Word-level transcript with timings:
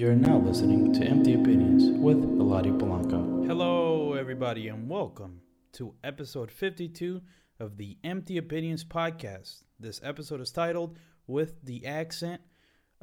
You're 0.00 0.14
now 0.14 0.38
listening 0.38 0.94
to 0.94 1.04
Empty 1.04 1.34
Opinions 1.34 1.90
with 2.00 2.16
Eladio 2.16 2.78
Polanco. 2.78 3.46
Hello, 3.46 4.14
everybody, 4.14 4.68
and 4.68 4.88
welcome 4.88 5.42
to 5.72 5.92
episode 6.02 6.50
52 6.50 7.20
of 7.58 7.76
the 7.76 7.98
Empty 8.02 8.38
Opinions 8.38 8.82
podcast. 8.82 9.64
This 9.78 10.00
episode 10.02 10.40
is 10.40 10.52
titled 10.52 10.98
With 11.26 11.62
the 11.62 11.84
Accent. 11.84 12.40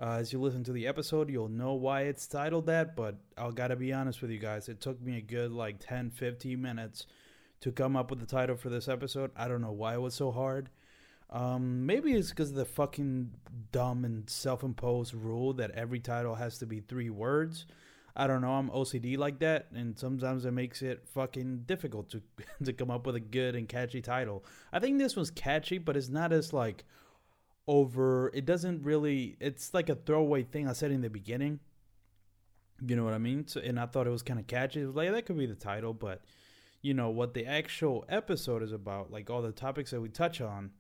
Uh, 0.02 0.13
as 0.13 0.33
you 0.33 0.41
listen 0.41 0.63
to 0.63 0.71
the 0.71 0.88
episode, 0.88 1.29
you'll 1.29 1.49
know 1.49 1.75
why 1.75 2.02
it's 2.02 2.25
titled 2.25 2.65
that, 2.65 2.96
but 2.96 3.20
I 3.38 3.52
gotta 3.52 3.76
be 3.76 3.94
honest 3.94 4.24
with 4.24 4.32
you 4.32 4.40
guys. 4.40 4.68
It 4.68 4.82
took 4.82 5.00
me 5.00 5.18
a 5.18 5.22
good 5.22 5.52
like 5.52 5.78
10 5.78 6.10
15 6.10 6.60
minutes 6.60 7.06
to 7.62 7.72
come 7.72 7.96
up 7.96 8.10
with 8.10 8.22
the 8.22 8.26
title 8.26 8.56
for 8.56 8.70
this 8.70 8.88
episode. 8.88 9.29
I 9.36 9.48
don't 9.48 9.62
know 9.62 9.72
why 9.72 9.94
it 9.94 10.02
was 10.02 10.16
so 10.16 10.32
hard. 10.32 10.72
Um, 11.29 11.85
maybe 11.85 12.13
it's 12.13 12.29
because 12.29 12.51
of 12.51 12.55
the 12.55 12.65
fucking 12.65 13.31
dumb 13.71 14.05
and 14.05 14.29
self-imposed 14.29 15.13
rule 15.13 15.53
that 15.53 15.71
every 15.71 15.99
title 15.99 16.35
has 16.35 16.57
to 16.59 16.66
be 16.66 16.80
three 16.80 17.09
words. 17.09 17.66
I 18.16 18.26
don't 18.26 18.41
know. 18.41 18.53
I'm 18.53 18.70
OCD 18.70 19.18
like 19.18 19.40
that, 19.40 19.68
and 19.76 19.98
sometimes 19.98 20.45
it 20.45 20.52
makes 20.52 20.82
it 20.82 21.08
fucking 21.13 21.66
difficult 21.68 22.09
to 22.09 22.21
to 22.63 22.73
come 22.73 22.90
up 22.90 23.05
with 23.05 23.16
a 23.16 23.20
good 23.20 23.55
and 23.55 23.70
catchy 23.70 24.02
title. 24.02 24.44
I 24.73 24.80
think 24.80 24.98
this 24.98 25.16
one's 25.16 25.30
catchy, 25.30 25.77
but 25.77 25.95
it's 25.95 26.09
not 26.09 26.34
as 26.34 26.52
like 26.52 26.84
over. 27.68 28.32
It 28.34 28.46
doesn't 28.46 28.84
really. 28.84 29.35
It's 29.40 29.73
like 29.73 29.90
a 29.90 29.96
throwaway 29.96 30.44
thing 30.44 30.68
I 30.68 30.73
said 30.73 30.91
in 30.91 31.02
the 31.02 31.09
beginning. 31.09 31.59
You 32.84 32.96
know 32.96 33.04
what 33.04 33.13
I 33.13 33.20
mean? 33.20 33.48
So, 33.48 33.59
and 33.59 33.80
I 33.80 33.85
thought 33.85 34.07
it 34.07 34.12
was 34.12 34.23
kind 34.23 34.40
of 34.40 34.48
catchy. 34.48 34.82
It 34.82 34.85
was 34.88 34.96
like 34.96 35.12
that 35.12 35.26
could 35.27 35.38
be 35.38 35.46
the 35.46 35.55
title, 35.55 35.94
but 35.94 36.21
you 36.82 36.96
know 36.96 37.09
what 37.09 37.35
the 37.35 37.46
actual 37.46 38.04
episode 38.09 38.63
is 38.63 38.71
about, 38.71 39.12
like 39.12 39.30
all 39.30 39.44
the 39.44 39.52
topics 39.52 39.91
that 39.91 40.02
we 40.02 40.09
touch 40.09 40.41
on 40.41 40.71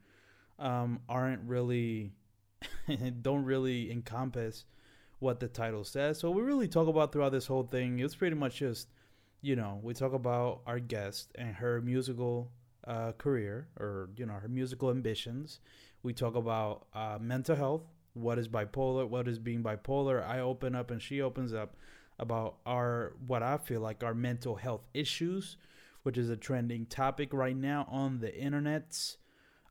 um, 0.59 0.99
aren't 1.07 1.41
really 1.43 2.11
don't 3.21 3.43
really 3.43 3.91
encompass 3.91 4.65
what 5.19 5.39
the 5.39 5.47
title 5.47 5.83
says. 5.83 6.19
So 6.19 6.31
we 6.31 6.41
really 6.41 6.67
talk 6.67 6.87
about 6.87 7.11
throughout 7.11 7.31
this 7.31 7.47
whole 7.47 7.63
thing. 7.63 7.99
It's 7.99 8.15
pretty 8.15 8.35
much 8.35 8.57
just, 8.57 8.87
you 9.41 9.55
know, 9.55 9.79
we 9.81 9.93
talk 9.93 10.13
about 10.13 10.61
our 10.65 10.79
guest 10.79 11.31
and 11.35 11.55
her 11.55 11.81
musical 11.81 12.51
uh, 12.85 13.11
career 13.17 13.67
or 13.79 14.09
you 14.15 14.25
know 14.25 14.33
her 14.33 14.47
musical 14.47 14.89
ambitions. 14.89 15.59
We 16.03 16.13
talk 16.13 16.35
about 16.35 16.87
uh, 16.93 17.17
mental 17.19 17.55
health. 17.55 17.83
What 18.13 18.39
is 18.39 18.47
bipolar? 18.47 19.07
What 19.07 19.27
is 19.27 19.39
being 19.39 19.61
bipolar? 19.61 20.25
I 20.25 20.39
open 20.39 20.73
up 20.73 20.89
and 20.89 21.01
she 21.01 21.21
opens 21.21 21.53
up 21.53 21.75
about 22.17 22.55
our 22.65 23.13
what 23.25 23.43
I 23.43 23.57
feel 23.57 23.81
like 23.81 24.03
our 24.03 24.13
mental 24.13 24.55
health 24.55 24.87
issues, 24.93 25.57
which 26.03 26.17
is 26.17 26.29
a 26.29 26.37
trending 26.37 26.85
topic 26.85 27.33
right 27.33 27.57
now 27.57 27.87
on 27.89 28.19
the 28.19 28.29
internets. 28.29 29.17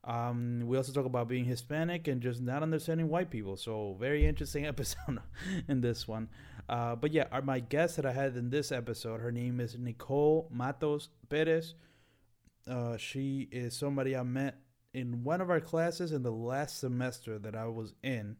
Um, 0.06 0.62
we 0.66 0.76
also 0.76 0.92
talk 0.92 1.04
about 1.04 1.26
being 1.26 1.44
Hispanic 1.44 2.06
and 2.06 2.20
just 2.20 2.40
not 2.40 2.62
understanding 2.62 3.08
white 3.08 3.28
people. 3.28 3.56
So 3.56 3.96
very 3.98 4.24
interesting 4.24 4.64
episode 4.72 5.18
in 5.68 5.80
this 5.80 6.06
one. 6.06 6.28
Uh, 6.68 6.94
but 6.94 7.12
yeah, 7.12 7.26
our, 7.32 7.42
my 7.42 7.60
guest 7.60 7.96
that 7.96 8.06
I 8.06 8.12
had 8.12 8.36
in 8.36 8.50
this 8.50 8.70
episode, 8.70 9.20
her 9.20 9.32
name 9.32 9.60
is 9.60 9.76
Nicole 9.76 10.48
Matos 10.52 11.08
Perez. 11.28 11.74
Uh, 12.68 12.96
she 12.96 13.48
is 13.50 13.76
somebody 13.76 14.16
I 14.16 14.22
met 14.22 14.58
in 14.94 15.24
one 15.24 15.40
of 15.40 15.50
our 15.50 15.60
classes 15.60 16.12
in 16.12 16.22
the 16.22 16.32
last 16.32 16.78
semester 16.78 17.38
that 17.40 17.54
I 17.54 17.66
was 17.66 17.92
in. 18.02 18.36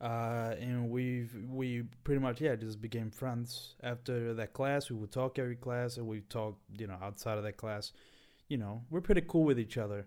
Uh, 0.00 0.54
and 0.60 0.90
we've 0.90 1.34
we 1.50 1.82
pretty 2.04 2.20
much 2.20 2.40
yeah 2.40 2.54
just 2.54 2.80
became 2.80 3.10
friends 3.10 3.74
after 3.82 4.32
that 4.34 4.52
class. 4.52 4.90
We 4.90 4.96
would 4.96 5.10
talk 5.10 5.40
every 5.40 5.56
class, 5.56 5.96
and 5.96 6.06
we 6.06 6.20
talk 6.20 6.56
you 6.78 6.86
know 6.86 6.96
outside 7.02 7.36
of 7.36 7.42
that 7.42 7.56
class 7.56 7.92
you 8.48 8.56
know, 8.56 8.82
we're 8.90 9.00
pretty 9.00 9.22
cool 9.26 9.44
with 9.44 9.58
each 9.58 9.78
other. 9.78 10.06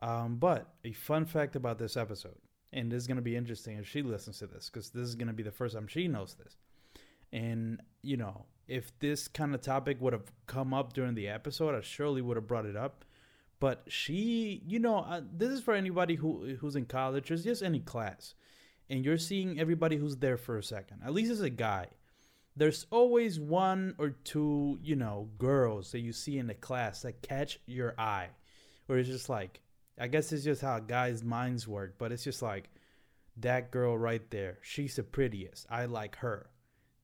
Um, 0.00 0.36
but 0.36 0.74
a 0.84 0.92
fun 0.92 1.26
fact 1.26 1.54
about 1.54 1.78
this 1.78 1.96
episode, 1.96 2.38
and 2.72 2.90
this 2.90 3.02
is 3.02 3.06
going 3.06 3.16
to 3.16 3.22
be 3.22 3.36
interesting 3.36 3.78
if 3.78 3.88
she 3.88 4.02
listens 4.02 4.38
to 4.38 4.46
this, 4.46 4.68
because 4.68 4.90
this 4.90 5.06
is 5.06 5.14
going 5.14 5.28
to 5.28 5.34
be 5.34 5.42
the 5.42 5.52
first 5.52 5.74
time 5.74 5.86
she 5.86 6.08
knows 6.08 6.34
this. 6.34 6.56
And, 7.32 7.80
you 8.02 8.16
know, 8.16 8.46
if 8.66 8.98
this 8.98 9.28
kind 9.28 9.54
of 9.54 9.60
topic 9.60 10.00
would 10.00 10.12
have 10.12 10.32
come 10.46 10.74
up 10.74 10.92
during 10.92 11.14
the 11.14 11.28
episode, 11.28 11.74
I 11.74 11.80
surely 11.82 12.20
would 12.20 12.36
have 12.36 12.46
brought 12.46 12.66
it 12.66 12.76
up. 12.76 13.04
But 13.60 13.84
she, 13.86 14.62
you 14.66 14.80
know, 14.80 14.98
uh, 14.98 15.20
this 15.32 15.50
is 15.50 15.60
for 15.60 15.72
anybody 15.72 16.16
who 16.16 16.56
who's 16.56 16.74
in 16.74 16.86
college 16.86 17.30
or 17.30 17.36
just 17.36 17.62
any 17.62 17.78
class, 17.78 18.34
and 18.90 19.04
you're 19.04 19.18
seeing 19.18 19.60
everybody 19.60 19.96
who's 19.96 20.16
there 20.16 20.36
for 20.36 20.58
a 20.58 20.64
second. 20.64 20.98
At 21.04 21.14
least 21.14 21.30
as 21.30 21.42
a 21.42 21.48
guy, 21.48 21.86
there's 22.56 22.86
always 22.90 23.40
one 23.40 23.94
or 23.98 24.10
two, 24.10 24.78
you 24.82 24.96
know, 24.96 25.28
girls 25.38 25.92
that 25.92 26.00
you 26.00 26.12
see 26.12 26.38
in 26.38 26.46
the 26.46 26.54
class 26.54 27.02
that 27.02 27.22
catch 27.22 27.58
your 27.66 27.94
eye. 27.98 28.28
Where 28.86 28.98
it's 28.98 29.08
just 29.08 29.28
like, 29.28 29.60
I 29.98 30.08
guess 30.08 30.32
it's 30.32 30.44
just 30.44 30.62
how 30.62 30.78
guys' 30.80 31.22
minds 31.22 31.66
work, 31.66 31.94
but 31.98 32.12
it's 32.12 32.24
just 32.24 32.42
like, 32.42 32.68
that 33.38 33.70
girl 33.70 33.96
right 33.96 34.30
there, 34.30 34.58
she's 34.60 34.96
the 34.96 35.02
prettiest. 35.02 35.66
I 35.70 35.86
like 35.86 36.16
her. 36.16 36.50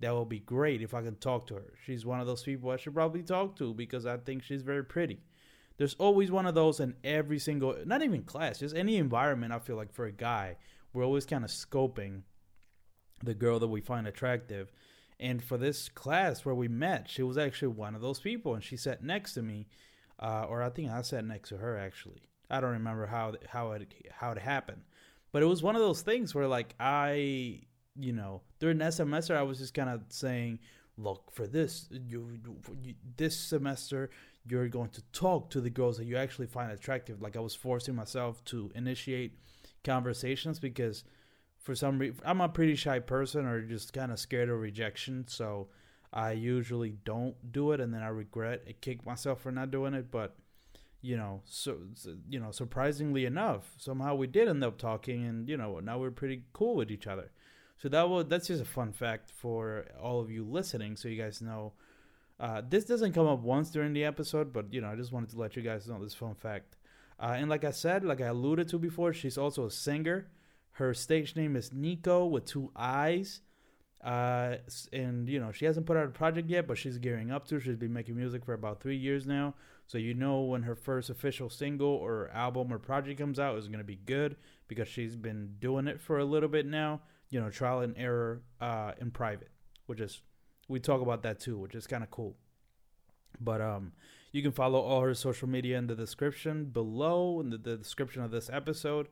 That 0.00 0.12
will 0.12 0.26
be 0.26 0.40
great 0.40 0.82
if 0.82 0.94
I 0.94 1.02
can 1.02 1.16
talk 1.16 1.46
to 1.48 1.54
her. 1.54 1.74
She's 1.84 2.06
one 2.06 2.20
of 2.20 2.26
those 2.26 2.42
people 2.42 2.70
I 2.70 2.76
should 2.76 2.94
probably 2.94 3.22
talk 3.22 3.56
to 3.56 3.74
because 3.74 4.06
I 4.06 4.18
think 4.18 4.42
she's 4.42 4.62
very 4.62 4.84
pretty. 4.84 5.20
There's 5.78 5.94
always 5.94 6.30
one 6.30 6.46
of 6.46 6.54
those 6.54 6.80
in 6.80 6.94
every 7.02 7.38
single, 7.38 7.76
not 7.84 8.02
even 8.02 8.22
class, 8.22 8.58
just 8.58 8.76
any 8.76 8.96
environment. 8.96 9.52
I 9.52 9.58
feel 9.58 9.76
like 9.76 9.92
for 9.92 10.06
a 10.06 10.12
guy, 10.12 10.56
we're 10.92 11.04
always 11.04 11.26
kind 11.26 11.44
of 11.44 11.50
scoping 11.50 12.22
the 13.24 13.34
girl 13.34 13.58
that 13.58 13.68
we 13.68 13.80
find 13.80 14.06
attractive 14.06 14.70
and 15.20 15.42
for 15.42 15.58
this 15.58 15.88
class 15.88 16.44
where 16.44 16.54
we 16.54 16.68
met, 16.68 17.08
she 17.08 17.22
was 17.22 17.36
actually 17.36 17.68
one 17.68 17.94
of 17.94 18.00
those 18.00 18.20
people, 18.20 18.54
and 18.54 18.62
she 18.62 18.76
sat 18.76 19.02
next 19.02 19.34
to 19.34 19.42
me, 19.42 19.66
uh, 20.20 20.46
or 20.48 20.62
I 20.62 20.70
think 20.70 20.90
I 20.90 21.02
sat 21.02 21.24
next 21.24 21.48
to 21.50 21.58
her 21.58 21.76
actually. 21.76 22.22
I 22.50 22.60
don't 22.60 22.72
remember 22.72 23.06
how 23.06 23.34
how 23.48 23.72
it 23.72 23.92
how 24.10 24.32
it 24.32 24.38
happened, 24.38 24.82
but 25.32 25.42
it 25.42 25.46
was 25.46 25.62
one 25.62 25.76
of 25.76 25.82
those 25.82 26.02
things 26.02 26.34
where 26.34 26.46
like 26.46 26.74
I, 26.80 27.60
you 27.96 28.12
know, 28.12 28.42
during 28.58 28.78
that 28.78 28.94
semester 28.94 29.36
I 29.36 29.42
was 29.42 29.58
just 29.58 29.74
kind 29.74 29.90
of 29.90 30.02
saying, 30.08 30.60
look 30.96 31.30
for 31.32 31.46
this 31.46 31.88
you, 31.90 32.38
you, 32.82 32.94
this 33.16 33.36
semester 33.36 34.10
you're 34.50 34.68
going 34.68 34.88
to 34.90 35.02
talk 35.12 35.50
to 35.50 35.60
the 35.60 35.70
girls 35.70 35.98
that 35.98 36.06
you 36.06 36.16
actually 36.16 36.46
find 36.46 36.72
attractive. 36.72 37.20
Like 37.20 37.36
I 37.36 37.40
was 37.40 37.54
forcing 37.54 37.94
myself 37.94 38.42
to 38.46 38.70
initiate 38.74 39.38
conversations 39.84 40.58
because 40.58 41.04
for 41.60 41.74
some 41.74 41.98
reason 41.98 42.20
I'm 42.24 42.40
a 42.40 42.48
pretty 42.48 42.74
shy 42.74 42.98
person 42.98 43.46
or 43.46 43.62
just 43.62 43.92
kind 43.92 44.12
of 44.12 44.18
scared 44.18 44.48
of 44.48 44.60
rejection, 44.60 45.26
so 45.28 45.68
I 46.12 46.32
usually 46.32 46.96
don't 47.04 47.52
do 47.52 47.72
it, 47.72 47.80
and 47.80 47.92
then 47.92 48.02
I 48.02 48.08
regret 48.08 48.62
it, 48.66 48.80
kick 48.80 49.04
myself 49.04 49.42
for 49.42 49.52
not 49.52 49.70
doing 49.70 49.94
it. 49.94 50.10
But 50.10 50.36
you 51.00 51.16
know, 51.16 51.42
so, 51.44 51.78
you 52.28 52.40
know, 52.40 52.50
surprisingly 52.50 53.24
enough, 53.24 53.70
somehow 53.76 54.14
we 54.14 54.26
did 54.26 54.48
end 54.48 54.64
up 54.64 54.78
talking, 54.78 55.24
and 55.26 55.48
you 55.48 55.56
know, 55.56 55.80
now 55.80 55.98
we're 55.98 56.10
pretty 56.10 56.42
cool 56.52 56.74
with 56.76 56.90
each 56.90 57.06
other. 57.06 57.30
So 57.76 57.88
that 57.90 58.08
was 58.08 58.26
that's 58.28 58.48
just 58.48 58.62
a 58.62 58.66
fun 58.66 58.92
fact 58.92 59.30
for 59.30 59.86
all 60.00 60.20
of 60.20 60.30
you 60.30 60.44
listening, 60.44 60.96
so 60.96 61.08
you 61.08 61.20
guys 61.20 61.40
know. 61.40 61.72
Uh, 62.40 62.62
this 62.68 62.84
doesn't 62.84 63.14
come 63.14 63.26
up 63.26 63.40
once 63.40 63.70
during 63.70 63.92
the 63.92 64.04
episode, 64.04 64.52
but 64.52 64.72
you 64.72 64.80
know, 64.80 64.88
I 64.88 64.96
just 64.96 65.12
wanted 65.12 65.30
to 65.30 65.38
let 65.38 65.56
you 65.56 65.62
guys 65.62 65.88
know 65.88 66.02
this 66.02 66.14
fun 66.14 66.34
fact. 66.34 66.76
Uh, 67.20 67.34
and 67.36 67.48
like 67.50 67.64
I 67.64 67.72
said, 67.72 68.04
like 68.04 68.20
I 68.20 68.26
alluded 68.26 68.68
to 68.68 68.78
before, 68.78 69.12
she's 69.12 69.36
also 69.36 69.66
a 69.66 69.70
singer. 69.70 70.28
Her 70.78 70.94
stage 70.94 71.34
name 71.34 71.56
is 71.56 71.72
Nico 71.72 72.24
with 72.24 72.44
two 72.44 72.70
eyes. 72.76 73.40
Uh, 74.04 74.58
and 74.92 75.28
you 75.28 75.40
know 75.40 75.50
she 75.50 75.64
hasn't 75.64 75.86
put 75.86 75.96
out 75.96 76.06
a 76.06 76.10
project 76.10 76.48
yet, 76.48 76.68
but 76.68 76.78
she's 76.78 76.98
gearing 76.98 77.32
up 77.32 77.48
to. 77.48 77.58
She's 77.58 77.74
been 77.74 77.92
making 77.92 78.14
music 78.14 78.44
for 78.44 78.52
about 78.52 78.80
three 78.80 78.96
years 78.96 79.26
now, 79.26 79.54
so 79.88 79.98
you 79.98 80.14
know 80.14 80.42
when 80.42 80.62
her 80.62 80.76
first 80.76 81.10
official 81.10 81.50
single 81.50 81.88
or 81.88 82.30
album 82.32 82.72
or 82.72 82.78
project 82.78 83.18
comes 83.18 83.40
out 83.40 83.58
is 83.58 83.66
gonna 83.66 83.82
be 83.82 83.98
good 84.06 84.36
because 84.68 84.86
she's 84.86 85.16
been 85.16 85.56
doing 85.58 85.88
it 85.88 86.00
for 86.00 86.20
a 86.20 86.24
little 86.24 86.48
bit 86.48 86.64
now. 86.64 87.00
You 87.28 87.40
know, 87.40 87.50
trial 87.50 87.80
and 87.80 87.96
error 87.98 88.42
uh, 88.60 88.92
in 89.00 89.10
private, 89.10 89.50
which 89.86 90.00
is 90.00 90.22
we 90.68 90.78
talk 90.78 91.00
about 91.00 91.24
that 91.24 91.40
too, 91.40 91.58
which 91.58 91.74
is 91.74 91.88
kind 91.88 92.04
of 92.04 92.10
cool. 92.12 92.36
But 93.40 93.60
um, 93.60 93.94
you 94.30 94.42
can 94.42 94.52
follow 94.52 94.78
all 94.80 95.00
her 95.00 95.14
social 95.14 95.48
media 95.48 95.76
in 95.76 95.88
the 95.88 95.96
description 95.96 96.66
below 96.66 97.40
in 97.40 97.50
the, 97.50 97.58
the 97.58 97.76
description 97.76 98.22
of 98.22 98.30
this 98.30 98.48
episode. 98.48 99.08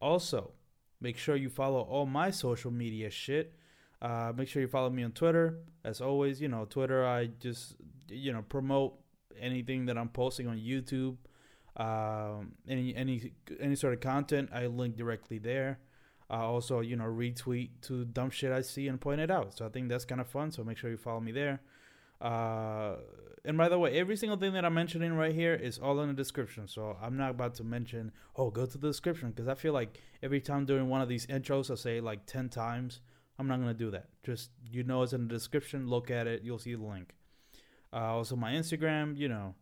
Also, 0.00 0.52
Make 1.00 1.16
sure 1.16 1.36
you 1.36 1.48
follow 1.48 1.80
all 1.80 2.06
my 2.06 2.30
social 2.30 2.70
media 2.70 3.10
shit. 3.10 3.54
Uh, 4.00 4.32
make 4.36 4.48
sure 4.48 4.62
you 4.62 4.68
follow 4.68 4.90
me 4.90 5.02
on 5.02 5.12
Twitter. 5.12 5.58
As 5.84 6.00
always, 6.00 6.40
you 6.40 6.48
know, 6.48 6.64
Twitter, 6.64 7.06
I 7.06 7.26
just, 7.26 7.76
you 8.08 8.32
know, 8.32 8.42
promote 8.42 8.98
anything 9.40 9.86
that 9.86 9.96
I'm 9.96 10.08
posting 10.08 10.46
on 10.48 10.58
YouTube. 10.58 11.16
Um, 11.76 12.52
any 12.68 12.94
any 12.96 13.32
any 13.60 13.76
sort 13.76 13.94
of 13.94 14.00
content, 14.00 14.50
I 14.52 14.66
link 14.66 14.96
directly 14.96 15.38
there. 15.38 15.78
Uh, 16.30 16.46
also, 16.46 16.80
you 16.80 16.96
know, 16.96 17.04
retweet 17.04 17.70
to 17.82 18.04
dumb 18.04 18.30
shit 18.30 18.52
I 18.52 18.60
see 18.60 18.88
and 18.88 19.00
point 19.00 19.20
it 19.20 19.30
out. 19.30 19.56
So 19.56 19.64
I 19.64 19.68
think 19.68 19.88
that's 19.88 20.04
kind 20.04 20.20
of 20.20 20.26
fun. 20.26 20.50
So 20.50 20.62
make 20.62 20.76
sure 20.76 20.90
you 20.90 20.96
follow 20.96 21.20
me 21.20 21.32
there. 21.32 21.60
Uh, 22.20 22.96
and 23.44 23.56
by 23.56 23.68
the 23.68 23.78
way, 23.78 23.98
every 23.98 24.16
single 24.16 24.38
thing 24.38 24.52
that 24.52 24.64
I'm 24.64 24.74
mentioning 24.74 25.14
right 25.14 25.34
here 25.34 25.54
is 25.54 25.78
all 25.78 26.00
in 26.00 26.08
the 26.08 26.14
description. 26.14 26.66
So 26.66 26.96
I'm 27.00 27.16
not 27.16 27.30
about 27.30 27.54
to 27.56 27.64
mention, 27.64 28.12
oh, 28.36 28.50
go 28.50 28.66
to 28.66 28.78
the 28.78 28.88
description 28.88 29.30
because 29.30 29.48
I 29.48 29.54
feel 29.54 29.72
like 29.72 30.00
every 30.22 30.40
time 30.40 30.64
during 30.64 30.88
one 30.88 31.00
of 31.00 31.08
these 31.08 31.26
intros, 31.26 31.70
I 31.70 31.74
say 31.74 32.00
like 32.00 32.26
10 32.26 32.48
times. 32.48 33.00
I'm 33.38 33.46
not 33.46 33.56
going 33.56 33.68
to 33.68 33.74
do 33.74 33.90
that. 33.92 34.06
Just, 34.24 34.50
you 34.68 34.82
know, 34.82 35.02
it's 35.02 35.12
in 35.12 35.28
the 35.28 35.34
description. 35.34 35.88
Look 35.88 36.10
at 36.10 36.26
it. 36.26 36.42
You'll 36.42 36.58
see 36.58 36.74
the 36.74 36.82
link. 36.82 37.14
Uh, 37.92 38.14
also, 38.16 38.34
my 38.34 38.52
Instagram, 38.52 39.16
you 39.16 39.28
know, 39.28 39.54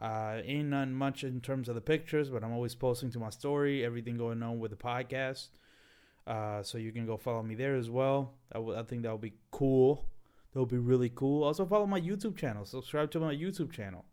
uh, 0.00 0.40
ain't 0.42 0.68
none 0.68 0.94
much 0.94 1.22
in 1.22 1.40
terms 1.40 1.68
of 1.68 1.74
the 1.74 1.80
pictures, 1.82 2.30
but 2.30 2.42
I'm 2.42 2.52
always 2.52 2.74
posting 2.74 3.10
to 3.12 3.18
my 3.18 3.28
story, 3.28 3.84
everything 3.84 4.16
going 4.16 4.42
on 4.42 4.58
with 4.58 4.70
the 4.70 4.76
podcast. 4.76 5.48
Uh, 6.26 6.62
so 6.62 6.78
you 6.78 6.92
can 6.92 7.06
go 7.06 7.16
follow 7.16 7.42
me 7.42 7.54
there 7.54 7.76
as 7.76 7.90
well. 7.90 8.32
I, 8.52 8.56
w- 8.56 8.78
I 8.78 8.82
think 8.82 9.02
that 9.02 9.12
would 9.12 9.20
be 9.20 9.34
cool. 9.50 10.06
That 10.52 10.60
would 10.60 10.68
be 10.68 10.78
really 10.78 11.10
cool. 11.10 11.44
Also 11.44 11.64
follow 11.64 11.86
my 11.86 12.00
YouTube 12.00 12.36
channel. 12.36 12.64
Subscribe 12.64 13.10
to 13.12 13.20
my 13.20 13.34
YouTube 13.34 13.72
channel. 13.72 14.04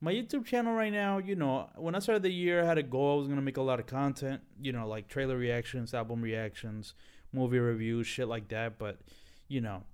My 0.00 0.12
YouTube 0.12 0.44
channel 0.44 0.74
right 0.74 0.92
now, 0.92 1.18
you 1.18 1.36
know, 1.36 1.70
when 1.76 1.94
I 1.94 2.00
started 2.00 2.24
the 2.24 2.32
year, 2.32 2.62
I 2.62 2.66
had 2.66 2.76
a 2.76 2.82
goal. 2.82 3.14
I 3.14 3.18
was 3.20 3.28
gonna 3.28 3.40
make 3.40 3.56
a 3.56 3.62
lot 3.62 3.80
of 3.80 3.86
content, 3.86 4.42
you 4.60 4.72
know, 4.72 4.86
like 4.86 5.08
trailer 5.08 5.36
reactions, 5.36 5.94
album 5.94 6.20
reactions, 6.20 6.94
movie 7.32 7.58
reviews, 7.58 8.06
shit 8.06 8.28
like 8.28 8.48
that. 8.48 8.78
But 8.78 8.98
you 9.48 9.60
know, 9.60 9.84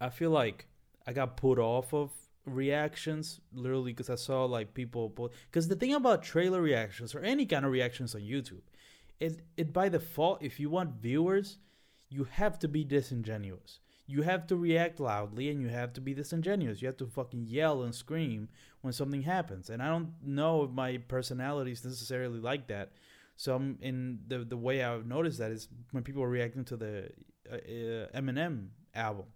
I 0.00 0.10
feel 0.10 0.30
like 0.30 0.66
I 1.06 1.12
got 1.12 1.36
put 1.36 1.58
off 1.58 1.94
of 1.94 2.10
reactions 2.44 3.40
literally 3.52 3.92
because 3.92 4.10
I 4.10 4.14
saw 4.14 4.44
like 4.44 4.74
people 4.74 5.08
because 5.50 5.68
the 5.68 5.76
thing 5.76 5.94
about 5.94 6.22
trailer 6.22 6.60
reactions 6.60 7.14
or 7.14 7.20
any 7.20 7.46
kind 7.46 7.64
of 7.64 7.72
reactions 7.72 8.14
on 8.14 8.22
YouTube, 8.22 8.62
it 9.20 9.40
it 9.56 9.72
by 9.72 9.88
default 9.88 10.42
if 10.42 10.58
you 10.58 10.68
want 10.68 11.00
viewers, 11.00 11.58
you 12.08 12.24
have 12.24 12.58
to 12.58 12.68
be 12.68 12.84
disingenuous. 12.84 13.80
You 14.10 14.22
have 14.22 14.46
to 14.48 14.56
react 14.56 14.98
loudly 15.00 15.50
and 15.50 15.60
you 15.60 15.68
have 15.68 15.92
to 15.94 16.00
be 16.00 16.14
disingenuous. 16.14 16.82
You 16.82 16.88
have 16.88 16.96
to 16.98 17.06
fucking 17.06 17.46
yell 17.46 17.82
and 17.82 17.94
scream 17.94 18.48
when 18.80 18.92
something 18.92 19.22
happens. 19.22 19.70
And 19.70 19.82
I 19.82 19.88
don't 19.88 20.12
know 20.24 20.64
if 20.64 20.70
my 20.70 20.98
personality 20.98 21.72
is 21.72 21.84
necessarily 21.84 22.40
like 22.40 22.66
that. 22.68 22.92
So 23.36 23.54
I'm 23.54 23.78
in 23.80 24.20
the 24.28 24.38
the 24.38 24.56
way 24.56 24.82
I've 24.82 25.06
noticed 25.06 25.38
that 25.38 25.50
is 25.50 25.68
when 25.92 26.02
people 26.02 26.22
are 26.22 26.28
reacting 26.28 26.64
to 26.66 26.76
the 26.76 27.10
uh, 27.50 27.54
uh, 27.54 28.20
Eminem 28.20 28.68
album 28.94 29.26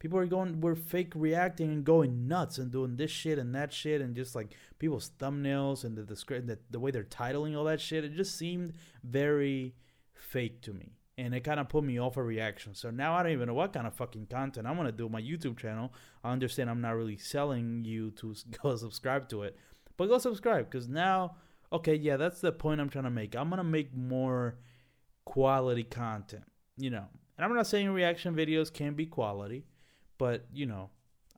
people 0.00 0.18
are 0.18 0.26
going 0.26 0.60
we're 0.60 0.74
fake 0.74 1.12
reacting 1.14 1.70
and 1.70 1.84
going 1.84 2.26
nuts 2.26 2.58
and 2.58 2.72
doing 2.72 2.96
this 2.96 3.10
shit 3.10 3.38
and 3.38 3.54
that 3.54 3.72
shit 3.72 4.00
and 4.00 4.16
just 4.16 4.34
like 4.34 4.56
people's 4.80 5.12
thumbnails 5.20 5.84
and 5.84 5.96
the 5.96 6.02
the, 6.02 6.40
the, 6.40 6.58
the 6.70 6.80
way 6.80 6.90
they're 6.90 7.04
titling 7.04 7.56
all 7.56 7.64
that 7.64 7.80
shit 7.80 8.04
it 8.04 8.14
just 8.16 8.36
seemed 8.36 8.72
very 9.04 9.76
fake 10.12 10.60
to 10.62 10.72
me 10.72 10.96
and 11.20 11.34
it 11.34 11.44
kind 11.44 11.60
of 11.60 11.68
put 11.68 11.84
me 11.84 11.98
off 11.98 12.16
a 12.16 12.22
reaction. 12.22 12.74
So 12.74 12.90
now 12.90 13.14
i 13.14 13.22
don't 13.22 13.32
even 13.32 13.48
know 13.48 13.54
what 13.54 13.72
kind 13.72 13.86
of 13.86 13.94
fucking 13.94 14.26
content 14.26 14.66
i'm 14.66 14.76
gonna 14.76 14.90
do 14.90 15.08
my 15.08 15.20
youtube 15.20 15.58
channel. 15.58 15.92
I 16.24 16.32
understand 16.32 16.70
i'm 16.70 16.80
not 16.80 16.96
really 16.96 17.18
selling 17.18 17.84
you 17.84 18.10
to 18.12 18.34
go 18.62 18.74
subscribe 18.76 19.28
to 19.28 19.42
it 19.42 19.56
but 19.96 20.08
go 20.08 20.18
subscribe 20.18 20.70
because 20.70 20.88
now 20.88 21.36
okay 21.72 21.94
yeah 21.94 22.16
that's 22.16 22.40
the 22.40 22.52
point 22.52 22.80
i'm 22.80 22.88
trying 22.88 23.04
to 23.04 23.10
make. 23.10 23.36
I'm 23.36 23.50
gonna 23.50 23.64
make 23.64 23.94
more 23.94 24.56
quality 25.24 25.84
content 25.84 26.44
you 26.76 26.90
know? 26.90 27.04
And 27.36 27.44
i'm 27.44 27.54
not 27.54 27.66
saying 27.66 27.90
reaction 27.90 28.34
videos 28.34 28.72
can 28.72 28.94
be 28.94 29.06
quality 29.06 29.66
but 30.16 30.46
you 30.52 30.66
know 30.66 30.88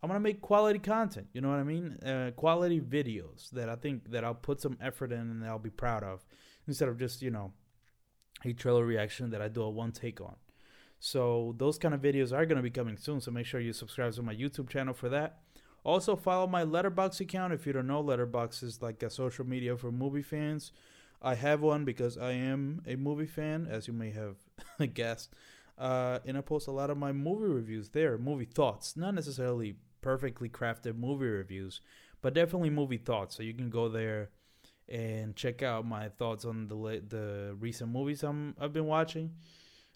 i'm 0.03 0.09
gonna 0.09 0.21
make 0.21 0.41
quality 0.41 0.79
content 0.79 1.27
you 1.33 1.41
know 1.41 1.51
what 1.51 1.59
i 1.59 1.65
mean? 1.65 1.99
Uh, 2.05 2.31
quality 2.37 2.81
videos 2.81 3.51
that 3.51 3.69
i 3.69 3.75
think 3.75 4.13
that 4.13 4.25
i'll 4.25 4.35
put 4.35 4.61
some 4.61 4.79
effort 4.81 5.11
in 5.11 5.19
and 5.19 5.45
i'll 5.45 5.59
be 5.59 5.71
proud 5.71 6.05
of 6.05 6.25
instead 6.69 6.89
of 6.89 6.99
just 6.99 7.21
you 7.21 7.31
know 7.31 7.53
a 8.45 8.53
trailer 8.53 8.85
reaction 8.85 9.31
that 9.31 9.43
i 9.43 9.49
do 9.49 9.63
a 9.63 9.71
one 9.71 9.93
take 9.93 10.21
on. 10.21 10.37
So 11.01 11.55
those 11.59 11.79
kind 11.79 11.95
of 11.95 12.01
videos 12.01 12.33
are 12.33 12.47
going 12.47 12.57
to 12.57 12.63
be 12.63 12.71
coming 12.71 12.97
soon 12.97 13.21
so 13.21 13.31
make 13.31 13.47
sure 13.47 13.61
you 13.61 13.73
subscribe 13.73 14.13
to 14.15 14.23
my 14.23 14.35
youtube 14.35 14.69
channel 14.69 14.95
for 14.95 15.09
that. 15.09 15.39
Also 15.85 16.15
follow 16.15 16.47
my 16.47 16.65
Letterboxd 16.65 17.21
account 17.21 17.53
if 17.53 17.67
you 17.67 17.73
don't 17.73 17.89
know. 17.89 18.03
Letterboxd 18.03 18.63
is 18.63 18.83
like 18.83 19.03
a 19.03 19.11
social 19.11 19.45
media 19.45 19.77
for 19.77 19.91
movie 19.91 20.23
fans. 20.23 20.73
I 21.21 21.35
have 21.37 21.61
one 21.61 21.85
because 21.85 22.19
i 22.19 22.33
am 22.33 22.83
a 22.87 22.97
movie 22.97 23.27
fan 23.27 23.67
as 23.71 23.87
you 23.87 23.93
may 23.93 24.11
have 24.11 24.37
guessed. 24.95 25.35
Uh, 25.79 26.19
and 26.25 26.37
I 26.37 26.41
post 26.41 26.69
a 26.69 26.73
lot 26.73 26.91
of 26.91 26.99
my 26.99 27.13
movie 27.13 27.53
reviews 27.53 27.89
there, 27.89 28.19
movie 28.19 28.45
thoughts, 28.45 28.97
not 28.97 29.15
necessarily 29.15 29.77
perfectly 30.01 30.49
crafted 30.49 30.99
movie 30.99 31.27
reviews, 31.27 31.81
but 32.21 32.35
definitely 32.35 32.71
movie 32.71 32.99
thoughts. 32.99 33.37
So 33.37 33.43
you 33.43 33.55
can 33.55 33.71
go 33.71 33.89
there 33.89 34.31
and 34.93 35.35
check 35.35 35.63
out 35.63 35.87
my 35.87 36.11
thoughts 36.11 36.45
on 36.45 36.69
the 36.69 37.03
the 37.09 37.57
recent 37.59 37.91
movies 37.91 38.23
I'm 38.23 38.55
I've 38.61 38.73
been 38.73 38.87
watching. 38.87 39.33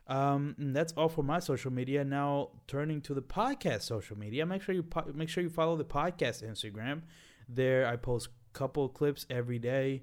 Um, 0.09 0.55
and 0.59 0.75
that's 0.75 0.93
all 0.97 1.09
for 1.09 1.23
my 1.23 1.41
social 1.41 1.73
media. 1.73 2.05
Now 2.05 2.51
turning 2.67 3.01
to 3.03 3.15
the 3.15 3.23
podcast 3.23 3.83
social 3.83 4.17
media, 4.17 4.47
make 4.47 4.63
sure 4.63 4.75
you 4.75 4.83
po- 4.83 5.13
make 5.15 5.29
sure 5.29 5.43
you 5.43 5.51
follow 5.51 5.77
the 5.77 5.85
podcast 5.85 6.43
Instagram. 6.43 7.03
There 7.49 7.87
I 7.87 7.97
post 7.97 8.29
couple 8.57 8.89
clips 8.89 9.27
every 9.29 9.59
day 9.59 10.03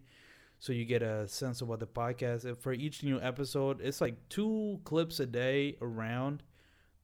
so 0.60 0.72
you 0.72 0.86
get 0.86 1.02
a 1.02 1.28
sense 1.28 1.60
of 1.60 1.68
what 1.68 1.80
the 1.80 1.88
podcast 1.88 2.46
is. 2.46 2.56
for 2.60 2.72
each 2.72 3.02
new 3.02 3.20
episode 3.20 3.82
it's 3.82 4.00
like 4.00 4.14
two 4.30 4.80
clips 4.84 5.20
a 5.20 5.26
day 5.26 5.76
around 5.82 6.44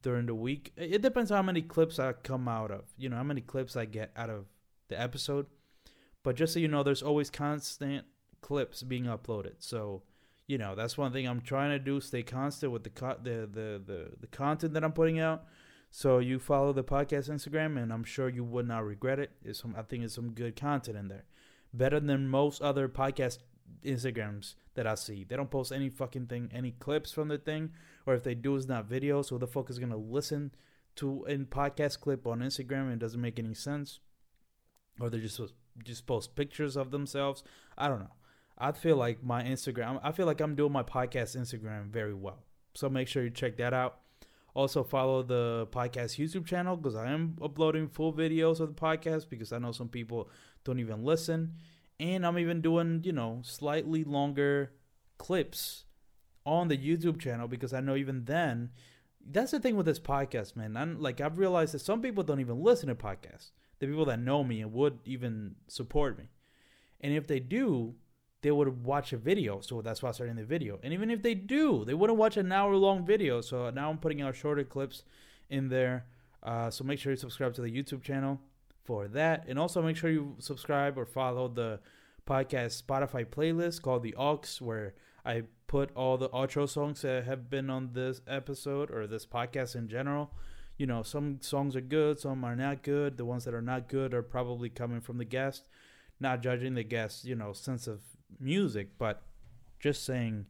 during 0.00 0.26
the 0.26 0.34
week 0.34 0.72
it 0.76 1.02
depends 1.02 1.28
how 1.28 1.42
many 1.42 1.60
clips 1.60 1.98
i 1.98 2.12
come 2.12 2.46
out 2.46 2.70
of 2.70 2.84
you 2.96 3.08
know 3.08 3.16
how 3.16 3.24
many 3.24 3.40
clips 3.40 3.76
i 3.76 3.84
get 3.84 4.12
out 4.14 4.30
of 4.30 4.44
the 4.86 5.00
episode 5.00 5.46
but 6.22 6.36
just 6.36 6.54
so 6.54 6.60
you 6.60 6.68
know 6.68 6.82
there's 6.82 7.02
always 7.02 7.30
constant 7.30 8.04
clips 8.40 8.82
being 8.82 9.04
uploaded. 9.04 9.54
So 9.58 10.02
you 10.50 10.58
know 10.58 10.74
that's 10.74 10.98
one 10.98 11.12
thing 11.12 11.28
i'm 11.28 11.40
trying 11.40 11.70
to 11.70 11.78
do 11.78 12.00
stay 12.00 12.24
constant 12.24 12.72
with 12.72 12.82
the 12.82 12.90
co- 12.90 13.18
the, 13.22 13.48
the 13.52 13.80
the 13.86 14.10
the 14.20 14.26
content 14.26 14.74
that 14.74 14.82
i'm 14.82 14.92
putting 14.92 15.20
out. 15.20 15.44
So 15.92 16.18
you 16.18 16.38
follow 16.40 16.72
the 16.72 16.82
podcast 16.82 17.30
instagram 17.30 17.80
and 17.80 17.92
i'm 17.92 18.04
sure 18.04 18.28
you 18.28 18.42
would 18.42 18.66
not 18.66 18.84
regret 18.84 19.20
it. 19.20 19.30
It's 19.44 19.60
some 19.60 19.74
i 19.78 19.82
think 19.82 20.02
it's 20.02 20.14
some 20.14 20.32
good 20.32 20.56
content 20.56 20.96
in 20.96 21.08
there. 21.08 21.24
Better 21.72 22.00
than 22.00 22.28
most 22.28 22.60
other 22.60 22.88
podcast 22.88 23.38
Instagrams 23.84 24.56
that 24.74 24.86
I 24.86 24.96
see. 24.96 25.22
They 25.22 25.36
don't 25.36 25.50
post 25.50 25.70
any 25.70 25.88
fucking 25.88 26.26
thing, 26.26 26.50
any 26.52 26.72
clips 26.72 27.12
from 27.12 27.28
the 27.28 27.38
thing, 27.38 27.70
or 28.04 28.14
if 28.14 28.24
they 28.24 28.34
do, 28.34 28.56
it's 28.56 28.66
not 28.66 28.86
video. 28.86 29.22
So 29.22 29.38
the 29.38 29.46
fuck 29.46 29.70
is 29.70 29.78
gonna 29.78 29.96
listen 29.96 30.52
to 30.96 31.24
a 31.28 31.36
podcast 31.38 32.00
clip 32.00 32.26
on 32.26 32.40
Instagram 32.40 32.84
and 32.84 32.94
it 32.94 32.98
doesn't 32.98 33.20
make 33.20 33.38
any 33.38 33.54
sense, 33.54 34.00
or 35.00 35.10
they 35.10 35.20
just 35.20 35.40
just 35.84 36.06
post 36.06 36.36
pictures 36.36 36.76
of 36.76 36.90
themselves. 36.90 37.42
I 37.76 37.88
don't 37.88 38.00
know. 38.00 38.12
I 38.58 38.72
feel 38.72 38.96
like 38.96 39.22
my 39.22 39.42
Instagram. 39.42 40.00
I 40.02 40.12
feel 40.12 40.26
like 40.26 40.40
I'm 40.40 40.54
doing 40.54 40.72
my 40.72 40.82
podcast 40.82 41.36
Instagram 41.36 41.88
very 41.88 42.14
well. 42.14 42.44
So 42.74 42.88
make 42.88 43.08
sure 43.08 43.22
you 43.22 43.30
check 43.30 43.56
that 43.56 43.72
out. 43.72 44.00
Also 44.54 44.82
follow 44.82 45.22
the 45.22 45.68
podcast 45.70 46.18
YouTube 46.18 46.44
channel 46.44 46.76
because 46.76 46.96
I 46.96 47.10
am 47.10 47.36
uploading 47.40 47.88
full 47.88 48.12
videos 48.12 48.60
of 48.60 48.74
the 48.74 48.80
podcast 48.80 49.28
because 49.28 49.52
I 49.52 49.58
know 49.58 49.72
some 49.72 49.88
people 49.88 50.28
don't 50.64 50.80
even 50.80 51.04
listen 51.04 51.54
and 51.98 52.26
I'm 52.26 52.38
even 52.38 52.60
doing, 52.60 53.02
you 53.04 53.12
know, 53.12 53.40
slightly 53.42 54.04
longer 54.04 54.72
clips 55.18 55.84
on 56.44 56.68
the 56.68 56.76
YouTube 56.76 57.20
channel 57.20 57.46
because 57.46 57.72
I 57.72 57.80
know 57.80 57.94
even 57.94 58.24
then 58.24 58.70
that's 59.24 59.52
the 59.52 59.60
thing 59.60 59.76
with 59.76 59.86
this 59.86 60.00
podcast, 60.00 60.56
man. 60.56 60.76
I'm 60.76 61.00
like 61.00 61.20
I've 61.20 61.38
realized 61.38 61.74
that 61.74 61.80
some 61.80 62.02
people 62.02 62.24
don't 62.24 62.40
even 62.40 62.62
listen 62.62 62.88
to 62.88 62.94
podcasts. 62.94 63.50
The 63.80 63.86
people 63.86 64.04
that 64.06 64.20
know 64.20 64.44
me 64.44 64.60
and 64.60 64.72
would 64.72 64.98
even 65.04 65.56
support 65.66 66.18
me. 66.18 66.24
And 67.00 67.12
if 67.12 67.26
they 67.26 67.40
do, 67.40 67.94
they 68.42 68.50
would 68.50 68.84
watch 68.84 69.12
a 69.12 69.16
video. 69.16 69.60
So 69.60 69.82
that's 69.82 70.02
why 70.02 70.08
I'm 70.08 70.14
starting 70.14 70.36
the 70.36 70.44
video. 70.44 70.78
And 70.82 70.92
even 70.92 71.10
if 71.10 71.22
they 71.22 71.34
do, 71.34 71.84
they 71.84 71.94
wouldn't 71.94 72.18
watch 72.18 72.36
an 72.36 72.52
hour 72.52 72.74
long 72.76 73.04
video. 73.04 73.40
So 73.40 73.70
now 73.70 73.90
I'm 73.90 73.98
putting 73.98 74.22
out 74.22 74.36
shorter 74.36 74.64
clips 74.64 75.02
in 75.48 75.68
there. 75.68 76.06
Uh, 76.42 76.70
so 76.70 76.84
make 76.84 76.98
sure 76.98 77.12
you 77.12 77.16
subscribe 77.16 77.54
to 77.54 77.62
the 77.62 77.70
YouTube 77.70 78.02
channel 78.02 78.40
for 78.84 79.08
that. 79.08 79.44
And 79.48 79.58
also 79.58 79.82
make 79.82 79.96
sure 79.96 80.10
you 80.10 80.36
subscribe 80.38 80.96
or 80.96 81.04
follow 81.04 81.48
the 81.48 81.80
podcast 82.26 82.82
Spotify 82.82 83.24
playlist 83.26 83.82
called 83.82 84.02
The 84.02 84.14
Aux, 84.16 84.40
where 84.60 84.94
I 85.24 85.42
put 85.66 85.90
all 85.94 86.16
the 86.16 86.28
outro 86.30 86.68
songs 86.68 87.02
that 87.02 87.24
have 87.24 87.50
been 87.50 87.68
on 87.70 87.90
this 87.92 88.20
episode 88.26 88.90
or 88.90 89.06
this 89.06 89.26
podcast 89.26 89.76
in 89.76 89.88
general. 89.88 90.32
You 90.80 90.86
know, 90.86 91.02
some 91.02 91.42
songs 91.42 91.76
are 91.76 91.82
good, 91.82 92.20
some 92.20 92.42
are 92.42 92.56
not 92.56 92.82
good. 92.82 93.18
The 93.18 93.26
ones 93.26 93.44
that 93.44 93.52
are 93.52 93.60
not 93.60 93.86
good 93.86 94.14
are 94.14 94.22
probably 94.22 94.70
coming 94.70 95.02
from 95.02 95.18
the 95.18 95.26
guest. 95.26 95.68
Not 96.18 96.42
judging 96.42 96.72
the 96.72 96.82
guest, 96.82 97.26
you 97.26 97.34
know, 97.34 97.52
sense 97.52 97.86
of 97.86 98.00
music, 98.38 98.96
but 98.96 99.20
just 99.78 100.06
saying 100.06 100.46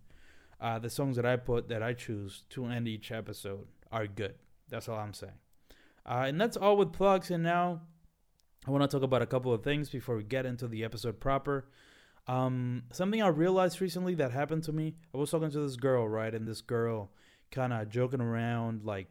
uh, 0.60 0.78
the 0.78 0.88
songs 0.88 1.16
that 1.16 1.26
I 1.26 1.34
put 1.34 1.68
that 1.68 1.82
I 1.82 1.94
choose 1.94 2.44
to 2.50 2.66
end 2.66 2.86
each 2.86 3.10
episode 3.10 3.66
are 3.90 4.06
good. 4.06 4.36
That's 4.68 4.88
all 4.88 5.00
I'm 5.00 5.14
saying. 5.14 5.32
Uh, 6.06 6.26
and 6.28 6.40
that's 6.40 6.56
all 6.56 6.76
with 6.76 6.92
plugs. 6.92 7.32
And 7.32 7.42
now 7.42 7.80
I 8.68 8.70
want 8.70 8.88
to 8.88 8.96
talk 8.96 9.02
about 9.02 9.22
a 9.22 9.26
couple 9.26 9.52
of 9.52 9.64
things 9.64 9.90
before 9.90 10.16
we 10.16 10.22
get 10.22 10.46
into 10.46 10.68
the 10.68 10.84
episode 10.84 11.18
proper. 11.18 11.66
Um, 12.28 12.84
something 12.92 13.20
I 13.20 13.26
realized 13.26 13.80
recently 13.80 14.14
that 14.14 14.30
happened 14.30 14.62
to 14.62 14.72
me. 14.72 14.94
I 15.12 15.18
was 15.18 15.32
talking 15.32 15.50
to 15.50 15.60
this 15.60 15.74
girl, 15.74 16.08
right, 16.08 16.32
and 16.32 16.46
this 16.46 16.60
girl 16.60 17.10
kind 17.50 17.72
of 17.72 17.88
joking 17.88 18.20
around, 18.20 18.84
like 18.84 19.08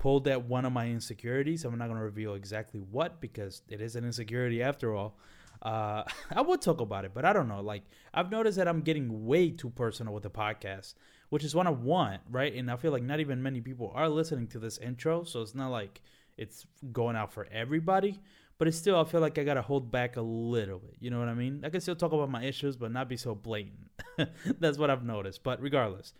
pulled 0.00 0.26
at 0.26 0.46
one 0.46 0.64
of 0.64 0.72
my 0.72 0.88
insecurities. 0.88 1.64
I'm 1.64 1.78
not 1.78 1.86
gonna 1.86 2.02
reveal 2.02 2.34
exactly 2.34 2.80
what 2.80 3.20
because 3.20 3.62
it 3.68 3.80
is 3.80 3.94
an 3.94 4.04
insecurity 4.04 4.62
after 4.62 4.94
all. 4.96 5.16
Uh, 5.62 6.02
I 6.34 6.40
would 6.40 6.60
talk 6.60 6.80
about 6.80 7.04
it, 7.04 7.12
but 7.14 7.24
I 7.24 7.32
don't 7.32 7.46
know. 7.46 7.60
Like 7.60 7.82
I've 8.12 8.30
noticed 8.30 8.56
that 8.56 8.66
I'm 8.66 8.80
getting 8.80 9.26
way 9.26 9.50
too 9.50 9.70
personal 9.70 10.12
with 10.12 10.24
the 10.24 10.30
podcast, 10.30 10.94
which 11.28 11.44
is 11.44 11.54
what 11.54 11.68
I 11.68 11.70
want, 11.70 12.22
right? 12.28 12.52
And 12.52 12.70
I 12.70 12.76
feel 12.76 12.90
like 12.90 13.04
not 13.04 13.20
even 13.20 13.42
many 13.42 13.60
people 13.60 13.92
are 13.94 14.08
listening 14.08 14.48
to 14.48 14.58
this 14.58 14.78
intro, 14.78 15.22
so 15.22 15.42
it's 15.42 15.54
not 15.54 15.70
like 15.70 16.00
it's 16.36 16.66
going 16.92 17.14
out 17.14 17.32
for 17.32 17.46
everybody 17.52 18.20
but 18.60 18.68
it's 18.68 18.76
still 18.76 19.00
I 19.00 19.04
feel 19.04 19.22
like 19.22 19.38
I 19.38 19.42
gotta 19.42 19.62
hold 19.62 19.90
back 19.90 20.18
a 20.18 20.20
little 20.20 20.80
bit. 20.80 20.94
You 21.00 21.08
know 21.08 21.18
what 21.18 21.28
I 21.28 21.34
mean? 21.34 21.62
I 21.64 21.70
can 21.70 21.80
still 21.80 21.96
talk 21.96 22.12
about 22.12 22.30
my 22.30 22.44
issues, 22.44 22.76
but 22.76 22.92
not 22.92 23.08
be 23.08 23.16
so 23.16 23.34
blatant. 23.34 23.88
That's 24.60 24.76
what 24.76 24.90
I've 24.90 25.02
noticed. 25.02 25.42
But 25.42 25.62
regardless, 25.62 26.12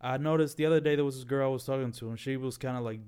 I 0.00 0.16
noticed 0.18 0.56
the 0.56 0.66
other 0.66 0.80
day 0.80 0.96
there 0.96 1.04
was 1.04 1.16
this 1.16 1.24
girl 1.24 1.48
I 1.48 1.52
was 1.52 1.64
talking 1.64 1.92
to, 1.92 2.08
and 2.10 2.18
she 2.18 2.36
was 2.36 2.58
kind 2.58 2.76
of 2.76 2.82
like 2.82 3.00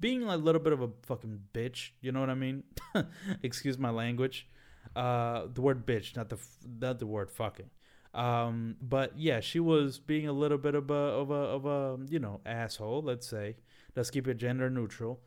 being 0.00 0.22
like 0.22 0.38
a 0.38 0.42
little 0.42 0.60
bit 0.60 0.72
of 0.72 0.80
a 0.80 0.90
fucking 1.02 1.40
bitch. 1.52 1.90
You 2.00 2.12
know 2.12 2.20
what 2.20 2.30
I 2.30 2.34
mean? 2.34 2.64
Excuse 3.42 3.78
my 3.78 3.90
language. 3.90 4.48
Uh, 4.94 5.46
the 5.52 5.60
word 5.60 5.86
bitch, 5.86 6.16
not 6.16 6.28
the 6.28 6.38
not 6.80 6.98
the 6.98 7.06
word 7.06 7.30
fucking. 7.30 7.70
Um, 8.14 8.76
but 8.80 9.18
yeah, 9.18 9.40
she 9.40 9.60
was 9.60 9.98
being 9.98 10.26
a 10.28 10.32
little 10.32 10.58
bit 10.58 10.74
of 10.74 10.90
a 10.90 10.94
of 10.94 11.30
a 11.30 11.34
of 11.34 11.66
a 11.66 11.98
you 12.08 12.18
know 12.18 12.40
asshole. 12.46 13.02
Let's 13.02 13.26
say 13.26 13.56
let's 13.96 14.10
keep 14.10 14.26
it 14.28 14.34
gender 14.34 14.70
neutral, 14.70 15.20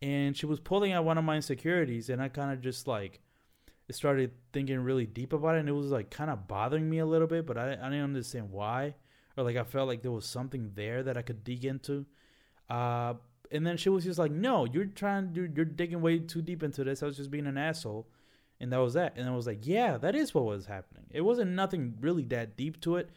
and 0.00 0.36
she 0.36 0.46
was 0.46 0.60
pulling 0.60 0.92
at 0.92 1.04
one 1.04 1.18
of 1.18 1.24
my 1.24 1.36
insecurities, 1.36 2.08
and 2.08 2.22
I 2.22 2.28
kind 2.28 2.52
of 2.52 2.60
just 2.60 2.86
like 2.86 3.20
started 3.90 4.32
thinking 4.52 4.80
really 4.80 5.06
deep 5.06 5.32
about 5.32 5.56
it, 5.56 5.60
and 5.60 5.68
it 5.68 5.72
was 5.72 5.90
like 5.90 6.10
kind 6.10 6.30
of 6.30 6.48
bothering 6.48 6.88
me 6.88 6.98
a 6.98 7.06
little 7.06 7.26
bit, 7.26 7.46
but 7.46 7.58
I 7.58 7.72
I 7.72 7.90
didn't 7.90 8.04
understand 8.04 8.50
why, 8.50 8.94
or 9.36 9.44
like 9.44 9.56
I 9.56 9.64
felt 9.64 9.88
like 9.88 10.02
there 10.02 10.12
was 10.12 10.26
something 10.26 10.72
there 10.74 11.02
that 11.02 11.16
I 11.16 11.22
could 11.22 11.44
dig 11.44 11.64
into. 11.64 12.06
Uh, 12.68 13.14
and 13.50 13.66
then 13.66 13.76
she 13.76 13.90
was 13.90 14.04
just 14.04 14.18
like, 14.18 14.32
"No, 14.32 14.64
you're 14.64 14.86
trying, 14.86 15.32
you're, 15.34 15.48
you're 15.54 15.64
digging 15.64 16.00
way 16.00 16.18
too 16.18 16.42
deep 16.42 16.62
into 16.62 16.84
this. 16.84 17.02
I 17.02 17.06
was 17.06 17.16
just 17.16 17.30
being 17.30 17.46
an 17.46 17.58
asshole." 17.58 18.08
and 18.62 18.72
that 18.72 18.78
was 18.78 18.94
that. 18.94 19.14
And 19.16 19.28
I 19.28 19.34
was 19.34 19.46
like, 19.46 19.66
yeah, 19.66 19.98
that 19.98 20.14
is 20.14 20.32
what 20.32 20.44
was 20.44 20.66
happening. 20.66 21.04
It 21.10 21.22
wasn't 21.22 21.50
nothing 21.50 21.96
really 22.00 22.24
that 22.26 22.56
deep 22.56 22.80
to 22.82 22.96
it. 22.96 23.10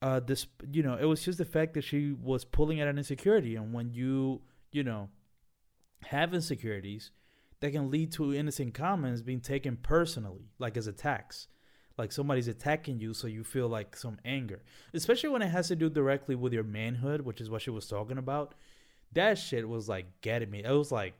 Uh, 0.00 0.20
this, 0.20 0.46
you 0.72 0.82
know, 0.82 0.96
it 0.98 1.04
was 1.04 1.22
just 1.22 1.36
the 1.36 1.44
fact 1.44 1.74
that 1.74 1.84
she 1.84 2.12
was 2.12 2.46
pulling 2.46 2.80
at 2.80 2.88
an 2.88 2.96
insecurity, 2.96 3.56
and 3.56 3.74
when 3.74 3.92
you, 3.92 4.40
you 4.72 4.82
know, 4.82 5.10
have 6.04 6.32
insecurities, 6.32 7.10
that 7.60 7.72
can 7.72 7.90
lead 7.90 8.10
to 8.12 8.34
innocent 8.34 8.72
comments 8.72 9.20
being 9.20 9.42
taken 9.42 9.76
personally, 9.76 10.48
like 10.58 10.78
as 10.78 10.86
attacks. 10.86 11.46
Like 11.98 12.12
somebody's 12.12 12.48
attacking 12.48 13.00
you, 13.00 13.12
so 13.12 13.26
you 13.26 13.44
feel 13.44 13.68
like 13.68 13.96
some 13.96 14.18
anger, 14.24 14.62
especially 14.94 15.28
when 15.28 15.42
it 15.42 15.48
has 15.48 15.68
to 15.68 15.76
do 15.76 15.90
directly 15.90 16.34
with 16.34 16.52
your 16.52 16.64
manhood, 16.64 17.22
which 17.22 17.40
is 17.40 17.50
what 17.50 17.62
she 17.62 17.70
was 17.70 17.86
talking 17.86 18.18
about. 18.18 18.54
That 19.12 19.38
shit 19.38 19.68
was 19.68 19.88
like 19.88 20.06
getting 20.22 20.50
me. 20.50 20.62
It 20.64 20.70
was 20.70 20.92
like, 20.92 21.14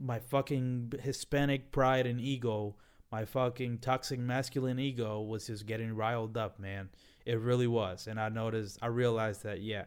my 0.00 0.18
fucking 0.18 0.92
Hispanic 1.00 1.70
pride 1.70 2.06
and 2.06 2.20
ego, 2.20 2.76
my 3.12 3.24
fucking 3.24 3.78
toxic 3.78 4.18
masculine 4.18 4.78
ego 4.78 5.20
was 5.20 5.46
just 5.46 5.66
getting 5.66 5.94
riled 5.94 6.36
up, 6.36 6.58
man. 6.58 6.88
It 7.24 7.38
really 7.38 7.68
was, 7.68 8.06
and 8.06 8.20
I 8.20 8.28
noticed, 8.28 8.78
I 8.82 8.88
realized 8.88 9.44
that, 9.44 9.62
yeah, 9.62 9.84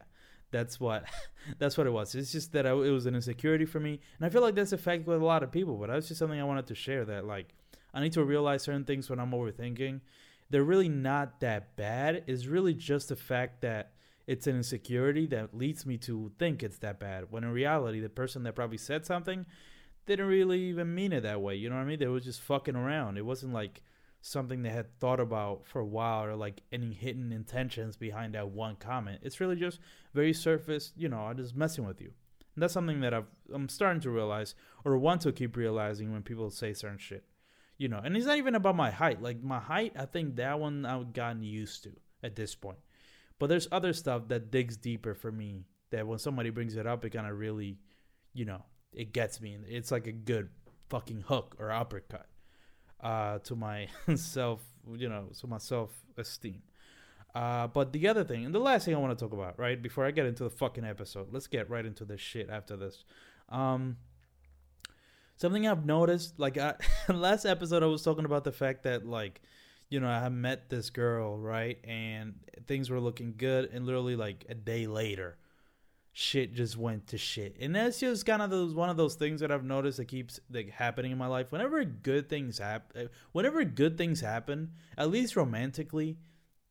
that's 0.50 0.80
what, 0.80 1.04
that's 1.60 1.78
what 1.78 1.88
it 1.88 1.92
was. 1.92 2.16
It's 2.16 2.32
just 2.32 2.54
that 2.54 2.66
I, 2.66 2.72
it 2.72 2.92
was 2.92 3.06
an 3.06 3.16
insecurity 3.16 3.66
for 3.66 3.80
me, 3.80 4.00
and 4.18 4.26
I 4.26 4.30
feel 4.30 4.42
like 4.42 4.56
that's 4.56 4.72
a 4.72 4.78
fact 4.78 5.06
with 5.06 5.22
a 5.22 5.26
lot 5.26 5.44
of 5.44 5.52
people. 5.52 5.76
But 5.76 5.90
that's 5.90 6.08
just 6.08 6.20
something 6.20 6.40
I 6.40 6.46
wanted 6.46 6.68
to 6.68 6.76
share. 6.76 7.06
That 7.06 7.26
like, 7.26 7.54
I 7.98 8.00
need 8.00 8.14
to 8.14 8.24
realize 8.24 8.62
certain 8.62 8.86
things 8.86 9.10
when 9.10 9.20
I'm 9.20 9.32
overthinking. 9.32 10.02
They're 10.52 10.64
really 10.64 10.88
not 10.88 11.40
that 11.40 11.76
bad. 11.76 12.24
It's 12.28 12.46
really 12.46 12.76
just 12.76 13.10
the 13.10 13.16
fact 13.16 13.62
that 13.62 13.94
it's 14.28 14.46
an 14.46 14.56
insecurity 14.56 15.26
that 15.28 15.58
leads 15.58 15.84
me 15.84 15.98
to 15.98 16.32
think 16.38 16.62
it's 16.62 16.78
that 16.78 17.00
bad. 17.00 17.32
When 17.32 17.44
in 17.44 17.50
reality, 17.50 18.00
the 18.00 18.08
person 18.08 18.44
that 18.44 18.54
probably 18.54 18.78
said 18.78 19.08
something 19.08 19.48
didn't 20.06 20.28
really 20.28 20.62
even 20.66 20.94
mean 20.94 21.12
it 21.12 21.24
that 21.24 21.42
way. 21.42 21.56
You 21.56 21.72
know 21.72 21.76
what 21.76 21.82
I 21.82 21.86
mean? 21.86 21.98
They 21.98 22.06
were 22.06 22.20
just 22.20 22.42
fucking 22.42 22.76
around. 22.76 23.18
It 23.18 23.26
wasn't 23.26 23.54
like 23.54 23.82
something 24.22 24.62
they 24.62 24.70
had 24.70 25.00
thought 25.00 25.20
about 25.20 25.66
for 25.66 25.80
a 25.80 25.86
while 25.86 26.24
or 26.24 26.36
like 26.36 26.62
any 26.72 26.94
hidden 26.94 27.32
intentions 27.32 27.98
behind 27.98 28.36
that 28.36 28.50
one 28.50 28.76
comment. 28.76 29.22
It's 29.24 29.40
really 29.40 29.56
just 29.56 29.80
very 30.14 30.34
surface, 30.34 30.94
you 30.96 31.10
know, 31.10 31.22
I'm 31.22 31.38
just 31.38 31.56
messing 31.56 31.88
with 31.88 32.00
you. 32.00 32.12
And 32.56 32.62
that's 32.62 32.74
something 32.74 33.02
that 33.02 33.16
I've, 33.16 33.26
I'm 33.52 33.70
starting 33.70 34.02
to 34.02 34.12
realize 34.12 34.54
or 34.86 34.98
want 35.00 35.22
to 35.22 35.32
keep 35.32 35.58
realizing 35.58 36.12
when 36.12 36.22
people 36.22 36.52
say 36.52 36.74
certain 36.74 37.00
shit. 37.00 37.24
You 37.78 37.90
know, 37.90 38.02
and 38.04 38.18
it's 38.18 38.26
not 38.26 38.38
even 38.38 38.56
about 38.56 38.76
my 38.76 38.90
height. 38.90 39.22
Like 39.22 39.44
my 39.44 39.60
height, 39.60 39.94
I 39.96 40.06
think 40.06 40.38
that 40.38 40.60
one 40.60 40.86
I've 40.86 41.14
gotten 41.14 41.44
used 41.44 41.84
to 41.84 41.92
at 42.24 42.36
this 42.36 42.56
point. 42.56 42.80
But 43.40 43.48
there's 43.48 43.68
other 43.72 43.94
stuff 43.94 44.28
that 44.30 44.50
digs 44.50 44.78
deeper 44.78 45.14
for 45.14 45.32
me 45.32 45.66
that 45.92 46.08
when 46.08 46.18
somebody 46.18 46.50
brings 46.50 46.76
it 46.76 46.88
up, 46.88 47.06
it 47.06 47.12
kind 47.12 47.28
of 47.28 47.38
really, 47.38 47.78
you 48.34 48.46
know, 48.46 48.64
it 48.92 49.14
gets 49.14 49.40
me. 49.40 49.58
It's 49.68 49.92
like 49.92 50.08
a 50.08 50.12
good 50.12 50.50
fucking 50.90 51.26
hook 51.28 51.56
or 51.60 51.72
uppercut 51.72 52.28
uh, 53.02 53.40
to 53.40 53.56
my 53.56 53.88
self, 54.16 54.62
you 54.96 55.10
know, 55.10 55.30
to 55.40 55.48
my 55.48 55.60
self 55.60 55.92
esteem. 56.18 56.62
Uh, 57.36 57.68
but 57.68 57.94
the 57.94 58.08
other 58.08 58.24
thing, 58.24 58.46
and 58.46 58.56
the 58.56 58.60
last 58.60 58.86
thing 58.86 58.96
I 58.96 58.98
want 58.98 59.18
to 59.18 59.24
talk 59.24 59.34
about, 59.34 59.60
right, 59.60 59.80
before 59.80 60.06
I 60.06 60.12
get 60.12 60.26
into 60.26 60.44
the 60.44 60.50
fucking 60.50 60.84
episode, 60.86 61.28
let's 61.32 61.46
get 61.46 61.70
right 61.70 61.86
into 61.86 62.04
this 62.04 62.22
shit 62.22 62.50
after 62.50 62.76
this. 62.76 63.04
Um, 63.50 63.98
something 65.38 65.68
I've 65.68 65.86
noticed, 65.86 66.38
like 66.38 66.58
I, 66.58 66.76
last 67.10 67.46
episode, 67.46 67.84
I 67.84 67.86
was 67.86 68.04
talking 68.04 68.26
about 68.26 68.44
the 68.44 68.52
fact 68.52 68.84
that, 68.84 69.06
like, 69.06 69.42
you 69.90 70.02
know, 70.02 70.08
I 70.08 70.28
met 70.30 70.70
this 70.70 70.90
girl, 70.90 71.38
right, 71.38 71.80
and 71.86 72.36
things 72.68 72.90
were 72.90 73.00
looking 73.00 73.36
good, 73.38 73.70
and 73.72 73.86
literally 73.86 74.18
like 74.18 74.46
a 74.50 74.56
day 74.56 74.86
later, 74.86 75.38
shit 76.12 76.54
just 76.54 76.76
went 76.76 77.08
to 77.08 77.18
shit. 77.18 77.56
And 77.60 77.76
that's 77.76 78.00
just 78.00 78.26
kind 78.26 78.42
of 78.42 78.50
those 78.50 78.74
one 78.74 78.90
of 78.90 78.98
those 78.98 79.16
things 79.16 79.40
that 79.40 79.52
I've 79.52 79.64
noticed 79.64 79.98
that 79.98 80.10
keeps 80.10 80.40
like 80.52 80.72
happening 80.72 81.12
in 81.12 81.18
my 81.18 81.28
life. 81.28 81.52
Whenever 81.52 81.84
good 81.86 82.28
things 82.28 82.58
happen, 82.58 83.06
uh, 83.06 83.08
whenever 83.32 83.64
good 83.64 83.98
things 83.98 84.20
happen, 84.20 84.72
at 84.98 85.10
least 85.10 85.38
romantically, 85.38 86.18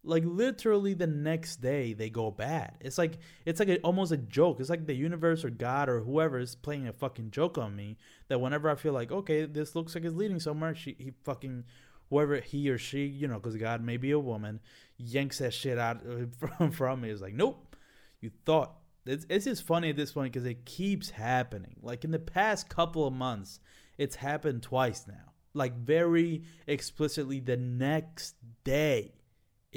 like 0.06 0.24
literally 0.24 0.94
the 0.94 1.06
next 1.06 1.56
day 1.56 1.92
they 1.92 2.08
go 2.08 2.30
bad. 2.30 2.74
It's 2.80 2.98
like 2.98 3.18
it's 3.44 3.60
like 3.60 3.68
a, 3.68 3.78
almost 3.80 4.12
a 4.12 4.16
joke. 4.16 4.60
It's 4.60 4.70
like 4.70 4.86
the 4.86 4.94
universe 4.94 5.44
or 5.44 5.50
God 5.50 5.88
or 5.88 6.00
whoever 6.00 6.38
is 6.38 6.54
playing 6.54 6.88
a 6.88 6.92
fucking 6.92 7.30
joke 7.30 7.58
on 7.58 7.74
me. 7.74 7.98
That 8.28 8.40
whenever 8.40 8.70
I 8.70 8.76
feel 8.76 8.92
like 8.92 9.10
okay, 9.10 9.46
this 9.46 9.74
looks 9.74 9.94
like 9.94 10.04
it's 10.04 10.14
leading 10.14 10.40
somewhere, 10.40 10.74
she 10.74 10.96
he 10.98 11.12
fucking 11.24 11.64
whoever 12.10 12.40
he 12.40 12.70
or 12.70 12.78
she, 12.78 13.04
you 13.04 13.26
know, 13.26 13.34
because 13.34 13.56
God 13.56 13.82
may 13.82 13.96
be 13.96 14.12
a 14.12 14.18
woman, 14.18 14.60
yanks 14.96 15.38
that 15.38 15.52
shit 15.52 15.78
out 15.78 16.02
from 16.38 16.70
from 16.70 17.00
me. 17.00 17.10
It's 17.10 17.22
like 17.22 17.34
nope, 17.34 17.76
you 18.20 18.30
thought 18.44 18.76
it's, 19.06 19.26
it's 19.28 19.44
just 19.44 19.62
funny 19.62 19.90
at 19.90 19.96
this 19.96 20.12
point 20.12 20.32
because 20.32 20.46
it 20.46 20.64
keeps 20.64 21.10
happening. 21.10 21.76
Like 21.82 22.04
in 22.04 22.10
the 22.10 22.18
past 22.18 22.68
couple 22.68 23.06
of 23.06 23.12
months, 23.12 23.60
it's 23.98 24.16
happened 24.16 24.62
twice 24.62 25.06
now. 25.06 25.32
Like 25.54 25.74
very 25.76 26.44
explicitly, 26.66 27.40
the 27.40 27.56
next 27.56 28.34
day, 28.64 29.14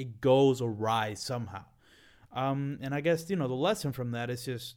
it 0.00 0.20
goes 0.20 0.62
awry 0.62 1.14
somehow. 1.14 1.64
Um, 2.32 2.78
and 2.80 2.94
I 2.94 3.00
guess 3.00 3.28
you 3.28 3.36
know 3.36 3.48
the 3.48 3.54
lesson 3.54 3.92
from 3.92 4.12
that 4.12 4.30
is 4.30 4.44
just 4.44 4.76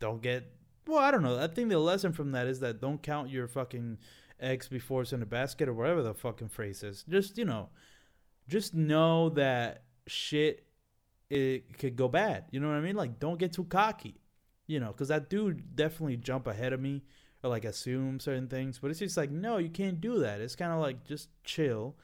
don't 0.00 0.22
get. 0.22 0.52
Well, 0.86 0.98
I 0.98 1.10
don't 1.10 1.22
know. 1.22 1.38
I 1.38 1.48
think 1.48 1.68
the 1.68 1.78
lesson 1.78 2.12
from 2.12 2.32
that 2.32 2.46
is 2.46 2.60
that 2.60 2.80
don't 2.80 3.02
count 3.02 3.28
your 3.28 3.48
fucking 3.48 3.98
eggs 4.40 4.68
before 4.68 5.02
it's 5.02 5.12
in 5.12 5.22
a 5.22 5.26
basket 5.26 5.68
or 5.68 5.74
whatever 5.74 6.02
the 6.02 6.14
fucking 6.14 6.48
phrase 6.48 6.82
is. 6.82 7.04
Just 7.08 7.36
you 7.38 7.44
know, 7.44 7.68
just 8.48 8.74
know 8.74 9.28
that 9.30 9.82
shit 10.06 10.64
it 11.28 11.78
could 11.78 11.96
go 11.96 12.08
bad. 12.08 12.44
You 12.50 12.60
know 12.60 12.68
what 12.68 12.76
I 12.76 12.80
mean? 12.80 12.96
Like, 12.96 13.18
don't 13.18 13.38
get 13.38 13.52
too 13.52 13.64
cocky, 13.64 14.20
you 14.66 14.78
know, 14.78 14.88
because 14.88 15.08
that 15.08 15.28
dude 15.28 15.74
definitely 15.74 16.16
jump 16.16 16.46
ahead 16.46 16.72
of 16.72 16.80
me 16.80 17.02
or 17.42 17.50
like 17.50 17.64
assume 17.64 18.20
certain 18.20 18.46
things. 18.46 18.78
But 18.78 18.90
it's 18.90 19.00
just 19.00 19.16
like, 19.16 19.30
no, 19.30 19.58
you 19.58 19.68
can't 19.68 20.00
do 20.00 20.20
that. 20.20 20.40
It's 20.40 20.56
kind 20.56 20.72
of 20.72 20.78
like 20.78 21.04
just 21.04 21.28
chill 21.42 21.96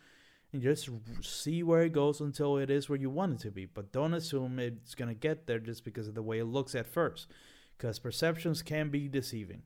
and 0.53 0.63
just 0.63 0.89
see 1.23 1.63
where 1.63 1.83
it 1.83 1.93
goes 1.93 2.21
until 2.21 2.59
it 2.59 2.71
is 2.71 2.89
where 2.89 2.99
you 2.99 3.11
want 3.11 3.35
it 3.35 3.41
to 3.41 3.51
be. 3.51 3.65
But 3.67 3.93
don't 3.93 4.15
assume 4.15 4.59
it's 4.59 4.95
gonna 4.95 5.15
get 5.15 5.47
there 5.47 5.59
just 5.59 5.85
because 5.85 6.09
of 6.09 6.15
the 6.15 6.23
way 6.23 6.39
it 6.39 6.45
looks 6.45 6.75
at 6.75 6.87
first, 6.87 7.29
because 7.77 7.99
perceptions 7.99 8.63
can 8.63 8.91
be 8.91 9.09
deceiving. 9.09 9.63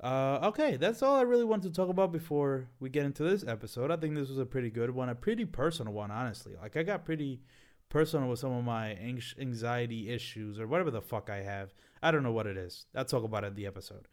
Uh, 0.00 0.38
okay, 0.42 0.76
that's 0.76 1.02
all 1.02 1.16
I 1.16 1.22
really 1.22 1.44
want 1.44 1.62
to 1.62 1.70
talk 1.70 1.88
about 1.88 2.12
before 2.12 2.68
we 2.80 2.90
get 2.90 3.06
into 3.06 3.22
this 3.22 3.44
episode. 3.46 3.90
I 3.90 3.96
think 3.96 4.14
this 4.14 4.28
was 4.28 4.38
a 4.38 4.44
pretty 4.44 4.70
good 4.70 4.90
one, 4.90 5.08
a 5.08 5.14
pretty 5.14 5.46
personal 5.46 5.94
one, 5.94 6.10
honestly. 6.10 6.52
Like 6.60 6.76
I 6.76 6.82
got 6.82 7.06
pretty 7.06 7.40
personal 7.88 8.28
with 8.28 8.38
some 8.38 8.52
of 8.52 8.64
my 8.64 8.94
anxiety 9.38 10.10
issues 10.10 10.60
or 10.60 10.66
whatever 10.66 10.90
the 10.90 11.00
fuck 11.00 11.30
I 11.30 11.42
have. 11.42 11.72
I 12.02 12.10
don't 12.10 12.22
know 12.22 12.32
what 12.32 12.46
it 12.46 12.56
is. 12.56 12.86
I'll 12.94 13.04
talk 13.04 13.24
about 13.24 13.44
it 13.44 13.48
in 13.48 13.54
the 13.54 13.66
episode. 13.66 14.06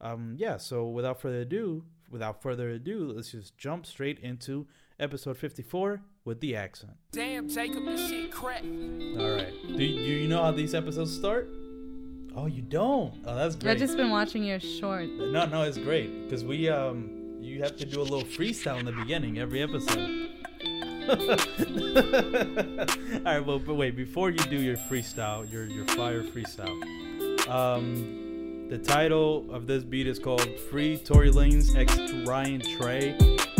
Um, 0.00 0.34
yeah, 0.36 0.56
so 0.56 0.88
without 0.88 1.20
further 1.20 1.40
ado, 1.40 1.84
without 2.10 2.42
further 2.42 2.70
ado, 2.70 3.12
let's 3.14 3.32
just 3.32 3.56
jump 3.56 3.86
straight 3.86 4.18
into 4.20 4.66
episode 5.00 5.36
54 5.36 6.00
with 6.24 6.40
the 6.40 6.56
accent. 6.56 6.92
Damn, 7.12 7.48
Jacob, 7.48 7.84
this 7.84 8.08
shit 8.08 8.32
crack. 8.32 8.62
All 8.62 9.30
right. 9.30 9.52
Do, 9.66 9.76
do 9.76 9.84
you 9.84 10.28
know 10.28 10.42
how 10.42 10.50
these 10.50 10.74
episodes 10.74 11.14
start? 11.14 11.48
Oh, 12.36 12.46
you 12.46 12.62
don't? 12.62 13.14
Oh, 13.24 13.34
that's 13.34 13.56
great. 13.56 13.72
I've 13.72 13.78
just 13.78 13.96
been 13.96 14.10
watching 14.10 14.44
your 14.44 14.60
short. 14.60 15.08
No, 15.08 15.46
no, 15.46 15.62
it's 15.62 15.78
great 15.78 16.24
because 16.24 16.44
we 16.44 16.68
um, 16.68 17.36
you 17.40 17.62
have 17.62 17.76
to 17.78 17.84
do 17.84 18.00
a 18.00 18.02
little 18.02 18.22
freestyle 18.22 18.78
in 18.78 18.86
the 18.86 18.92
beginning 18.92 19.38
every 19.38 19.62
episode. 19.62 20.30
All 21.08 21.16
right, 23.24 23.40
well, 23.44 23.58
but 23.58 23.74
wait, 23.74 23.96
before 23.96 24.30
you 24.30 24.38
do 24.38 24.56
your 24.56 24.76
freestyle, 24.76 25.50
your 25.50 25.64
your 25.64 25.86
fire 25.86 26.22
freestyle, 26.22 26.78
um, 27.48 28.68
the 28.68 28.78
title 28.78 29.50
of 29.50 29.66
this 29.66 29.82
beat 29.82 30.06
is 30.06 30.18
called 30.18 30.46
"Free 30.70 30.98
Tory 30.98 31.30
Lanez 31.30 31.74
X 31.74 31.96
Ryan 32.26 32.60
Trey 32.60 33.16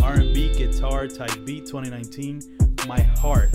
R&B 0.09 0.55
Guitar 0.55 1.07
Type 1.07 1.45
Beat 1.45 1.67
2019." 1.67 2.41
My 2.87 3.01
heart, 3.03 3.51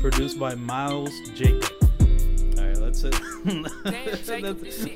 produced 0.00 0.38
by 0.38 0.54
Miles 0.54 1.12
Jacob. 1.34 1.70
All 2.58 2.64
right, 2.64 2.78
let's 2.78 3.04
it. 3.04 3.14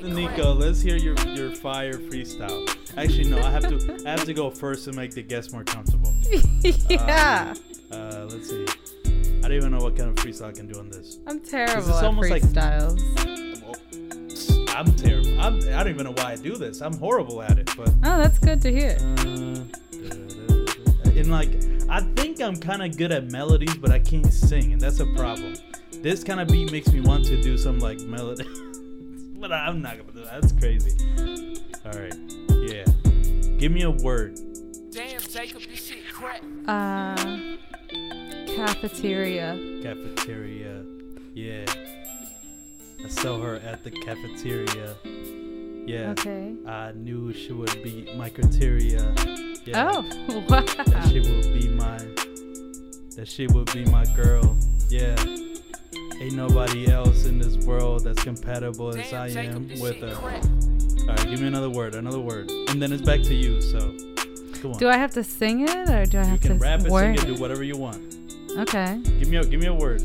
Nico, 0.03 0.53
let's 0.53 0.81
hear 0.81 0.95
your 0.95 1.15
your 1.27 1.51
fire 1.51 1.93
freestyle. 1.93 2.67
Actually, 2.97 3.29
no, 3.29 3.37
I 3.37 3.51
have 3.51 3.67
to 3.69 4.03
I 4.07 4.09
have 4.09 4.25
to 4.25 4.33
go 4.33 4.49
first 4.49 4.85
to 4.85 4.91
make 4.93 5.11
the 5.11 5.21
guests 5.21 5.53
more 5.53 5.63
comfortable. 5.63 6.11
yeah. 6.89 7.53
Um, 7.91 8.01
uh, 8.01 8.25
let's 8.31 8.49
see. 8.49 8.65
I 9.05 9.41
don't 9.41 9.53
even 9.53 9.71
know 9.71 9.83
what 9.83 9.95
kind 9.95 10.09
of 10.09 10.15
freestyle 10.15 10.47
I 10.47 10.51
can 10.51 10.65
do 10.67 10.79
on 10.79 10.89
this. 10.89 11.19
I'm 11.27 11.39
terrible 11.41 11.93
at 11.93 12.11
freestyles. 12.15 12.97
Like, 13.15 14.75
I'm 14.75 14.95
terrible. 14.95 15.39
I'm, 15.39 15.55
I 15.57 15.83
don't 15.83 15.89
even 15.89 16.05
know 16.05 16.13
why 16.13 16.31
I 16.31 16.35
do 16.37 16.55
this. 16.57 16.81
I'm 16.81 16.97
horrible 16.97 17.43
at 17.43 17.59
it. 17.59 17.71
But 17.77 17.89
oh, 18.03 18.17
that's 18.17 18.39
good 18.39 18.61
to 18.63 18.71
hear. 18.71 18.97
Uh, 19.19 19.77
in 21.17 21.29
like, 21.31 21.49
I 21.89 22.01
think 22.15 22.41
I'm 22.41 22.55
kind 22.55 22.83
of 22.83 22.95
good 22.95 23.11
at 23.11 23.31
melodies, 23.31 23.75
but 23.75 23.91
I 23.91 23.99
can't 23.99 24.31
sing, 24.31 24.73
and 24.73 24.81
that's 24.81 24.99
a 24.99 25.05
problem. 25.07 25.55
This 25.91 26.23
kind 26.23 26.39
of 26.39 26.47
beat 26.47 26.71
makes 26.71 26.91
me 26.91 27.01
want 27.01 27.25
to 27.25 27.41
do 27.41 27.57
some 27.57 27.79
like 27.79 27.99
melody, 28.01 28.45
but 29.39 29.51
I'm 29.51 29.81
not 29.81 29.97
gonna 29.97 30.11
do 30.11 30.23
that. 30.23 30.41
That's 30.41 30.53
crazy. 30.53 30.95
All 31.85 31.99
right, 31.99 32.15
yeah. 32.69 32.85
Give 33.57 33.71
me 33.71 33.81
a 33.81 33.91
word. 33.91 34.39
Damn, 34.91 35.21
Jacob, 35.21 35.63
this 35.63 35.87
shit 35.87 36.07
crack. 36.13 36.41
Uh, 36.67 37.15
cafeteria. 38.55 39.79
Cafeteria. 39.81 40.83
Yeah. 41.33 41.65
I 43.03 43.07
saw 43.09 43.39
her 43.39 43.55
at 43.55 43.83
the 43.83 43.91
cafeteria. 43.91 44.95
Yeah. 45.85 46.11
Okay. 46.11 46.55
I 46.67 46.91
knew 46.93 47.31
she 47.33 47.53
would 47.53 47.81
be 47.83 48.11
my 48.17 48.29
criteria. 48.29 49.13
Yeah. 49.67 49.91
Oh, 49.93 50.01
wow. 50.49 50.61
That 50.61 51.09
she 51.11 51.19
would 51.19 51.53
be 51.53 51.67
my 51.67 51.97
that 53.17 53.27
she 53.27 53.47
would 53.47 53.71
be 53.73 53.83
my 53.85 54.05
girl. 54.15 54.57
Yeah. 54.89 55.15
Ain't 56.19 56.33
nobody 56.33 56.89
else 56.89 57.25
in 57.25 57.37
this 57.37 57.57
world 57.65 58.05
that's 58.05 58.23
compatible 58.23 58.95
as 58.97 59.11
I 59.11 59.27
am 59.27 59.67
with 59.79 59.97
her. 60.01 60.15
Alright, 60.15 61.29
give 61.29 61.41
me 61.41 61.47
another 61.47 61.69
word, 61.69 61.95
another 61.95 62.19
word. 62.19 62.49
And 62.69 62.81
then 62.81 62.91
it's 62.93 63.01
back 63.01 63.21
to 63.23 63.35
you, 63.35 63.61
so 63.61 63.79
come 64.61 64.71
on. 64.71 64.79
Do 64.79 64.87
I 64.87 64.97
have 64.97 65.11
to 65.11 65.23
sing 65.23 65.67
it 65.67 65.89
or 65.89 66.05
do 66.05 66.19
I 66.19 66.23
have 66.23 66.39
to? 66.41 66.47
you 66.47 66.49
can 66.51 66.59
to 66.59 66.63
rap 66.63 66.79
it, 66.81 66.89
word? 66.91 67.19
sing 67.19 67.29
it, 67.29 67.35
do 67.35 67.41
whatever 67.41 67.63
you 67.63 67.77
want. 67.77 68.15
Okay. 68.57 68.99
Give 69.03 69.27
me 69.27 69.37
a 69.37 69.43
give 69.43 69.59
me 69.59 69.67
a 69.67 69.73
word. 69.73 70.01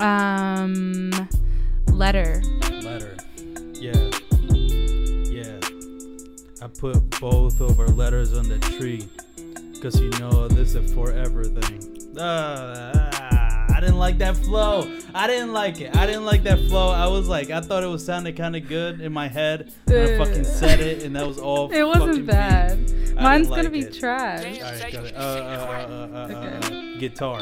Um 0.00 1.10
letter. 1.88 2.40
Letter. 2.42 2.61
I 6.62 6.68
put 6.68 7.18
both 7.20 7.60
of 7.60 7.80
our 7.80 7.88
letters 7.88 8.32
on 8.38 8.48
the 8.48 8.58
tree. 8.60 9.08
Cause 9.82 10.00
you 10.00 10.10
know 10.20 10.46
this 10.46 10.76
is 10.76 10.90
a 10.92 10.94
forever 10.94 11.42
thing. 11.42 12.14
Ah, 12.16 13.66
I 13.74 13.80
didn't 13.80 13.98
like 13.98 14.18
that 14.18 14.36
flow. 14.36 14.86
I 15.12 15.26
didn't 15.26 15.52
like 15.52 15.80
it. 15.80 15.96
I 15.96 16.06
didn't 16.06 16.24
like 16.24 16.44
that 16.44 16.60
flow. 16.68 16.90
I 16.92 17.08
was 17.08 17.26
like, 17.26 17.50
I 17.50 17.60
thought 17.60 17.82
it 17.82 17.88
was 17.88 18.04
sounding 18.04 18.36
kind 18.36 18.54
of 18.54 18.68
good 18.68 19.00
in 19.00 19.12
my 19.12 19.26
head. 19.26 19.72
And 19.88 19.96
I 19.96 20.18
fucking 20.24 20.44
said 20.44 20.78
it, 20.78 21.02
and 21.02 21.16
that 21.16 21.26
was 21.26 21.38
all. 21.38 21.72
It 21.72 21.82
wasn't 21.84 22.26
bad. 22.26 22.78
Mine's 23.16 23.48
gonna 23.48 23.68
be 23.70 23.80
it. 23.80 23.94
trash. 23.94 24.44
All 24.44 24.62
right, 24.62 24.92
got 24.92 25.04
it. 25.04 25.16
Uh, 25.16 25.18
uh, 25.18 25.22
uh, 25.22 26.14
uh, 26.14 26.16
uh, 26.16 26.28
Okay. 26.30 26.94
uh, 26.94 27.00
guitar. 27.00 27.40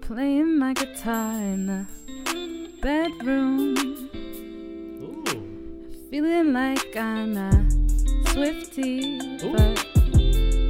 Playing 0.00 0.58
my 0.58 0.72
guitar 0.72 1.34
in 1.40 1.66
the 1.66 1.86
bedroom. 2.82 4.08
Feeling 6.16 6.54
like 6.54 6.96
I'm 6.96 7.36
a 7.36 7.70
Swifty, 8.30 9.18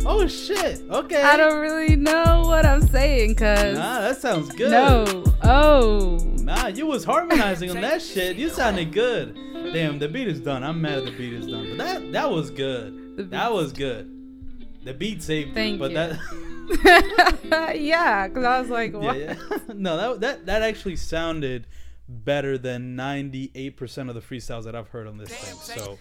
Oh 0.05 0.27
shit. 0.27 0.83
Okay. 0.91 1.23
I 1.23 1.37
don't 1.37 1.61
really 1.61 1.95
know 1.95 2.43
what 2.49 2.67
I'm 2.67 2.85
saying, 2.89 3.37
cause 3.37 3.79
Nah, 3.79 4.01
that 4.01 4.17
sounds 4.17 4.53
good. 4.57 4.73
no, 4.73 5.23
oh, 5.45 6.19
Nah, 6.39 6.67
you 6.67 6.85
was 6.89 7.05
harmonizing 7.05 7.71
on 7.71 7.81
that 7.81 8.03
shit. 8.03 8.37
You 8.37 8.49
sounded 8.49 8.93
good. 8.93 9.37
Damn, 9.73 10.01
the 10.01 10.09
beat 10.09 10.27
is 10.27 10.41
done. 10.41 10.65
I'm 10.65 10.83
mad 10.83 11.05
the 11.05 11.13
beat 11.13 11.35
is 11.35 11.47
done. 11.47 11.77
But 11.77 11.79
that 11.79 12.11
that 12.11 12.29
was 12.29 12.51
good. 12.51 13.31
That 13.31 13.53
was 13.53 13.73
good. 13.73 14.11
The 14.83 14.95
beat 14.95 15.23
saved 15.23 15.55
Thank 15.55 15.77
it. 15.77 15.79
But 15.79 15.91
you. 15.93 15.97
that 17.53 17.79
yeah, 17.81 18.27
cause 18.27 18.45
I 18.45 18.61
was 18.61 18.69
like, 18.69 18.95
yeah, 18.95 18.99
what? 18.99 19.17
yeah. 19.17 19.37
no, 19.73 19.97
that 19.97 20.21
that 20.23 20.47
that 20.47 20.63
actually 20.63 20.97
sounded 20.97 21.69
better 22.09 22.57
than 22.59 22.97
98% 22.97 24.09
of 24.09 24.15
the 24.15 24.21
freestyles 24.21 24.65
that 24.65 24.75
I've 24.77 24.89
heard 24.89 25.07
on 25.07 25.19
this 25.19 25.29
thing. 25.31 25.55
So, 25.77 25.99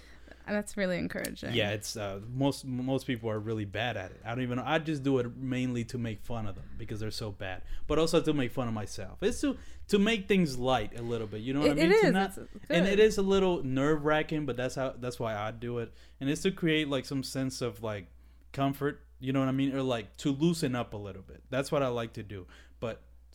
That's 0.48 0.78
really 0.78 0.98
encouraging. 1.00 1.54
yeah, 1.54 1.72
it's 1.72 1.98
uh, 1.98 2.20
most 2.32 2.66
most 2.66 3.08
people 3.08 3.30
are 3.32 3.40
really 3.40 3.66
bad 3.66 3.98
at 3.98 4.12
it. 4.12 4.22
I 4.24 4.30
don't 4.30 4.44
even 4.44 4.58
know. 4.58 4.64
I 4.66 4.78
just 4.78 5.02
do 5.02 5.18
it 5.18 5.36
mainly 5.36 5.84
to 5.86 5.98
make 5.98 6.22
fun 6.22 6.46
of 6.46 6.54
them 6.56 6.66
because 6.78 7.00
they're 7.00 7.10
so 7.10 7.32
bad, 7.32 7.64
but 7.88 7.98
also 7.98 8.22
to 8.22 8.34
make 8.34 8.52
fun 8.52 8.68
of 8.68 8.74
myself. 8.76 9.18
It's 9.24 9.42
to 9.42 9.58
to 9.88 9.98
make 9.98 10.28
things 10.28 10.58
light 10.60 10.98
a 11.00 11.02
little 11.02 11.26
bit. 11.28 11.42
You 11.42 11.54
know 11.56 11.62
what 11.62 11.70
It- 11.70 11.84
I 11.84 11.88
mean? 11.88 11.92
it 11.92 12.04
is. 12.06 12.14
not- 12.14 12.38
and 12.70 12.88
it 12.88 13.00
is 13.00 13.18
a 13.18 13.22
little 13.24 13.64
nerve 13.64 14.06
wracking, 14.06 14.46
but 14.46 14.56
that's 14.56 14.76
how 14.76 14.94
that's 15.00 15.20
why 15.20 15.36
I 15.36 15.50
do 15.50 15.80
it. 15.80 15.92
And 16.22 16.30
it's 16.30 16.44
to 16.44 16.52
create 16.52 16.90
like 16.90 17.06
some 17.06 17.24
sense 17.24 17.62
of 17.62 17.82
like 17.82 18.06
comfort. 18.52 19.02
You 19.20 19.34
know 19.34 19.40
what 19.40 19.50
I 19.50 19.54
mean? 19.54 19.74
Or 19.76 19.82
like 19.82 20.16
to 20.18 20.32
loosen 20.32 20.76
up 20.76 20.94
a 20.94 20.98
little 20.98 21.22
bit. 21.24 21.42
That's 21.50 21.72
what 21.72 21.82
I 21.82 21.88
like 21.88 22.14
to 22.14 22.24
do. 22.24 22.46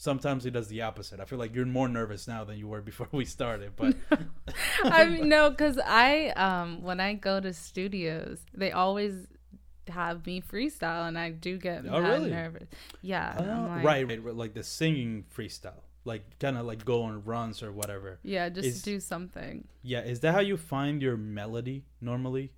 Sometimes 0.00 0.46
it 0.46 0.52
does 0.52 0.68
the 0.68 0.80
opposite. 0.80 1.20
I 1.20 1.26
feel 1.26 1.38
like 1.38 1.54
you're 1.54 1.66
more 1.66 1.86
nervous 1.86 2.26
now 2.26 2.42
than 2.42 2.56
you 2.56 2.66
were 2.66 2.80
before 2.80 3.08
we 3.12 3.26
started. 3.26 3.76
But 3.76 3.96
I 4.82 5.04
mean, 5.10 5.28
no, 5.28 5.50
because 5.54 5.78
I, 5.84 6.28
um, 6.28 6.80
when 6.80 7.00
I 7.00 7.12
go 7.12 7.38
to 7.38 7.52
studios, 7.52 8.40
they 8.54 8.72
always 8.72 9.26
have 9.88 10.24
me 10.24 10.40
freestyle, 10.40 11.06
and 11.06 11.18
I 11.18 11.28
do 11.32 11.58
get 11.58 11.84
Oh, 11.86 12.00
really? 12.00 12.30
nervous. 12.30 12.66
Yeah, 13.02 13.34
I'm 13.38 13.68
like, 13.68 13.84
right, 13.84 14.08
right, 14.08 14.24
right, 14.24 14.34
like 14.34 14.54
the 14.54 14.62
singing 14.62 15.26
freestyle, 15.36 15.82
like 16.06 16.38
kind 16.38 16.56
of 16.56 16.64
like 16.64 16.82
go 16.86 17.02
on 17.02 17.22
runs 17.26 17.62
or 17.62 17.70
whatever. 17.70 18.20
Yeah, 18.22 18.48
just 18.48 18.68
Is- 18.68 18.82
do 18.82 19.00
something. 19.00 19.68
Yeah, 19.82 20.00
is 20.00 20.20
that 20.20 20.32
how 20.32 20.40
you 20.40 20.56
find 20.56 21.02
your 21.02 21.18
melody 21.18 21.84
normally? 22.00 22.52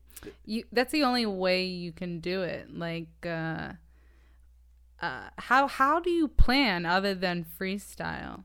You 0.46 0.62
that's 0.70 0.92
the 0.92 1.02
only 1.02 1.26
way 1.26 1.64
you 1.64 1.90
can 1.90 2.20
do 2.20 2.42
it. 2.42 2.72
Like, 2.72 3.09
uh, 3.26 3.72
uh, 5.03 5.29
how 5.38 5.67
how 5.67 6.01
do 6.01 6.11
you 6.11 6.29
plan 6.29 6.87
other 6.87 7.15
than 7.15 7.45
freestyle? 7.45 8.45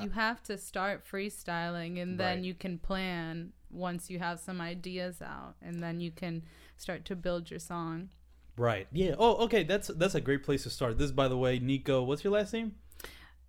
You 0.00 0.10
have 0.10 0.42
to 0.44 0.56
start 0.56 1.04
freestyling, 1.04 2.00
and 2.00 2.20
then 2.20 2.36
Right. 2.38 2.44
you 2.44 2.54
can 2.54 2.78
plan 2.78 3.52
once 3.68 4.08
you 4.08 4.20
have 4.20 4.38
some 4.38 4.60
ideas 4.60 5.20
out, 5.20 5.56
and 5.60 5.82
then 5.82 6.00
you 6.00 6.12
can 6.12 6.44
start 6.76 7.04
to 7.06 7.16
build 7.16 7.50
your 7.50 7.58
song. 7.58 8.10
Right. 8.56 8.86
Yeah. 8.92 9.16
Oh, 9.18 9.44
okay. 9.46 9.64
That's 9.64 9.88
that's 9.88 10.14
a 10.14 10.20
great 10.20 10.44
place 10.44 10.62
to 10.62 10.70
start. 10.70 10.98
This, 10.98 11.10
by 11.10 11.26
the 11.26 11.36
way, 11.36 11.58
Nico. 11.58 12.02
What's 12.04 12.22
your 12.22 12.32
last 12.32 12.52
name? 12.52 12.76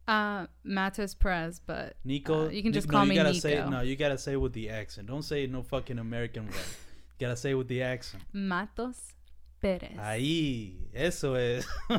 Uh, 0.07 0.47
Matos 0.63 1.13
Perez, 1.13 1.61
but 1.63 1.97
Nico. 2.03 2.47
Uh, 2.47 2.49
you 2.49 2.63
can 2.63 2.73
just 2.73 2.87
Ni- 2.87 2.91
call 2.93 3.01
no, 3.05 3.09
me 3.09 3.15
you 3.15 3.19
gotta 3.21 3.29
Nico. 3.33 3.41
Say, 3.41 3.53
it- 3.57 3.69
no, 3.69 3.81
you 3.81 3.95
gotta 3.95 4.17
say 4.17 4.33
it 4.33 4.41
with 4.41 4.53
the 4.53 4.69
accent. 4.71 5.07
Don't 5.07 5.21
say 5.21 5.43
it 5.43 5.51
no 5.51 5.61
fucking 5.61 5.99
American 5.99 6.47
way. 6.47 6.53
you 6.53 6.63
gotta 7.19 7.35
say 7.37 7.51
it 7.51 7.55
with 7.55 7.67
the 7.67 7.83
accent. 7.83 8.23
Matos 8.33 9.13
Perez. 9.59 9.97
Ahí, 9.97 10.77
eso 10.93 11.35
es. 11.35 11.67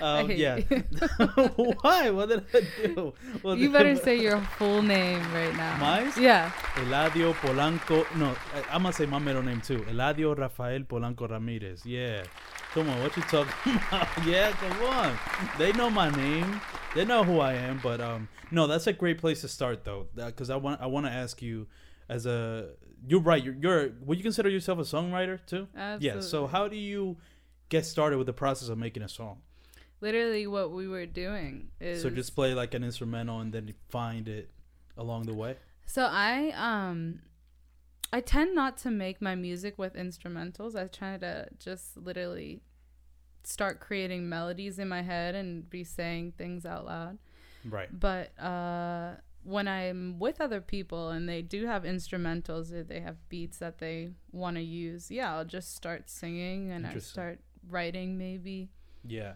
um, 0.00 0.30
yeah. 0.30 0.56
Why? 1.82 2.10
What 2.10 2.28
did 2.28 2.44
I 2.54 2.86
do? 2.86 3.14
What 3.42 3.58
you 3.58 3.70
better 3.70 3.96
say 3.96 4.20
your 4.20 4.40
full 4.58 4.82
name 4.82 5.20
right 5.32 5.54
now. 5.56 5.76
Mine? 5.78 6.12
Yeah. 6.18 6.52
Eladio 6.76 7.34
Polanco. 7.34 8.04
No, 8.16 8.34
I'm 8.70 8.82
gonna 8.82 8.92
say 8.92 9.06
my 9.06 9.18
middle 9.18 9.42
name 9.42 9.60
too. 9.60 9.78
Eladio 9.90 10.36
Rafael 10.36 10.80
Polanco 10.80 11.28
Ramirez. 11.28 11.84
Yeah. 11.84 12.22
Come 12.72 12.88
on, 12.88 13.02
what 13.02 13.16
you 13.16 13.22
talking 13.24 13.74
about? 13.88 14.06
yeah, 14.24 14.52
come 14.52 14.82
on. 14.82 15.18
They 15.58 15.72
know 15.72 15.90
my 15.90 16.08
name. 16.10 16.60
They 16.94 17.04
know 17.04 17.24
who 17.24 17.40
I 17.40 17.54
am. 17.54 17.80
But 17.82 18.00
um, 18.00 18.28
no, 18.52 18.68
that's 18.68 18.86
a 18.86 18.92
great 18.92 19.18
place 19.18 19.40
to 19.40 19.48
start 19.48 19.84
though, 19.84 20.06
because 20.14 20.50
I 20.50 20.56
want 20.56 20.80
I 20.80 20.86
want 20.86 21.06
to 21.06 21.12
ask 21.12 21.42
you, 21.42 21.66
as 22.08 22.26
a 22.26 22.68
you're 23.06 23.20
right. 23.20 23.42
You're, 23.42 23.54
you're 23.54 23.90
would 24.04 24.18
you 24.18 24.22
consider 24.24 24.48
yourself 24.48 24.78
a 24.78 24.82
songwriter 24.82 25.38
too? 25.46 25.68
Yeah. 26.00 26.20
So 26.20 26.46
how 26.46 26.68
do 26.68 26.76
you 26.76 27.16
get 27.68 27.86
started 27.86 28.18
with 28.18 28.26
the 28.26 28.32
process 28.32 28.68
of 28.68 28.78
making 28.78 29.02
a 29.02 29.08
song? 29.08 29.38
Literally, 30.00 30.46
what 30.46 30.72
we 30.72 30.88
were 30.88 31.06
doing 31.06 31.68
is 31.80 32.02
So 32.02 32.10
just 32.10 32.34
play 32.34 32.54
like 32.54 32.74
an 32.74 32.82
instrumental 32.82 33.40
and 33.40 33.52
then 33.52 33.74
find 33.90 34.28
it 34.28 34.50
along 34.96 35.24
the 35.24 35.34
way. 35.34 35.56
So 35.86 36.08
I 36.10 36.52
um 36.56 37.20
I 38.12 38.20
tend 38.20 38.54
not 38.54 38.76
to 38.78 38.90
make 38.90 39.20
my 39.20 39.34
music 39.34 39.78
with 39.78 39.94
instrumentals. 39.94 40.74
I 40.74 40.86
try 40.86 41.16
to 41.18 41.48
just 41.58 41.96
literally 41.96 42.62
start 43.44 43.80
creating 43.80 44.28
melodies 44.28 44.78
in 44.78 44.88
my 44.88 45.02
head 45.02 45.34
and 45.34 45.68
be 45.68 45.84
saying 45.84 46.34
things 46.36 46.66
out 46.66 46.86
loud. 46.86 47.18
Right. 47.64 47.88
But 47.98 48.38
uh 48.38 49.16
when 49.42 49.66
I'm 49.68 50.18
with 50.18 50.40
other 50.40 50.60
people 50.60 51.10
and 51.10 51.28
they 51.28 51.42
do 51.42 51.66
have 51.66 51.84
instrumentals 51.84 52.72
or 52.72 52.82
they 52.82 53.00
have 53.00 53.16
beats 53.28 53.58
that 53.58 53.78
they 53.78 54.10
want 54.32 54.56
to 54.56 54.62
use, 54.62 55.10
yeah, 55.10 55.34
I'll 55.34 55.44
just 55.44 55.74
start 55.74 56.10
singing 56.10 56.70
and 56.70 56.86
I 56.86 56.98
start 56.98 57.40
writing 57.68 58.18
maybe. 58.18 58.70
Yeah. 59.04 59.34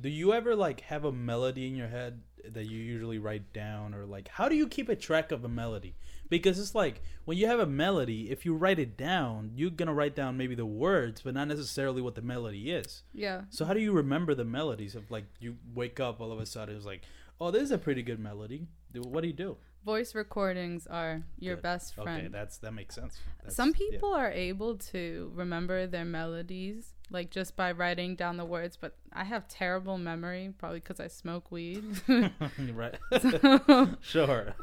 Do 0.00 0.08
you 0.08 0.32
ever 0.32 0.56
like 0.56 0.80
have 0.82 1.04
a 1.04 1.12
melody 1.12 1.66
in 1.66 1.76
your 1.76 1.88
head 1.88 2.22
that 2.48 2.64
you 2.64 2.78
usually 2.78 3.18
write 3.18 3.52
down 3.52 3.94
or 3.94 4.06
like 4.06 4.28
how 4.28 4.48
do 4.48 4.56
you 4.56 4.66
keep 4.66 4.88
a 4.88 4.96
track 4.96 5.32
of 5.32 5.44
a 5.44 5.48
melody? 5.48 5.94
Because 6.28 6.58
it's 6.58 6.74
like 6.74 7.02
when 7.24 7.36
you 7.36 7.46
have 7.46 7.60
a 7.60 7.66
melody, 7.66 8.30
if 8.30 8.46
you 8.46 8.54
write 8.54 8.78
it 8.78 8.96
down, 8.96 9.52
you're 9.54 9.70
going 9.70 9.88
to 9.88 9.92
write 9.92 10.16
down 10.16 10.36
maybe 10.36 10.54
the 10.54 10.64
words, 10.64 11.20
but 11.22 11.34
not 11.34 11.48
necessarily 11.48 12.00
what 12.00 12.14
the 12.14 12.22
melody 12.22 12.70
is. 12.70 13.02
Yeah. 13.12 13.42
So 13.50 13.64
how 13.64 13.74
do 13.74 13.80
you 13.80 13.92
remember 13.92 14.34
the 14.34 14.44
melodies 14.44 14.94
of 14.94 15.10
like 15.10 15.24
you 15.40 15.56
wake 15.74 16.00
up 16.00 16.20
all 16.20 16.32
of 16.32 16.38
a 16.38 16.46
sudden 16.46 16.74
it's 16.74 16.86
like, 16.86 17.02
"Oh, 17.40 17.50
this 17.50 17.62
is 17.62 17.70
a 17.72 17.78
pretty 17.78 18.02
good 18.02 18.20
melody." 18.20 18.68
What 18.94 19.22
do 19.22 19.26
you 19.28 19.32
do? 19.34 19.56
Voice 19.84 20.14
recordings 20.14 20.86
are 20.86 21.22
your 21.38 21.56
Good. 21.56 21.62
best 21.62 21.94
friend. 21.94 22.08
Okay, 22.08 22.28
that's 22.28 22.58
that 22.58 22.72
makes 22.72 22.94
sense. 22.94 23.18
That's- 23.38 23.56
Some 23.56 23.70
yeah. 23.70 23.90
people 23.90 24.14
are 24.14 24.30
able 24.30 24.76
to 24.92 25.32
remember 25.34 25.86
their 25.86 26.04
melodies 26.04 26.94
like 27.10 27.30
just 27.30 27.56
by 27.56 27.72
writing 27.72 28.14
down 28.16 28.36
the 28.36 28.44
words, 28.44 28.76
but 28.76 28.96
I 29.12 29.24
have 29.24 29.46
terrible 29.48 29.98
memory 29.98 30.52
probably 30.56 30.80
because 30.80 31.00
I 31.00 31.08
smoke 31.08 31.50
weed. 31.50 31.84
right. 32.72 32.94
sure. 34.00 34.54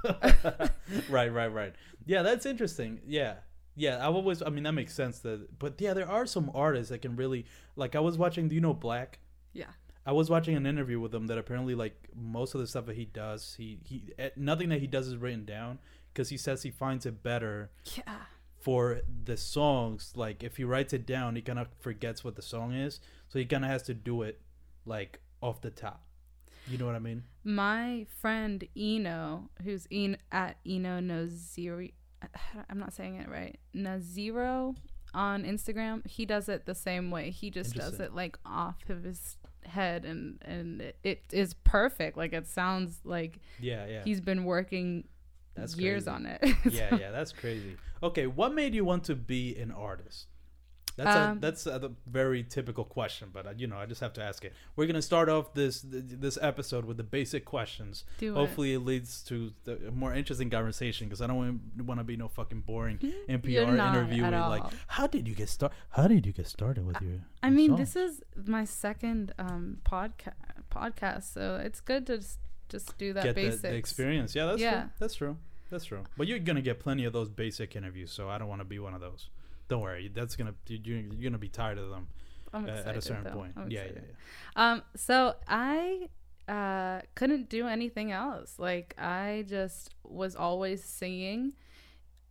right, 1.09 1.31
right, 1.33 1.53
right. 1.53 1.73
Yeah, 2.05 2.21
that's 2.23 2.45
interesting. 2.45 3.01
Yeah. 3.05 3.35
Yeah, 3.75 3.97
I 3.97 4.05
always. 4.07 4.41
I 4.41 4.49
mean, 4.49 4.63
that 4.63 4.73
makes 4.73 4.93
sense. 4.93 5.19
That, 5.19 5.57
but 5.57 5.79
yeah, 5.79 5.93
there 5.93 6.09
are 6.09 6.25
some 6.25 6.51
artists 6.53 6.89
that 6.89 7.01
can 7.01 7.15
really 7.15 7.45
like. 7.77 7.95
I 7.95 7.99
was 8.01 8.17
watching. 8.17 8.49
Do 8.49 8.55
you 8.55 8.61
know 8.61 8.73
Black? 8.73 9.19
Yeah. 9.53 9.71
I 10.05 10.11
was 10.11 10.29
watching 10.29 10.55
an 10.55 10.65
interview 10.65 10.99
with 10.99 11.13
him 11.13 11.27
that 11.27 11.37
apparently 11.37 11.75
like 11.75 11.95
most 12.15 12.55
of 12.55 12.61
the 12.61 12.67
stuff 12.67 12.85
that 12.87 12.95
he 12.95 13.05
does, 13.05 13.55
he 13.57 13.79
he 13.83 14.03
eh, 14.17 14.29
nothing 14.35 14.69
that 14.69 14.79
he 14.79 14.87
does 14.87 15.07
is 15.07 15.17
written 15.17 15.45
down 15.45 15.79
because 16.13 16.29
he 16.29 16.37
says 16.37 16.63
he 16.63 16.71
finds 16.71 17.05
it 17.05 17.21
better 17.21 17.69
Yeah. 17.95 18.21
for 18.59 19.01
the 19.25 19.37
songs. 19.37 20.13
Like 20.15 20.43
if 20.43 20.57
he 20.57 20.63
writes 20.63 20.93
it 20.93 21.05
down, 21.05 21.35
he 21.35 21.41
kind 21.41 21.59
of 21.59 21.67
forgets 21.79 22.23
what 22.23 22.35
the 22.35 22.41
song 22.41 22.73
is, 22.73 22.99
so 23.27 23.37
he 23.39 23.45
kind 23.45 23.63
of 23.63 23.69
has 23.71 23.83
to 23.83 23.93
do 23.93 24.23
it 24.23 24.39
like 24.85 25.19
off 25.41 25.61
the 25.61 25.69
top. 25.71 26.03
You 26.67 26.77
know 26.77 26.85
what 26.85 26.95
I 26.95 26.99
mean? 26.99 27.23
My 27.43 28.05
friend 28.21 28.63
Eno, 28.77 29.49
who's 29.63 29.87
en- 29.91 30.17
at 30.31 30.57
Eno 30.67 30.99
Noziri, 30.99 31.93
I'm 32.69 32.77
not 32.79 32.93
saying 32.93 33.15
it 33.15 33.29
right. 33.29 33.57
Naziro 33.75 34.75
on 35.13 35.43
Instagram, 35.43 36.05
he 36.05 36.25
does 36.25 36.47
it 36.49 36.65
the 36.67 36.75
same 36.75 37.09
way. 37.11 37.31
He 37.31 37.49
just 37.49 37.73
does 37.75 37.99
it 37.99 38.13
like 38.13 38.37
off 38.45 38.87
of 38.89 39.03
his 39.03 39.37
head, 39.69 40.05
and 40.05 40.41
and 40.45 40.81
it, 40.81 40.97
it 41.03 41.23
is 41.31 41.53
perfect. 41.63 42.17
Like 42.17 42.33
it 42.33 42.47
sounds 42.47 42.99
like 43.03 43.39
Yeah, 43.59 43.85
yeah, 43.87 44.03
he's 44.03 44.21
been 44.21 44.43
working 44.43 45.07
That's 45.55 45.77
years 45.77 46.05
crazy. 46.05 46.15
on 46.15 46.25
it. 46.25 46.39
yeah, 46.71 46.95
yeah. 46.95 47.11
That's 47.11 47.31
crazy. 47.31 47.77
Okay, 48.03 48.27
what 48.27 48.53
made 48.53 48.73
you 48.75 48.85
want 48.85 49.03
to 49.05 49.15
be 49.15 49.55
an 49.57 49.71
artist? 49.71 50.27
That's 50.99 51.15
a, 51.15 51.29
Um, 51.29 51.39
that's 51.39 51.65
a 51.65 51.91
very 52.05 52.43
typical 52.43 52.83
question, 52.83 53.29
but 53.31 53.45
uh, 53.47 53.53
you 53.57 53.67
know 53.67 53.77
I 53.77 53.85
just 53.85 54.01
have 54.01 54.11
to 54.13 54.23
ask 54.23 54.43
it. 54.43 54.53
We're 54.75 54.85
gonna 54.85 55.01
start 55.01 55.29
off 55.29 55.53
this 55.53 55.81
this 55.85 56.37
episode 56.41 56.83
with 56.85 56.97
the 56.97 57.03
basic 57.03 57.45
questions. 57.45 58.03
Do 58.17 58.33
it. 58.33 58.37
Hopefully, 58.37 58.73
it 58.73 58.79
leads 58.79 59.23
to 59.29 59.53
the, 59.63 59.87
a 59.87 59.91
more 59.91 60.13
interesting 60.13 60.49
conversation 60.49 61.07
because 61.07 61.21
I 61.21 61.27
don't 61.27 61.61
want 61.85 61.99
to 62.01 62.03
be 62.03 62.17
no 62.17 62.27
fucking 62.27 62.61
boring 62.61 62.97
NPR 63.29 63.69
interview 63.89 64.23
like, 64.29 64.63
how 64.87 65.07
did 65.07 65.27
you 65.27 65.35
get 65.35 65.47
started? 65.49 65.75
How 65.91 66.07
did 66.07 66.25
you 66.25 66.33
get 66.33 66.47
started 66.47 66.85
with 66.85 67.01
your? 67.01 67.19
I 67.41 67.47
your 67.47 67.55
mean, 67.55 67.69
songs?" 67.77 67.93
this 67.93 67.95
is 67.95 68.21
my 68.45 68.65
second 68.65 69.33
um 69.39 69.77
podcast 69.85 70.33
podcast, 70.69 71.33
so 71.33 71.55
it's 71.55 71.79
good 71.81 72.05
to 72.07 72.17
just, 72.17 72.39
just 72.69 72.97
do 72.97 73.13
that 73.13 73.23
get 73.23 73.35
the, 73.35 73.41
basics. 73.43 73.61
the 73.61 73.75
experience. 73.75 74.35
Yeah, 74.35 74.45
that's 74.47 74.61
Yeah. 74.61 74.81
true. 74.81 74.89
That's 74.99 75.15
true. 75.15 75.37
That's 75.69 75.85
true. 75.85 76.03
But 76.17 76.27
you're 76.27 76.39
gonna 76.39 76.61
get 76.61 76.79
plenty 76.79 77.05
of 77.05 77.13
those 77.13 77.29
basic 77.29 77.75
interviews, 77.75 78.11
so 78.11 78.27
I 78.29 78.37
don't 78.37 78.47
want 78.47 78.61
to 78.61 78.65
be 78.65 78.79
one 78.79 78.93
of 78.93 79.01
those. 79.01 79.29
Don't 79.69 79.81
worry. 79.81 80.09
That's 80.13 80.35
gonna 80.35 80.53
you- 80.67 80.79
you're, 80.83 80.97
you're 80.99 81.29
gonna 81.31 81.37
be 81.37 81.47
tired 81.47 81.77
of 81.77 81.89
them 81.89 82.07
uh, 82.53 82.57
at 82.67 82.97
a 82.97 83.01
certain 83.01 83.23
though. 83.23 83.31
point. 83.31 83.53
Yeah, 83.69 83.83
yeah, 83.85 83.91
yeah. 83.95 84.01
Um, 84.71 84.83
so 84.95 85.35
I 85.47 86.09
uh 86.47 87.01
couldn't 87.15 87.47
do 87.49 87.67
anything 87.67 88.11
else. 88.11 88.55
Like 88.57 88.95
I 88.97 89.45
just 89.47 89.93
was 90.03 90.35
always 90.35 90.83
singing 90.83 91.53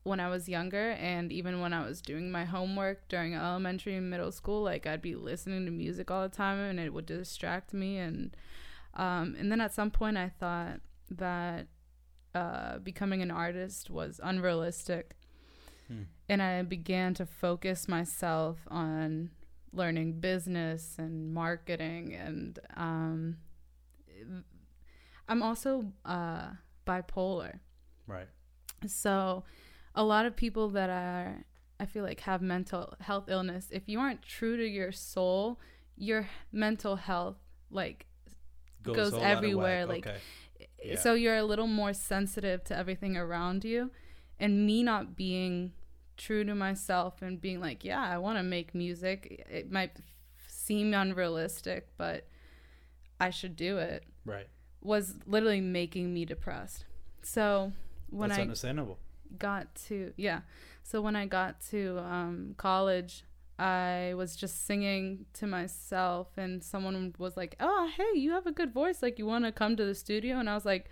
when 0.03 0.20
I 0.20 0.29
was 0.29 0.48
younger 0.48 0.92
and 0.92 1.31
even 1.33 1.61
when 1.61 1.72
I 1.72 1.85
was 1.87 2.01
doing 2.01 2.31
my 2.31 2.44
homework 2.44 3.09
during 3.09 3.35
elementary 3.35 3.94
and 3.94 4.09
middle 4.11 4.33
school, 4.33 4.62
like 4.62 4.87
I'd 4.87 5.03
be 5.03 5.14
listening 5.14 5.64
to 5.66 5.70
music 5.70 6.11
all 6.11 6.22
the 6.22 6.35
time 6.35 6.59
and 6.59 6.81
it 6.81 6.92
would 6.92 7.07
distract 7.07 7.72
me 7.72 7.98
and 7.98 8.37
um 8.94 9.37
and 9.38 9.53
then 9.53 9.61
at 9.61 9.72
some 9.74 9.90
point 9.90 10.16
I 10.16 10.31
thought 10.40 10.81
that 11.11 11.68
uh 12.35 12.79
becoming 12.79 13.22
an 13.22 13.31
artist 13.31 13.90
was 13.90 14.18
unrealistic. 14.22 15.14
Hmm. 15.88 16.03
And 16.29 16.42
I 16.42 16.62
began 16.62 17.14
to 17.14 17.27
focus 17.27 17.88
myself 17.88 18.59
on 18.68 19.31
learning 19.72 20.20
business 20.20 20.96
and 20.98 21.33
marketing 21.33 22.14
and 22.14 22.59
um 22.77 23.37
I'm 25.29 25.42
also 25.42 25.92
uh 26.05 26.51
bipolar. 26.87 27.61
Right. 28.07 28.29
So 28.87 29.44
a 29.94 30.03
lot 30.03 30.27
of 30.27 30.37
people 30.37 30.70
that 30.70 30.90
are 30.90 31.44
I 31.81 31.87
feel 31.87 32.03
like 32.03 32.20
have 32.20 32.42
mental 32.42 32.94
health 33.01 33.24
illness, 33.29 33.68
if 33.70 33.88
you 33.88 34.01
aren't 34.01 34.22
true 34.22 34.57
to 34.57 34.66
your 34.66 34.90
soul, 34.92 35.61
your 35.96 36.29
mental 36.53 36.96
health 36.96 37.37
like 37.70 38.07
Goes 38.83 39.12
a 39.12 39.16
whole 39.16 39.20
lot 39.20 39.31
of 39.33 39.37
everywhere, 39.38 39.87
like, 39.87 40.07
okay. 40.07 40.18
Yeah. 40.83 40.98
so 40.98 41.14
you're 41.14 41.37
a 41.37 41.44
little 41.44 41.66
more 41.66 41.92
sensitive 41.92 42.64
to 42.64 42.77
everything 42.77 43.16
around 43.16 43.64
you 43.64 43.90
and 44.40 44.64
me 44.64 44.83
not 44.83 45.16
being 45.16 45.72
true 46.18 46.44
to 46.44 46.54
myself 46.54 47.22
and 47.22 47.40
being 47.40 47.61
like 47.61 47.85
yeah 47.85 48.02
i 48.02 48.18
want 48.18 48.37
to 48.37 48.42
make 48.42 48.74
music. 48.74 49.46
It 49.48 49.72
might 49.72 49.92
seem 50.48 50.92
unrealistic 50.92 51.88
but 51.96 52.26
i 53.20 53.31
should 53.31 53.57
do 53.57 53.78
it. 53.78 54.04
Right. 54.26 54.48
was 54.83 55.14
literally 55.26 55.62
making 55.62 56.12
me 56.12 56.26
depressed. 56.26 56.85
So 57.22 57.72
when 58.11 58.28
That's 58.28 58.38
i 58.38 58.42
understandable. 58.42 58.98
got 59.38 59.74
to 59.87 60.12
yeah. 60.16 60.40
So 60.83 61.00
when 61.00 61.16
i 61.16 61.24
got 61.26 61.61
to 61.70 61.98
um, 62.00 62.54
college 62.59 63.24
i 63.59 64.14
was 64.16 64.37
just 64.37 64.66
singing 64.66 65.26
to 65.35 65.46
myself 65.46 66.28
and 66.37 66.62
someone 66.62 67.12
was 67.18 67.37
like 67.37 67.57
oh 67.59 67.90
hey 67.96 68.18
you 68.18 68.33
have 68.33 68.46
a 68.46 68.52
good 68.52 68.72
voice. 68.72 69.02
Like 69.02 69.18
you 69.18 69.26
want 69.26 69.44
to 69.44 69.52
come 69.52 69.76
to 69.76 69.85
the 69.85 69.94
studio? 69.94 70.38
And 70.38 70.50
i 70.50 70.54
was 70.54 70.64
like 70.64 70.90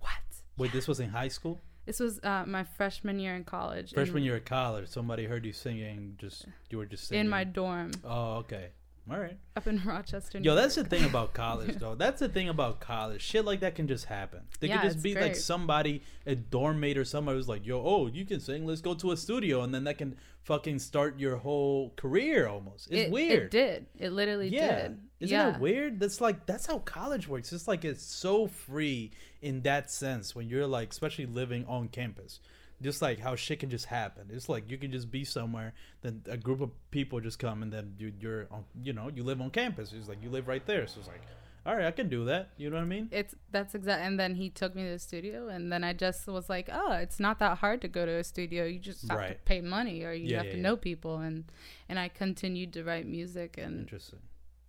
what? 0.00 0.10
Wait, 0.56 0.72
this 0.72 0.88
was 0.88 0.98
in 1.00 1.10
high 1.10 1.28
school. 1.28 1.60
This 1.86 2.00
was 2.00 2.20
uh, 2.22 2.44
my 2.46 2.64
freshman 2.64 3.18
year 3.18 3.34
in 3.34 3.44
college 3.44 3.92
Freshman 3.92 4.18
in, 4.18 4.24
year 4.24 4.36
of 4.36 4.44
college. 4.44 4.88
Somebody 4.88 5.24
heard 5.24 5.44
you 5.44 5.52
singing. 5.52 6.16
Just 6.18 6.46
you 6.70 6.78
were 6.78 6.86
just 6.86 7.08
singing 7.08 7.26
in 7.26 7.28
my 7.28 7.44
dorm 7.44 7.92
Oh, 8.04 8.36
okay. 8.38 8.70
All 9.10 9.18
right. 9.18 9.36
up 9.56 9.66
in 9.66 9.80
rochester 9.84 10.38
Yo, 10.38 10.54
New 10.54 10.60
that's 10.60 10.74
the 10.74 10.84
thing 10.84 11.04
about 11.04 11.32
college, 11.32 11.76
though. 11.80 11.94
That's 11.94 12.20
the 12.20 12.28
thing 12.28 12.48
about 12.48 12.80
college. 12.80 13.22
Shit 13.22 13.44
like 13.44 13.60
that 13.60 13.74
can 13.74 13.88
just 13.88 14.04
happen. 14.06 14.40
They 14.60 14.68
Yeah, 14.68 14.80
could 14.80 14.90
just 14.92 15.02
be 15.02 15.14
like 15.14 15.34
somebody, 15.36 16.02
a 16.26 16.34
dorm 16.34 16.80
mate 16.80 16.96
or 16.98 17.04
somebody 17.04 17.36
who's 17.38 17.48
like, 17.48 17.66
yo, 17.66 17.82
oh, 17.84 18.06
you 18.06 18.24
can 18.24 18.40
sing. 18.40 18.66
Let's 18.66 18.80
go 18.80 18.94
to 18.94 19.12
a 19.12 19.16
studio. 19.16 19.62
And 19.62 19.74
then 19.74 19.84
that 19.84 19.98
can 19.98 20.16
fucking 20.42 20.78
start 20.78 21.18
your 21.18 21.36
whole 21.36 21.90
career 21.96 22.46
almost. 22.46 22.88
It's 22.90 23.06
it, 23.06 23.10
weird. 23.10 23.42
it 23.44 23.50
did 23.50 23.86
it 23.98 24.10
literally 24.10 24.48
yeah. 24.48 24.82
did 24.82 24.98
Isn't 25.20 25.32
yeah 25.36 25.50
that 25.50 25.60
weird? 25.60 26.00
That's 26.00 26.20
like, 26.20 26.46
that's 26.46 26.66
how 26.66 26.78
college 26.78 27.26
works. 27.28 27.52
It's 27.52 27.68
like 27.68 27.84
it's 27.84 28.04
so 28.04 28.46
free 28.46 29.10
in 29.42 29.62
that 29.62 29.90
sense 29.90 30.34
when 30.34 30.48
you're 30.48 30.66
like, 30.66 30.90
especially 30.90 31.26
living 31.26 31.64
on 31.66 31.88
campus. 31.88 32.40
Just 32.82 33.02
like 33.02 33.18
how 33.20 33.36
shit 33.36 33.60
can 33.60 33.70
just 33.70 33.86
happen. 33.86 34.28
It's 34.30 34.48
like 34.48 34.70
you 34.70 34.78
can 34.78 34.90
just 34.90 35.10
be 35.10 35.24
somewhere, 35.24 35.74
then 36.02 36.22
a 36.26 36.36
group 36.36 36.60
of 36.60 36.70
people 36.90 37.20
just 37.20 37.38
come, 37.38 37.62
and 37.62 37.72
then 37.72 37.94
you, 37.98 38.12
you're 38.18 38.46
on, 38.50 38.64
you 38.82 38.92
know, 38.92 39.10
you 39.14 39.22
live 39.22 39.40
on 39.40 39.50
campus. 39.50 39.92
It's 39.92 40.08
like 40.08 40.22
you 40.22 40.30
live 40.30 40.48
right 40.48 40.64
there. 40.64 40.86
So 40.86 41.00
it's 41.00 41.08
like, 41.08 41.20
all 41.66 41.76
right, 41.76 41.84
I 41.84 41.90
can 41.90 42.08
do 42.08 42.24
that. 42.24 42.48
You 42.56 42.70
know 42.70 42.76
what 42.76 42.82
I 42.82 42.86
mean? 42.86 43.08
it's 43.12 43.34
that's 43.50 43.74
exact 43.74 44.02
and 44.02 44.18
then 44.18 44.34
he 44.36 44.48
took 44.48 44.74
me 44.74 44.82
to 44.84 44.90
the 44.92 44.98
studio 44.98 45.48
and 45.48 45.70
then 45.70 45.82
i 45.84 45.92
just 45.92 46.26
was 46.26 46.48
like 46.48 46.68
oh 46.72 46.92
it's 46.92 47.18
not 47.20 47.38
that 47.40 47.58
hard 47.58 47.80
to 47.82 47.88
go 47.88 48.06
to 48.06 48.12
a 48.12 48.24
studio 48.24 48.64
you 48.64 48.78
just 48.78 49.06
have 49.10 49.28
to 49.28 49.34
pay 49.44 49.60
money 49.60 50.04
or 50.04 50.12
you 50.12 50.28
Yeah, 50.28 50.36
have 50.38 50.46
yeah, 50.46 50.52
to 50.52 50.56
yeah. 50.56 50.62
know 50.62 50.76
people 50.76 51.18
and 51.18 51.44
and 51.88 51.98
i 51.98 52.08
continued 52.08 52.72
to 52.74 52.84
write 52.84 53.06
music 53.06 53.56
and 53.58 53.80
Interesting. 53.80 54.20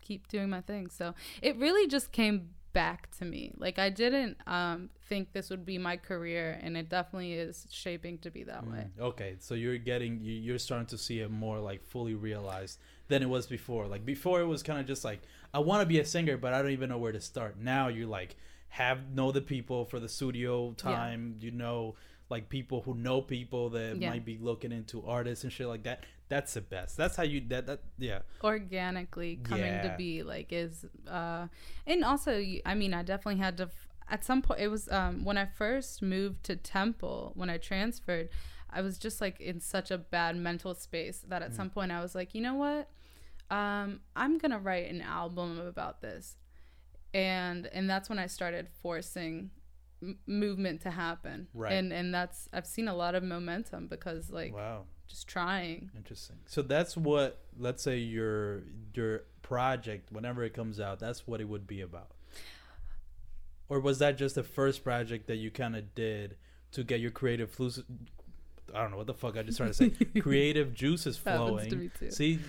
keep 0.02 0.28
doing 0.28 0.50
my 0.50 0.60
thing 0.62 0.90
so 0.90 1.14
it 1.42 1.56
really 1.58 1.88
just 1.88 2.12
came 2.12 2.50
back 2.74 3.10
to 3.18 3.26
me 3.26 3.52
like 3.58 3.78
i 3.80 3.90
didn't 3.90 4.38
um 4.48 4.90
think 5.08 5.34
this 5.34 5.50
would 5.50 5.66
be 5.66 5.78
my 5.78 5.98
career 5.98 6.58
and 6.64 6.78
it 6.78 6.88
definitely 6.88 7.34
is 7.34 7.68
shaping 7.70 8.18
to 8.18 8.32
be 8.32 8.44
that 8.44 8.66
way 8.66 8.86
Mm, 8.98 9.04
Okay, 9.04 9.36
so 9.40 9.56
you're 9.56 9.78
getting 9.78 10.20
you, 10.22 10.34
you're 10.34 10.58
starting 10.60 10.88
to 10.88 10.98
see 10.98 11.20
it 11.20 11.30
more 11.30 11.60
like 11.60 11.84
fully 11.84 12.16
realized 12.16 12.80
than 13.10 13.22
it 13.22 13.28
was 13.30 13.46
before. 13.46 13.88
Like 13.88 14.06
before, 14.06 14.40
it 14.40 14.46
was 14.46 14.64
kind 14.64 14.80
of 14.80 14.86
just 14.88 15.04
like 15.04 15.22
I 15.54 15.60
want 15.60 15.82
to 15.82 15.86
be 15.86 16.00
a 16.00 16.06
singer, 16.06 16.38
but 16.38 16.54
I 16.54 16.62
don't 16.62 16.72
even 16.72 16.88
know 16.90 16.98
where 16.98 17.12
to 17.12 17.20
start. 17.20 17.58
Now 17.60 17.90
you're 17.90 18.08
like 18.08 18.38
have 18.70 19.12
know 19.14 19.34
the 19.34 19.42
people 19.42 19.84
for 19.84 20.00
the 20.00 20.08
studio 20.08 20.72
time. 20.78 21.36
You 21.42 21.52
know, 21.52 21.96
like 22.32 22.50
people 22.50 22.82
who 22.82 22.96
know 22.96 23.22
people 23.22 23.70
that 23.72 23.98
Yeah. 23.98 24.10
might 24.10 24.26
be 24.26 24.38
looking 24.40 24.72
into 24.72 25.06
artists 25.06 25.44
and 25.44 25.54
shit 25.54 25.68
like 25.68 25.84
that. 25.84 26.06
That's 26.30 26.54
the 26.54 26.62
best. 26.62 26.96
That's 26.98 27.16
how 27.18 27.24
you 27.24 27.42
that 27.50 27.68
that 27.68 27.82
yeah. 28.00 28.20
organically 28.44 29.36
coming 29.44 29.66
Yeah. 29.66 29.82
to 29.92 29.98
be 29.98 30.24
like 30.24 30.52
is 30.52 30.86
uh 31.08 31.48
and 31.86 32.04
also 32.04 32.32
i 32.66 32.74
mean 32.74 32.94
i 32.94 33.04
definitely 33.04 33.42
had 33.42 33.58
to 33.58 33.70
at 34.10 34.24
some 34.24 34.42
point 34.42 34.60
it 34.62 34.70
was 34.70 34.90
um 34.92 35.24
when 35.26 35.38
i 35.38 35.46
first 35.46 36.02
moved 36.02 36.44
to 36.46 36.56
temple 36.56 37.34
when 37.36 37.50
i 37.50 37.58
transferred 37.58 38.30
i 38.70 38.82
was 38.82 38.98
just 38.98 39.20
like 39.22 39.40
in 39.42 39.60
such 39.60 39.92
a 39.92 39.98
bad 39.98 40.36
mental 40.38 40.74
space 40.74 41.20
that 41.28 41.42
at 41.42 41.54
some 41.54 41.70
point 41.70 41.92
i 41.92 42.02
was 42.02 42.14
like 42.16 42.34
you 42.36 42.42
know 42.42 42.56
what 42.56 42.90
um 43.60 44.00
i'm 44.16 44.38
gonna 44.38 44.60
write 44.60 44.90
an 44.90 45.02
album 45.02 45.60
about 45.60 46.02
this 46.02 46.38
and 47.14 47.68
and 47.68 47.90
that's 47.90 48.10
when 48.10 48.20
i 48.20 48.28
started 48.28 48.68
forcing 48.82 49.50
m- 50.02 50.18
movement 50.28 50.82
to 50.82 50.92
happen 50.92 51.48
Right. 51.54 51.74
and 51.74 51.92
and 51.94 52.14
that's 52.14 52.48
i've 52.54 52.66
seen 52.68 52.88
a 52.88 52.96
lot 52.96 53.16
of 53.16 53.24
momentum 53.24 53.88
because 53.88 54.30
like 54.32 54.54
Wow. 54.54 54.86
just 55.08 55.28
trying 55.28 55.92
Interesting. 55.96 56.38
So 56.46 56.62
that's 56.62 56.96
what 56.98 57.40
let's 57.58 57.84
say 57.84 57.98
your 57.98 58.64
your 58.94 59.24
project 59.42 60.12
whenever 60.12 60.44
it 60.44 60.54
comes 60.54 60.80
out, 60.80 61.00
that's 61.00 61.28
what 61.28 61.42
it 61.42 61.48
would 61.50 61.68
be 61.68 61.82
about. 61.82 62.12
Or 63.70 63.80
was 63.80 64.00
that 64.00 64.18
just 64.18 64.36
the 64.36 64.44
first 64.44 64.84
project 64.84 65.28
that 65.28 65.38
you 65.38 65.50
kind 65.52 65.76
of 65.76 65.94
did 65.96 66.36
to 66.74 66.84
get 66.84 67.00
your 67.00 67.12
creative 67.12 67.56
flus 67.56 67.84
I 68.74 68.82
don't 68.82 68.92
know 68.92 68.98
what 68.98 69.08
the 69.08 69.14
fuck 69.14 69.36
I 69.38 69.44
just 69.44 69.58
started 69.58 69.76
to 69.76 70.06
say. 70.06 70.22
creative 70.22 70.74
juices 70.74 71.18
flowing. 71.18 71.70
to 71.70 71.76
me 71.76 71.92
too. 72.00 72.12
See 72.12 72.40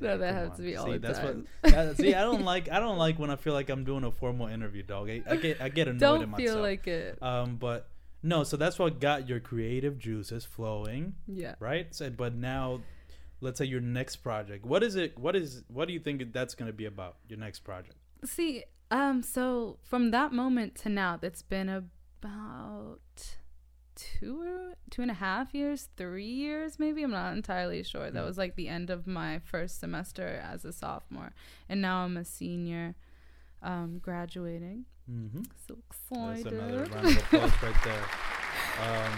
No, 0.00 0.18
that 0.18 0.34
happens 0.34 0.56
to 0.56 0.62
me 0.62 0.74
all 0.76 0.86
see, 0.86 0.92
the 0.92 0.98
that's 0.98 1.18
time. 1.18 1.46
What, 1.60 1.72
that- 1.72 1.96
see, 1.96 2.14
I 2.14 2.22
don't 2.22 2.42
like 2.52 2.70
I 2.70 2.78
don't 2.80 2.98
like 2.98 3.18
when 3.18 3.30
I 3.30 3.36
feel 3.36 3.52
like 3.52 3.68
I'm 3.70 3.84
doing 3.84 4.04
a 4.04 4.10
formal 4.10 4.46
interview, 4.48 4.82
dog. 4.82 5.08
I, 5.10 5.22
I 5.28 5.36
get 5.36 5.60
I 5.60 5.68
get 5.68 5.88
annoyed 5.88 5.96
at 5.96 5.98
don't 6.20 6.30
myself. 6.30 6.48
feel 6.54 6.60
like 6.62 6.86
it 6.86 7.18
Um, 7.22 7.56
but 7.56 7.88
No, 8.22 8.42
so 8.44 8.56
that's 8.56 8.78
what 8.78 9.00
got 9.00 9.28
your 9.28 9.40
creative 9.40 9.98
juices 9.98 10.44
flowing, 10.44 11.14
Yeah. 11.26 11.54
right? 11.60 11.94
So, 11.94 12.08
but 12.10 12.34
now, 12.34 12.80
let's 13.40 13.58
say 13.58 13.66
your 13.66 13.82
next 13.82 14.16
project. 14.16 14.64
What 14.64 14.82
is 14.82 14.96
it? 14.96 15.18
What 15.18 15.36
is? 15.36 15.62
What 15.68 15.86
do 15.88 15.94
you 15.94 16.00
think 16.00 16.32
that's 16.32 16.54
going 16.54 16.68
to 16.70 16.72
be 16.76 16.86
about? 16.86 17.16
Your 17.28 17.38
next 17.38 17.60
project? 17.60 17.96
See, 18.24 18.64
um, 18.90 19.22
so 19.22 19.76
from 19.82 20.10
that 20.12 20.32
moment 20.32 20.74
to 20.82 20.88
now, 20.88 21.18
that's 21.20 21.42
been 21.42 21.68
about 21.68 23.36
two 23.94 24.72
two 24.90 25.02
and 25.02 25.10
a 25.10 25.14
half 25.14 25.54
years, 25.54 25.88
three 25.96 26.26
years 26.30 26.78
maybe. 26.78 27.02
I'm 27.02 27.10
not 27.10 27.32
entirely 27.34 27.82
sure. 27.82 28.10
That 28.10 28.22
Mm. 28.22 28.26
was 28.26 28.38
like 28.38 28.54
the 28.56 28.68
end 28.68 28.90
of 28.90 29.06
my 29.06 29.38
first 29.40 29.80
semester 29.80 30.40
as 30.44 30.64
a 30.64 30.72
sophomore, 30.72 31.32
and 31.68 31.80
now 31.80 32.04
I'm 32.04 32.16
a 32.16 32.24
senior, 32.24 32.94
um, 33.62 33.98
graduating. 34.02 34.84
Mm-hmm. 35.10 35.42
So 35.68 35.76
That's 36.10 36.44
another 36.46 36.84
round 36.84 37.06
of 37.06 37.16
applause 37.18 37.62
right 37.62 37.84
there. 37.84 38.04
Um, 38.80 39.12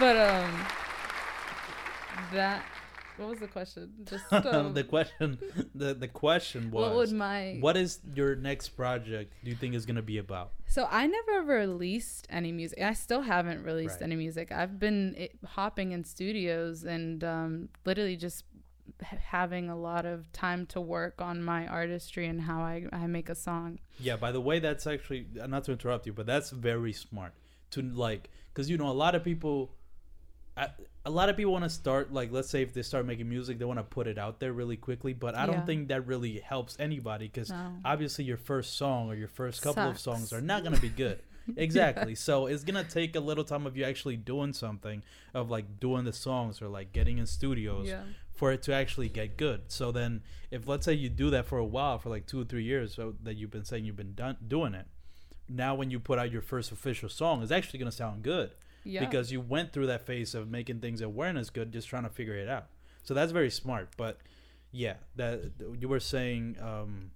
But 0.00 0.16
um, 0.16 0.66
that 2.32 2.62
what 3.18 3.28
was 3.28 3.38
the 3.40 3.48
question? 3.48 3.92
Just 4.04 4.32
um, 4.32 4.74
the 4.74 4.84
question, 4.84 5.38
the 5.74 5.94
the 5.94 6.08
question 6.08 6.70
was, 6.70 6.82
what 6.82 6.94
would 6.96 7.12
my 7.12 7.58
what 7.60 7.76
is 7.76 8.00
your 8.14 8.36
next 8.36 8.70
project? 8.70 9.34
Do 9.44 9.50
you 9.50 9.56
think 9.56 9.74
is 9.74 9.86
going 9.86 9.96
to 9.96 10.02
be 10.02 10.18
about? 10.18 10.52
So 10.66 10.86
I 10.90 11.06
never 11.06 11.42
released 11.42 12.26
any 12.30 12.52
music. 12.52 12.80
I 12.80 12.92
still 12.92 13.22
haven't 13.22 13.64
released 13.64 13.96
Right. 14.00 14.02
any 14.02 14.16
music. 14.16 14.52
I've 14.52 14.78
been 14.78 15.14
i 15.18 15.28
hopping 15.46 15.92
in 15.92 16.04
studios 16.04 16.84
and 16.84 17.24
um, 17.24 17.68
literally 17.84 18.16
just 18.16 18.44
having 19.00 19.68
a 19.70 19.76
lot 19.76 20.06
of 20.06 20.30
time 20.32 20.66
to 20.66 20.80
work 20.80 21.20
on 21.20 21.42
my 21.42 21.66
artistry 21.66 22.26
and 22.26 22.40
how 22.42 22.60
I, 22.60 22.86
I 22.92 23.06
make 23.06 23.28
a 23.28 23.34
song. 23.34 23.78
Yeah. 23.98 24.16
By 24.16 24.32
the 24.32 24.40
way, 24.40 24.58
that's 24.58 24.86
actually 24.86 25.26
not 25.34 25.64
to 25.64 25.72
interrupt 25.72 26.06
you, 26.06 26.12
but 26.12 26.26
that's 26.26 26.50
very 26.50 26.92
smart 26.92 27.32
to 27.70 27.82
like, 27.82 28.30
because 28.52 28.70
you 28.70 28.76
know 28.76 28.88
a 28.88 28.92
lot 28.92 29.14
of 29.14 29.22
people, 29.24 29.72
a, 30.58 30.70
a 31.06 31.10
lot 31.10 31.28
of 31.28 31.36
people 31.36 31.52
want 31.52 31.64
to 31.64 31.70
start 31.70 32.12
like, 32.12 32.30
let's 32.32 32.50
say 32.50 32.62
if 32.62 32.74
they 32.74 32.82
start 32.82 33.06
making 33.06 33.28
music, 33.28 33.58
they 33.58 33.64
want 33.64 33.78
to 33.78 33.84
put 33.84 34.06
it 34.06 34.18
out 34.18 34.40
there 34.40 34.52
really 34.52 34.76
quickly. 34.76 35.12
But 35.14 35.34
I 35.34 35.46
Yeah. 35.46 35.52
don't 35.52 35.66
think 35.66 35.88
that 35.88 36.06
really 36.06 36.40
helps 36.40 36.76
anybody 36.78 37.26
because 37.26 37.50
No. 37.50 37.76
obviously 37.84 38.24
your 38.24 38.36
first 38.36 38.76
song 38.76 39.08
or 39.10 39.14
your 39.14 39.28
first 39.28 39.62
couple 39.62 39.88
of 39.88 39.98
songs 39.98 40.32
are 40.32 40.40
not 40.40 40.62
going 40.64 40.74
to 40.74 40.80
be 40.80 40.88
good. 40.90 41.20
exactly. 41.56 42.14
So 42.14 42.46
it's 42.46 42.62
gonna 42.62 42.84
take 42.84 43.16
a 43.16 43.20
little 43.20 43.42
time 43.44 43.66
of 43.66 43.74
you 43.74 43.84
actually 43.84 44.18
doing 44.18 44.52
something, 44.52 45.02
of 45.32 45.48
like 45.50 45.80
doing 45.80 46.04
the 46.04 46.12
songs 46.12 46.60
or 46.60 46.68
like 46.68 46.92
getting 46.92 47.16
in 47.16 47.24
studios 47.24 47.88
Yeah. 47.88 48.02
for 48.34 48.52
it 48.52 48.62
to 48.64 48.74
actually 48.74 49.08
get 49.08 49.38
good. 49.38 49.62
So 49.68 49.90
then, 49.90 50.22
if 50.50 50.68
let's 50.68 50.84
say 50.84 50.92
you 50.92 51.08
do 51.08 51.30
that 51.30 51.46
for 51.46 51.56
a 51.56 51.64
while, 51.64 51.98
for 51.98 52.10
like 52.10 52.26
two 52.26 52.38
or 52.42 52.44
three 52.44 52.64
years, 52.64 52.94
so 52.96 53.14
that 53.22 53.36
you've 53.38 53.50
been 53.50 53.64
saying 53.64 53.86
you've 53.86 53.96
been 53.96 54.14
done 54.14 54.36
doing 54.46 54.74
it, 54.74 54.88
now 55.48 55.74
when 55.74 55.90
you 55.90 55.98
put 55.98 56.18
out 56.18 56.30
your 56.30 56.42
first 56.42 56.70
official 56.70 57.08
song, 57.08 57.42
it's 57.42 57.50
actually 57.50 57.78
gonna 57.78 57.92
sound 57.92 58.22
good 58.22 58.50
Yeah. 58.88 59.04
because 59.04 59.30
you 59.30 59.40
went 59.40 59.72
through 59.72 59.86
that 59.88 60.06
phase 60.06 60.34
of 60.34 60.48
making 60.48 60.80
things 60.80 61.00
awareness 61.00 61.50
good, 61.50 61.72
just 61.72 61.88
trying 61.88 62.04
to 62.04 62.08
figure 62.10 62.34
it 62.34 62.48
out. 62.48 62.66
So 63.02 63.14
that's 63.14 63.32
very 63.32 63.50
smart. 63.50 63.90
But 63.96 64.18
yeah, 64.72 64.94
that 65.16 65.52
you 65.78 65.88
were 65.88 66.00
saying. 66.00 66.56
um 66.60 67.10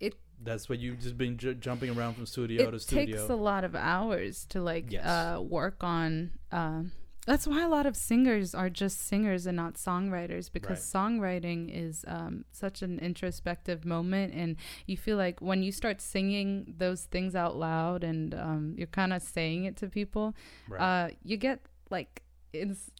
It- 0.00 0.14
that's 0.42 0.68
what 0.68 0.78
you've 0.80 1.00
just 1.00 1.16
been 1.16 1.36
j- 1.38 1.54
jumping 1.54 1.96
around 1.96 2.14
from 2.14 2.26
studio 2.26 2.70
to 2.70 2.78
studio. 2.80 3.02
it 3.16 3.18
takes 3.18 3.30
a 3.30 3.36
lot 3.36 3.62
of 3.64 3.74
hours 3.74 4.44
to 4.46 4.60
like 4.60 4.90
Yes. 4.92 5.04
uh, 5.06 5.40
work 5.40 5.82
on. 5.84 6.32
Um, 6.52 6.92
that's 7.26 7.46
why 7.46 7.62
a 7.62 7.68
lot 7.68 7.86
of 7.86 7.96
singers 7.96 8.54
are 8.54 8.68
just 8.68 9.06
singers 9.06 9.46
and 9.46 9.56
not 9.56 9.74
songwriters 9.74 10.52
because 10.52 10.80
songwriting 10.80 11.70
is 11.72 12.04
um, 12.06 12.44
such 12.52 12.82
an 12.82 12.98
introspective 12.98 13.84
moment, 13.84 14.34
and 14.34 14.56
you 14.86 14.96
feel 14.96 15.16
like 15.16 15.40
when 15.40 15.62
you 15.62 15.72
start 15.72 16.00
singing 16.00 16.74
those 16.76 17.04
things 17.04 17.34
out 17.34 17.56
loud 17.56 18.04
and 18.04 18.34
um, 18.34 18.74
you're 18.76 18.86
kind 18.86 19.12
of 19.12 19.22
saying 19.22 19.64
it 19.64 19.76
to 19.76 19.88
people, 19.88 20.34
right. 20.68 20.80
uh, 20.80 21.08
you 21.22 21.36
get 21.36 21.60
like 21.90 22.22
it's 22.52 22.90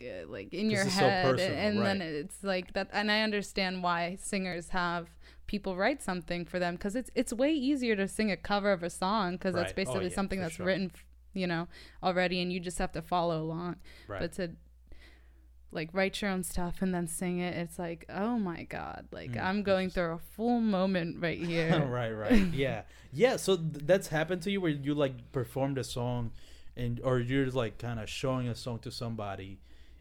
uh, 0.00 0.26
like 0.28 0.52
in 0.52 0.70
your 0.70 0.82
it's 0.82 0.94
so 0.94 1.00
head, 1.00 1.24
personal, 1.24 1.58
and 1.58 1.78
then 1.80 2.02
it's 2.02 2.42
like 2.42 2.72
that. 2.74 2.88
And 2.92 3.10
I 3.10 3.22
understand 3.22 3.82
why 3.82 4.16
singers 4.20 4.70
have 4.70 5.08
people 5.46 5.76
write 5.76 6.02
something 6.02 6.44
for 6.44 6.58
them 6.58 6.74
because 6.74 6.96
it's 6.96 7.10
it's 7.14 7.32
way 7.32 7.52
easier 7.52 7.96
to 7.96 8.08
sing 8.08 8.30
a 8.30 8.36
cover 8.36 8.72
of 8.72 8.82
a 8.82 8.90
song 8.90 9.32
because 9.32 9.54
that's 9.54 9.68
Right. 9.68 9.72
Oh, 9.72 9.76
basically 9.76 10.08
yeah, 10.08 10.14
something 10.14 10.40
that's 10.40 10.56
sure. 10.56 10.66
written, 10.66 10.90
you 11.34 11.46
know, 11.46 11.68
already, 12.02 12.40
and 12.40 12.52
you 12.52 12.60
just 12.60 12.78
have 12.78 12.92
to 12.92 13.02
follow 13.02 13.42
along. 13.42 13.76
right. 14.08 14.20
But 14.20 14.32
to 14.34 14.50
like 15.72 15.90
write 15.92 16.22
your 16.22 16.30
own 16.30 16.44
stuff 16.44 16.76
and 16.82 16.94
then 16.94 17.08
sing 17.08 17.40
it, 17.40 17.54
it's 17.56 17.78
like, 17.78 18.04
oh 18.08 18.38
my 18.38 18.62
god, 18.64 19.06
like 19.10 19.32
Mm, 19.32 19.44
I'm 19.44 19.62
going 19.64 19.90
through 19.90 20.12
a 20.12 20.18
full 20.36 20.60
moment 20.60 21.20
right 21.20 21.38
here. 21.50 21.84
right, 21.84 22.12
right. 22.24 22.46
Yeah. 22.52 22.82
Yeah, 23.12 23.36
so 23.36 23.56
th- 23.56 23.84
that's 23.84 24.08
happened 24.08 24.42
to 24.42 24.50
you 24.50 24.60
where 24.60 24.70
you 24.70 24.94
like 24.94 25.32
performed 25.32 25.78
a 25.78 25.84
song 25.84 26.30
and 26.76 27.00
or 27.04 27.18
you're 27.18 27.50
like 27.50 27.78
kind 27.78 27.98
of 28.00 28.08
showing 28.08 28.48
a 28.48 28.54
song 28.54 28.78
to 28.80 28.90
somebody 28.90 29.58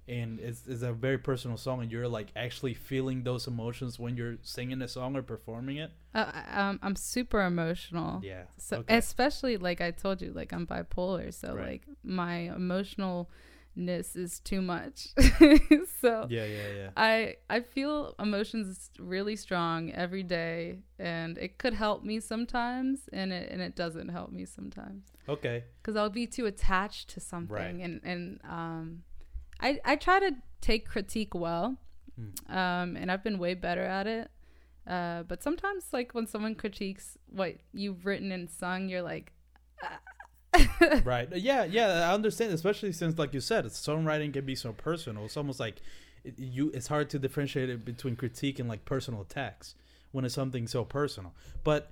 and 0.08 0.39
it's, 0.39 0.68
it's 0.68 0.82
a 0.82 0.92
very 0.94 1.18
personal 1.18 1.58
song 1.58 1.82
and 1.82 1.92
you're 1.92 2.08
like 2.08 2.28
actually 2.36 2.74
feeling 2.74 3.24
those 3.24 3.48
emotions 3.48 3.98
when 3.98 4.18
you're 4.18 4.36
singing 4.42 4.82
a 4.82 4.88
song 4.88 5.16
or 5.16 5.22
performing 5.22 5.78
it. 5.78 5.92
Uh, 6.13 6.32
um, 6.52 6.80
I'm 6.84 6.96
super 6.96 7.42
emotional. 7.42 8.20
Yeah. 8.24 8.44
So 8.58 8.78
okay. 8.80 8.98
especially 8.98 9.58
like 9.58 9.82
I 9.82 9.92
told 9.92 10.22
you, 10.22 10.32
like 10.34 10.52
I'm 10.52 10.68
bipolar, 10.68 11.34
so 11.34 11.54
Right. 11.56 11.68
like 11.68 11.84
my 12.04 12.52
emotionalness 12.56 14.16
is 14.16 14.39
too 14.39 14.62
much. 14.62 15.08
so 16.02 16.28
yeah, 16.30 16.46
yeah, 16.46 16.68
yeah. 16.78 16.89
I 16.98 17.36
I 17.50 17.62
feel 17.62 18.13
emotions 18.20 18.92
really 19.00 19.36
strong 19.36 19.92
every 19.92 20.24
day, 20.24 20.80
and 21.00 21.38
it 21.38 21.58
could 21.58 21.74
help 21.74 22.04
me 22.04 22.20
sometimes, 22.20 23.10
and 23.12 23.32
it 23.34 23.50
and 23.52 23.62
it 23.62 23.76
doesn't 23.76 24.10
help 24.10 24.32
me 24.32 24.46
sometimes 24.46 25.04
Okay. 25.28 25.63
because 25.82 25.96
I'll 25.96 26.10
be 26.10 26.28
too 26.28 26.46
attached 26.46 27.10
to 27.12 27.20
something, 27.20 27.82
and 27.82 28.02
and 28.04 28.39
um, 28.44 29.04
I 29.63 29.80
I 29.86 29.95
try 29.95 30.19
to 30.19 30.32
take 30.62 30.88
critique 30.88 31.34
well, 31.34 31.78
Mm. 32.19 32.56
um, 32.56 32.95
and 32.95 33.12
I've 33.12 33.23
been 33.23 33.39
way 33.39 33.56
better 33.56 33.84
at 33.84 34.06
it. 34.06 34.30
Uh, 34.86 35.23
but 35.23 35.41
sometimes, 35.41 35.86
like 35.91 36.13
when 36.13 36.28
someone 36.28 36.54
critiques 36.56 37.17
what 37.30 37.56
you've 37.73 38.06
written 38.06 38.32
and 38.32 38.47
sung, 38.49 38.88
you're 38.89 39.02
like, 39.02 39.32
right. 41.04 41.28
Yeah, 41.36 41.63
yeah, 41.63 42.10
I 42.10 42.13
understand, 42.13 42.54
especially 42.54 42.91
since 42.91 43.17
like 43.17 43.34
you 43.34 43.39
said, 43.39 43.65
songwriting 43.65 44.34
can 44.34 44.45
be 44.45 44.56
so 44.56 44.73
personal. 44.73 45.26
It's 45.26 45.38
almost 45.38 45.60
like 45.60 45.82
it, 46.23 46.38
you 46.38 46.69
it's 46.73 46.88
hard 46.88 47.10
to 47.12 47.19
differentiate 47.19 47.69
it 47.69 47.84
between 47.86 48.15
critique 48.15 48.60
and 48.60 48.69
like 48.69 48.86
personal 48.86 49.21
attacks 49.21 49.76
when 50.12 50.26
it's 50.26 50.36
something 50.36 50.67
so 50.67 50.86
personal. 50.86 51.34
But 51.63 51.91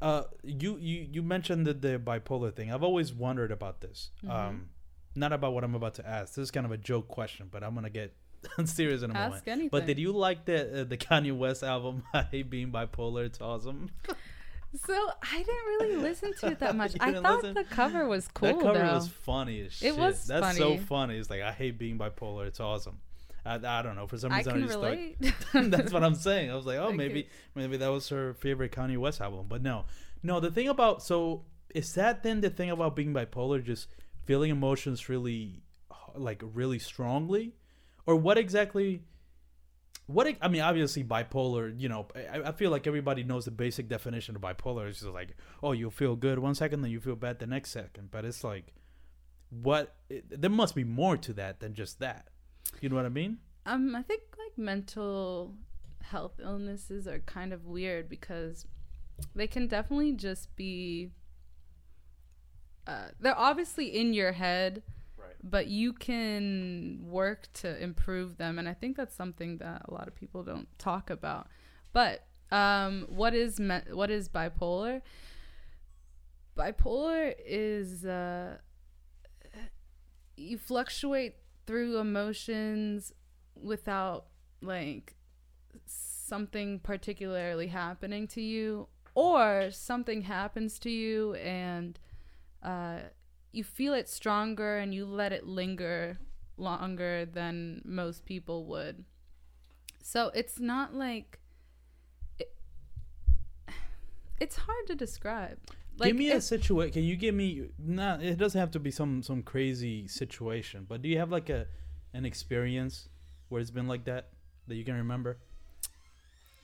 uh 0.00 0.24
you 0.44 0.76
you 0.78 1.06
you 1.10 1.22
mentioned 1.22 1.66
the, 1.66 1.74
the 1.74 1.98
bipolar 1.98 2.54
thing. 2.54 2.72
I've 2.72 2.82
always 2.84 3.12
wondered 3.12 3.50
about 3.50 3.80
this. 3.80 4.10
Mhm. 4.24 4.30
Um 4.30 4.68
not 5.14 5.32
about 5.32 5.54
what 5.54 5.64
I'm 5.64 5.74
about 5.74 5.94
to 5.94 6.08
ask. 6.08 6.34
This 6.34 6.44
is 6.44 6.50
kind 6.50 6.66
of 6.66 6.72
a 6.72 6.76
joke 6.76 7.08
question, 7.08 7.48
but 7.50 7.62
I'm 7.62 7.74
going 7.74 7.84
to 7.84 7.90
get 7.90 8.14
serious 8.64 9.02
in 9.02 9.10
a 9.10 9.14
moment. 9.14 9.34
ask 9.34 9.48
anything. 9.48 9.68
But 9.68 9.86
did 9.86 9.98
you 9.98 10.12
like 10.12 10.44
the 10.44 10.82
uh, 10.82 10.84
the 10.84 10.96
Kanye 10.96 11.36
West 11.36 11.62
album 11.62 12.04
I 12.14 12.22
Hate 12.22 12.50
Being 12.50 12.70
Bipolar? 12.70 13.26
It's 13.26 13.40
awesome. 13.40 13.90
So 14.86 14.94
I 15.22 15.36
didn't 15.36 15.66
really 15.66 15.96
listen 15.96 16.32
to 16.40 16.46
it 16.48 16.60
that 16.60 16.74
much. 16.76 16.94
I 16.98 17.12
thought 17.12 17.42
listen? 17.42 17.54
the 17.54 17.64
cover 17.64 18.06
was 18.06 18.26
cool 18.28 18.48
that 18.48 18.60
cover 18.60 18.78
though. 18.78 18.94
was 18.94 19.08
funny 19.08 19.60
as 19.60 19.72
shit. 19.74 19.88
It 19.88 19.98
was 19.98 20.26
That's 20.26 20.56
so 20.56 20.70
funny. 20.70 20.78
funny. 20.78 21.18
It's 21.18 21.28
like 21.28 21.42
I 21.42 21.52
hate 21.52 21.78
being 21.78 21.98
bipolar. 21.98 22.46
It's 22.46 22.60
awesome. 22.60 22.98
I, 23.44 23.56
I 23.56 23.82
don't 23.82 23.96
know. 23.96 24.06
For 24.06 24.16
some 24.16 24.32
reason, 24.32 24.52
I, 24.52 24.54
can 24.54 24.66
just 24.66 24.78
relate. 24.78 25.16
thought 25.20 25.70
that's 25.70 25.92
what 25.92 26.04
I'm 26.04 26.14
saying. 26.14 26.50
I 26.50 26.54
was 26.54 26.64
like, 26.64 26.78
oh, 26.78 26.86
Thank 26.86 26.96
maybe 26.96 27.28
maybe 27.54 27.76
that 27.76 27.88
was 27.88 28.08
her 28.08 28.34
favorite 28.34 28.72
Kanye 28.72 28.96
West 28.98 29.20
album. 29.20 29.46
But 29.48 29.62
no, 29.62 29.84
no. 30.22 30.40
The 30.40 30.50
thing 30.50 30.68
about 30.68 31.02
so 31.02 31.44
is 31.74 31.92
that 31.94 32.22
then 32.22 32.40
the 32.40 32.50
thing 32.50 32.70
about 32.70 32.96
being 32.96 33.12
bipolar, 33.12 33.62
just 33.62 33.88
feeling 34.24 34.50
emotions 34.50 35.08
really, 35.08 35.62
like 36.14 36.42
really 36.42 36.78
strongly, 36.78 37.54
or 38.06 38.16
what 38.16 38.38
exactly? 38.38 39.02
What 40.06 40.26
I 40.40 40.48
mean, 40.48 40.62
obviously 40.62 41.04
bipolar. 41.04 41.72
You 41.78 41.88
know, 41.88 42.08
I, 42.14 42.48
I 42.48 42.52
feel 42.52 42.70
like 42.70 42.86
everybody 42.86 43.22
knows 43.22 43.44
the 43.44 43.50
basic 43.50 43.88
definition 43.88 44.34
of 44.36 44.42
bipolar. 44.42 44.88
It's 44.88 45.00
just 45.00 45.12
like, 45.12 45.36
oh, 45.62 45.72
you 45.72 45.90
feel 45.90 46.16
good 46.16 46.38
one 46.38 46.54
second, 46.54 46.82
then 46.82 46.90
you 46.90 47.00
feel 47.00 47.16
bad 47.16 47.38
the 47.38 47.46
next 47.46 47.70
second. 47.70 48.10
But 48.10 48.24
it's 48.24 48.42
like, 48.42 48.74
what? 49.50 49.94
It, 50.10 50.40
there 50.40 50.50
must 50.50 50.74
be 50.74 50.84
more 50.84 51.16
to 51.18 51.32
that 51.34 51.60
than 51.60 51.74
just 51.74 52.00
that. 52.00 52.28
You 52.80 52.88
know 52.88 52.96
what 52.96 53.06
I 53.06 53.10
mean? 53.10 53.38
Um, 53.64 53.94
I 53.94 54.02
think 54.02 54.22
like 54.38 54.58
mental 54.58 55.54
health 56.02 56.40
illnesses 56.42 57.06
are 57.06 57.20
kind 57.20 57.52
of 57.52 57.64
weird 57.64 58.08
because 58.08 58.66
they 59.34 59.46
can 59.46 59.66
definitely 59.68 60.12
just 60.12 60.54
be. 60.56 61.10
Uh, 62.86 63.08
they're 63.20 63.38
obviously 63.38 63.86
in 63.96 64.12
your 64.12 64.32
head, 64.32 64.82
Right. 65.16 65.34
but 65.42 65.68
you 65.68 65.92
can 65.92 66.98
work 67.02 67.48
to 67.54 67.80
improve 67.82 68.36
them, 68.38 68.58
and 68.58 68.68
I 68.68 68.74
think 68.74 68.96
that's 68.96 69.14
something 69.14 69.58
that 69.58 69.82
a 69.88 69.94
lot 69.94 70.08
of 70.08 70.14
people 70.14 70.42
don't 70.42 70.68
talk 70.78 71.10
about. 71.10 71.46
But 71.92 72.26
um, 72.50 73.06
what 73.08 73.34
is 73.34 73.60
me- 73.60 73.80
what 73.92 74.10
is 74.10 74.28
bipolar? 74.28 75.00
Bipolar 76.56 77.34
is 77.46 78.04
uh, 78.04 78.58
you 80.36 80.58
fluctuate 80.58 81.36
through 81.66 81.98
emotions 81.98 83.12
without 83.54 84.26
like 84.60 85.14
something 85.86 86.78
particularly 86.80 87.68
happening 87.68 88.26
to 88.26 88.40
you 88.40 88.88
or 89.14 89.70
something 89.70 90.22
happens 90.22 90.78
to 90.80 90.90
you 90.90 91.34
and 91.34 91.98
uh 92.62 92.98
you 93.52 93.64
feel 93.64 93.92
it 93.92 94.08
stronger 94.08 94.78
and 94.78 94.94
you 94.94 95.04
let 95.04 95.32
it 95.32 95.46
linger 95.46 96.18
longer 96.56 97.26
than 97.26 97.82
most 97.84 98.24
people 98.24 98.64
would. 98.66 99.04
So 100.02 100.30
it's 100.34 100.58
not 100.58 100.94
like 100.94 101.38
it, 102.38 102.52
it's 104.40 104.56
hard 104.56 104.86
to 104.86 104.94
describe. 104.94 105.58
Like 105.98 106.08
give 106.08 106.16
me 106.16 106.30
a 106.30 106.40
situation. 106.40 106.92
Can 106.92 107.04
you 107.04 107.16
give 107.16 107.34
me? 107.34 107.68
Not. 107.78 108.22
It 108.22 108.38
doesn't 108.38 108.58
have 108.58 108.70
to 108.72 108.80
be 108.80 108.90
some 108.90 109.22
some 109.22 109.42
crazy 109.42 110.08
situation, 110.08 110.86
but 110.88 111.02
do 111.02 111.08
you 111.08 111.18
have 111.18 111.30
like 111.30 111.50
a 111.50 111.66
an 112.14 112.24
experience 112.24 113.08
where 113.48 113.60
it's 113.60 113.70
been 113.70 113.86
like 113.86 114.04
that 114.04 114.30
that 114.68 114.76
you 114.76 114.84
can 114.84 114.94
remember? 114.94 115.38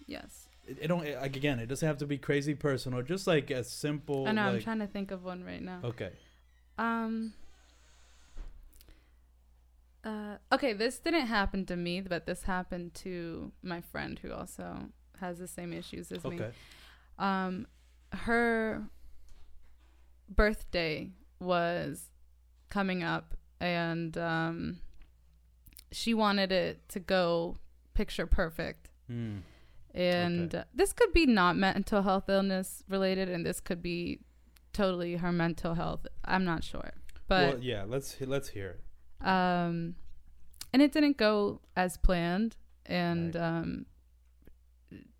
yes. 0.06 0.47
It, 0.68 0.78
it 0.83 0.88
don't 0.88 1.04
like 1.04 1.37
again. 1.37 1.59
It 1.59 1.66
doesn't 1.66 1.87
have 1.87 1.98
to 1.98 2.07
be 2.07 2.18
crazy 2.18 2.54
personal. 2.54 3.02
Just 3.02 3.26
like 3.26 3.50
a 3.50 3.64
simple. 3.64 4.28
I 4.28 4.33
know 4.33 4.42
I'm 4.42 4.61
trying 4.61 4.81
to 4.81 4.87
think 4.87 5.11
of 5.11 5.24
one 5.24 5.44
right 5.44 5.62
now. 5.62 5.81
Okay. 5.85 6.11
Um. 6.76 7.33
Uh, 10.04 10.37
okay, 10.52 10.72
this 10.72 10.98
didn't 10.98 11.26
happen 11.26 11.66
to 11.66 11.76
me, 11.76 12.00
but 12.00 12.24
this 12.24 12.44
happened 12.44 12.94
to 12.94 13.52
my 13.62 13.81
friend 13.81 14.18
who 14.20 14.33
also 14.33 14.88
has 15.20 15.38
the 15.38 15.48
same 15.48 15.72
issues 15.72 16.12
as 16.12 16.22
me. 16.24 16.37
Okay. 16.37 16.50
Um, 17.18 17.66
her 18.12 18.85
birthday 20.28 21.11
was 21.40 22.11
coming 22.70 23.02
up, 23.02 23.35
and 23.61 24.16
um, 24.16 24.78
she 25.90 26.14
wanted 26.14 26.52
it 26.52 26.88
to 26.90 27.00
go 27.00 27.57
picture 27.94 28.26
perfect. 28.26 28.88
Hmm. 29.09 29.38
And 29.98 30.54
Okay. 30.54 30.64
this 30.74 30.92
could 30.92 31.12
be 31.12 31.26
not 31.26 31.56
mental 31.56 32.02
health 32.02 32.28
illness 32.28 32.84
related, 32.88 33.28
and 33.28 33.44
this 33.44 33.61
could 33.61 33.82
be 33.82 34.20
totally 34.72 35.16
her 35.16 35.32
mental 35.32 35.74
health. 35.74 36.06
I'm 36.24 36.44
not 36.44 36.62
sure, 36.62 36.92
but 37.26 37.54
well, 37.54 37.58
yeah. 37.62 37.84
Let's 37.87 38.16
let's 38.20 38.48
hear 38.50 38.78
it. 38.78 39.26
um 39.26 39.96
and 40.72 40.80
it 40.82 40.92
didn't 40.92 41.16
go 41.16 41.61
as 41.76 41.96
planned 41.96 42.56
and 42.87 43.34
Right. 43.34 43.42
um 43.44 43.87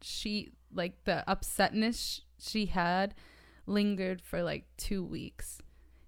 she 0.01 0.53
like 0.73 1.05
the 1.05 1.25
upsetness 1.27 2.21
she 2.39 2.67
had 2.67 3.15
lingered 3.67 4.21
for 4.23 4.43
like 4.43 4.65
2 4.77 5.03
weeks 5.05 5.61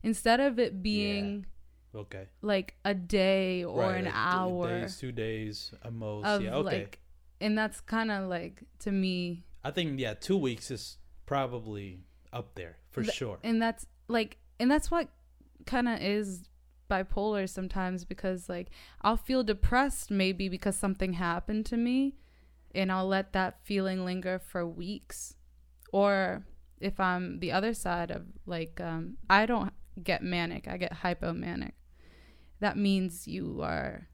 instead 0.03 0.41
of 0.41 0.59
it 0.59 0.83
being 0.83 1.47
Okay. 1.95 2.29
like 2.41 2.77
a 2.85 2.95
day 2.95 3.65
or 3.65 3.81
Right, 3.81 3.97
an 3.99 4.05
like, 4.05 4.15
two 4.15 4.19
hour 4.21 4.81
Days, 4.83 4.97
two 4.99 5.11
days, 5.13 5.75
at 5.83 5.93
most. 5.93 6.41
yeah. 6.41 6.55
Okay. 6.55 6.83
like 6.83 7.01
and 7.41 7.57
that's 7.57 7.81
kind 7.81 8.11
of 8.11 8.29
like 8.29 8.63
to 8.79 8.93
me 8.93 9.45
I 9.63 9.71
think 9.71 10.01
yeah, 10.01 10.15
two 10.15 10.37
weeks 10.37 10.71
is 10.71 10.97
probably 11.27 12.01
up 12.33 12.55
there 12.55 12.79
for 12.91 13.03
Th- 13.03 13.15
sure. 13.15 13.39
and 13.43 13.61
that's 13.61 13.87
like 14.09 14.39
and 14.59 14.71
that's 14.71 14.91
what 14.91 15.09
kind 15.67 15.89
of 15.89 16.01
is 16.01 16.49
bipolar 16.91 17.49
sometimes 17.49 18.05
because 18.05 18.49
like 18.49 18.71
I'll 19.03 19.17
feel 19.17 19.45
depressed 19.45 20.11
maybe 20.11 20.49
because 20.49 20.77
something 20.77 21.13
happened 21.15 21.67
to 21.67 21.77
me 21.77 22.17
and 22.75 22.91
I'll 22.91 23.07
let 23.07 23.33
that 23.33 23.61
feeling 23.65 24.05
linger 24.05 24.39
for 24.39 24.67
weeks 24.67 25.35
or 25.93 26.45
if 26.81 26.99
I'm 26.99 27.39
the 27.39 27.53
other 27.53 27.75
side 27.75 28.11
of 28.11 28.23
like 28.47 28.81
um 28.81 29.19
I 29.29 29.47
don't 29.47 29.73
get 30.03 30.23
manic 30.23 30.67
I 30.67 30.77
get 30.79 30.93
hypomanic 31.05 31.73
that 32.59 32.77
means 32.77 33.29
you 33.29 33.61
are 33.63 34.09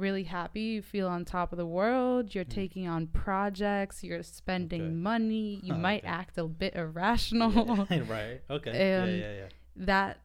really 0.00 0.24
happy 0.24 0.60
you 0.62 0.82
feel 0.82 1.06
on 1.08 1.24
top 1.24 1.52
of 1.52 1.58
the 1.58 1.66
world 1.66 2.34
you're 2.34 2.44
Mm. 2.44 2.50
taking 2.54 2.88
on 2.88 3.06
projects 3.06 4.02
you're 4.02 4.22
spending 4.22 4.82
Okay. 4.82 4.90
money 4.94 5.60
you 5.62 5.74
might 5.88 6.02
okay. 6.04 6.08
act 6.20 6.38
a 6.38 6.44
bit 6.44 6.74
irrational 6.74 7.86
Yeah, 7.90 8.02
right. 8.08 8.40
Okay. 8.50 8.70
And- 8.70 9.10
yeah, 9.12 9.16
yeah, 9.18 9.32
yeah. 9.34 9.48
that 9.76 10.18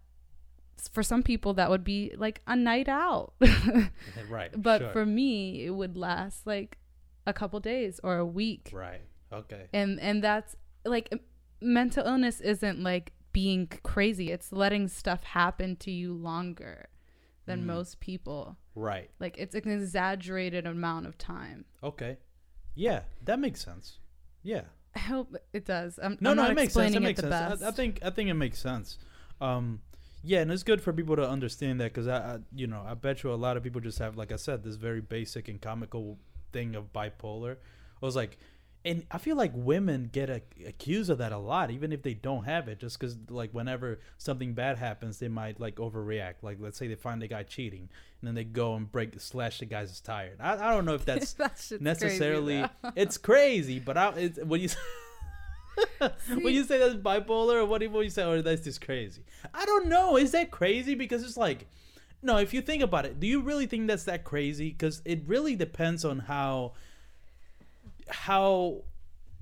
for 0.91 1.03
some 1.03 1.23
people 1.23 1.53
that 1.55 1.69
would 1.69 1.83
be 1.83 2.13
like 2.17 2.41
a 2.47 2.55
night 2.55 2.87
out 2.87 3.33
Right. 4.29 4.51
but 4.55 4.79
sure. 4.81 4.91
for 4.91 5.05
me 5.05 5.65
it 5.65 5.71
would 5.71 5.95
last 5.97 6.45
like 6.47 6.77
a 7.27 7.33
couple 7.33 7.59
days 7.59 7.99
or 8.03 8.17
a 8.17 8.25
week 8.25 8.69
right. 8.73 9.01
Okay. 9.33 9.67
and 9.73 9.99
and 9.99 10.23
that's 10.23 10.55
like 10.85 11.13
mental 11.61 12.05
illness 12.05 12.39
isn't 12.41 12.81
like 12.81 13.11
being 13.33 13.67
crazy 13.83 14.31
it's 14.31 14.51
letting 14.51 14.87
stuff 14.87 15.23
happen 15.23 15.75
to 15.77 15.91
you 15.91 16.13
longer 16.13 16.87
than 17.45 17.61
Mm. 17.61 17.65
most 17.65 17.99
people 17.99 18.57
Right. 18.75 19.09
like 19.19 19.37
it's 19.37 19.55
an 19.55 19.69
exaggerated 19.69 20.65
amount 20.67 21.05
of 21.07 21.17
time 21.17 21.65
Okay. 21.83 22.17
Yeah, 22.75 23.03
that 23.23 23.39
makes 23.39 23.63
sense. 23.63 23.99
Yeah. 24.43 24.63
i 24.95 24.99
hope 24.99 25.33
it 25.53 25.65
does 25.65 25.99
i'm, 26.01 26.17
No, 26.19 26.31
I'm 26.31 26.37
no, 26.37 26.43
not 26.43 26.51
it 26.51 26.55
makes 26.55 26.73
sense. 26.73 26.95
It 26.95 26.99
makes 27.01 27.21
the 27.21 27.29
sense. 27.29 27.61
I, 27.63 27.69
I 27.69 27.71
think 27.71 27.99
I 28.03 28.09
think 28.09 28.29
it 28.29 28.33
makes 28.35 28.59
sense. 28.59 28.97
Um, 29.41 29.81
yeah, 30.23 30.39
and 30.41 30.51
it's 30.51 30.63
good 30.63 30.81
for 30.81 30.91
people 30.91 31.15
to 31.17 31.29
understand 31.29 31.79
that 31.81 31.93
because 31.93 32.07
I, 32.07 32.17
I, 32.17 32.37
you 32.55 32.65
know, 32.67 32.83
I 32.87 32.95
bet 32.95 33.21
you 33.23 33.31
a 33.31 33.35
lot 33.35 33.57
of 33.57 33.63
people 33.63 33.79
just 33.79 33.99
have, 33.99 34.17
like 34.17 34.31
I 34.31 34.37
said, 34.37 34.63
this 34.63 34.75
very 34.75 34.99
basic 35.01 35.47
and 35.49 35.61
comical 35.61 36.17
thing 36.51 36.73
of 36.75 36.91
bipolar. 36.91 37.57
I 38.01 38.05
was 38.05 38.15
like, 38.15 38.37
and 38.85 39.03
I 39.09 39.17
feel 39.17 39.35
like 39.35 39.51
women 39.55 40.11
get 40.13 40.29
a, 40.29 40.41
accused 40.65 41.09
of 41.09 41.17
that 41.17 41.31
a 41.31 41.39
lot, 41.39 41.71
even 41.71 41.91
if 41.91 42.03
they 42.03 42.13
don't 42.13 42.43
have 42.43 42.67
it, 42.67 42.79
just 42.79 42.99
because 42.99 43.17
like 43.29 43.51
whenever 43.51 43.99
something 44.19 44.53
bad 44.53 44.77
happens, 44.77 45.17
they 45.17 45.27
might 45.27 45.59
like 45.59 45.77
overreact. 45.77 46.35
Like 46.43 46.57
let's 46.59 46.77
say 46.77 46.87
they 46.87 46.95
find 46.95 47.19
the 47.19 47.27
guy 47.27 47.41
cheating, 47.41 47.89
and 48.21 48.27
then 48.27 48.35
they 48.35 48.43
go 48.43 48.75
and 48.75 48.89
break 48.89 49.19
slash 49.19 49.57
the 49.57 49.65
guy's 49.65 49.99
tire. 49.99 50.35
I, 50.39 50.69
I 50.69 50.71
don't 50.71 50.85
know 50.85 50.93
if 50.93 51.03
that's 51.05 51.33
That 51.33 51.53
shit's 51.57 51.67
crazy, 51.69 51.83
necessarily 51.83 52.65
it's 52.95 53.17
crazy, 53.17 53.79
but 53.79 53.97
I, 53.97 54.09
it's, 54.11 54.39
when 54.39 54.61
you 54.61 54.69
when 56.29 56.53
you 56.53 56.63
say 56.63 56.77
that's 56.77 56.93
bipolar 56.93 57.55
or 57.55 57.65
what 57.65 57.79
do 57.79 57.85
you, 57.85 57.91
what 57.91 58.01
do 58.01 58.05
you 58.05 58.11
say 58.11 58.23
or 58.23 58.43
that's 58.43 58.63
just 58.63 58.81
crazy? 58.81 59.23
I 59.51 59.65
don't 59.65 59.87
know. 59.87 60.15
Is 60.15 60.31
that 60.31 60.51
crazy? 60.51 60.93
Because 60.93 61.23
it's 61.23 61.37
like, 61.37 61.65
no. 62.21 62.37
If 62.37 62.53
you 62.53 62.61
think 62.61 62.83
about 62.83 63.07
it, 63.07 63.19
do 63.19 63.25
you 63.25 63.41
really 63.41 63.65
think 63.65 63.87
that's 63.87 64.03
that 64.03 64.23
crazy? 64.23 64.69
Because 64.69 65.01
it 65.05 65.23
really 65.25 65.55
depends 65.55 66.05
on 66.05 66.19
how 66.19 66.73
how 68.09 68.83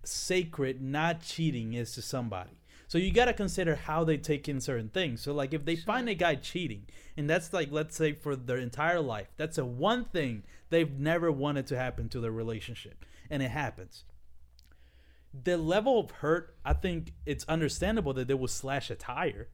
sacred 0.03 0.81
not 0.81 1.21
cheating 1.21 1.73
is 1.73 1.93
to 1.93 2.01
somebody. 2.01 2.59
So 2.87 2.97
you 2.97 3.11
got 3.11 3.25
to 3.25 3.33
consider 3.33 3.75
how 3.75 4.03
they 4.03 4.17
take 4.17 4.47
in 4.47 4.61
certain 4.61 4.89
things. 4.89 5.21
So 5.21 5.33
like 5.33 5.53
if 5.53 5.65
they 5.65 5.75
find 5.75 6.07
a 6.07 6.13
guy 6.13 6.35
cheating 6.35 6.85
and 7.17 7.29
that's 7.29 7.51
like 7.51 7.71
let's 7.71 7.95
say 7.95 8.13
for 8.13 8.35
their 8.35 8.57
entire 8.57 8.99
life, 8.99 9.27
that's 9.35 9.57
a 9.57 9.65
one 9.65 10.05
thing 10.05 10.43
they've 10.69 10.99
never 10.99 11.31
wanted 11.31 11.65
to 11.67 11.77
happen 11.77 12.07
to 12.09 12.19
their 12.19 12.31
relationship 12.31 13.05
and 13.29 13.41
it 13.41 13.49
happens. 13.49 14.03
The 15.33 15.57
level 15.57 15.99
of 15.99 16.11
hurt, 16.11 16.55
I 16.63 16.73
think 16.73 17.13
it's 17.25 17.45
understandable 17.45 18.13
that 18.13 18.27
they 18.27 18.35
will 18.35 18.47
slash 18.47 18.91
a 18.91 18.95
tire. 18.95 19.47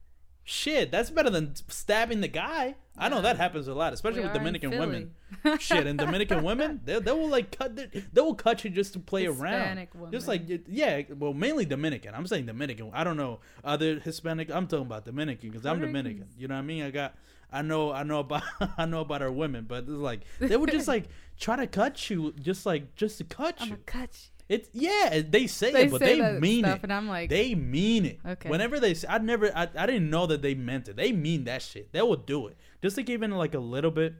Shit, 0.51 0.89
that's 0.89 1.11
better 1.11 1.29
than 1.29 1.53
stabbing 1.67 2.21
the 2.21 2.27
guy. 2.27 2.73
I 2.97 3.07
know 3.07 3.21
that 3.21 3.37
happens 3.37 3.67
a 3.67 3.75
lot, 3.75 3.93
especially 3.93 4.21
We 4.21 4.25
with 4.25 4.33
Dominican 4.33 4.71
women. 4.71 5.11
Shit, 5.59 5.85
and 5.85 5.99
Dominican 5.99 6.43
women, 6.43 6.81
they, 6.83 6.99
they 6.99 7.11
will 7.11 7.29
like 7.29 7.55
cut, 7.55 7.75
they 7.75 8.19
will 8.19 8.33
cut 8.33 8.63
you 8.63 8.71
just 8.71 8.93
to 8.93 8.99
play 8.99 9.27
around. 9.27 9.77
Hispanic 9.77 10.11
Just 10.11 10.27
like 10.27 10.49
yeah, 10.67 11.03
well, 11.15 11.35
mainly 11.35 11.65
Dominican. 11.65 12.15
I'm 12.15 12.25
saying 12.25 12.47
Dominican. 12.47 12.89
I 12.95 13.03
don't 13.03 13.15
know 13.15 13.41
other 13.63 13.99
Hispanic. 13.99 14.49
I'm 14.49 14.65
talking 14.65 14.87
about 14.87 15.05
Dominican 15.05 15.51
because 15.51 15.67
I'm 15.67 15.79
Dominican. 15.81 16.29
You 16.35 16.47
know 16.47 16.55
what 16.55 16.61
I 16.61 16.63
mean? 16.63 16.81
I 16.81 16.89
got, 16.89 17.13
I 17.53 17.61
know, 17.61 17.91
I 17.91 18.01
know 18.01 18.17
about, 18.17 18.41
I 18.77 18.87
know 18.87 19.01
about 19.01 19.21
our 19.21 19.31
women, 19.31 19.65
but 19.67 19.83
it's 19.83 19.89
like 19.89 20.21
they 20.39 20.57
would 20.57 20.71
just 20.71 20.87
like 20.95 21.09
try 21.39 21.57
to 21.57 21.67
cut 21.67 22.09
you, 22.09 22.33
just 22.41 22.65
like 22.65 22.95
just 22.95 23.19
to 23.19 23.23
cut 23.23 23.57
i'm 23.59 23.69
you. 23.69 23.77
cut 23.85 24.09
you 24.19 24.38
It's 24.49 24.67
yeah, 24.73 25.21
they 25.29 25.45
say 25.47 25.71
they 25.71 25.83
it, 25.83 25.91
but 25.91 25.99
say 26.01 26.15
they 26.15 26.21
that 26.21 26.41
mean 26.41 26.63
stuff 26.65 26.77
it. 26.79 26.83
and 26.83 26.93
i'm 26.93 27.07
like 27.07 27.29
They 27.29 27.53
mean 27.53 28.05
it. 28.05 28.19
Okay. 28.27 28.49
Whenever 28.49 28.79
they, 28.79 28.95
say, 28.95 29.07
I 29.07 29.19
never, 29.19 29.55
I, 29.55 29.69
I 29.77 29.85
didn't 29.85 30.09
know 30.09 30.25
that 30.25 30.41
they 30.41 30.55
meant 30.55 30.89
it. 30.89 30.95
They 30.95 31.11
mean 31.11 31.43
that 31.43 31.61
shit. 31.61 31.91
They 31.93 32.01
will 32.01 32.15
do 32.15 32.47
it. 32.47 32.57
Just 32.81 32.95
to 32.95 33.03
give 33.03 33.21
in 33.21 33.29
like 33.31 33.53
a 33.53 33.59
little 33.59 33.91
bit, 33.91 34.15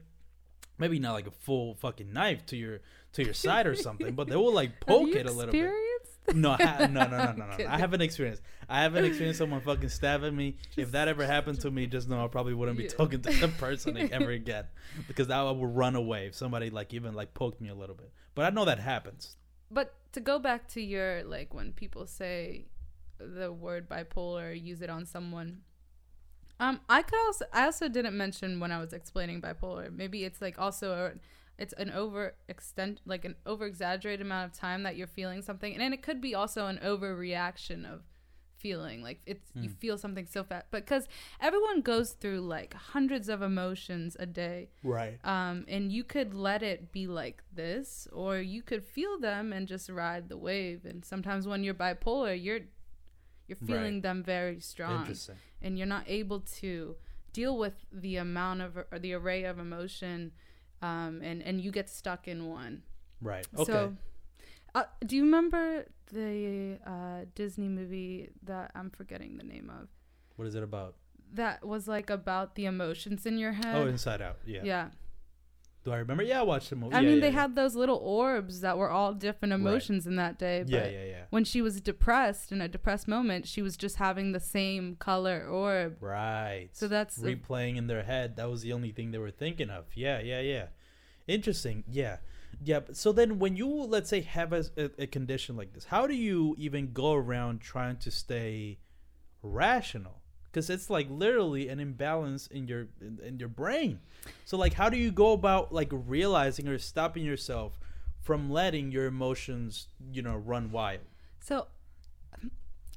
maybe 0.78 1.00
not 1.00 1.14
like 1.14 1.26
a 1.28 1.32
full 1.32 1.74
fucking 1.76 2.14
knife 2.14 2.46
to 2.48 2.56
your 2.56 2.80
to 3.14 3.24
your 3.26 3.34
side 3.34 3.66
or 3.66 3.76
something, 3.76 4.14
but 4.14 4.28
they 4.28 4.36
will 4.36 4.54
like 4.54 4.80
poke 4.86 5.10
it 5.16 5.26
a 5.26 5.32
little 5.32 5.52
bit. 5.52 5.72
No, 6.36 6.52
I 6.60 6.86
no, 6.86 7.08
no, 7.08 7.18
no, 7.18 7.32
no, 7.38 7.46
no. 7.58 7.66
I 7.68 7.80
haven't 7.80 8.02
experienced. 8.02 8.44
I 8.70 8.84
haven't 8.84 9.04
experienced 9.06 9.40
someone 9.40 9.62
fucking 9.62 9.90
stabbing 9.90 10.36
me. 10.36 10.58
if 10.78 10.92
that 10.92 11.08
ever 11.08 11.26
happened 11.26 11.60
to 11.62 11.72
me, 11.72 11.88
just 11.88 12.08
know 12.08 12.24
I 12.24 12.28
probably 12.28 12.54
wouldn't 12.54 12.78
be 12.78 12.84
Yeah. 12.84 12.90
talking 12.90 13.22
to 13.24 13.32
the 13.32 13.48
person 13.48 13.98
ever 14.12 14.30
again, 14.30 14.66
because 15.08 15.32
I 15.32 15.42
would 15.50 15.76
run 15.76 15.96
away 15.96 16.28
if 16.28 16.36
somebody 16.36 16.70
like 16.70 16.94
even 16.94 17.16
like 17.16 17.34
poked 17.34 17.60
me 17.62 17.70
a 17.70 17.74
little 17.74 17.96
bit. 17.96 18.12
But 18.36 18.46
I 18.46 18.52
know 18.52 18.66
that 18.66 18.78
happens. 18.78 19.38
But 19.72 19.94
to 20.14 20.20
go 20.20 20.40
back 20.40 20.68
to 20.70 20.82
your 20.82 21.24
like 21.24 21.54
when 21.54 21.74
people 21.74 22.08
say 22.08 22.66
the 23.20 23.52
word 23.52 23.90
bipolar, 23.90 24.60
use 24.60 24.82
it 24.82 24.90
on 24.90 25.06
someone. 25.06 25.62
Um, 26.60 26.82
I 26.90 27.02
could 27.04 27.20
also 27.26 27.46
I 27.54 27.66
also 27.66 27.88
didn't 27.88 28.18
mention 28.18 28.60
when 28.60 28.72
I 28.72 28.80
was 28.80 28.94
explaining 28.94 29.42
bipolar. 29.42 29.92
Maybe 29.96 30.26
it's 30.26 30.42
like 30.42 30.60
also 30.60 30.94
a, 30.94 31.12
it's 31.62 31.74
an 31.74 31.92
over 31.92 32.36
extent 32.48 33.02
like 33.06 33.26
an 33.26 33.36
over 33.46 33.66
exaggerated 33.66 34.26
amount 34.26 34.52
of 34.52 34.58
time 34.58 34.84
that 34.84 34.96
you're 34.96 35.08
feeling 35.08 35.42
something, 35.42 35.74
and 35.76 35.94
it 35.94 36.02
could 36.02 36.22
be 36.22 36.36
also 36.36 36.68
an 36.68 36.80
overreaction 36.84 37.86
of 37.86 38.02
feeling 38.60 39.02
like 39.02 39.20
it's 39.26 39.52
you 39.56 39.70
feel 39.70 39.98
something 39.98 40.28
so 40.28 40.44
fast 40.44 40.66
but 40.72 40.86
because 40.86 41.08
everyone 41.40 41.80
goes 41.82 42.12
through 42.12 42.42
like 42.42 42.74
hundreds 42.74 43.28
of 43.30 43.42
emotions 43.42 44.16
a 44.20 44.26
day 44.26 44.70
Right. 44.84 45.18
um, 45.24 45.66
and 45.68 45.92
you 45.92 46.04
could 46.04 46.34
let 46.34 46.62
it 46.62 46.92
be 46.92 47.08
like 47.08 47.42
this 47.54 48.08
or 48.12 48.38
you 48.38 48.62
could 48.62 48.84
feel 48.84 49.18
them 49.20 49.54
and 49.54 49.68
just 49.68 49.90
ride 49.90 50.30
the 50.30 50.38
wave 50.38 50.86
and 50.86 51.04
sometimes 51.06 51.48
when 51.48 51.64
you're 51.64 51.74
bipolar 51.86 52.36
you're 52.42 52.62
you're 53.48 53.56
feeling 53.70 53.96
Right. 53.96 54.04
them 54.04 54.24
very 54.24 54.60
strong 54.60 55.06
and 55.62 55.78
you're 55.78 55.88
not 55.98 56.04
able 56.08 56.42
to 56.62 56.96
deal 57.34 57.58
with 57.58 57.74
the 57.92 58.18
amount 58.18 58.62
of 58.62 58.78
or 58.92 59.00
the 59.00 59.14
array 59.14 59.44
of 59.46 59.58
emotion 59.60 60.32
um 60.82 61.22
and 61.24 61.42
and 61.44 61.56
you 61.62 61.72
get 61.72 61.90
stuck 61.90 62.28
in 62.28 62.40
one 62.48 62.84
Right. 63.22 63.48
Okay. 63.58 63.64
so 63.72 63.96
uh, 64.76 64.84
do 65.06 65.16
you 65.16 65.24
remember 65.24 65.86
the 66.14 66.78
uh 66.86 67.26
disney 67.36 67.68
movie 67.68 68.30
that 68.44 68.72
i'm 68.76 68.90
forgetting 68.90 69.38
the 69.38 69.44
name 69.44 69.70
of 69.70 69.88
what 70.36 70.48
is 70.48 70.56
it 70.56 70.64
about? 70.64 70.96
that 71.34 71.64
was 71.66 71.88
like 71.88 72.10
about 72.10 72.56
the 72.56 72.66
emotions 72.66 73.26
in 73.26 73.38
your 73.38 73.52
head 73.52 73.76
Oh, 73.76 73.88
Inside 73.88 74.22
Out. 74.22 74.38
Yeah. 74.46 74.62
yeah 74.64 74.88
Do 75.86 75.92
I 75.92 75.98
remember? 75.98 76.24
Yeah, 76.24 76.40
I 76.40 76.44
watched 76.44 76.70
the 76.72 76.76
movie. 76.76 76.94
i 76.96 77.00
Yeah, 77.02 77.08
mean 77.08 77.16
yeah, 77.18 77.22
they 77.22 77.28
yeah. 77.34 77.42
had 77.42 77.56
those 77.56 77.76
little 77.76 77.98
orbs 77.98 78.62
that 78.62 78.78
were 78.78 78.90
all 78.90 79.14
different 79.14 79.54
emotions 79.54 80.08
in 80.08 80.16
that 80.18 80.38
day 80.40 80.64
but 80.64 80.72
Yeah, 80.72 80.88
yeah, 80.88 81.04
yeah. 81.06 81.24
when 81.30 81.44
she 81.46 81.62
was 81.62 81.80
depressed 81.82 82.52
in 82.52 82.62
a 82.62 82.68
depressed 82.68 83.08
moment 83.08 83.48
she 83.48 83.62
was 83.62 83.78
just 83.78 83.98
having 83.98 84.32
the 84.32 84.40
same 84.40 84.96
color 84.96 85.46
orb 85.48 85.98
Right. 86.02 86.70
so 86.74 86.88
that's 86.88 87.18
a- 87.22 87.36
replaying 87.36 87.78
in 87.78 87.88
their 87.88 88.04
head. 88.04 88.36
That 88.38 88.50
was 88.50 88.62
the 88.62 88.74
only 88.74 88.92
thing 88.92 89.12
they 89.12 89.20
were 89.20 89.32
thinking 89.32 89.70
of. 89.70 89.86
Yeah, 89.96 90.20
yeah, 90.20 90.42
yeah. 90.42 90.66
Interesting. 91.28 91.84
Yeah. 91.88 92.18
Yeah. 92.64 92.82
So 92.92 93.12
then, 93.12 93.40
when 93.40 93.56
you 93.56 93.68
let's 93.68 94.10
say 94.10 94.22
have 94.22 94.54
a, 94.54 94.66
a, 94.98 95.08
condition 95.08 95.56
like 95.56 95.74
this, 95.74 95.86
how 95.86 96.08
do 96.08 96.14
you 96.14 96.56
even 96.58 96.92
go 96.92 97.14
around 97.14 97.62
trying 97.62 97.98
to 97.98 98.12
stay 98.12 98.80
rational? 99.42 100.22
Because 100.46 100.70
it's 100.70 100.90
like 100.90 101.08
literally 101.10 101.70
an 101.70 101.80
imbalance 101.80 102.48
in 102.48 102.68
your 102.68 102.88
in, 103.00 103.20
in 103.24 103.40
your 103.40 103.50
brain. 103.50 104.00
So 104.46 104.58
like, 104.58 104.74
how 104.74 104.90
do 104.90 104.98
you 104.98 105.12
go 105.12 105.32
about 105.32 105.74
like 105.74 105.90
realizing 105.92 106.68
or 106.68 106.78
stopping 106.78 107.24
yourself 107.24 107.80
from 108.22 108.50
letting 108.50 108.92
your 108.92 109.06
emotions, 109.06 109.88
you 110.12 110.22
know, 110.22 110.36
run 110.36 110.72
wild? 110.72 111.02
So 111.40 111.68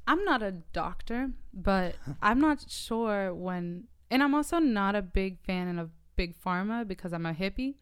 I'm 0.06 0.24
not 0.24 0.42
a 0.42 0.52
doctor, 0.72 1.30
but 1.54 1.94
I'm 2.22 2.40
not 2.40 2.64
sure 2.68 3.32
when 3.32 3.84
and 4.10 4.22
I'm 4.22 4.34
also 4.34 4.58
not 4.58 4.94
a 4.94 5.02
big 5.02 5.38
fan 5.40 5.78
of 5.78 5.90
big 6.16 6.34
pharma 6.38 6.86
because 6.86 7.12
I'm 7.12 7.26
a 7.26 7.32
hippie. 7.32 7.74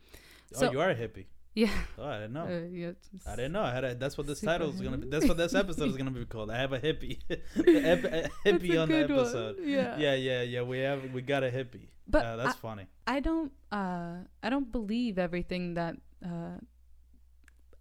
Oh, 0.55 0.61
so 0.61 0.69
oh, 0.69 0.73
you 0.73 0.81
are 0.81 0.91
a 0.91 0.95
hippie. 0.95 1.27
Yeah, 1.55 1.71
Oh, 1.99 2.05
I 2.07 2.15
didn't 2.21 2.33
know. 2.33 2.45
uh, 2.45 2.69
yeah, 2.71 2.93
I 3.27 3.37
didn't 3.37 3.53
know. 3.53 3.63
I 3.63 3.73
had 3.73 3.85
a, 3.85 3.95
that's 3.95 4.17
what 4.17 4.27
this 4.27 4.41
title 4.41 4.71
is 4.71 4.81
gonna 4.81 4.99
be. 4.99 5.09
That's 5.09 5.27
what 5.27 5.37
this 5.37 5.55
episode 5.55 5.89
is 5.91 5.97
gonna 5.97 6.11
be 6.11 6.25
called. 6.25 6.51
I 6.51 6.59
have 6.59 6.73
a 6.73 6.79
hippie, 6.81 7.19
ep- 7.31 8.05
a 8.05 8.31
hippie 8.47 8.81
on 8.81 8.89
the 8.89 8.95
good 9.07 9.11
one. 9.11 9.21
episode. 9.21 9.57
Yeah. 9.65 9.99
yeah, 9.99 10.15
yeah, 10.15 10.43
yeah. 10.43 10.63
We 10.63 10.79
have 10.81 11.13
we 11.13 11.23
got 11.23 11.43
a 11.43 11.51
hippie. 11.51 11.89
But 12.09 12.25
uh, 12.25 12.37
that's 12.37 12.57
funny. 12.57 12.87
I 13.07 13.21
don't 13.21 13.53
uh 13.73 14.17
I 14.43 14.51
don't 14.51 14.71
believe 14.73 15.19
everything 15.19 15.75
that 15.75 15.97
uh 16.25 16.59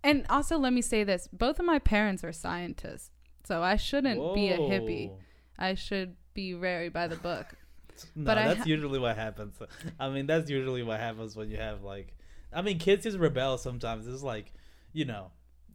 and 0.04 0.26
also 0.30 0.58
let 0.58 0.72
me 0.74 0.82
say 0.82 1.04
this, 1.04 1.28
both 1.32 1.60
of 1.60 1.66
my 1.66 1.80
parents 1.80 2.24
are 2.24 2.32
scientists. 2.32 3.12
So 3.44 3.62
I 3.62 3.76
shouldn't 3.76 4.34
be 4.36 4.50
a 4.50 4.58
hippie. 4.58 5.12
I 5.58 5.74
should 5.76 6.16
be 6.34 6.54
very 6.54 6.90
by 6.90 7.08
the 7.08 7.16
book. 7.18 7.46
No, 8.16 8.24
But 8.28 8.36
that's 8.36 8.60
ha- 8.60 8.64
usually 8.66 8.98
what 8.98 9.18
happens. 9.18 9.56
I 10.00 10.08
mean, 10.08 10.26
that's 10.26 10.50
usually 10.50 10.84
what 10.84 11.02
happens 11.02 11.36
when 11.36 11.50
you 11.50 11.58
have 11.58 11.84
like. 11.84 12.16
I 12.52 12.62
mean, 12.62 12.80
kids 12.80 13.04
just 13.04 13.18
rebel 13.18 13.58
sometimes. 13.58 14.08
It's 14.08 14.24
like, 14.24 14.54
you 14.94 15.06
know. 15.06 15.32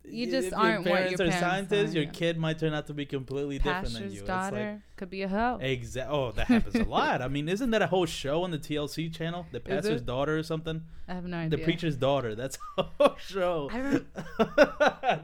You 0.07 0.31
just 0.31 0.53
aren't 0.53 0.81
what 0.87 1.11
your 1.11 1.17
parents 1.19 1.21
are 1.21 1.25
parents 1.31 1.41
scientists. 1.41 1.91
are, 1.93 1.95
Your 1.95 2.05
yeah. 2.05 2.11
kid 2.11 2.37
might 2.39 2.59
turn 2.59 2.75
out 2.75 2.87
to 2.89 2.95
be 2.95 3.07
completely 3.07 3.57
different 3.59 3.85
than 3.87 3.93
Pastor's 4.03 4.15
you. 4.15 4.27
daughter 4.27 4.83
could 4.97 5.09
be 5.11 5.23
a 5.23 5.29
hoe. 5.29 5.59
Exactly. 5.63 6.15
Oh, 6.15 6.31
that 6.33 6.47
happens 6.47 6.75
a 6.75 6.85
lot. 6.85 7.23
I 7.23 7.29
mean, 7.29 7.49
isn't 7.49 7.71
that 7.71 7.81
a 7.83 7.87
whole 7.87 8.05
show 8.07 8.43
on 8.43 8.51
the 8.51 8.59
TLC 8.59 9.13
channel? 9.13 9.47
The 9.51 9.61
pastor's 9.61 10.03
daughter 10.03 10.37
or 10.39 10.43
something? 10.43 10.83
I 11.09 11.15
have 11.15 11.25
no 11.25 11.39
idea. 11.39 11.57
The 11.59 11.65
preacher's 11.65 11.97
daughter. 11.97 12.35
That's 12.35 12.59
a 12.79 12.83
whole 12.83 13.17
show. 13.19 13.71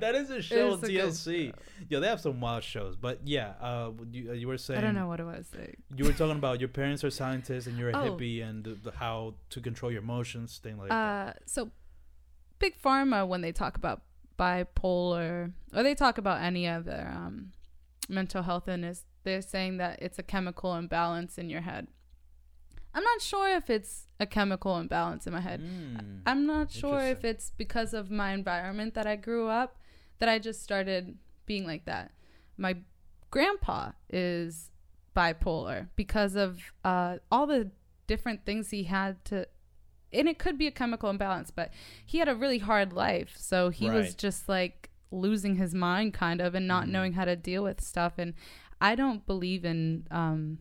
That 0.00 0.14
is 0.14 0.30
a 0.30 0.40
show 0.42 0.72
on 0.72 0.78
a 0.78 0.82
TLC. 0.82 1.48
show. 1.48 1.52
Yeah, 1.88 1.98
they 2.00 2.06
have 2.08 2.20
some 2.20 2.40
wild 2.40 2.62
shows. 2.64 2.96
But 2.96 3.20
yeah, 3.24 3.54
uh, 3.60 3.90
you, 4.12 4.30
uh, 4.30 4.32
you 4.34 4.48
were 4.48 4.58
saying. 4.58 4.78
I 4.78 4.82
don't 4.82 4.94
know 4.94 5.08
what 5.08 5.20
it 5.20 5.24
was. 5.24 5.46
Like, 5.58 5.78
You 5.94 6.04
were 6.04 6.12
talking 6.12 6.36
about 6.36 6.60
your 6.60 6.68
parents 6.68 7.04
are 7.04 7.10
scientists 7.10 7.66
and 7.66 7.78
you're 7.78 7.90
a 7.90 7.92
Oh. 8.00 8.12
hippie 8.16 8.42
and 8.42 8.64
the, 8.64 8.70
the, 8.74 8.92
how 8.92 9.34
to 9.50 9.60
control 9.60 9.90
your 9.92 10.00
emotions, 10.02 10.58
thing 10.62 10.78
like 10.78 10.88
that. 10.88 10.94
uh, 10.94 11.32
so 11.46 11.70
big 12.58 12.80
pharma 12.80 13.26
when 13.26 13.40
they 13.40 13.52
talk 13.52 13.76
about 13.76 14.02
bipolar 14.40 15.52
or 15.74 15.82
they 15.82 15.94
talk 15.94 16.16
about 16.16 16.40
any 16.40 16.66
of 16.66 16.84
their 16.84 17.12
um, 17.14 17.52
mental 18.08 18.42
health 18.42 18.68
illness, 18.68 19.04
they're 19.24 19.42
saying 19.42 19.76
that 19.76 20.00
it's 20.00 20.18
a 20.18 20.22
chemical 20.22 20.74
imbalance 20.74 21.36
in 21.36 21.50
your 21.50 21.60
head. 21.60 21.86
I'm 22.94 23.04
not 23.04 23.20
sure 23.20 23.48
if 23.54 23.70
it's 23.70 24.08
a 24.18 24.26
chemical 24.26 24.78
imbalance 24.78 25.26
in 25.26 25.32
my 25.32 25.40
head. 25.40 25.60
Mm. 25.60 26.22
I'm 26.26 26.46
not 26.46 26.72
sure 26.72 27.00
if 27.00 27.24
it's 27.24 27.52
because 27.56 27.94
of 27.94 28.10
my 28.10 28.32
environment 28.32 28.94
that 28.94 29.06
I 29.06 29.16
grew 29.16 29.48
up 29.48 29.76
that 30.18 30.28
I 30.28 30.38
just 30.38 30.62
started 30.62 31.16
being 31.46 31.66
like 31.66 31.84
that. 31.84 32.10
My 32.56 32.76
grandpa 33.30 33.92
is 34.08 34.70
bipolar 35.16 35.88
because 35.94 36.34
of 36.34 36.58
uh, 36.84 37.18
all 37.30 37.46
the 37.46 37.70
different 38.06 38.44
things 38.44 38.70
he 38.70 38.84
had 38.84 39.24
to, 39.26 39.46
and 40.12 40.28
it 40.28 40.38
could 40.38 40.58
be 40.58 40.66
a 40.66 40.70
chemical 40.70 41.08
imbalance, 41.10 41.50
but 41.50 41.70
he 42.04 42.18
had 42.18 42.28
a 42.28 42.34
really 42.34 42.58
hard 42.58 42.92
life. 42.92 43.34
So 43.36 43.70
he 43.70 43.88
was 43.88 44.14
just 44.14 44.48
like 44.48 44.90
losing 45.10 45.56
his 45.56 45.74
mind 45.74 46.14
kind 46.14 46.40
of 46.40 46.54
and 46.54 46.66
not 46.68 46.86
Mhm. 46.86 46.90
knowing 46.90 47.12
how 47.14 47.24
to 47.24 47.36
deal 47.36 47.62
with 47.64 47.80
stuff. 47.80 48.14
And 48.18 48.34
I 48.80 48.94
don't 48.94 49.26
believe 49.26 49.64
in 49.64 50.06
um, 50.10 50.58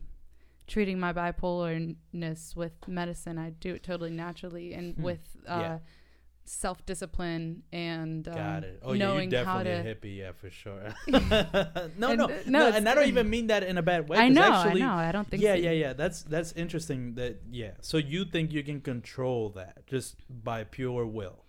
treating 0.66 0.98
my 1.00 1.12
bipolarness 1.12 2.54
with 2.56 2.72
medicine. 2.86 3.38
I 3.38 3.50
do 3.50 3.74
it 3.74 3.82
totally 3.82 4.10
naturally 4.10 4.72
and 4.74 4.94
Hmm. 4.96 5.02
with 5.02 5.36
uh, 5.46 5.58
Yeah. 5.60 5.78
Self 6.44 6.84
discipline 6.86 7.62
and 7.72 8.26
um, 8.28 8.34
Got 8.34 8.64
it. 8.64 8.80
Oh, 8.82 8.92
yeah, 8.92 9.14
you're 9.14 9.26
definitely 9.26 9.64
to. 9.72 9.90
a 9.90 9.94
hippie, 9.94 10.16
yeah, 10.18 10.32
for 10.32 10.50
sure. 10.50 10.94
no, 11.06 11.18
And, 11.18 11.98
no, 11.98 12.08
uh, 12.10 12.16
no, 12.18 12.26
no, 12.46 12.66
and 12.72 12.88
I 12.88 12.94
don't 12.94 13.08
even 13.08 13.30
mean 13.30 13.46
that 13.48 13.62
in 13.62 13.78
a 13.78 13.82
bad 13.82 14.08
way. 14.08 14.18
I 14.18 14.28
know, 14.28 14.42
actually, 14.42 14.82
I 14.82 14.86
know. 14.86 14.92
I 14.94 15.12
don't 15.12 15.28
think. 15.28 15.42
yeah, 15.42 15.54
so. 15.54 15.60
yeah, 15.60 15.70
yeah. 15.70 15.92
That's 15.92 16.22
that's 16.24 16.52
interesting. 16.52 17.14
That 17.14 17.40
yeah. 17.50 17.72
So 17.80 17.96
you 17.98 18.24
think 18.24 18.52
you 18.52 18.62
can 18.64 18.80
control 18.80 19.50
that 19.50 19.86
just 19.86 20.16
by 20.28 20.64
pure 20.64 21.06
will? 21.06 21.44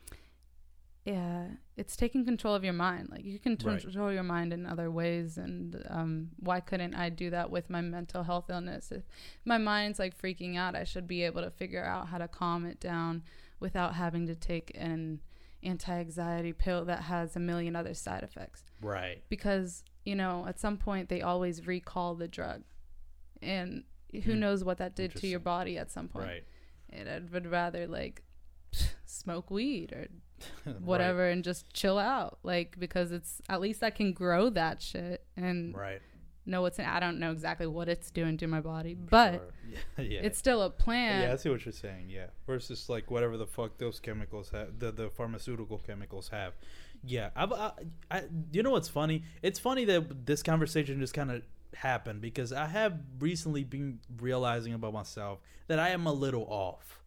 yeah 1.04 1.48
it's 1.78 1.96
taking 1.96 2.24
control 2.24 2.54
of 2.54 2.64
your 2.64 2.74
mind 2.74 3.10
like 3.10 3.26
you 3.26 3.39
can 3.39 3.58
Right. 3.64 3.82
control 3.82 4.14
your 4.14 4.22
mind 4.22 4.54
in 4.54 4.68
other 4.68 4.92
ways 4.92 5.36
and 5.36 5.84
um, 5.89 6.30
why 6.39 6.60
couldn't 6.60 6.94
i 6.94 7.10
do 7.10 7.32
that 7.32 7.50
with 7.50 7.72
my 7.72 7.82
mental 7.82 8.22
health 8.22 8.52
illness 8.52 8.92
if 8.92 9.02
my 9.44 9.58
mind's 9.58 9.98
like 9.98 10.16
freaking 10.16 10.56
out 10.58 10.76
i 10.76 10.84
should 10.84 11.08
be 11.08 11.24
able 11.24 11.42
to 11.42 11.50
figure 11.50 11.84
out 11.84 12.10
how 12.10 12.20
to 12.20 12.28
calm 12.28 12.68
it 12.68 12.80
down 12.80 13.24
without 13.62 13.95
having 13.95 14.28
to 14.28 14.36
take 14.36 14.72
an 14.76 15.22
anti-anxiety 15.64 16.51
pill 16.53 16.84
that 16.86 17.03
has 17.03 17.36
a 17.36 17.39
million 17.39 17.76
other 17.76 17.93
side 17.93 18.24
effects 18.24 18.64
Right. 18.82 19.22
because 19.30 19.84
you 20.03 20.16
know 20.16 20.45
at 20.47 20.59
some 20.59 20.78
point 20.78 21.07
they 21.07 21.22
always 21.22 21.66
recall 21.68 22.16
the 22.16 22.28
drug 22.28 22.64
and 23.41 23.84
who 24.12 24.34
Hmm. 24.34 24.39
knows 24.39 24.64
what 24.64 24.78
that 24.80 24.95
did 24.95 25.16
to 25.16 25.28
your 25.28 25.39
body 25.39 25.78
at 25.78 25.89
some 25.91 26.07
point 26.09 26.28
Right. 26.28 26.43
and 26.89 27.07
i 27.07 27.20
would 27.32 27.45
rather 27.47 27.88
like 27.88 28.24
smoke 29.05 29.49
weed 29.51 29.93
or 29.93 30.07
Right. 30.66 30.82
whatever 30.82 31.30
and 31.30 31.43
just 31.43 31.72
chill 31.74 31.99
out 31.99 32.39
like 32.43 32.80
because 32.80 33.12
it's 33.12 33.41
at 33.47 33.62
least 33.62 33.84
i 33.84 33.91
can 33.91 34.12
grow 34.14 34.49
that 34.49 34.82
shit 34.82 35.24
and 35.38 35.76
Right. 35.76 36.01
Know 36.46 36.62
what's 36.64 36.80
in 36.80 36.86
i 36.86 37.00
don't 37.00 37.20
know 37.20 37.32
exactly 37.32 37.68
what 37.68 37.88
it's 37.88 38.10
doing 38.12 38.36
to 38.38 38.48
my 38.48 38.60
body 38.60 38.94
but 38.96 39.34
Sure. 39.34 39.52
yeah, 39.98 40.04
yeah. 40.04 40.20
it's 40.24 40.38
still 40.39 40.62
a 40.64 40.70
plant 40.70 41.24
Yeah, 41.24 41.34
I 41.34 41.36
see 41.38 41.50
what 41.50 41.64
you're 41.66 41.72
saying. 41.72 42.10
Yeah, 42.10 42.28
versus 42.48 42.89
like 42.89 43.10
whatever 43.12 43.38
the 43.38 43.46
fuck 43.48 43.78
those 43.78 44.00
chemicals 44.00 44.50
have, 44.50 44.80
the 44.80 44.92
the 44.92 45.10
pharmaceutical 45.10 45.78
chemicals 45.78 46.30
have. 46.30 46.54
Yeah, 47.04 47.30
I've, 47.36 47.52
I, 47.54 47.72
I, 48.10 48.24
you 48.52 48.64
know 48.64 48.72
what's 48.72 48.89
funny? 48.89 49.24
It's 49.42 49.60
funny 49.60 49.86
that 49.86 50.26
this 50.26 50.44
conversation 50.44 51.00
just 51.00 51.14
kind 51.14 51.32
of 51.32 51.44
happened 51.76 52.22
because 52.22 52.52
I 52.52 52.66
have 52.68 53.00
recently 53.20 53.64
been 53.64 54.00
realizing 54.20 54.74
about 54.74 54.94
myself 54.94 55.39
that 55.68 55.80
I 55.80 55.89
am 55.89 56.06
a 56.06 56.12
little 56.14 56.46
off. 56.50 57.00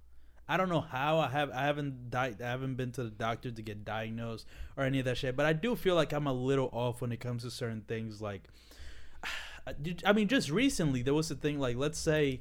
I 0.48 0.56
don't 0.56 0.68
know 0.68 0.80
how 0.80 1.18
I 1.18 1.28
have 1.28 1.50
I 1.50 1.62
haven't 1.66 2.10
di- 2.10 2.34
I 2.42 2.46
haven't 2.46 2.74
been 2.76 2.92
to 2.92 3.04
the 3.04 3.10
doctor 3.10 3.50
to 3.50 3.62
get 3.62 3.84
diagnosed 3.84 4.46
or 4.76 4.84
any 4.84 4.98
of 5.00 5.04
that 5.06 5.18
shit, 5.18 5.36
but 5.36 5.44
I 5.46 5.52
do 5.52 5.74
feel 5.76 5.94
like 5.96 6.12
I'm 6.12 6.26
a 6.26 6.32
little 6.32 6.70
off 6.72 7.00
when 7.02 7.12
it 7.12 7.20
comes 7.20 7.42
to 7.42 7.50
certain 7.50 7.82
things. 7.86 8.20
Like, 8.22 8.44
I 10.04 10.12
mean, 10.12 10.28
just 10.28 10.50
recently 10.50 11.02
there 11.02 11.14
was 11.14 11.30
a 11.30 11.34
thing 11.34 11.58
like, 11.58 11.76
let's 11.76 11.98
say 11.98 12.40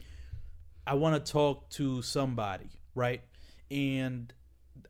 I 0.86 0.95
want 0.95 1.24
to 1.24 1.32
talk 1.32 1.69
to 1.71 2.01
somebody, 2.01 2.69
right? 2.95 3.21
And 3.71 4.34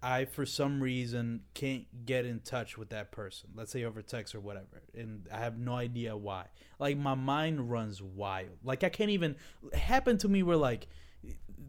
I, 0.01 0.25
for 0.25 0.45
some 0.45 0.81
reason, 0.81 1.41
can't 1.53 1.85
get 2.05 2.25
in 2.25 2.39
touch 2.39 2.77
with 2.77 2.89
that 2.89 3.11
person. 3.11 3.51
Let's 3.55 3.71
say 3.71 3.83
over 3.83 4.01
text 4.01 4.33
or 4.35 4.39
whatever. 4.39 4.81
And 4.97 5.27
I 5.31 5.37
have 5.37 5.57
no 5.57 5.75
idea 5.75 6.17
why. 6.17 6.45
Like, 6.79 6.97
my 6.97 7.15
mind 7.15 7.69
runs 7.69 8.01
wild. 8.01 8.57
Like, 8.63 8.83
I 8.83 8.89
can't 8.89 9.11
even. 9.11 9.35
Happened 9.73 10.19
to 10.21 10.27
me 10.27 10.43
where, 10.43 10.57
like, 10.57 10.87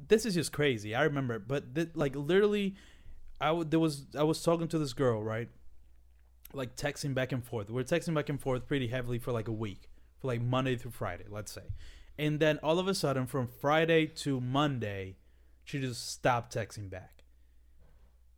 this 0.09 0.25
is 0.27 0.35
just 0.35 0.53
crazy. 0.53 0.95
I 0.95 1.05
remember, 1.05 1.39
but 1.39 1.75
th- 1.75 1.91
like, 1.95 2.17
literally, 2.17 2.75
I 3.41 3.49
w- 3.49 3.65
there 3.69 3.81
was 3.81 4.07
I 4.19 4.23
was 4.23 4.43
talking 4.43 4.69
to 4.69 4.79
this 4.79 4.93
girl, 4.93 5.23
right? 5.23 5.49
Like 6.53 6.77
texting 6.77 7.15
back 7.15 7.33
and 7.33 7.45
forth. 7.45 7.71
We 7.71 7.81
are 7.81 7.85
texting 7.85 8.15
back 8.15 8.29
and 8.29 8.41
forth 8.41 8.67
pretty 8.67 8.87
heavily 8.89 9.19
for 9.19 9.33
like 9.33 9.49
a 9.49 9.53
week, 9.53 9.89
like 10.25 10.41
Monday 10.41 10.77
through 10.77 10.93
Friday, 10.93 11.25
let's 11.29 11.53
say. 11.53 11.63
And 12.19 12.39
then 12.39 12.59
all 12.63 12.79
of 12.79 12.89
a 12.89 12.95
sudden, 12.95 13.27
from 13.27 13.49
Friday 13.49 14.07
to 14.07 14.41
Monday, 14.41 15.17
she 15.65 15.81
just 15.81 16.11
stopped 16.11 16.55
texting 16.55 16.89
back. 16.89 17.25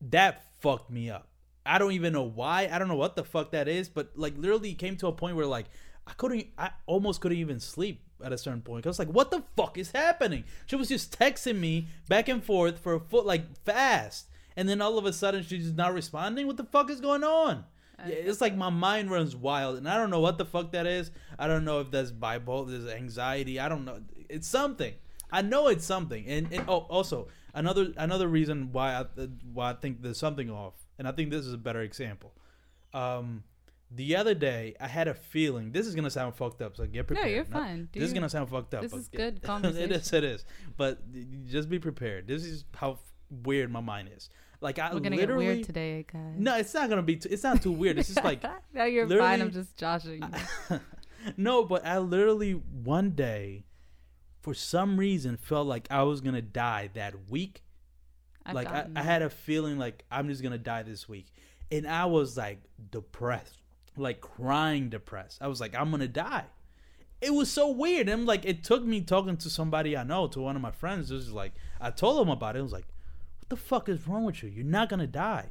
That 0.01 0.45
fucked 0.61 0.91
me 0.91 1.11
up. 1.11 1.29
I 1.65 1.79
don't 1.79 1.93
even 1.93 2.13
know 2.13 2.23
why. 2.23 2.69
I 2.71 2.79
don't 2.79 2.89
know 2.89 2.95
what 2.97 3.17
the 3.17 3.25
fuck 3.25 3.51
that 3.51 3.69
is, 3.69 3.89
but 3.89 4.13
like 4.15 4.35
literally 4.37 4.75
came 4.75 4.97
to 4.99 5.09
a 5.09 5.13
point 5.13 5.37
where 5.37 5.47
like 5.47 5.67
I 6.07 6.13
couldn't 6.13 6.47
I 6.57 6.71
almost 6.87 7.21
couldn't 7.21 7.39
even 7.39 7.61
sleep 7.61 8.03
at 8.25 8.33
a 8.33 8.39
certain 8.39 8.63
point. 8.63 8.87
I 8.87 8.89
was 8.89 8.99
like, 8.99 9.09
"What 9.09 9.31
the 9.31 9.43
fuck 9.57 9.77
is 9.77 9.91
happening?" 9.91 10.45
She 10.67 10.77
was 10.77 10.89
just 10.89 11.19
texting 11.19 11.59
me 11.59 11.89
back 12.09 12.29
and 12.29 12.43
forth 12.43 12.79
for 12.79 12.95
a 12.95 13.01
foot 13.01 13.27
like 13.27 13.43
fast, 13.65 14.27
and 14.57 14.69
then 14.69 14.81
all 14.81 14.97
of 14.97 15.07
a 15.07 15.13
sudden 15.13 15.43
she's 15.43 15.65
just 15.65 15.77
not 15.77 15.93
responding. 15.93 16.47
What 16.47 16.57
the 16.57 16.65
fuck 16.65 16.89
is 16.91 17.01
going 17.01 17.25
on? 17.25 17.65
Yeah, 18.07 18.15
it's 18.15 18.41
like 18.41 18.55
my 18.57 18.71
mind 18.71 19.11
runs 19.11 19.35
wild, 19.35 19.79
and 19.79 19.89
I 19.89 19.97
don't 19.97 20.11
know 20.11 20.21
what 20.21 20.37
the 20.39 20.45
fuck 20.45 20.73
that 20.73 20.87
is. 20.87 21.11
I 21.39 21.47
don't 21.47 21.65
know 21.65 21.81
if 21.81 21.91
that's 21.91 22.13
bipolar, 22.13 22.69
there's 22.69 22.87
anxiety. 22.87 23.59
I 23.59 23.69
don't 23.69 23.85
know. 23.85 24.01
It's 24.29 24.47
something. 24.49 24.95
I 25.31 25.43
know 25.43 25.69
it's 25.69 25.85
something. 25.85 26.27
And, 26.27 26.53
and 26.53 26.65
oh, 26.69 26.81
also 26.91 27.29
another 27.55 27.93
another 27.97 28.29
reason 28.29 28.71
why 28.73 28.95
I 28.95 29.05
why 29.53 29.71
I 29.71 29.75
think 29.75 30.03
there's 30.03 30.19
something 30.19 30.51
off, 30.51 30.75
and 30.99 31.09
I 31.09 31.13
think 31.13 31.31
this 31.31 31.47
is 31.47 31.53
a 31.53 31.59
better 31.59 31.81
example. 31.81 32.33
Um, 32.93 33.45
the 33.91 34.17
other 34.17 34.35
day 34.35 34.75
I 34.81 34.89
had 34.89 35.09
a 35.09 35.15
feeling. 35.15 35.73
This 35.73 35.87
is 35.87 35.95
gonna 35.95 36.11
sound 36.11 36.35
fucked 36.35 36.61
up, 36.61 36.77
so 36.77 36.87
get 36.87 37.07
prepared. 37.07 37.27
No, 37.29 37.33
you're 37.35 37.45
fine. 37.45 37.89
this 37.93 38.03
is 38.05 38.13
gonna 38.13 38.29
sound 38.29 38.51
fucked 38.51 38.75
up. 38.75 38.83
This 38.83 38.93
is 38.93 39.09
get- 39.09 39.19
good 39.19 39.37
it 39.43 39.43
conversation. 39.43 39.93
is. 39.93 40.13
It 40.13 40.25
is. 40.25 40.45
But 40.77 40.99
just 41.47 41.69
be 41.69 41.79
prepared. 41.79 42.27
This 42.29 42.45
is 42.45 42.65
how 42.75 42.93
f- 42.93 42.99
weird 43.45 43.71
my 43.71 43.81
mind 43.81 44.11
is. 44.17 44.29
Like 44.61 44.79
I 44.79 44.93
We're 44.93 45.01
gonna 45.01 45.17
get 45.17 45.29
literally. 45.29 45.47
weird 45.47 45.65
today, 45.65 46.05
guys. 46.11 46.35
No, 46.37 46.57
it's 46.57 46.73
not 46.73 46.89
gonna 46.89 47.03
be. 47.03 47.17
Too, 47.17 47.29
it's 47.31 47.43
not 47.43 47.63
too 47.63 47.73
weird. 47.73 47.99
It's 47.99 48.09
just 48.09 48.25
like 48.25 48.43
no, 48.75 48.85
you're 48.85 49.07
fine. 49.09 49.41
I'm 49.41 49.51
just 49.51 49.77
joshing. 49.77 50.23
you. 50.71 50.81
no, 51.37 51.65
but 51.65 51.85
I 51.85 51.99
literally 51.99 52.53
one 52.53 53.11
day, 53.11 53.65
for 54.41 54.55
some 54.55 54.97
reason, 54.99 55.37
felt 55.37 55.67
like 55.67 55.89
I 55.91 56.03
was 56.05 56.21
gonna 56.21 56.43
die 56.43 56.91
that 56.95 57.31
week. 57.31 57.63
I've 58.45 58.55
like 58.55 58.69
I, 58.69 58.87
I 58.95 59.03
had 59.03 59.23
a 59.23 59.31
feeling 59.31 59.79
like 59.79 60.05
I'm 60.11 60.29
just 60.29 60.43
gonna 60.43 60.59
die 60.59 60.83
this 60.83 61.09
week, 61.09 61.27
and 61.71 61.87
I 61.87 62.07
was 62.07 62.37
like 62.37 62.63
depressed, 62.91 63.61
like 63.97 64.21
crying 64.21 64.89
depressed. 64.89 65.39
I 65.43 65.49
was 65.49 65.61
like, 65.61 65.75
I'm 65.75 65.91
gonna 65.91 66.09
die. 66.09 66.45
It 67.21 67.33
was 67.33 67.51
so 67.51 67.71
weird. 67.71 68.09
I'm 68.09 68.27
like, 68.27 68.45
it 68.45 68.63
took 68.63 68.85
me 68.85 69.01
talking 69.01 69.37
to 69.39 69.51
somebody 69.51 69.97
I 69.97 70.05
know, 70.05 70.27
to 70.29 70.41
one 70.41 70.55
of 70.55 70.63
my 70.63 70.71
friends. 70.71 71.09
Just 71.09 71.33
like 71.33 71.53
I 71.81 71.91
told 71.91 72.21
him 72.21 72.31
about 72.31 72.57
it. 72.57 72.61
I 72.61 72.63
was 72.63 72.73
like, 72.73 72.87
what 73.47 73.51
the 73.61 73.65
fuck 73.65 73.89
is 73.89 74.09
wrong 74.09 74.25
with 74.25 74.43
you? 74.43 74.49
You're 74.49 74.65
not 74.65 74.89
gonna 74.89 75.07
die. 75.07 75.51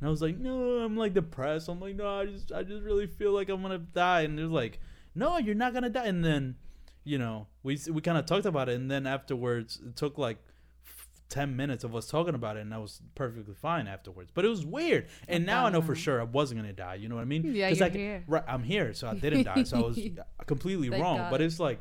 And 0.00 0.08
I 0.08 0.10
was 0.10 0.22
like, 0.22 0.38
no, 0.38 0.78
I'm 0.78 0.96
like 0.96 1.12
depressed. 1.12 1.68
I'm 1.68 1.78
like, 1.80 1.94
no, 1.94 2.20
I 2.20 2.26
just, 2.26 2.50
I 2.52 2.62
just 2.62 2.82
really 2.82 3.06
feel 3.06 3.32
like 3.32 3.48
I'm 3.48 3.60
gonna 3.60 3.78
die. 3.78 4.22
And 4.22 4.38
it 4.38 4.42
was 4.42 4.50
like, 4.50 4.80
no, 5.14 5.36
you're 5.38 5.54
not 5.54 5.74
gonna 5.74 5.90
die. 5.90 6.06
And 6.06 6.24
then, 6.24 6.56
you 7.04 7.18
know, 7.18 7.46
we 7.62 7.78
we 7.90 8.00
kind 8.00 8.16
of 8.16 8.24
talked 8.24 8.46
about 8.46 8.68
it. 8.68 8.76
And 8.76 8.90
then 8.90 9.06
afterwards, 9.06 9.78
it 9.86 9.94
took 9.94 10.16
like 10.16 10.38
f- 10.86 11.08
ten 11.28 11.54
minutes 11.54 11.84
of 11.84 11.94
us 11.94 12.06
talking 12.08 12.34
about 12.34 12.56
it, 12.56 12.60
and 12.60 12.72
I 12.72 12.78
was 12.78 13.02
perfectly 13.14 13.54
fine 13.54 13.88
afterwards. 13.88 14.30
But 14.32 14.46
it 14.46 14.48
was 14.48 14.64
weird. 14.64 15.08
And 15.28 15.44
now 15.44 15.66
I 15.66 15.70
know 15.70 15.82
for 15.82 15.94
sure 15.94 16.20
I 16.20 16.24
wasn't 16.24 16.60
gonna 16.62 16.72
die. 16.72 16.94
You 16.94 17.10
know 17.10 17.16
what 17.16 17.22
I 17.22 17.26
mean? 17.26 17.54
Yeah, 17.54 17.68
you're 17.68 17.84
I 17.86 17.90
here. 17.90 18.24
Right, 18.26 18.44
I'm 18.48 18.62
here, 18.62 18.94
so 18.94 19.08
I 19.08 19.14
didn't 19.16 19.44
die. 19.44 19.64
So 19.64 19.76
I 19.76 19.82
was 19.82 20.00
completely 20.46 20.88
wrong. 20.88 21.18
God. 21.18 21.30
But 21.30 21.42
it's 21.42 21.60
like, 21.60 21.80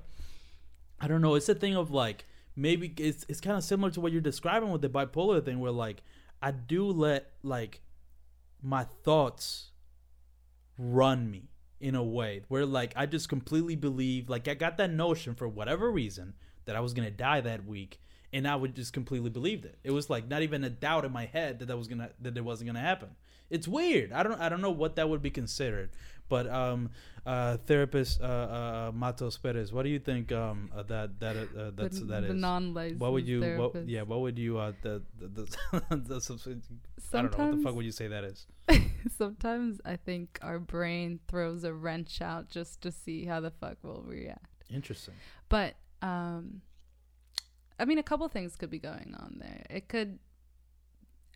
I 0.99 1.07
don't 1.07 1.21
know. 1.21 1.35
It's 1.35 1.47
a 1.47 1.55
thing 1.55 1.77
of 1.77 1.89
like 1.89 2.25
maybe 2.55 2.93
it's 2.97 3.25
it's 3.27 3.41
kind 3.41 3.57
of 3.57 3.63
similar 3.63 3.91
to 3.91 4.01
what 4.01 4.11
you're 4.11 4.21
describing 4.21 4.71
with 4.71 4.81
the 4.81 4.89
bipolar 4.89 5.43
thing, 5.43 5.59
where 5.59 5.71
like 5.71 6.03
I 6.41 6.51
do 6.51 6.87
let 6.87 7.31
like 7.43 7.81
my 8.61 8.85
thoughts 9.03 9.71
run 10.77 11.29
me 11.29 11.49
in 11.79 11.95
a 11.95 12.03
way 12.03 12.41
where 12.47 12.65
like 12.65 12.93
I 12.95 13.05
just 13.05 13.27
completely 13.27 13.75
believe 13.75 14.29
like 14.29 14.47
I 14.47 14.53
got 14.53 14.77
that 14.77 14.91
notion 14.91 15.35
for 15.35 15.47
whatever 15.47 15.91
reason 15.91 16.33
that 16.65 16.75
I 16.75 16.79
was 16.79 16.93
gonna 16.93 17.11
die 17.11 17.41
that 17.41 17.65
week 17.65 17.99
and 18.31 18.47
I 18.47 18.55
would 18.55 18.75
just 18.75 18.93
completely 18.93 19.29
believed 19.29 19.65
it. 19.65 19.77
It 19.83 19.91
was 19.91 20.09
like 20.09 20.27
not 20.27 20.41
even 20.41 20.63
a 20.63 20.69
doubt 20.69 21.05
in 21.05 21.11
my 21.11 21.25
head 21.25 21.59
that 21.59 21.67
that 21.67 21.77
was 21.77 21.87
gonna 21.87 22.09
that 22.21 22.37
it 22.37 22.43
wasn't 22.43 22.67
gonna 22.67 22.79
happen. 22.79 23.09
It's 23.49 23.67
weird. 23.67 24.11
I 24.11 24.23
don't 24.23 24.39
I 24.39 24.49
don't 24.49 24.61
know 24.61 24.71
what 24.71 24.95
that 24.95 25.09
would 25.09 25.21
be 25.21 25.29
considered. 25.29 25.91
But 26.29 26.47
um 26.47 26.89
uh 27.25 27.57
therapist 27.65 28.21
uh 28.21 28.25
uh 28.25 28.91
Matos 28.93 29.37
Perez, 29.37 29.71
what 29.71 29.83
do 29.83 29.89
you 29.89 29.99
think 29.99 30.31
um 30.31 30.71
uh, 30.75 30.83
that 30.83 31.19
that 31.19 31.35
uh, 31.35 31.71
that's 31.75 31.99
the, 31.99 32.05
that 32.05 32.21
the 32.21 32.33
is? 32.33 32.41
non-licensed 32.41 33.01
what 33.01 33.11
would 33.13 33.27
you 33.27 33.41
what, 33.57 33.87
yeah 33.87 34.01
what 34.01 34.21
would 34.21 34.37
you 34.37 34.57
uh 34.57 34.73
the 34.81 35.01
the, 35.19 35.27
the, 35.27 35.43
the, 35.71 35.79
I 37.13 37.21
don't 37.21 37.37
know 37.37 37.45
what 37.45 37.57
the 37.57 37.63
fuck 37.63 37.75
would 37.75 37.85
you 37.85 37.91
say 37.91 38.07
that 38.07 38.23
is 38.23 38.47
Sometimes 39.17 39.81
I 39.83 39.97
think 39.97 40.39
our 40.41 40.59
brain 40.59 41.19
throws 41.27 41.65
a 41.65 41.73
wrench 41.73 42.21
out 42.21 42.49
just 42.49 42.81
to 42.81 42.91
see 42.91 43.25
how 43.25 43.41
the 43.41 43.51
fuck 43.51 43.77
we'll 43.83 44.03
react. 44.05 44.63
interesting 44.69 45.15
But 45.49 45.75
um 46.01 46.61
I 47.79 47.85
mean 47.85 47.97
a 47.97 48.03
couple 48.03 48.27
things 48.27 48.55
could 48.55 48.69
be 48.69 48.79
going 48.79 49.15
on 49.19 49.37
there. 49.39 49.65
It 49.69 49.87
could 49.87 50.19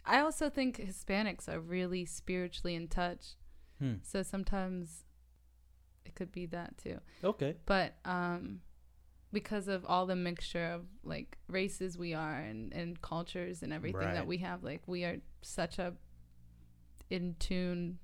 I 0.05 0.21
also 0.21 0.49
think 0.49 0.79
Hispanics 0.79 1.49
are 1.49 1.59
really 1.59 2.05
spiritually 2.05 2.75
in 2.75 2.87
touch. 2.87 3.35
Hmm. 3.79 3.95
So 4.03 4.23
sometimes 4.23 5.03
it 6.05 6.15
could 6.15 6.31
be 6.31 6.45
that 6.47 6.77
too. 6.77 6.99
okay 7.23 7.55
But 7.65 7.95
um 8.05 8.61
because 9.33 9.67
of 9.67 9.85
all 9.85 10.05
the 10.05 10.15
mixture 10.15 10.65
of 10.67 10.85
like 11.03 11.37
races 11.49 11.97
we 11.97 12.13
are 12.13 12.35
and, 12.39 12.71
and 12.73 13.01
cultures 13.01 13.61
and 13.61 13.73
everything 13.73 13.99
Right. 14.07 14.13
that 14.13 14.25
we 14.25 14.37
have, 14.37 14.63
like 14.63 14.81
we 14.87 15.03
are 15.03 15.17
such 15.41 15.79
a 15.79 15.93
in 17.09 17.35
tune 17.39 17.99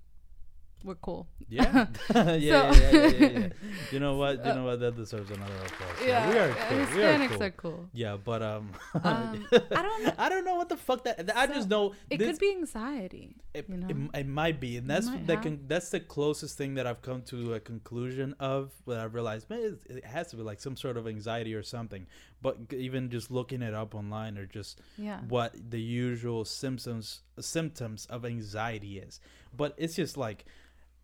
we're 0.84 0.96
cool. 0.96 1.30
Yeah. 1.48 1.88
yeah, 2.14 2.14
So- 2.14 2.38
yeah, 2.38 2.72
yeah, 2.92 3.08
yeah, 3.08 3.28
yeah. 3.40 3.48
You 3.92 4.00
know 4.00 4.16
what? 4.16 4.44
You 4.46 4.52
Uh, 4.52 4.56
know 4.56 4.64
what? 4.66 4.80
That 4.80 4.96
deserves 4.96 5.30
another 5.32 5.54
applause. 5.66 5.98
Yeah, 6.06 6.30
we 6.30 6.38
are 6.38 6.50
cool. 6.50 6.78
Hispanics 6.78 6.96
we 6.96 7.04
are 7.04 7.28
cool. 7.30 7.44
are 7.44 7.52
cool. 7.52 7.90
Yeah, 7.94 8.18
but 8.24 8.42
um, 8.42 8.72
Um, 9.04 9.46
I 9.54 9.82
don't 9.82 10.04
know. 10.04 10.14
I 10.18 10.30
don't 10.30 10.46
know 10.46 10.56
what 10.56 10.70
the 10.70 10.78
fuck 10.78 11.04
that. 11.06 11.30
I 11.36 11.48
So, 11.48 11.54
just 11.54 11.70
know 11.70 11.94
It 12.10 12.18
this, 12.18 12.28
could 12.28 12.40
be 12.40 12.52
anxiety. 12.52 13.36
It, 13.54 13.66
you 13.70 13.78
know? 13.78 13.88
it, 14.14 14.20
it 14.22 14.28
might 14.28 14.60
be, 14.60 14.78
and 14.78 14.90
that's 14.90 15.08
might 15.08 15.28
the 15.28 15.36
have. 15.36 15.44
con- 15.44 15.60
that's 15.68 15.90
the 15.90 16.00
closest 16.00 16.58
thing 16.58 16.76
that 16.76 16.88
I've 16.88 17.02
come 17.02 17.22
to 17.24 17.54
a 17.54 17.60
conclusion 17.60 18.36
of. 18.40 18.72
But 18.86 19.00
I 19.00 19.04
realized, 19.06 19.50
man, 19.50 19.78
it, 19.88 19.98
it 19.98 20.06
has 20.06 20.28
to 20.32 20.36
be 20.38 20.44
like 20.44 20.60
some 20.60 20.76
sort 20.76 20.98
of 20.98 21.08
anxiety 21.08 21.54
or 21.54 21.64
something. 21.64 22.08
But 22.42 22.58
even 22.72 23.10
just 23.10 23.32
looking 23.32 23.62
it 23.62 23.74
up 23.74 23.96
online 23.96 24.38
or 24.38 24.46
just 24.46 24.82
Yeah. 24.98 25.20
what 25.30 25.56
the 25.70 25.80
usual 25.80 26.44
symptoms 26.46 27.22
symptoms 27.40 28.06
of 28.08 28.26
anxiety 28.26 28.98
is. 29.00 29.20
But 29.56 29.74
it's 29.78 29.96
just 29.96 30.18
like 30.18 30.46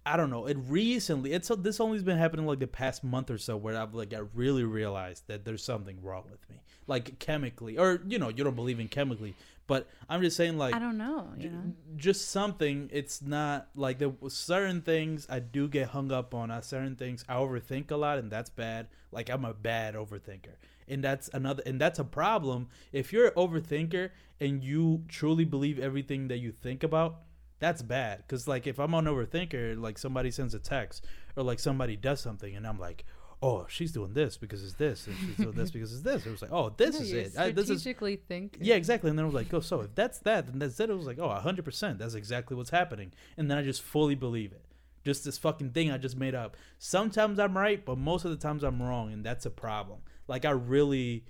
I 0.05 0.17
don't 0.17 0.29
know. 0.29 0.45
It 0.47 0.57
recently 0.67 1.33
it's 1.33 1.51
this 1.59 1.79
only's 1.79 2.03
been 2.03 2.17
happening 2.17 2.45
like 2.45 2.59
the 2.59 2.67
past 2.67 3.03
month 3.03 3.29
or 3.29 3.37
so 3.37 3.57
where 3.57 3.77
I've 3.77 3.93
like 3.93 4.13
I 4.13 4.21
really 4.33 4.63
realized 4.63 5.27
that 5.27 5.45
there's 5.45 5.63
something 5.63 6.01
wrong 6.01 6.23
with 6.31 6.49
me. 6.49 6.57
Like 6.87 7.19
chemically 7.19 7.77
or 7.77 8.01
you 8.07 8.17
know, 8.17 8.29
you 8.29 8.43
don't 8.43 8.55
believe 8.55 8.79
in 8.79 8.87
chemically, 8.87 9.35
but 9.67 9.87
I'm 10.09 10.21
just 10.21 10.35
saying 10.35 10.57
like 10.57 10.73
I 10.73 10.79
don't 10.79 10.97
know, 10.97 11.27
you 11.37 11.43
j- 11.43 11.49
know. 11.49 11.73
just 11.97 12.29
something 12.29 12.89
it's 12.91 13.21
not 13.21 13.67
like 13.75 13.99
there 13.99 14.09
was 14.19 14.33
certain 14.33 14.81
things 14.81 15.27
i 15.29 15.37
do 15.39 15.67
get 15.67 15.89
hung 15.89 16.11
up 16.11 16.33
on 16.33 16.49
uh, 16.49 16.61
certain 16.61 16.95
things 16.95 17.23
i 17.29 17.35
overthink 17.35 17.91
a 17.91 17.95
lot 17.95 18.17
and 18.17 18.31
that's 18.31 18.49
bad 18.49 18.87
like 19.11 19.29
i'm 19.29 19.45
a 19.45 19.53
bad 19.53 19.93
overthinker 19.93 20.55
and 20.87 21.03
that's 21.03 21.29
another 21.33 21.61
and 21.67 21.79
that's 21.79 21.99
a 21.99 22.03
problem 22.03 22.67
if 22.91 23.13
you're 23.13 23.27
an 23.27 23.33
overthinker 23.33 24.09
and 24.39 24.63
you 24.63 25.03
truly 25.07 25.45
believe 25.45 25.77
everything 25.77 26.29
that 26.29 26.37
you 26.39 26.51
think 26.51 26.81
about 26.83 27.19
that's 27.59 27.81
bad 27.81 28.17
because 28.19 28.47
like 28.47 28.67
if 28.67 28.79
i'm 28.79 28.93
an 28.93 29.05
overthinker 29.05 29.79
like 29.79 29.97
somebody 29.97 30.31
sends 30.31 30.53
a 30.53 30.59
text 30.59 31.05
or 31.35 31.43
like 31.43 31.59
somebody 31.59 31.95
does 31.95 32.19
something 32.19 32.55
and 32.55 32.65
i'm 32.65 32.79
like 32.79 33.05
oh 33.41 33.65
she's 33.69 33.91
doing 33.93 34.13
this 34.13 34.35
because 34.37 34.63
it's 34.63 34.73
this 34.73 35.07
and 35.07 35.15
she's 35.17 35.37
doing 35.37 35.55
this 35.55 35.71
because 35.71 35.93
it's 35.93 36.01
this 36.01 36.25
it 36.25 36.31
was 36.31 36.41
like 36.41 36.51
oh 36.51 36.73
this 36.77 36.99
is 36.99 37.13
it 37.13 37.29
I, 37.37 37.51
this 37.51 37.69
is 37.69 37.81
strategically 37.81 38.17
thinking. 38.27 38.63
yeah, 38.63 38.75
exactly. 38.75 39.09
And 39.09 39.17
then 39.17 39.23
I 39.23 39.27
was 39.27 39.35
like, 39.35 39.53
oh, 39.53 39.59
so 39.59 39.81
if 39.81 39.95
that's 39.95 40.19
that, 40.19 40.47
then 40.47 40.59
that's 40.59 40.79
it. 40.79 40.89
It 40.89 40.97
was 40.97 41.05
like, 41.07 41.19
oh, 41.19 41.29
100%. 41.29 41.97
That's 41.97 42.13
exactly 42.13 42.55
what's 42.55 42.69
happening. 42.69 43.13
And 43.37 43.49
then 43.49 43.57
I 43.57 43.63
just 43.63 43.81
fully 43.81 44.15
believe 44.15 44.51
it. 44.51 44.65
Just 45.05 45.25
this 45.25 45.37
fucking 45.37 45.71
thing 45.71 45.91
I 45.91 45.97
just 45.97 46.17
made 46.17 46.35
up. 46.35 46.57
Sometimes 46.77 47.39
I'm 47.39 47.57
right, 47.57 47.83
but 47.83 47.97
most 47.97 48.25
of 48.25 48.31
the 48.31 48.37
times 48.37 48.63
I'm 48.63 48.81
wrong. 48.81 49.11
And 49.13 49.23
that's 49.23 49.45
a 49.45 49.49
problem. 49.49 49.99
Like, 50.27 50.45
I 50.45 50.51
really 50.51 51.25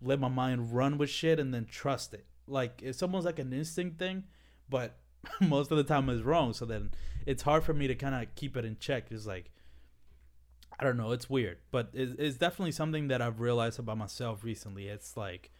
let 0.00 0.20
my 0.20 0.28
mind 0.28 0.74
run 0.74 0.98
with 0.98 1.10
shit 1.10 1.40
and 1.40 1.52
then 1.52 1.64
trust 1.64 2.14
it. 2.14 2.26
Like, 2.46 2.82
it's 2.82 3.02
almost 3.02 3.24
like 3.24 3.38
an 3.38 3.52
instinct 3.52 3.98
thing, 3.98 4.24
but 4.68 4.98
most 5.40 5.70
of 5.70 5.76
the 5.76 5.84
time 5.84 6.08
is 6.08 6.22
wrong. 6.22 6.52
So 6.52 6.64
then 6.64 6.90
it's 7.26 7.42
hard 7.42 7.64
for 7.64 7.74
me 7.74 7.86
to 7.86 7.94
kind 7.94 8.14
of 8.14 8.34
keep 8.34 8.56
it 8.56 8.64
in 8.64 8.76
check. 8.78 9.06
It's 9.10 9.26
like, 9.26 9.50
I 10.78 10.84
don't 10.84 10.96
know. 10.96 11.12
It's 11.12 11.30
weird, 11.30 11.58
but 11.70 11.90
it's, 11.92 12.14
it's 12.18 12.36
definitely 12.36 12.72
something 12.72 13.08
that 13.08 13.22
I've 13.22 13.40
realized 13.40 13.78
about 13.78 13.96
myself 13.98 14.42
recently. 14.42 14.88
It's 14.88 15.16
like, 15.16 15.50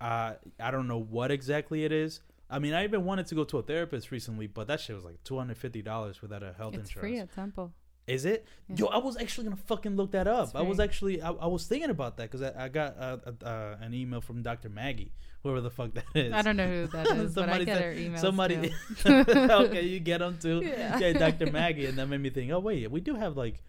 uh, 0.00 0.34
I 0.58 0.70
don't 0.70 0.88
know 0.88 0.98
what 1.00 1.30
exactly 1.30 1.84
it 1.84 1.92
is. 1.92 2.20
I 2.50 2.58
mean, 2.58 2.72
I 2.74 2.84
even 2.84 3.04
wanted 3.04 3.26
to 3.28 3.34
go 3.34 3.44
to 3.44 3.58
a 3.58 3.62
therapist 3.62 4.10
recently, 4.10 4.46
but 4.46 4.66
that 4.68 4.80
shit 4.80 4.94
was 4.96 5.04
like 5.04 5.22
two 5.24 5.36
hundred 5.38 5.56
fifty 5.58 5.82
dollars 5.82 6.22
without 6.22 6.42
a 6.42 6.52
health 6.52 6.74
It's 6.74 6.88
insurance. 6.88 7.00
free 7.10 7.18
at 7.18 7.34
Temple. 7.34 7.72
Is 8.06 8.26
it? 8.26 8.46
Yeah. 8.68 8.76
Yo, 8.80 8.86
I 8.86 8.98
was 8.98 9.16
actually 9.16 9.44
gonna 9.44 9.56
fucking 9.56 9.96
look 9.96 10.10
that 10.12 10.26
up. 10.28 10.54
I 10.54 10.60
was 10.62 10.78
actually, 10.78 11.22
I, 11.22 11.30
I 11.30 11.46
was 11.46 11.66
thinking 11.66 11.88
about 11.90 12.18
that 12.18 12.30
because 12.30 12.42
I, 12.42 12.64
I 12.64 12.68
got 12.68 12.96
uh, 12.98 13.16
uh, 13.26 13.44
uh, 13.44 13.76
an 13.80 13.94
email 13.94 14.20
from 14.20 14.42
Dr. 14.42 14.68
Maggie, 14.68 15.10
whoever 15.42 15.62
the 15.62 15.70
fuck 15.70 15.94
that 15.94 16.04
is. 16.14 16.30
I 16.32 16.42
don't 16.42 16.56
know 16.58 16.66
who 16.68 16.86
that 16.88 17.06
is, 17.16 17.34
but 17.34 17.48
I 17.48 17.64
Somebody 17.64 17.64
get 17.64 17.78
said-. 17.78 18.18
Somebody, 18.18 18.72
okay, 19.06 19.82
you 19.86 20.00
get 20.00 20.18
them 20.18 20.36
too. 20.38 20.60
Yeah. 20.62 20.98
yeah, 20.98 21.12
Dr. 21.30 21.50
Maggie, 21.50 21.86
and 21.86 21.96
that 21.98 22.06
made 22.06 22.20
me 22.20 22.28
think. 22.28 22.52
Oh 22.52 22.58
wait, 22.60 22.90
we 22.90 23.00
do 23.00 23.14
have 23.14 23.38
like, 23.38 23.62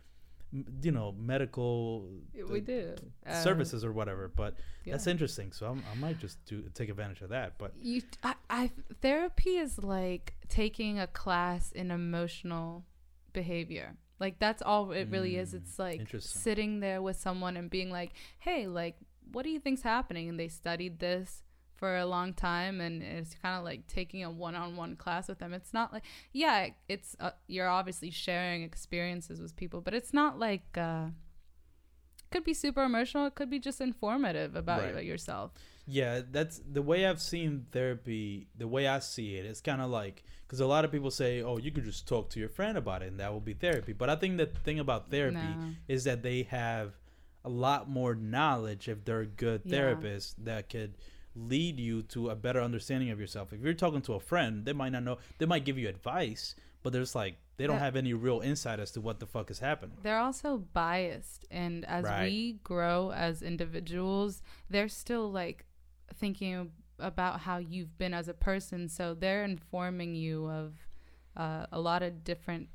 m- 0.54 0.66
you 0.84 0.92
know, 0.92 1.14
medical 1.18 2.10
we 2.50 2.60
do 2.60 2.94
Uh, 3.26 3.42
services 3.42 3.86
or 3.86 3.94
whatever. 3.94 4.28
But 4.36 4.58
that's 4.86 5.08
interesting. 5.08 5.54
So 5.54 5.68
I'm, 5.68 5.82
I 5.90 5.96
might 5.96 6.20
just 6.20 6.44
do 6.46 6.62
take 6.74 6.90
advantage 6.90 7.22
of 7.22 7.30
that. 7.30 7.58
But 7.58 7.72
You, 7.80 8.02
I, 8.22 8.36
I, 8.50 8.72
therapy 9.02 9.52
is 9.52 9.82
like 9.82 10.34
taking 10.50 11.00
a 11.00 11.08
class 11.08 11.72
in 11.72 11.90
emotional 11.90 12.84
behavior. 13.32 13.96
Like 14.20 14.40
that's 14.40 14.62
all 14.62 14.92
it 14.92 15.10
really 15.10 15.36
is. 15.38 15.52
Mm, 15.54 15.58
It's 15.58 15.78
like 15.80 16.00
sitting 16.42 16.80
there 16.80 17.02
with 17.02 17.18
someone 17.18 17.58
and 17.58 17.70
being 17.70 17.92
like, 17.92 18.14
"Hey, 18.40 18.68
like 18.68 18.96
what 19.32 19.44
do 19.44 19.50
you 19.50 19.60
think's 19.60 19.82
happening?" 19.82 20.30
And 20.30 20.40
they 20.40 20.48
studied 20.48 21.00
this 21.00 21.44
for 21.76 21.98
a 21.98 22.06
long 22.06 22.34
time 22.34 22.80
and 22.80 23.04
it's 23.04 23.36
kind 23.36 23.58
of 23.58 23.66
like 23.66 23.86
taking 23.88 24.24
a 24.24 24.32
one-on-one 24.32 24.96
class 24.96 25.28
with 25.28 25.40
them. 25.40 25.54
It's 25.54 25.74
not 25.74 25.92
like 25.92 26.04
yeah, 26.32 26.70
it's 26.88 27.16
uh, 27.20 27.32
you're 27.48 27.68
obviously 27.68 28.12
sharing 28.12 28.64
experiences 28.64 29.42
with 29.42 29.56
people, 29.58 29.82
but 29.82 29.94
it's 29.94 30.14
not 30.14 30.40
like 30.40 30.78
uh 30.78 31.08
could 32.32 32.44
be 32.44 32.54
super 32.54 32.84
emotional, 32.84 33.28
it 33.28 33.36
could 33.36 33.50
be 33.50 33.60
just 33.60 33.80
informative 33.82 34.56
about 34.56 34.94
Right. 34.94 35.06
yourself. 35.06 35.52
Yeah, 35.88 36.22
that's 36.32 36.60
the 36.72 36.82
way 36.82 37.06
I've 37.06 37.22
seen 37.22 37.68
therapy. 37.72 38.48
The 38.58 38.68
way 38.68 38.88
I 38.88 39.00
see 39.00 39.36
it, 39.36 39.46
it's 39.46 39.62
kind 39.62 39.82
of 39.82 39.90
like 39.90 40.24
because 40.48 40.60
a 40.60 40.66
lot 40.66 40.84
of 40.86 40.92
people 40.92 41.12
say, 41.12 41.42
"Oh, 41.42 41.58
you 41.58 41.72
could 41.72 41.84
just 41.86 42.08
talk 42.08 42.30
to 42.32 42.40
your 42.40 42.50
friend 42.50 42.78
about 42.78 43.04
it, 43.04 43.08
and 43.08 43.20
that 43.20 43.32
will 43.32 43.40
be 43.40 43.54
therapy." 43.54 43.94
But 43.94 44.10
I 44.10 44.16
think 44.16 44.38
the 44.38 44.48
thing 44.48 44.80
about 44.80 45.12
therapy 45.12 45.36
No. 45.38 45.74
is 45.88 46.04
that 46.06 46.24
they 46.24 46.44
have 46.44 46.94
a 47.44 47.50
lot 47.50 47.88
more 47.90 48.16
knowledge 48.16 48.88
if 48.88 49.06
they're 49.06 49.22
a 49.22 49.26
good 49.28 49.62
Yeah. 49.66 49.94
that 50.40 50.70
could 50.70 50.96
lead 51.36 51.80
you 51.80 52.02
to 52.02 52.30
a 52.30 52.36
better 52.36 52.62
understanding 52.62 53.12
of 53.12 53.20
yourself. 53.20 53.54
If 53.54 53.62
you're 53.62 53.74
talking 53.74 54.02
to 54.04 54.14
a 54.14 54.20
friend, 54.20 54.66
they 54.66 54.74
might 54.74 54.90
not 54.94 55.04
know. 55.04 55.18
They 55.38 55.46
might 55.46 55.66
give 55.66 55.78
you 55.78 55.88
advice, 55.88 56.56
but 56.82 56.94
there's 56.94 57.14
like 57.14 57.38
they 57.58 57.68
don't 57.68 57.76
That- 57.78 57.84
have 57.84 57.96
any 57.96 58.14
real 58.14 58.42
insight 58.42 58.80
as 58.80 58.92
to 58.92 59.02
what 59.02 59.20
the 59.20 59.26
fuck 59.28 59.50
is 59.52 59.60
happening. 59.60 59.98
they're 60.02 60.18
also 60.20 60.58
biased 60.58 61.46
and 61.50 61.86
as 61.86 62.04
Right. 62.04 62.24
we 62.24 62.54
grow 62.64 63.12
as 63.12 63.42
individuals 63.42 64.42
they're 64.70 64.90
still 64.90 65.32
like 65.32 65.66
thinking 66.14 66.72
about 67.00 67.42
how 67.42 67.58
you've 67.58 67.98
been 67.98 68.14
as 68.14 68.28
a 68.28 68.34
person 68.34 68.88
so 68.88 69.14
they're 69.14 69.44
informing 69.44 70.16
you 70.16 70.48
of 70.48 70.74
uh, 71.36 71.66
a 71.72 71.80
lot 71.80 72.02
of 72.02 72.24
different 72.24 72.70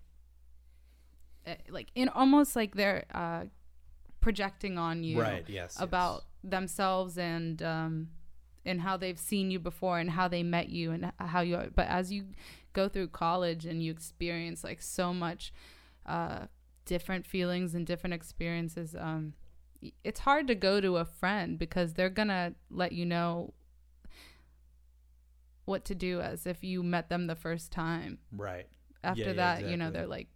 uh, 1.47 1.55
like 1.70 1.89
in 1.95 2.09
almost 2.09 2.55
like 2.55 2.74
they're 2.74 3.05
uh, 3.14 3.45
projecting 4.20 4.76
on 4.78 5.03
you 5.03 5.20
Right? 5.20 5.45
Yes. 5.49 5.76
about 5.81 6.24
themselves 6.43 7.18
and 7.18 7.62
um 7.62 8.09
and 8.64 8.83
how 8.83 8.97
they've 8.97 9.18
seen 9.18 9.51
you 9.51 9.59
before 9.59 9.99
and 9.99 10.11
how 10.11 10.28
they 10.28 10.43
met 10.43 10.68
you 10.68 10.93
and 10.93 11.12
how 11.18 11.41
you 11.41 11.57
are. 11.57 11.68
But 11.74 11.89
as 11.89 12.12
you 12.12 12.26
go 12.74 12.89
through 12.89 13.09
college 13.09 13.64
and 13.64 13.83
you 13.83 13.91
experience 13.91 14.62
like 14.62 14.83
so 14.83 15.14
much 15.14 15.53
uh 16.07 16.47
different 16.85 17.26
feelings 17.26 17.74
and 17.74 17.87
different 17.87 18.14
experiences 18.14 18.95
um 18.99 19.35
it's 20.05 20.20
hard 20.20 20.47
to 20.49 20.55
go 20.55 20.81
to 20.81 20.97
a 20.99 21.05
friend 21.05 21.59
because 21.59 21.95
they're 21.95 22.11
going 22.11 22.28
to 22.28 22.55
let 22.70 22.93
you 22.93 23.07
know 23.07 23.55
what 25.64 25.85
to 25.87 25.95
do 25.95 26.20
as 26.20 26.47
if 26.47 26.62
you 26.64 26.83
met 26.83 27.09
them 27.09 27.26
the 27.26 27.35
first 27.37 27.70
time. 27.72 28.18
Right. 28.33 28.66
After 29.03 29.33
yeah, 29.33 29.33
that, 29.33 29.64
you 29.64 29.76
know, 29.76 29.91
they're 29.91 30.07
like 30.07 30.28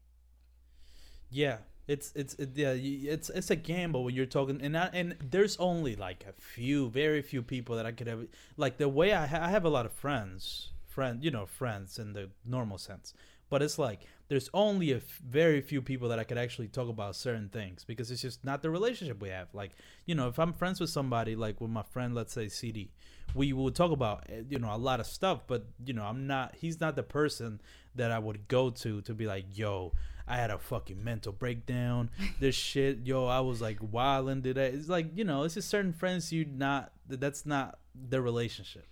Yeah, 1.30 1.58
it's 1.88 2.12
it's 2.14 2.34
it, 2.34 2.50
yeah, 2.54 2.72
it's 2.72 3.30
it's 3.30 3.50
a 3.50 3.56
gamble 3.56 4.04
when 4.04 4.14
you're 4.14 4.26
talking, 4.26 4.60
and 4.62 4.76
I, 4.76 4.86
and 4.92 5.16
there's 5.20 5.56
only 5.58 5.96
like 5.96 6.24
a 6.26 6.32
few, 6.32 6.88
very 6.90 7.22
few 7.22 7.42
people 7.42 7.76
that 7.76 7.86
I 7.86 7.92
could 7.92 8.06
have. 8.06 8.26
Like 8.56 8.78
the 8.78 8.88
way 8.88 9.12
I 9.12 9.26
ha- 9.26 9.42
I 9.42 9.50
have 9.50 9.64
a 9.64 9.68
lot 9.70 9.86
of 9.86 9.92
friends, 9.92 10.70
friend, 10.86 11.22
you 11.24 11.30
know, 11.30 11.46
friends 11.46 11.98
in 11.98 12.12
the 12.12 12.30
normal 12.44 12.78
sense, 12.78 13.14
but 13.50 13.62
it's 13.62 13.78
like 13.78 14.06
there's 14.28 14.48
only 14.54 14.92
a 14.92 14.96
f- 14.96 15.20
very 15.28 15.60
few 15.60 15.82
people 15.82 16.08
that 16.08 16.18
I 16.18 16.24
could 16.24 16.38
actually 16.38 16.68
talk 16.68 16.88
about 16.88 17.14
certain 17.14 17.48
things 17.48 17.84
because 17.84 18.10
it's 18.10 18.22
just 18.22 18.44
not 18.44 18.62
the 18.62 18.70
relationship 18.70 19.20
we 19.20 19.28
have. 19.28 19.48
Like 19.52 19.72
you 20.06 20.14
know, 20.14 20.28
if 20.28 20.38
I'm 20.38 20.52
friends 20.52 20.80
with 20.80 20.90
somebody, 20.90 21.36
like 21.36 21.60
with 21.60 21.70
my 21.70 21.82
friend, 21.82 22.14
let's 22.14 22.32
say 22.32 22.48
CD, 22.48 22.90
we 23.34 23.52
will 23.52 23.70
talk 23.70 23.90
about 23.90 24.26
eh, 24.30 24.42
you 24.48 24.58
know 24.58 24.74
a 24.74 24.78
lot 24.78 25.00
of 25.00 25.06
stuff, 25.06 25.42
but 25.46 25.66
you 25.84 25.92
know, 25.92 26.04
I'm 26.04 26.26
not. 26.26 26.54
He's 26.56 26.80
not 26.80 26.96
the 26.96 27.02
person 27.02 27.60
that 27.94 28.10
I 28.10 28.18
would 28.18 28.48
go 28.48 28.70
to 28.70 29.00
to 29.02 29.14
be 29.14 29.26
like, 29.26 29.46
yo. 29.52 29.92
I 30.26 30.38
had 30.38 30.50
a 30.50 30.56
fucking 30.56 31.04
mental 31.04 31.32
breakdown. 31.32 32.08
This 32.40 32.54
shit, 32.54 33.00
yo, 33.04 33.26
I 33.26 33.40
was 33.40 33.60
like 33.60 33.76
wilding 33.82 34.42
today. 34.42 34.68
It's 34.68 34.88
like 34.88 35.08
you 35.14 35.22
know, 35.22 35.42
it's 35.42 35.52
just 35.52 35.68
certain 35.68 35.92
friends 35.92 36.32
you 36.32 36.46
not. 36.46 36.92
That's 37.06 37.44
not 37.44 37.78
the 37.94 38.22
relationship. 38.22 38.86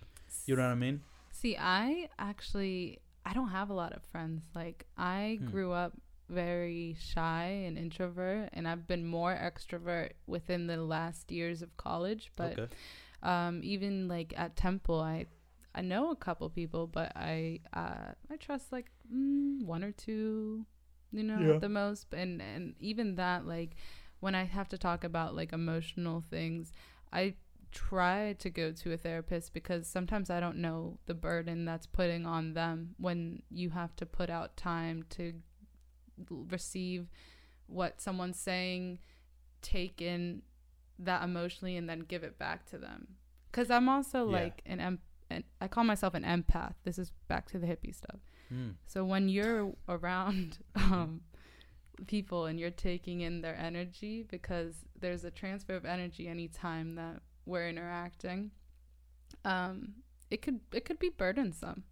You 0.45 0.55
know 0.55 0.61
what 0.61 0.71
I 0.71 0.75
mean? 0.75 1.01
See, 1.31 1.57
I 1.57 2.09
actually 2.19 2.99
I 3.25 3.33
don't 3.33 3.49
have 3.49 3.69
a 3.69 3.73
lot 3.73 3.93
of 3.93 4.03
friends. 4.03 4.43
Like 4.55 4.85
I 4.97 5.39
Hmm. 5.39 5.45
grew 5.45 5.71
up 5.71 5.93
very 6.29 6.95
shy 6.99 7.45
and 7.67 7.77
introvert 7.77 8.49
and 8.53 8.67
I've 8.67 8.87
been 8.87 9.05
more 9.05 9.33
extrovert 9.35 10.11
within 10.27 10.67
the 10.67 10.77
last 10.77 11.31
years 11.31 11.61
of 11.61 11.75
college, 11.77 12.31
but 12.35 12.59
okay. 12.59 12.67
um 13.21 13.61
even 13.63 14.07
like 14.07 14.33
at 14.37 14.55
Temple 14.55 14.99
I 15.01 15.25
I 15.75 15.81
know 15.81 16.11
a 16.11 16.15
couple 16.15 16.49
people, 16.49 16.87
but 16.87 17.11
I 17.15 17.59
uh 17.73 18.13
I 18.31 18.35
trust 18.37 18.71
like 18.71 18.91
mm, 19.13 19.63
one 19.65 19.83
or 19.83 19.91
two, 19.91 20.65
you 21.11 21.23
know, 21.23 21.39
Yeah. 21.39 21.51
at 21.51 21.61
the 21.61 21.69
most 21.69 22.13
and 22.13 22.41
and 22.41 22.75
even 22.79 23.15
that 23.15 23.45
like 23.45 23.75
when 24.19 24.35
I 24.35 24.43
have 24.45 24.69
to 24.69 24.77
talk 24.77 25.03
about 25.03 25.35
like 25.35 25.53
emotional 25.53 26.23
things, 26.29 26.71
I 27.11 27.35
try 27.73 28.33
to 28.39 28.49
go 28.49 28.71
to 28.71 28.93
a 28.93 28.97
therapist 28.97 29.53
because 29.53 29.87
sometimes 29.87 30.29
I 30.29 30.39
don't 30.39 30.57
know 30.57 30.99
the 31.07 31.13
burden 31.13 31.65
that's 31.65 31.85
putting 31.87 32.25
on 32.25 32.53
them 32.53 32.95
when 32.97 33.41
you 33.49 33.71
have 33.71 33.95
to 33.97 34.05
put 34.05 34.29
out 34.29 34.55
time 34.55 35.03
to 35.11 35.33
receive 36.27 37.07
what 37.67 38.01
someone's 38.01 38.39
saying, 38.39 38.99
take 39.61 40.01
in 40.01 40.41
that 40.99 41.23
emotionally, 41.23 41.75
and 41.75 41.89
then 41.89 42.01
give 42.01 42.23
it 42.23 42.37
back 42.37 42.65
to 42.67 42.77
them. 42.77 43.07
Because 43.51 43.69
I'm 43.69 43.89
also 43.89 44.25
Yeah. 44.29 44.39
like 44.43 44.61
an, 44.65 44.79
em- 44.79 44.99
an, 45.29 45.43
I 45.59 45.67
call 45.67 45.83
myself 45.83 46.13
an 46.13 46.23
empath. 46.23 46.75
This 46.83 46.99
is 46.99 47.11
back 47.27 47.49
to 47.51 47.59
the 47.59 47.67
hippie 47.67 47.95
stuff. 47.95 48.19
Hmm. 48.49 48.71
So 48.85 49.03
when 49.03 49.29
you're 49.29 49.73
around 49.89 50.59
um, 50.75 51.21
people 52.07 52.45
and 52.45 52.59
you're 52.59 52.69
taking 52.71 53.21
in 53.21 53.41
their 53.41 53.55
energy, 53.55 54.23
because 54.29 54.75
there's 54.99 55.23
a 55.23 55.31
transfer 55.31 55.75
of 55.75 55.85
energy 55.85 56.27
anytime 56.27 56.95
that 56.95 57.21
we're 57.45 57.67
interacting, 57.67 58.51
um, 59.45 59.95
it 60.29 60.41
could 60.41 60.59
it 60.71 60.85
could 60.85 60.99
be 60.99 61.09
burdensome. 61.09 61.83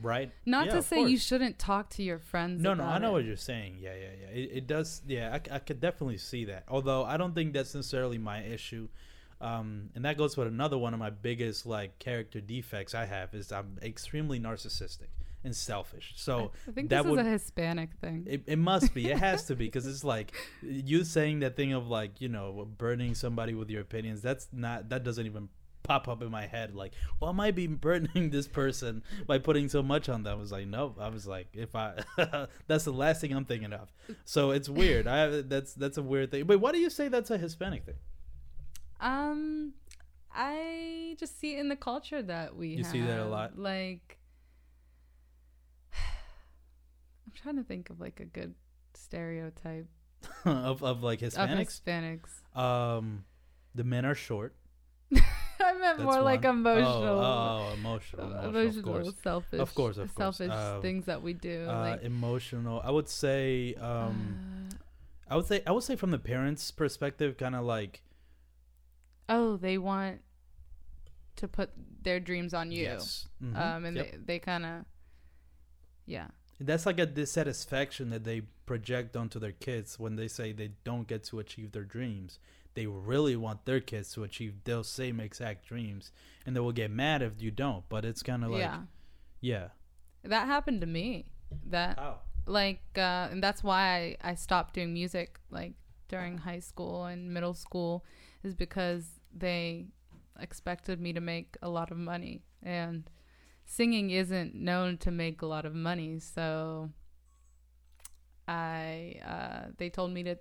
Right. 0.00 0.30
Not 0.44 0.66
Yeah, 0.66 0.72
to 0.74 0.82
say 0.82 1.04
you 1.04 1.16
shouldn't 1.16 1.58
talk 1.58 1.88
to 1.90 2.02
your 2.02 2.18
friends. 2.18 2.62
No, 2.62 2.74
no, 2.74 2.84
I 2.84 2.98
know 2.98 3.10
it. 3.10 3.12
what 3.12 3.24
you're 3.24 3.36
saying. 3.36 3.78
Yeah, 3.80 3.94
yeah, 3.94 4.10
yeah. 4.20 4.28
It, 4.28 4.50
it 4.52 4.66
does. 4.66 5.00
Yeah, 5.06 5.32
I, 5.32 5.54
I 5.54 5.58
could 5.58 5.80
definitely 5.80 6.18
see 6.18 6.44
that. 6.46 6.64
Although 6.68 7.04
I 7.04 7.16
don't 7.16 7.34
think 7.34 7.54
that's 7.54 7.74
necessarily 7.74 8.18
my 8.18 8.42
issue. 8.42 8.88
Um, 9.40 9.90
and 9.94 10.04
that 10.04 10.16
goes 10.16 10.36
with 10.36 10.48
another 10.48 10.78
one 10.78 10.94
of 10.94 11.00
my 11.00 11.10
biggest 11.10 11.66
like 11.66 11.98
character 11.98 12.40
defects 12.40 12.94
I 12.94 13.04
have 13.06 13.34
is 13.34 13.52
I'm 13.52 13.78
extremely 13.82 14.40
narcissistic 14.40 15.08
and 15.46 15.56
selfish. 15.56 16.12
So 16.16 16.50
I 16.68 16.72
think 16.72 16.90
that 16.90 17.04
this 17.04 17.10
would 17.10 17.20
is 17.20 17.26
a 17.26 17.30
Hispanic 17.30 17.94
thing. 18.00 18.26
It, 18.28 18.42
it 18.46 18.58
must 18.58 18.92
be. 18.92 19.10
It 19.10 19.16
has 19.18 19.44
to 19.44 19.56
be 19.56 19.66
because 19.66 19.86
it's 19.86 20.04
like 20.14 20.32
you 20.60 21.04
saying 21.04 21.40
that 21.40 21.56
thing 21.56 21.72
of 21.72 21.88
like 21.88 22.20
you 22.20 22.28
know 22.28 22.68
burning 22.76 23.14
somebody 23.14 23.54
with 23.54 23.70
your 23.70 23.80
opinions. 23.80 24.20
That's 24.20 24.48
not 24.52 24.90
that 24.90 25.04
doesn't 25.04 25.24
even 25.24 25.48
pop 25.84 26.08
up 26.08 26.20
in 26.20 26.30
my 26.30 26.46
head. 26.46 26.74
Like, 26.74 26.92
well, 27.20 27.30
I 27.30 27.32
might 27.32 27.54
be 27.54 27.66
burdening 27.86 28.30
this 28.30 28.48
person 28.48 29.02
by 29.26 29.38
putting 29.38 29.68
so 29.68 29.82
much 29.82 30.08
on 30.08 30.24
them. 30.24 30.36
I 30.36 30.40
was 30.40 30.52
like, 30.52 30.66
nope. 30.66 30.98
I 31.00 31.08
was 31.08 31.26
like, 31.26 31.46
if 31.54 31.74
I 31.74 31.94
that's 32.66 32.84
the 32.84 32.92
last 32.92 33.20
thing 33.22 33.32
I'm 33.32 33.46
thinking 33.46 33.72
of. 33.72 33.90
So 34.24 34.50
it's 34.50 34.68
weird. 34.68 35.06
I 35.06 35.18
have 35.18 35.48
that's 35.48 35.72
that's 35.72 35.96
a 35.96 36.02
weird 36.02 36.30
thing. 36.32 36.44
But 36.44 36.60
why 36.60 36.72
do 36.72 36.78
you 36.78 36.90
say 36.90 37.08
that's 37.08 37.30
a 37.30 37.38
Hispanic 37.38 37.86
thing? 37.86 37.94
Um, 38.98 39.74
I 40.34 41.16
just 41.18 41.38
see 41.38 41.56
it 41.56 41.60
in 41.60 41.68
the 41.68 41.76
culture 41.76 42.20
that 42.20 42.56
we 42.56 42.68
You 42.68 42.84
see 42.84 43.00
that 43.00 43.20
a 43.20 43.24
lot? 43.26 43.58
Like, 43.58 44.18
I'm 47.25 47.25
trying 47.42 47.56
to 47.56 47.64
think 47.64 47.90
of 47.90 48.00
like 48.00 48.20
a 48.20 48.24
good 48.24 48.54
stereotype 48.94 49.86
of 50.44 50.82
of 50.82 51.02
like 51.02 51.22
of 51.22 51.32
Hispanics. 51.32 51.80
Hispanics. 51.80 52.58
Um, 52.58 53.24
the 53.74 53.84
men 53.84 54.04
are 54.04 54.14
short. 54.14 54.54
I 55.14 55.72
meant 55.78 55.98
That's 55.98 56.02
more 56.02 56.20
like 56.22 56.44
emotional. 56.44 57.18
Oh, 57.20 57.68
oh, 57.70 57.74
emotional, 57.74 58.32
uh, 58.34 58.48
emotional, 58.48 58.96
of 58.96 59.04
course. 59.04 59.14
selfish, 59.22 59.60
Of 59.60 59.74
course, 59.74 59.96
of 59.98 60.14
course. 60.14 60.36
selfish 60.36 60.52
Um, 60.56 60.82
things 60.82 61.06
that 61.06 61.22
we 61.22 61.32
do. 61.32 61.66
uh, 61.68 61.80
like, 61.80 62.02
emotional. 62.02 62.80
I 62.84 62.90
would 62.90 63.08
say, 63.08 63.74
um, 63.74 64.36
uh, 64.72 65.32
I 65.32 65.36
would 65.36 65.46
say, 65.46 65.62
I 65.66 65.72
would 65.72 65.82
say 65.82 65.96
from 65.96 66.10
the 66.10 66.18
parents' 66.18 66.70
perspective, 66.70 67.36
kind 67.36 67.54
of 67.54 67.64
like 67.64 68.02
oh, 69.28 69.56
they 69.56 69.76
want 69.78 70.20
to 71.36 71.48
put 71.48 71.70
their 72.02 72.20
dreams 72.20 72.54
on 72.54 72.70
you. 72.70 72.82
yes, 72.82 73.28
Mhm. 73.42 73.56
Um, 73.56 73.84
and 73.84 73.96
Yep. 73.96 74.10
they 74.12 74.18
they 74.18 74.38
kind 74.38 74.64
of, 74.66 74.84
yeah. 76.06 76.28
That's 76.60 76.86
like 76.86 76.98
a 76.98 77.06
dissatisfaction 77.06 78.10
that 78.10 78.24
they 78.24 78.42
project 78.64 79.16
onto 79.16 79.38
their 79.38 79.52
kids 79.52 79.98
when 79.98 80.16
they 80.16 80.28
say 80.28 80.52
they 80.52 80.70
don't 80.84 81.06
get 81.06 81.24
to 81.24 81.38
achieve 81.38 81.72
their 81.72 81.84
dreams. 81.84 82.38
They 82.74 82.86
really 82.86 83.36
want 83.36 83.64
their 83.64 83.80
kids 83.80 84.12
to 84.12 84.24
achieve 84.24 84.54
those 84.64 84.88
same 84.88 85.18
exact 85.20 85.66
dreams, 85.66 86.12
and 86.44 86.54
they 86.54 86.60
will 86.60 86.72
get 86.72 86.90
mad 86.90 87.22
if 87.22 87.40
you 87.40 87.50
don't. 87.50 87.88
But 87.88 88.04
it's 88.04 88.22
kind 88.22 88.44
of 88.44 88.50
like, 88.50 88.60
yeah. 88.60 88.80
yeah, 89.40 89.68
That 90.24 90.46
happened 90.46 90.82
to 90.82 90.86
me. 90.86 91.26
That 91.66 91.98
how? 91.98 92.20
like 92.46 92.82
uh 92.96 93.28
and 93.30 93.42
that's 93.42 93.62
why 93.64 94.16
I, 94.22 94.30
I 94.30 94.34
stopped 94.34 94.74
doing 94.74 94.92
music 94.92 95.38
like 95.50 95.74
during 96.08 96.38
high 96.38 96.60
school 96.60 97.04
and 97.04 97.32
middle 97.32 97.54
school 97.54 98.04
is 98.44 98.54
because 98.54 99.20
they 99.36 99.86
expected 100.38 101.00
me 101.00 101.12
to 101.12 101.20
make 101.20 101.56
a 101.62 101.68
lot 101.68 101.90
of 101.90 101.96
money 101.96 102.42
and 102.62 103.08
singing 103.66 104.10
isn't 104.10 104.54
known 104.54 104.96
to 104.96 105.10
make 105.10 105.42
a 105.42 105.46
lot 105.46 105.66
of 105.66 105.74
money 105.74 106.18
so 106.18 106.90
I 108.48 109.16
uh, 109.26 109.70
they 109.76 109.90
told 109.90 110.12
me 110.12 110.22
to 110.24 110.38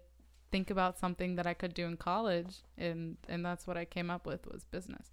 think 0.52 0.70
about 0.70 0.98
something 0.98 1.36
that 1.36 1.48
I 1.48 1.54
could 1.54 1.74
do 1.74 1.86
in 1.86 1.98
college, 1.98 2.58
and 2.78 3.18
and 3.28 3.44
that's 3.44 3.66
what 3.66 3.78
I 3.78 3.86
came 3.86 4.10
up 4.10 4.26
with 4.26 4.46
was 4.46 4.64
business. 4.64 5.12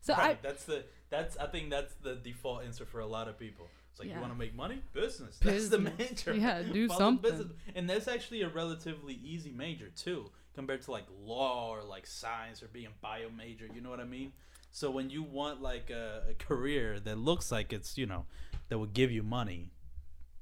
So 0.00 0.14
right. 0.14 0.40
that's 0.42 0.64
the 0.64 0.84
that's 1.08 1.36
I 1.36 1.46
think 1.46 1.70
that's 1.70 1.94
the 2.02 2.16
default 2.16 2.64
answer 2.64 2.84
for 2.84 3.00
a 3.00 3.06
lot 3.06 3.28
of 3.28 3.38
people. 3.38 3.68
It's 3.90 4.00
like 4.00 4.08
Yeah. 4.08 4.16
you 4.16 4.20
want 4.20 4.32
to 4.32 4.38
make 4.38 4.54
money, 4.54 4.82
business. 4.92 5.38
That's 5.38 5.68
the 5.68 5.78
major. 5.78 6.34
Yeah, 6.34 6.62
do 6.62 6.88
Follow 6.88 6.98
something. 6.98 7.30
business. 7.30 7.52
And 7.74 7.88
that's 7.88 8.08
actually 8.08 8.42
a 8.42 8.48
relatively 8.48 9.14
easy 9.24 9.52
major 9.52 9.88
too, 9.88 10.30
compared 10.54 10.82
to 10.82 10.90
like 10.90 11.06
law 11.24 11.70
or 11.70 11.82
like 11.82 12.06
science 12.06 12.62
or 12.62 12.68
being 12.68 12.90
bio 13.00 13.30
major. 13.30 13.68
You 13.72 13.80
know 13.80 13.90
what 13.90 14.00
I 14.00 14.04
mean? 14.04 14.32
So 14.76 14.90
when 14.90 15.08
you 15.08 15.22
want 15.22 15.62
like 15.62 15.88
a, 15.88 16.24
a 16.28 16.34
career 16.34 17.00
that 17.00 17.16
looks 17.16 17.50
like 17.50 17.72
it's 17.72 17.96
you 17.96 18.04
know 18.04 18.26
that 18.68 18.76
would 18.78 18.92
give 18.92 19.10
you 19.10 19.22
money, 19.22 19.70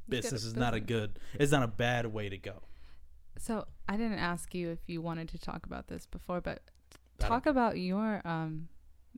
You 0.09 0.11
get 0.11 0.19
a 0.19 0.23
business 0.23 0.43
is 0.43 0.57
not 0.57 0.75
a 0.75 0.81
good. 0.81 1.21
It's 1.35 1.53
not 1.53 1.63
a 1.63 1.69
bad 1.69 2.13
way 2.13 2.29
to 2.29 2.37
go. 2.37 2.65
So 3.39 3.65
I 3.89 3.97
didn't 3.97 4.19
ask 4.19 4.53
you 4.53 4.71
if 4.71 4.81
you 4.89 5.01
wanted 5.01 5.29
to 5.29 5.39
talk 5.39 5.67
about 5.67 5.87
this 5.87 6.07
before, 6.07 6.41
but 6.41 6.63
talk 7.21 7.47
about 7.47 7.79
your 7.79 8.23
um 8.25 8.67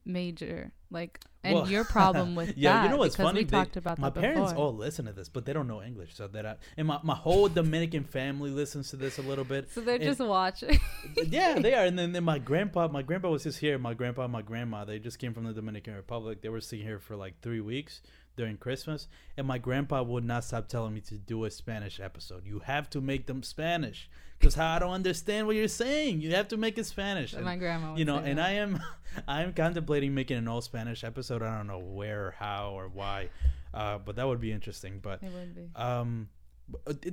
major 0.07 0.72
like 0.90 1.20
and 1.42 1.54
Well, 1.54 1.68
your 1.68 1.84
problem 1.98 2.34
with 2.34 2.57
yeah, 2.57 2.72
that. 2.74 2.84
you 2.84 2.88
know 2.90 2.96
what's 2.96 3.16
because 3.16 3.30
funny? 3.30 3.40
We 3.40 3.44
They- 3.44 3.50
talked 3.57 3.76
about 3.76 3.98
my 3.98 4.11
parents 4.11 4.52
before. 4.52 4.66
all 4.66 4.74
listen 4.74 5.04
to 5.07 5.12
this, 5.12 5.28
but 5.28 5.44
they 5.44 5.52
don't 5.52 5.66
know 5.68 5.82
English. 5.82 6.14
So 6.14 6.28
that 6.28 6.46
I 6.46 6.57
and 6.76 6.86
my, 6.88 6.98
my 7.02 7.14
whole 7.14 7.48
Dominican 7.48 8.04
family 8.04 8.50
listens 8.50 8.90
to 8.90 8.96
this 8.96 9.18
a 9.18 9.22
little 9.22 9.44
bit. 9.44 9.70
so 9.72 9.80
they're 9.80 9.96
and- 9.96 10.04
just 10.04 10.20
watching. 10.20 10.78
yeah, 11.26 11.59
they 11.59 11.74
are. 11.74 11.84
And 11.84 11.98
then, 11.98 12.12
then 12.12 12.24
my 12.24 12.38
grandpa, 12.50 12.88
my 12.88 13.02
grandpa 13.02 13.28
was 13.30 13.42
just 13.42 13.59
here. 13.59 13.78
My 13.78 13.94
grandpa, 13.94 14.26
my 14.28 14.42
grandma, 14.42 14.84
they 14.84 14.98
just 14.98 15.18
came 15.18 15.34
from 15.34 15.44
the 15.44 15.52
Dominican 15.52 15.94
Republic. 15.94 16.40
They 16.42 16.48
were 16.48 16.61
sitting 16.61 16.84
here 16.86 16.98
for 17.00 17.16
like 17.16 17.40
three 17.42 17.61
weeks 17.61 18.00
during 18.37 18.57
Christmas, 18.57 19.09
and 19.37 19.47
my 19.47 19.59
grandpa 19.59 20.03
would 20.03 20.24
not 20.24 20.45
stop 20.45 20.68
telling 20.68 20.95
me 20.95 21.01
to 21.03 21.14
do 21.14 21.45
a 21.45 21.51
Spanish 21.51 21.99
episode. 22.01 22.47
You 22.47 22.61
have 22.61 22.89
to 22.91 23.01
make 23.01 23.26
them 23.26 23.43
Spanish 23.43 24.09
because 24.39 24.55
how 24.55 24.74
I 24.74 24.78
don't 24.78 24.93
understand 24.93 25.47
what 25.47 25.57
you're 25.57 25.68
saying. 25.68 26.20
You 26.20 26.32
have 26.34 26.49
to 26.49 26.57
make 26.57 26.76
it 26.78 26.84
Spanish. 26.84 27.32
And, 27.32 27.45
my 27.45 27.57
grandma. 27.57 27.91
Would 27.91 27.99
you 27.99 28.05
know, 28.05 28.16
and 28.18 28.39
that. 28.39 28.47
I 28.47 28.51
am, 28.53 28.80
I 29.28 29.43
am 29.43 29.53
contemplating 29.55 30.14
making 30.14 30.37
an 30.37 30.49
all 30.49 30.61
Spanish 30.61 31.03
episode. 31.05 31.43
I 31.43 31.57
don't 31.57 31.66
know 31.66 31.78
where, 31.78 32.26
or 32.26 32.34
how, 32.39 32.72
or 32.72 32.89
why, 32.89 33.30
uh, 33.72 33.99
but 33.99 34.16
that 34.16 34.26
would 34.26 34.41
be 34.41 34.53
interesting. 34.53 35.01
But 35.03 35.22
It 35.22 35.32
would 35.32 35.55
be. 35.55 35.68
um 35.74 36.28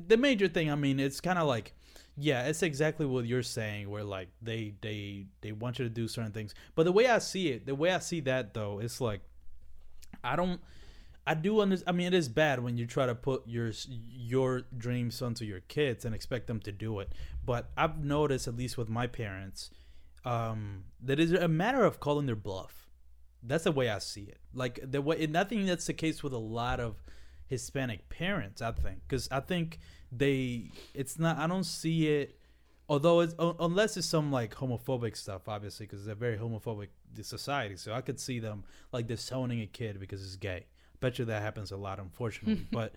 the 0.08 0.18
major 0.18 0.48
thing 0.48 0.72
i 0.72 0.74
mean 0.74 1.00
it's 1.00 1.22
kind 1.22 1.38
of 1.38 1.48
like 1.48 1.74
yeah 2.18 2.48
it's 2.48 2.64
exactly 2.64 3.06
what 3.06 3.24
you're 3.28 3.44
saying 3.44 3.88
where 3.88 4.04
like 4.04 4.30
they 4.42 4.74
they 4.82 5.28
they 5.42 5.52
want 5.52 5.78
you 5.78 5.86
to 5.86 5.90
do 5.92 6.08
certain 6.08 6.32
things 6.32 6.56
but 6.74 6.86
the 6.86 6.92
way 6.92 7.06
i 7.08 7.20
see 7.20 7.50
it 7.50 7.68
the 7.68 7.76
way 7.76 7.92
i 7.92 8.00
see 8.00 8.20
that 8.20 8.56
though 8.56 8.80
it's 8.80 9.00
like 9.00 9.22
i 10.24 10.36
don't 10.36 10.60
i 11.26 11.34
do 11.34 11.60
understand 11.60 11.90
i 11.90 11.98
mean 11.98 12.08
it 12.08 12.14
is 12.14 12.30
bad 12.30 12.62
when 12.64 12.78
you 12.78 12.86
try 12.86 13.06
to 13.06 13.16
put 13.16 13.44
your 13.48 13.72
your 14.10 14.64
dreams 14.78 15.22
onto 15.22 15.46
your 15.46 15.62
kids 15.62 16.06
and 16.06 16.14
expect 16.14 16.48
them 16.48 16.60
to 16.60 16.72
do 16.72 17.00
it 17.00 17.12
but 17.46 17.70
i've 17.78 18.04
noticed 18.04 18.48
at 18.48 18.56
least 18.56 18.78
with 18.78 18.90
my 18.90 19.08
parents 19.08 19.72
um 20.26 20.84
that 21.02 21.20
is 21.20 21.32
a 21.32 21.48
matter 21.48 21.84
of 21.84 22.00
calling 22.00 22.26
their 22.26 22.36
bluff 22.36 22.88
that's 23.42 23.66
the 23.66 23.72
way 23.72 23.90
i 23.90 24.00
see 24.00 24.24
it 24.24 24.40
like 24.54 24.80
the 24.84 25.02
way 25.02 25.24
and 25.24 25.38
i 25.38 25.44
think 25.44 25.66
that's 25.66 25.88
the 25.88 25.94
case 25.94 26.24
with 26.24 26.34
a 26.34 26.38
lot 26.38 26.80
of 26.80 26.96
Hispanic 27.54 28.10
parents, 28.10 28.62
I 28.62 28.72
think, 28.72 29.02
because 29.08 29.28
I 29.32 29.40
think 29.40 29.80
they, 30.12 30.72
it's 30.94 31.20
not, 31.20 31.38
I 31.38 31.48
don't 31.48 31.66
see 31.66 32.08
it, 32.08 32.40
although 32.90 33.22
it's, 33.22 33.36
unless 33.38 33.96
it's 33.96 34.08
some 34.08 34.32
like 34.32 34.56
homophobic 34.56 35.16
stuff, 35.16 35.48
obviously, 35.48 35.86
because 35.86 36.02
it's 36.02 36.12
a 36.12 36.16
very 36.16 36.38
homophobic 36.38 36.88
society. 37.22 37.76
So 37.78 37.94
I 37.94 38.02
could 38.02 38.20
see 38.20 38.40
them 38.40 38.64
like 38.92 39.08
disowning 39.08 39.62
a 39.62 39.68
kid 39.68 40.00
because 40.00 40.24
it's 40.24 40.36
gay. 40.36 40.66
Bet 41.04 41.20
you 41.20 41.26
that 41.26 41.42
happens 41.42 41.72
a 41.72 41.78
lot, 41.78 42.00
unfortunately. 42.00 42.66
but, 42.72 42.94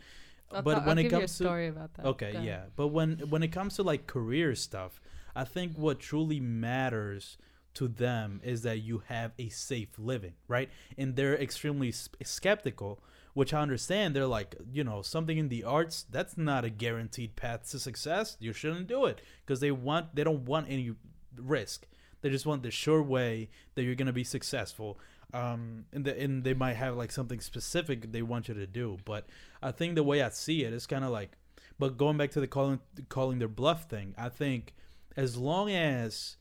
I'll 0.52 0.62
but 0.62 0.74
ta- 0.74 0.80
when 0.86 0.98
I'll 0.98 0.98
it 0.98 1.02
give 1.02 1.12
you 1.12 1.18
a 1.18 1.20
comes 1.22 1.38
to, 1.38 1.68
about 1.68 1.94
that. 1.94 2.06
Okay, 2.06 2.32
Go 2.32 2.38
ahead. 2.38 2.46
yeah. 2.46 2.62
But 2.76 2.88
when 2.88 3.18
when 3.28 3.42
it 3.42 3.48
comes 3.48 3.74
to 3.76 3.82
like 3.82 4.06
career 4.06 4.54
stuff, 4.54 5.00
I 5.34 5.44
think 5.44 5.76
what 5.76 5.98
truly 5.98 6.40
matters 6.40 7.36
to 7.74 7.88
them 7.88 8.40
is 8.42 8.62
that 8.62 8.78
you 8.78 9.02
have 9.08 9.32
a 9.38 9.48
safe 9.50 9.90
living, 9.98 10.32
right? 10.48 10.70
And 10.96 11.14
they're 11.14 11.36
extremely 11.36 11.92
skeptical, 11.92 13.00
which 13.34 13.52
I 13.52 13.60
understand. 13.60 14.16
They're 14.16 14.26
like, 14.26 14.54
you 14.72 14.82
know, 14.82 15.02
something 15.02 15.36
in 15.36 15.48
the 15.50 15.64
arts 15.64 16.06
that's 16.10 16.38
not 16.38 16.64
a 16.64 16.70
guaranteed 16.70 17.36
path 17.36 17.70
to 17.72 17.78
success. 17.78 18.36
You 18.40 18.52
shouldn't 18.54 18.86
do 18.86 19.04
it 19.04 19.20
because 19.44 19.60
they 19.60 19.72
want 19.72 20.14
they 20.14 20.24
don't 20.24 20.46
want 20.46 20.68
any 20.70 20.92
risk. 21.36 21.86
They 22.22 22.30
just 22.30 22.46
want 22.46 22.62
the 22.62 22.70
sure 22.70 23.02
way 23.02 23.50
that 23.74 23.82
you're 23.82 23.94
gonna 23.94 24.12
be 24.12 24.24
successful. 24.24 24.98
Um, 25.34 25.86
and 25.92 26.04
the, 26.04 26.18
and 26.18 26.44
they 26.44 26.54
might 26.54 26.74
have 26.74 26.96
like 26.96 27.10
something 27.10 27.40
specific 27.40 28.12
they 28.12 28.22
want 28.22 28.48
you 28.48 28.54
to 28.54 28.66
do. 28.66 28.98
But 29.04 29.26
I 29.62 29.72
think 29.72 29.94
the 29.94 30.02
way 30.02 30.22
I 30.22 30.28
see 30.30 30.64
it 30.64 30.72
is 30.72 30.86
kind 30.86 31.04
of 31.04 31.10
like, 31.10 31.32
but 31.78 31.96
going 31.96 32.16
back 32.16 32.30
to 32.32 32.40
the 32.40 32.46
calling 32.46 32.80
calling 33.08 33.38
their 33.38 33.48
bluff 33.48 33.84
thing, 33.84 34.14
I 34.16 34.28
think 34.28 34.74
as 35.16 35.36
long 35.36 35.70
as 35.70 36.36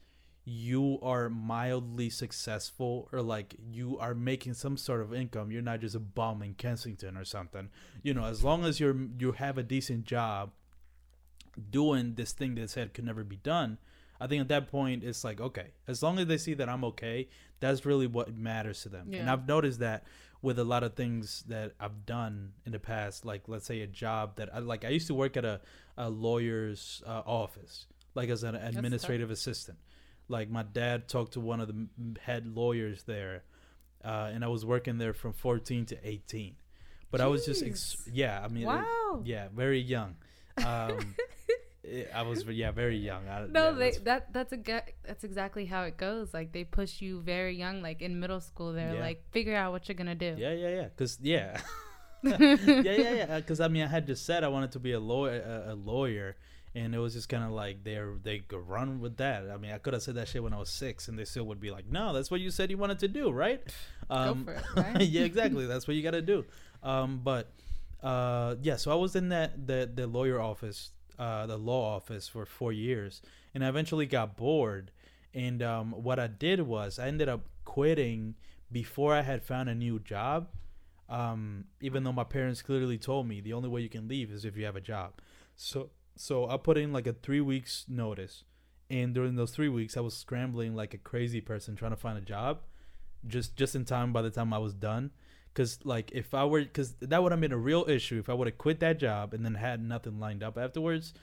you 0.47 0.99
are 1.01 1.27
mildly 1.27 2.07
successful 2.09 3.09
or 3.11 3.21
like 3.21 3.55
you 3.71 3.97
are 3.97 4.13
making 4.13 4.53
some 4.53 4.77
sort 4.77 5.01
of 5.01 5.13
income, 5.13 5.51
you're 5.51 5.61
not 5.61 5.81
just 5.81 5.95
a 5.95 5.99
bum 5.99 6.43
in 6.43 6.53
Kensington 6.53 7.17
or 7.17 7.25
something. 7.25 7.69
You 8.03 8.13
know, 8.13 8.25
as 8.25 8.43
long 8.43 8.63
as 8.63 8.79
you're 8.79 8.95
you 9.19 9.31
have 9.33 9.57
a 9.57 9.63
decent 9.63 10.05
job 10.05 10.51
doing 11.69 12.13
this 12.15 12.31
thing 12.31 12.55
that 12.55 12.69
said 12.69 12.93
could 12.93 13.05
never 13.05 13.23
be 13.23 13.37
done, 13.37 13.79
I 14.19 14.27
think 14.27 14.41
at 14.41 14.47
that 14.49 14.67
point 14.71 15.03
it's 15.03 15.23
like 15.23 15.39
okay, 15.41 15.67
as 15.87 16.01
long 16.03 16.19
as 16.19 16.27
they 16.27 16.37
see 16.37 16.53
that 16.55 16.69
I'm 16.69 16.83
okay, 16.85 17.27
that's 17.59 17.85
really 17.85 18.07
what 18.07 18.33
matters 18.35 18.81
to 18.83 18.89
them. 18.89 19.09
And 19.21 19.29
I've 19.29 19.47
noticed 19.47 19.79
that 19.79 20.03
with 20.41 20.59
a 20.59 20.63
lot 20.63 20.83
of 20.83 20.93
things 20.95 21.43
that 21.47 21.73
I've 21.79 22.05
done 22.05 22.51
in 22.65 22.71
the 22.71 22.79
past, 22.79 23.25
like 23.25 23.43
let's 23.47 23.65
say 23.65 23.81
a 23.81 23.87
job 23.87 24.35
that 24.37 24.53
I 24.53 24.59
like. 24.59 24.85
I 24.85 24.89
used 24.89 25.07
to 25.07 25.13
work 25.15 25.35
at 25.37 25.45
a, 25.45 25.59
a 25.97 26.09
lawyer's 26.09 27.01
uh, 27.07 27.23
office, 27.25 27.87
like 28.13 28.29
as 28.29 28.43
an 28.43 28.55
administrative 28.55 29.31
assistant. 29.31 29.79
Like 30.27 30.49
my 30.49 30.63
dad 30.63 31.07
talked 31.07 31.33
to 31.33 31.39
one 31.39 31.59
of 31.61 31.67
the 31.67 31.87
head 32.21 32.45
lawyers 32.47 33.03
there, 33.03 33.43
uh, 34.03 34.29
and 34.33 34.43
I 34.43 34.47
was 34.47 34.65
working 34.65 34.97
there 34.97 35.13
from 35.13 35.33
14 35.33 35.85
to 35.87 35.97
18. 36.07 36.55
But 37.11 37.21
I 37.21 37.27
was 37.27 37.45
just, 37.45 37.63
ex- 37.63 38.07
yeah, 38.11 38.41
I 38.43 38.47
mean, 38.47 38.63
it- 38.63 38.67
Wow. 38.67 39.21
yeah, 39.23 39.47
very 39.55 39.79
young. 39.79 40.15
Um, 40.65 41.15
it- 41.87 42.11
I 42.13 42.21
was, 42.23 42.43
yeah, 42.45 42.71
very 42.71 42.97
young. 42.97 43.27
I, 43.27 43.45
No, 43.47 43.65
yeah, 43.65 43.71
they 43.71 43.91
that's- 43.91 44.01
that 44.03 44.33
that's 44.33 44.53
a 44.53 44.81
that's 45.05 45.23
exactly 45.23 45.65
how 45.65 45.83
it 45.83 45.97
goes. 45.97 46.33
Like 46.33 46.51
they 46.51 46.63
push 46.63 47.01
you 47.01 47.21
very 47.21 47.55
young, 47.55 47.81
like 47.81 48.01
in 48.01 48.19
middle 48.19 48.41
school. 48.41 48.73
They're 48.73 48.95
Yeah. 48.95 48.99
like, 49.07 49.23
figure 49.31 49.55
out 49.55 49.71
what 49.71 49.87
you're 49.87 49.95
gonna 49.95 50.15
do. 50.15 50.35
Yeah, 50.37 50.53
yeah, 50.53 50.69
yeah. 50.69 50.87
Cause 50.97 51.17
yeah, 51.21 51.59
yeah, 52.23 52.37
yeah, 52.39 53.13
yeah. 53.13 53.41
Cause 53.41 53.59
I 53.59 53.67
mean, 53.67 53.83
I 53.83 53.87
had 53.87 54.07
just 54.07 54.25
said 54.25 54.43
I 54.43 54.47
wanted 54.47 54.71
to 54.73 54.79
be 54.79 54.93
a 54.93 54.99
lawyer, 54.99 55.41
a, 55.67 55.73
a 55.73 55.75
lawyer, 55.75 56.35
and 56.73 56.93
it 56.95 56.99
was 56.99 57.13
just 57.13 57.29
kind 57.29 57.43
of 57.43 57.51
like 57.51 57.83
they're 57.83 58.13
they 58.23 58.39
could 58.39 58.67
run 58.67 58.99
with 58.99 59.17
that. 59.17 59.49
I 59.49 59.57
mean, 59.57 59.71
I 59.71 59.77
could 59.77 59.93
have 59.93 60.01
said 60.01 60.15
that 60.15 60.27
shit 60.27 60.41
when 60.43 60.53
I 60.53 60.57
was 60.57 60.69
six, 60.69 61.07
and 61.07 61.17
they 61.19 61.25
still 61.25 61.45
would 61.45 61.59
be 61.59 61.69
like, 61.71 61.85
"No, 61.89 62.13
that's 62.13 62.31
what 62.31 62.41
you 62.41 62.49
said 62.51 62.71
you 62.71 62.77
wanted 62.77 62.99
to 62.99 63.07
do, 63.07 63.31
right?" 63.31 63.61
Um, 64.09 64.45
for 64.45 64.53
it, 64.53 64.63
right? 64.75 65.01
yeah, 65.01 65.21
exactly. 65.23 65.67
That's 65.67 65.87
what 65.87 65.95
you 65.95 66.03
got 66.03 66.11
to 66.11 66.21
do. 66.21 66.45
Um, 66.83 67.21
but 67.23 67.51
uh, 68.03 68.55
yeah, 68.61 68.75
so 68.77 68.91
I 68.91 68.95
was 68.95 69.15
in 69.15 69.29
that 69.29 69.67
the 69.67 69.89
the 69.93 70.07
lawyer 70.07 70.41
office, 70.41 70.91
uh, 71.17 71.45
the 71.45 71.57
law 71.57 71.95
office 71.95 72.27
for 72.27 72.45
four 72.45 72.71
years, 72.71 73.21
and 73.53 73.63
I 73.63 73.69
eventually 73.69 74.05
got 74.05 74.37
bored. 74.37 74.91
And 75.33 75.61
um, 75.61 75.91
what 75.91 76.19
I 76.19 76.27
did 76.27 76.61
was 76.61 76.97
I 76.97 77.07
ended 77.07 77.27
up 77.27 77.41
quitting 77.65 78.35
before 78.71 79.13
I 79.13 79.21
had 79.21 79.43
found 79.43 79.69
a 79.69 79.75
new 79.75 79.99
job. 79.99 80.47
Um, 81.07 81.65
even 81.81 82.03
though 82.03 82.13
my 82.13 82.23
parents 82.23 82.61
clearly 82.61 82.97
told 82.97 83.27
me 83.27 83.39
the 83.39 83.53
only 83.53 83.69
way 83.69 83.81
you 83.81 83.89
can 83.89 84.07
leave 84.07 84.31
is 84.31 84.43
if 84.43 84.57
you 84.57 84.65
have 84.65 84.75
a 84.75 84.81
job. 84.81 85.13
So 85.55 85.89
so 86.15 86.49
I 86.49 86.57
put 86.57 86.77
in 86.77 86.93
like 86.93 87.07
a 87.07 87.13
three 87.13 87.41
weeks 87.41 87.85
notice, 87.87 88.43
and 88.89 89.13
during 89.13 89.35
those 89.35 89.51
three 89.51 89.69
weeks 89.69 89.97
I 89.97 89.99
was 89.99 90.15
scrambling 90.15 90.75
like 90.75 90.93
a 90.93 90.97
crazy 90.97 91.41
person 91.41 91.75
trying 91.75 91.91
to 91.91 91.97
find 91.97 92.17
a 92.17 92.21
job, 92.21 92.61
just 93.27 93.55
just 93.55 93.75
in 93.75 93.85
time 93.85 94.13
by 94.13 94.21
the 94.21 94.31
time 94.31 94.53
I 94.53 94.57
was 94.57 94.73
done. 94.73 95.11
Cause 95.55 95.79
like 95.83 96.11
if 96.11 96.33
I 96.33 96.43
were, 96.45 96.63
cause 96.65 96.93
that 96.99 97.23
would 97.23 97.31
have 97.31 97.41
been 97.41 97.51
a 97.53 97.57
real 97.57 97.85
issue 97.87 98.19
if 98.19 98.29
I 98.29 98.33
would 98.33 98.47
have 98.47 98.57
quit 98.57 98.81
that 98.81 98.99
job 98.99 99.33
and 99.33 99.43
then 99.43 99.55
had 99.55 99.81
nothing 99.81 100.19
lined 100.19 100.43
up 100.43 100.57
afterwards. 100.57 101.13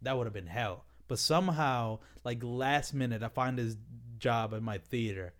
That 0.00 0.16
would 0.16 0.24
have 0.26 0.32
been 0.32 0.46
hell. 0.46 0.86
But 1.08 1.18
somehow, 1.18 1.98
like 2.24 2.38
last 2.42 2.94
minute, 2.94 3.22
I 3.22 3.28
find 3.28 3.58
this 3.58 3.76
job 4.18 4.54
at 4.54 4.62
my 4.62 4.78
theater, 4.78 5.34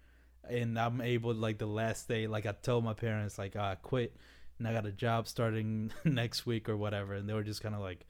and 0.49 0.79
I'm 0.79 1.01
able 1.01 1.33
like 1.35 1.57
the 1.59 1.67
last 1.67 2.09
day, 2.09 2.27
like 2.27 2.45
I 2.47 2.53
told 2.53 2.85
my 2.85 2.93
parents 2.95 3.39
like 3.39 3.55
"Ah, 3.59 3.71
I 3.71 3.75
quit, 3.77 4.15
and 4.59 4.69
I 4.69 4.73
got 4.75 4.85
a 4.87 4.93
job 4.93 5.27
starting 5.29 5.91
next 6.05 6.45
week 6.45 6.69
or 6.69 6.77
whatever, 6.77 7.15
and 7.15 7.27
they 7.29 7.33
were 7.33 7.43
just 7.43 7.63
kind 7.63 7.75
of 7.75 7.81
like, 7.81 8.07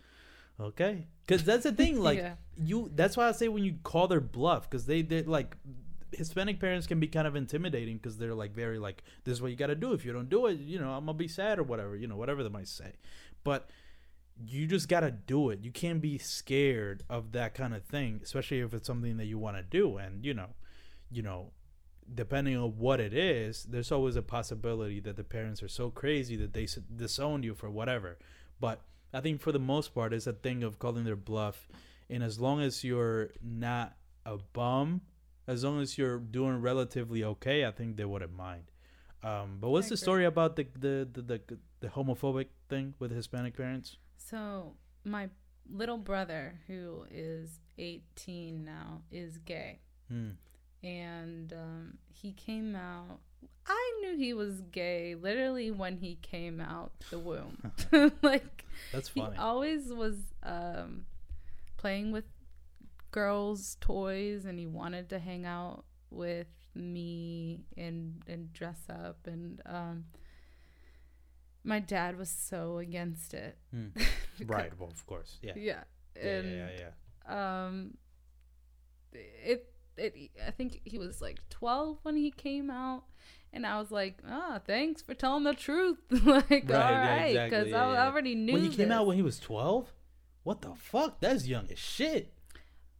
okay, 0.58 1.06
because 1.24 1.44
that's 1.44 1.62
the 1.62 1.72
thing, 1.72 2.00
like 2.08 2.18
Yeah. 2.18 2.34
you. 2.56 2.90
That's 2.94 3.16
why 3.16 3.28
I 3.28 3.32
say 3.32 3.46
when 3.48 3.62
you 3.64 3.76
call 3.84 4.08
their 4.08 4.20
bluff, 4.20 4.68
because 4.68 4.86
they 4.86 5.02
they 5.02 5.22
like 5.22 5.56
Hispanic 6.14 6.60
parents 6.60 6.86
can 6.86 7.00
be 7.00 7.08
kind 7.08 7.26
of 7.26 7.36
intimidating 7.36 7.96
because 7.96 8.18
they're 8.18 8.34
like 8.34 8.54
very 8.54 8.78
like 8.78 9.02
this 9.24 9.32
is 9.32 9.42
what 9.42 9.50
you 9.50 9.56
got 9.56 9.68
to 9.68 9.74
do. 9.74 9.92
If 9.92 10.04
you 10.04 10.12
don't 10.12 10.28
do 10.28 10.46
it, 10.46 10.60
you 10.60 10.78
know 10.78 10.90
I'm 10.90 11.06
gonna 11.06 11.18
be 11.18 11.28
sad 11.28 11.58
or 11.58 11.62
whatever, 11.62 11.96
you 11.96 12.06
know 12.06 12.16
whatever 12.16 12.42
they 12.42 12.48
might 12.48 12.68
say, 12.68 12.92
but 13.44 13.68
you 14.46 14.66
just 14.66 14.88
gotta 14.88 15.10
do 15.10 15.50
it. 15.50 15.60
You 15.62 15.70
can't 15.70 16.00
be 16.00 16.18
scared 16.18 17.02
of 17.08 17.32
that 17.32 17.54
kind 17.54 17.74
of 17.74 17.84
thing, 17.84 18.20
especially 18.22 18.60
if 18.60 18.74
it's 18.74 18.86
something 18.86 19.16
that 19.18 19.26
you 19.26 19.38
want 19.38 19.56
to 19.56 19.62
do. 19.62 19.96
And 19.96 20.24
you 20.24 20.34
know, 20.34 20.50
you 21.10 21.22
know, 21.22 21.50
depending 22.12 22.56
on 22.56 22.78
what 22.78 23.00
it 23.00 23.14
is, 23.14 23.64
there's 23.64 23.92
always 23.92 24.16
a 24.16 24.22
possibility 24.22 25.00
that 25.00 25.16
the 25.16 25.24
parents 25.24 25.62
are 25.62 25.68
so 25.68 25.90
crazy 25.90 26.36
that 26.36 26.52
they 26.52 26.66
disown 26.96 27.42
you 27.42 27.54
for 27.54 27.70
whatever. 27.70 28.18
But 28.60 28.80
I 29.12 29.20
think 29.20 29.40
for 29.40 29.52
the 29.52 29.58
most 29.58 29.94
part, 29.94 30.12
it's 30.12 30.26
a 30.26 30.32
thing 30.32 30.62
of 30.62 30.78
calling 30.78 31.04
their 31.04 31.16
bluff, 31.16 31.68
and 32.08 32.22
as 32.22 32.40
long 32.40 32.60
as 32.60 32.84
you're 32.84 33.30
not 33.42 33.96
a 34.24 34.38
bum, 34.52 35.02
as 35.46 35.64
long 35.64 35.80
as 35.80 35.96
you're 35.98 36.18
doing 36.18 36.60
relatively 36.60 37.24
okay, 37.24 37.64
I 37.66 37.70
think 37.70 37.96
they 37.96 38.04
wouldn't 38.04 38.34
mind. 38.36 38.64
Um, 39.22 39.58
but 39.60 39.70
what's 39.70 39.88
the 39.88 39.96
story 39.96 40.24
about 40.24 40.56
the 40.56 40.66
the, 40.78 41.08
the 41.12 41.22
the 41.22 41.58
the 41.80 41.88
homophobic 41.88 42.48
thing 42.68 42.94
with 42.98 43.10
Hispanic 43.12 43.56
parents? 43.56 43.96
So 44.16 44.74
my 45.04 45.28
little 45.70 45.98
brother, 45.98 46.58
who 46.66 47.06
is 47.10 47.60
18 47.78 48.64
now, 48.64 49.02
is 49.10 49.38
gay, 49.38 49.78
Hmm. 50.08 50.30
and 50.82 51.52
um, 51.52 51.98
he 52.12 52.32
came 52.32 52.74
out. 52.74 53.20
I 53.66 53.98
knew 54.00 54.16
he 54.16 54.34
was 54.34 54.60
gay 54.72 55.14
literally 55.14 55.70
when 55.70 55.96
he 55.98 56.16
came 56.20 56.60
out 56.60 56.92
the 57.10 57.18
womb. 57.28 57.70
like 58.22 58.64
That's 58.92 59.08
he 59.08 59.20
funny. 59.20 59.36
always 59.36 59.92
was 59.92 60.16
um, 60.42 61.06
playing 61.76 62.10
with 62.10 62.24
girls' 63.12 63.76
toys, 63.80 64.44
and 64.44 64.58
he 64.58 64.66
wanted 64.66 65.08
to 65.10 65.20
hang 65.20 65.46
out 65.46 65.84
with 66.10 66.48
me 66.74 67.64
and 67.76 68.22
and 68.26 68.52
dress 68.52 68.80
up. 68.90 69.18
And 69.26 69.62
um, 69.66 70.04
my 71.62 71.78
dad 71.78 72.18
was 72.18 72.30
so 72.30 72.78
against 72.78 73.34
it. 73.34 73.56
Hmm. 73.72 73.88
right. 74.46 74.72
Well, 74.78 74.90
of 74.90 75.06
course. 75.06 75.38
Yeah. 75.42 75.52
Yeah. 75.54 75.84
Yeah. 76.16 76.28
And 76.28 76.50
yeah. 76.50 76.68
Yeah. 76.78 76.88
yeah. 77.28 77.64
um, 77.66 77.94
it 79.12 79.72
it 79.96 80.30
I 80.46 80.50
think 80.50 80.80
he 80.84 80.98
was 80.98 81.20
like 81.20 81.38
twelve 81.48 81.98
when 82.02 82.16
he 82.16 82.30
came 82.30 82.70
out. 82.70 83.04
And 83.54 83.66
I 83.66 83.78
was 83.78 83.90
like, 83.90 84.22
ah, 84.26 84.60
thanks 84.66 85.02
for 85.02 85.12
telling 85.12 85.44
the 85.44 85.52
truth. 85.52 85.98
like, 86.10 86.48
Right, 86.50 86.70
all 86.70 86.90
yeah, 86.90 87.24
exactly, 87.24 87.58
because 87.58 87.68
yeah, 87.68 87.86
I, 87.86 87.92
yeah. 87.92 88.06
Already 88.06 88.34
knew. 88.34 88.54
When 88.54 88.62
he 88.62 88.74
came 88.74 88.90
out 88.90 89.06
when 89.06 89.16
he 89.16 89.22
was 89.22 89.38
twelve, 89.38 89.92
what 90.42 90.62
the 90.62 90.74
fuck? 90.74 91.20
That's 91.20 91.46
young 91.46 91.68
as 91.70 91.78
shit. 91.78 92.32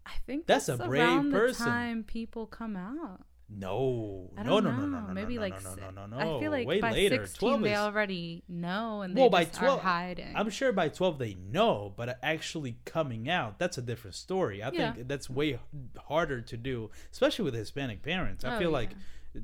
I 0.07 0.13
think 0.27 0.47
That's 0.47 0.67
that's, 0.67 0.81
a 0.81 0.85
brave 0.89 1.31
person. 1.31 1.65
the 1.65 1.71
time 1.71 2.05
people 2.05 2.47
come 2.47 2.77
out. 2.77 3.21
No, 3.55 4.31
no, 4.37 4.61
no, 4.61 4.61
no, 4.61 4.87
no, 4.87 5.01
no, 5.09 5.13
Maybe 5.13 5.35
no, 5.35 5.43
like 5.43 5.63
no, 5.63 5.75
no, 5.75 5.91
no, 5.91 6.07
no, 6.07 6.19
no. 6.19 6.37
I 6.37 6.41
feel 6.41 6.51
like 6.51 6.67
Way 6.67 6.81
by 6.81 6.93
later. 6.93 7.27
16 7.27 7.49
12 7.49 7.63
they 7.63 7.73
is, 7.73 7.79
already 7.79 8.43
know 8.49 9.03
and 9.03 9.15
they 9.15 9.21
Well, 9.21 9.29
by 9.31 9.45
12 9.45 9.79
are 9.79 9.83
hiding. 9.83 10.33
I'm 10.35 10.49
sure 10.49 10.73
by 10.73 10.89
12 10.89 11.19
they 11.19 11.35
know, 11.35 11.93
but 11.95 12.19
actually 12.23 12.79
coming 12.87 13.29
out, 13.29 13.59
that's 13.59 13.77
a 13.77 13.83
different 13.83 14.15
story. 14.17 14.63
I 14.63 14.71
Yeah. 14.71 14.93
think 14.95 15.07
that's 15.07 15.29
way 15.29 15.59
harder 15.99 16.41
to 16.41 16.57
do, 16.57 16.91
especially 17.11 17.45
with 17.45 17.55
Hispanic 17.55 18.03
parents. 18.03 18.43
I 18.45 18.57
Oh, 18.57 18.59
feel 18.59 18.71
like, 18.71 18.93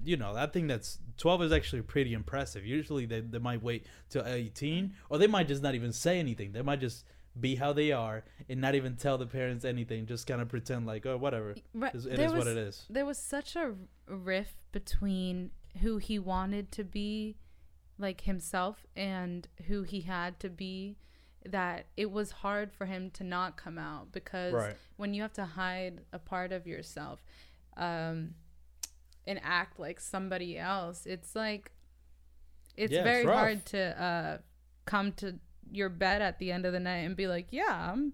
you 0.05 0.17
know, 0.17 0.35
I 0.35 0.47
think 0.47 0.69
that's 0.69 0.99
12 1.19 1.43
is 1.43 1.53
actually 1.53 1.83
pretty 1.83 2.15
impressive. 2.15 2.65
Usually 2.65 3.05
they, 3.05 3.21
they 3.21 3.39
might 3.39 3.63
wait 3.63 3.85
till 4.09 4.25
18, 4.25 4.95
or 5.11 5.19
they 5.19 5.27
might 5.27 5.49
just 5.49 5.63
not 5.63 5.75
even 5.75 5.93
say 5.93 6.19
anything. 6.19 6.53
They 6.53 6.63
might 6.63 6.81
just 6.81 7.05
be 7.41 7.57
how 7.57 7.73
they 7.73 7.93
are 7.93 8.25
and 8.49 8.61
not 8.61 8.75
even 8.75 8.97
tell 8.97 9.19
the 9.19 9.27
parents 9.27 9.65
anything, 9.65 10.07
just 10.07 10.27
kind 10.27 10.41
of 10.41 10.49
pretend 10.49 10.87
like, 10.87 11.07
oh, 11.07 11.17
whatever. 11.17 11.55
Right, 11.75 11.95
It 11.95 12.17
there 12.17 12.27
is 12.27 12.33
what 12.33 12.47
it 12.47 12.57
is. 12.57 12.87
There 12.91 13.07
was 13.07 13.19
such 13.19 13.57
a 13.57 13.75
rift 14.07 14.57
between 14.73 15.51
who 15.81 15.99
he 15.99 16.19
wanted 16.19 16.73
to 16.73 16.85
be, 16.85 17.37
like 17.99 18.23
himself, 18.23 18.87
and 18.97 19.47
who 19.67 19.83
he 19.83 20.01
had 20.03 20.39
to 20.41 20.49
be, 20.49 20.97
that 21.45 21.87
it 21.97 22.11
was 22.11 22.33
hard 22.33 22.73
for 22.73 22.87
him 22.87 23.11
to 23.13 23.25
not 23.25 23.57
come 23.57 23.79
out 23.79 24.11
because 24.13 24.53
Right. 24.55 24.77
when 24.97 25.15
you 25.15 25.23
have 25.23 25.33
to 25.35 25.45
hide 25.45 26.01
a 26.13 26.19
part 26.19 26.53
of 26.53 26.67
yourself, 26.67 27.23
um, 27.77 28.35
and 29.27 29.39
act 29.43 29.79
like 29.79 30.01
somebody 30.01 30.59
else, 30.59 31.05
it's 31.07 31.37
like 31.37 31.73
it's 32.77 32.93
Yeah, 32.93 33.03
very 33.03 33.27
rough. 33.27 33.37
hard 33.39 33.67
to 33.67 34.03
uh, 34.03 34.39
come 34.85 35.13
to 35.13 35.39
your 35.73 35.89
bed 35.89 36.23
at 36.23 36.39
the 36.39 36.53
end 36.53 36.65
of 36.67 36.73
the 36.73 36.81
night 36.81 36.99
and 37.07 37.17
be 37.17 37.27
like, 37.27 37.49
yeah, 37.51 37.91
I'm, 37.93 38.13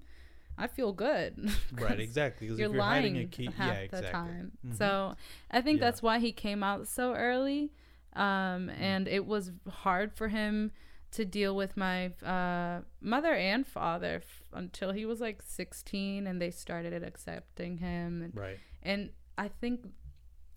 I 0.59 0.67
feel 0.67 0.93
good. 0.93 1.51
right, 1.73 1.99
exactly. 2.01 2.47
Because 2.47 2.59
you're 2.61 2.71
you're 2.71 2.79
lying 2.79 3.17
a 3.19 3.27
key, 3.27 3.47
half 3.47 3.75
yeah, 3.75 3.81
exactly. 3.81 4.07
the 4.07 4.13
time. 4.13 4.53
Mhm. 4.67 4.79
So 4.79 5.17
I 5.51 5.61
think 5.61 5.81
Yeah. 5.81 5.87
that's 5.87 6.03
why 6.03 6.19
he 6.19 6.33
came 6.33 6.63
out 6.63 6.87
so 6.87 7.15
early, 7.15 7.73
um, 8.15 8.69
and 8.71 9.09
it 9.09 9.27
was 9.27 9.51
hard 9.69 10.13
for 10.13 10.29
him 10.29 10.71
to 11.13 11.25
deal 11.25 11.55
with 11.55 11.77
my 11.77 12.07
uh, 12.25 12.81
mother 13.01 13.35
and 13.35 13.65
father 13.67 14.17
f- 14.17 14.43
until 14.53 14.91
he 14.93 15.05
was 15.07 15.21
like 15.21 15.43
16, 15.43 16.27
and 16.27 16.41
they 16.43 16.51
started 16.51 17.03
accepting 17.05 17.79
him. 17.79 18.23
And, 18.23 18.37
Right. 18.37 18.59
and 18.83 19.11
I 19.39 19.49
think 19.49 19.87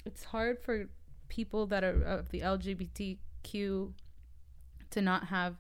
it's 0.06 0.24
hard 0.26 0.60
for 0.60 0.90
people 1.30 1.66
that 1.68 1.84
are 1.84 2.02
of 2.04 2.30
the 2.30 2.42
LGBTQ 2.42 3.92
to 4.92 5.02
not 5.02 5.26
have 5.28 5.58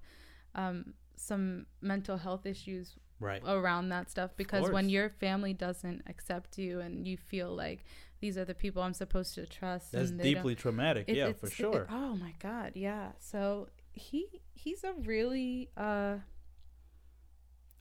um, 0.55 0.93
some 1.18 1.65
mental 1.82 2.18
health 2.18 2.45
issues 2.45 2.95
Right. 3.20 3.41
around 3.45 3.89
that 3.89 4.11
stuff 4.11 4.32
because 4.38 4.70
when 4.70 4.89
your 4.89 5.09
family 5.09 5.51
doesn't 5.53 6.03
accept 6.07 6.57
you 6.59 6.80
and 6.82 7.07
you 7.07 7.18
feel 7.18 7.49
like 7.55 7.84
these 8.20 8.38
are 8.38 8.45
the 8.45 8.53
people 8.53 8.84
I'm 8.84 8.93
supposed 8.93 9.34
to 9.36 9.45
trust 9.47 9.91
That's 9.91 10.11
deeply 10.11 10.53
traumatic. 10.55 11.05
it- 11.09 11.18
yeah, 11.18 11.34
for 11.34 11.47
it- 11.47 11.53
sure. 11.53 11.88
oh 11.89 12.15
my 12.15 12.34
god, 12.39 12.74
yeah. 12.76 13.13
So 13.20 13.70
he 13.91 14.28
he's 14.53 14.84
a 14.84 14.93
really 14.93 15.70
uh 15.76 16.18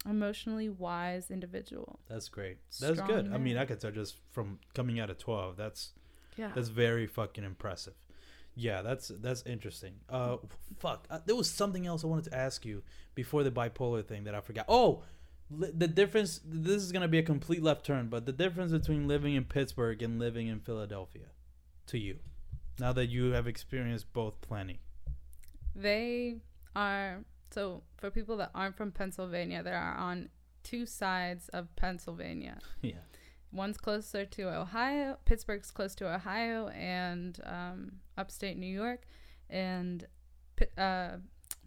emotionally 0.09 0.69
wise 0.69 1.31
individual. 1.31 1.99
That's 2.09 2.29
great. 2.29 2.59
That's 2.81 2.95
Strong 2.95 3.09
good. 3.09 3.33
I 3.33 3.39
mean. 3.39 3.57
I 3.57 3.65
could 3.65 3.81
tell 3.81 3.91
just 3.91 4.17
from 4.31 4.61
coming 4.75 5.01
out 5.01 5.11
of 5.11 5.19
12. 5.19 5.57
That's 5.57 5.93
Yeah. 6.37 6.53
that's 6.55 6.69
very 6.69 7.07
fucking 7.07 7.45
impressive. 7.45 7.95
Yeah, 8.57 8.81
that's 8.81 9.09
that's 9.09 9.43
interesting. 9.45 9.95
Uh, 10.09 10.39
fuck. 10.79 11.07
Uh, 11.11 11.19
there 11.27 11.37
was 11.37 11.49
something 11.49 11.87
else 11.87 12.03
I 12.03 12.07
wanted 12.07 12.25
to 12.31 12.37
ask 12.37 12.65
you 12.65 12.83
before 13.15 13.45
the 13.45 13.51
bipolar 13.51 14.05
thing 14.05 14.25
that 14.25 14.35
I 14.35 14.41
forgot. 14.41 14.65
Oh, 14.67 15.03
li- 15.51 15.73
the 15.77 15.87
difference. 15.87 16.41
This 16.43 16.83
is 16.83 16.91
gonna 16.91 17.07
be 17.07 17.19
a 17.19 17.23
complete 17.23 17.63
left 17.63 17.85
turn, 17.85 18.09
but 18.09 18.25
the 18.25 18.33
difference 18.33 18.73
between 18.73 19.07
living 19.07 19.35
in 19.35 19.45
Pittsburgh 19.45 20.03
and 20.03 20.19
living 20.19 20.49
in 20.49 20.61
Philadelphia, 20.61 21.27
to 21.89 21.99
you, 21.99 22.19
now 22.81 22.95
that 22.95 23.07
you 23.07 23.33
have 23.33 23.47
experienced 23.47 24.11
both 24.15 24.41
plenty. 24.41 24.81
They 25.75 26.37
are 26.75 27.25
so 27.51 27.83
for 27.99 28.11
people 28.11 28.39
that 28.39 28.51
aren't 28.55 28.77
from 28.77 28.91
Pennsylvania, 28.91 29.63
they 29.63 29.73
are 29.73 29.97
on 29.97 30.31
two 30.63 30.87
sides 30.87 31.51
of 31.51 31.75
Pennsylvania. 31.77 32.59
Yeah. 32.83 32.95
One's 33.57 33.79
closer 33.79 34.25
to 34.25 34.43
Ohio. 34.55 35.19
Pittsburgh's 35.25 35.71
close 35.71 35.95
to 35.97 36.13
Ohio 36.15 36.69
and 36.69 37.41
um, 37.45 37.93
upstate 38.19 38.57
New 38.59 38.67
York, 38.73 39.03
and 39.51 40.07
uh, 40.79 41.17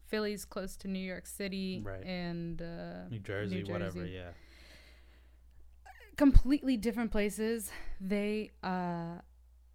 Philly's 0.07 0.45
close 0.45 0.75
to 0.77 0.87
New 0.87 0.99
York 0.99 1.25
City 1.25 1.81
Right. 1.83 2.03
and 2.03 2.61
uh, 2.61 3.07
New 3.09 3.19
Jersey, 3.19 3.63
whatever. 3.63 3.99
Jersey. 4.01 4.11
Yeah. 4.15 4.31
completely 6.17 6.77
different 6.77 7.11
places. 7.11 7.71
They 7.99 8.51
uh, 8.63 9.19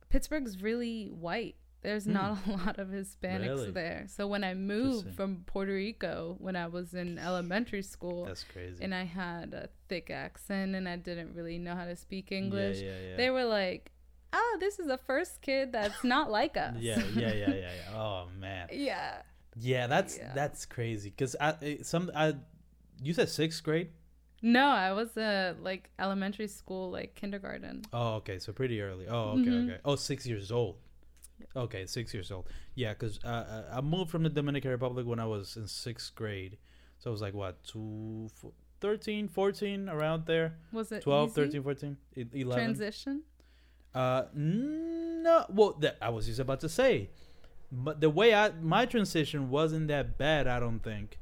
Pittsburgh's 0.09 0.63
really 0.63 1.07
white. 1.07 1.57
There's 1.85 2.07
not 2.07 2.39
a 2.47 2.51
lot 2.65 2.79
of 2.79 2.89
Hispanics 2.89 3.23
Hmm. 3.23 3.43
Really? 3.43 3.71
there. 3.71 4.07
So 4.09 4.27
when 4.27 4.43
I 4.43 4.55
moved 4.55 5.15
from 5.15 5.45
Puerto 5.47 5.73
Rico 5.73 6.35
when 6.41 6.57
I 6.57 6.67
was 6.67 6.95
in 6.95 7.19
elementary 7.19 7.83
school, 7.83 8.25
That's 8.25 8.43
crazy. 8.45 8.83
and 8.83 8.93
I 8.95 9.05
had 9.05 9.55
a 9.55 9.69
thick 9.89 10.11
accent 10.11 10.75
and 10.75 10.89
I 10.89 10.97
didn't 10.97 11.35
really 11.35 11.59
know 11.59 11.75
how 11.77 11.85
to 11.85 11.95
speak 11.95 12.33
English. 12.33 12.79
Yeah, 12.81 12.87
yeah, 12.91 13.09
yeah. 13.11 13.17
They 13.17 13.31
were 13.31 13.45
like, 13.45 13.93
"Oh, 14.33 14.57
this 14.61 14.79
is 14.81 14.87
the 14.89 14.99
first 14.99 15.43
kid 15.43 15.71
that's 15.73 16.03
not 16.03 16.31
like 16.31 16.57
us." 16.57 16.75
yeah, 16.79 16.99
yeah, 17.15 17.33
yeah, 17.33 17.51
yeah, 17.51 17.73
yeah. 17.81 17.95
Oh 18.05 18.29
man. 18.41 18.69
yeah. 18.73 19.23
Yeah, 19.57 19.87
that's 19.87 20.17
Yeah. 20.19 20.33
that's 20.35 20.67
crazy. 20.67 21.11
Cause 21.13 21.37
I 21.41 21.55
eh, 21.63 21.77
some 21.83 22.11
I, 22.17 22.35
you 23.03 23.13
said 23.15 23.29
sixth 23.29 23.63
grade. 23.63 23.91
No, 24.43 24.67
I 24.69 24.93
was 24.93 25.17
uh, 25.17 25.55
like 25.63 25.91
elementary 25.99 26.49
school, 26.49 26.91
like 26.91 27.15
kindergarten. 27.15 27.83
Oh, 27.93 28.15
okay, 28.17 28.39
so 28.39 28.53
pretty 28.53 28.81
early. 28.83 29.07
Oh, 29.09 29.39
okay, 29.39 29.51
Mhm. 29.51 29.65
okay. 29.71 29.81
Oh, 29.85 29.97
six 29.97 30.27
years 30.27 30.51
old. 30.51 30.77
Okay, 31.57 31.87
six 31.87 32.13
years 32.15 32.31
old. 32.31 32.49
Yeah, 32.75 32.95
cause 32.95 33.19
uh, 33.25 33.65
I 33.73 33.79
I 33.79 33.81
moved 33.81 34.11
from 34.11 34.23
the 34.23 34.29
Dominican 34.29 34.71
Republic 34.71 35.07
when 35.07 35.19
I 35.19 35.27
was 35.27 35.57
in 35.57 35.67
sixth 35.69 36.15
grade, 36.15 36.59
so 36.99 37.11
I 37.11 37.13
was 37.13 37.21
like 37.23 37.35
what 37.35 37.63
two, 37.65 38.29
f- 38.43 38.51
13, 38.81 39.29
14, 39.29 39.89
around 39.89 40.27
there. 40.27 40.57
Was 40.73 40.91
it 40.93 41.03
12, 41.03 41.31
easy? 41.31 41.35
13, 41.35 41.63
14, 41.63 41.97
e- 42.17 42.25
11. 42.35 42.65
transition? 42.65 43.23
Uh, 43.95 44.25
no. 44.35 45.47
Well, 45.49 45.73
that 45.81 45.97
I 46.03 46.11
was 46.11 46.27
just 46.27 46.41
about 46.41 46.61
to 46.61 46.69
say, 46.69 47.11
but 47.71 48.01
the 48.01 48.11
way 48.11 48.35
I 48.35 48.51
my 48.61 48.87
transition 48.87 49.51
wasn't 49.51 49.89
that 49.89 50.19
bad. 50.19 50.47
I 50.47 50.59
don't 50.61 50.81
think, 50.81 51.19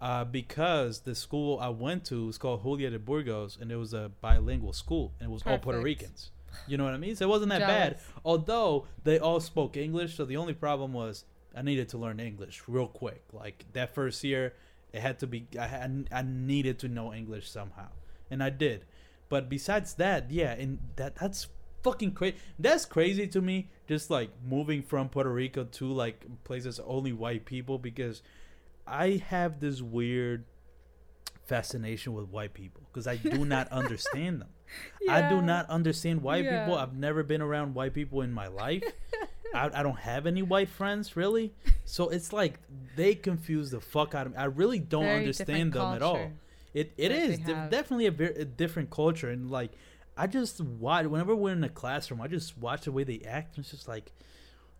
uh, 0.00 0.24
because 0.24 1.00
the 1.00 1.14
school 1.14 1.58
I 1.60 1.68
went 1.68 2.04
to 2.06 2.26
was 2.26 2.38
called 2.38 2.62
Julia 2.62 2.90
de 2.90 2.98
Burgos, 2.98 3.58
and 3.60 3.70
it 3.70 3.76
was 3.76 3.92
a 3.92 4.10
bilingual 4.20 4.72
school, 4.72 5.12
and 5.20 5.28
it 5.30 5.32
was 5.32 5.42
all 5.46 5.58
Puerto 5.58 5.80
Ricans. 5.80 6.30
You 6.66 6.76
know 6.76 6.84
what 6.84 6.94
I 6.94 6.98
mean? 6.98 7.16
So 7.16 7.24
it 7.24 7.28
wasn't 7.28 7.50
that 7.50 7.60
bad. 7.60 7.98
Although 8.24 8.86
they 9.02 9.18
all 9.18 9.40
spoke 9.40 9.76
English, 9.76 10.16
so 10.16 10.24
the 10.24 10.36
only 10.36 10.54
problem 10.54 10.92
was 10.92 11.24
I 11.56 11.62
needed 11.62 11.88
to 11.90 11.98
learn 11.98 12.20
English 12.20 12.62
real 12.66 12.86
quick. 12.86 13.22
Like 13.32 13.64
that 13.72 13.94
first 13.94 14.24
year, 14.24 14.54
it 14.92 15.00
had 15.00 15.18
to 15.20 15.26
be. 15.26 15.46
I 15.58 15.66
had, 15.66 16.08
I 16.12 16.22
needed 16.22 16.78
to 16.80 16.88
know 16.88 17.12
English 17.12 17.50
somehow, 17.50 17.88
and 18.30 18.42
I 18.42 18.50
did. 18.50 18.84
But 19.28 19.48
besides 19.48 19.94
that, 19.94 20.30
yeah, 20.30 20.52
and 20.52 20.78
that 20.96 21.16
that's 21.16 21.48
fucking 21.82 22.12
crazy. 22.12 22.36
That's 22.58 22.84
crazy 22.84 23.26
to 23.28 23.40
me. 23.40 23.70
Just 23.88 24.10
like 24.10 24.30
moving 24.44 24.82
from 24.82 25.08
Puerto 25.08 25.32
Rico 25.32 25.64
to 25.64 25.92
like 25.92 26.24
places 26.44 26.80
only 26.84 27.12
white 27.12 27.44
people 27.44 27.78
because 27.78 28.22
I 28.86 29.22
have 29.28 29.60
this 29.60 29.82
weird 29.82 30.44
fascination 31.44 32.14
with 32.14 32.28
white 32.28 32.54
people 32.54 32.82
because 32.90 33.06
I 33.06 33.16
do 33.16 33.44
not 33.44 33.68
understand 33.72 34.40
them. 34.40 34.48
I 35.08 35.28
do 35.28 35.40
not 35.40 35.68
understand 35.68 36.22
white 36.22 36.44
people. 36.44 36.76
I've 36.76 36.94
never 36.94 37.22
been 37.22 37.42
around 37.42 37.74
white 37.74 37.94
people 37.94 38.22
in 38.22 38.32
my 38.32 38.48
life. 38.48 38.82
I, 39.54 39.70
I 39.72 39.82
don't 39.82 39.98
have 40.00 40.26
any 40.26 40.42
white 40.42 40.68
friends 40.68 41.16
really, 41.16 41.52
so 41.84 42.08
it's 42.08 42.32
like 42.32 42.58
they 42.96 43.14
confuse 43.14 43.70
the 43.70 43.80
fuck 43.80 44.14
out 44.14 44.26
of 44.26 44.32
me. 44.32 44.38
I 44.38 44.46
really 44.46 44.80
don't 44.80 45.04
Very 45.04 45.18
understand 45.18 45.72
them 45.72 45.94
at 45.94 46.02
all. 46.02 46.30
It 46.72 46.92
it 46.96 47.12
is 47.12 47.38
de- 47.38 47.68
definitely 47.70 48.06
a, 48.06 48.10
very, 48.10 48.34
a 48.34 48.44
different 48.44 48.90
culture, 48.90 49.30
and 49.30 49.50
like 49.50 49.70
I 50.16 50.26
just 50.26 50.60
watch 50.60 51.06
whenever 51.06 51.34
we're 51.34 51.52
in 51.52 51.64
a 51.64 51.68
classroom, 51.68 52.20
I 52.20 52.28
just 52.28 52.56
watch 52.58 52.82
the 52.82 52.92
way 52.92 53.04
they 53.04 53.20
act. 53.26 53.56
And 53.56 53.64
it's 53.64 53.70
just 53.70 53.88
like, 53.88 54.12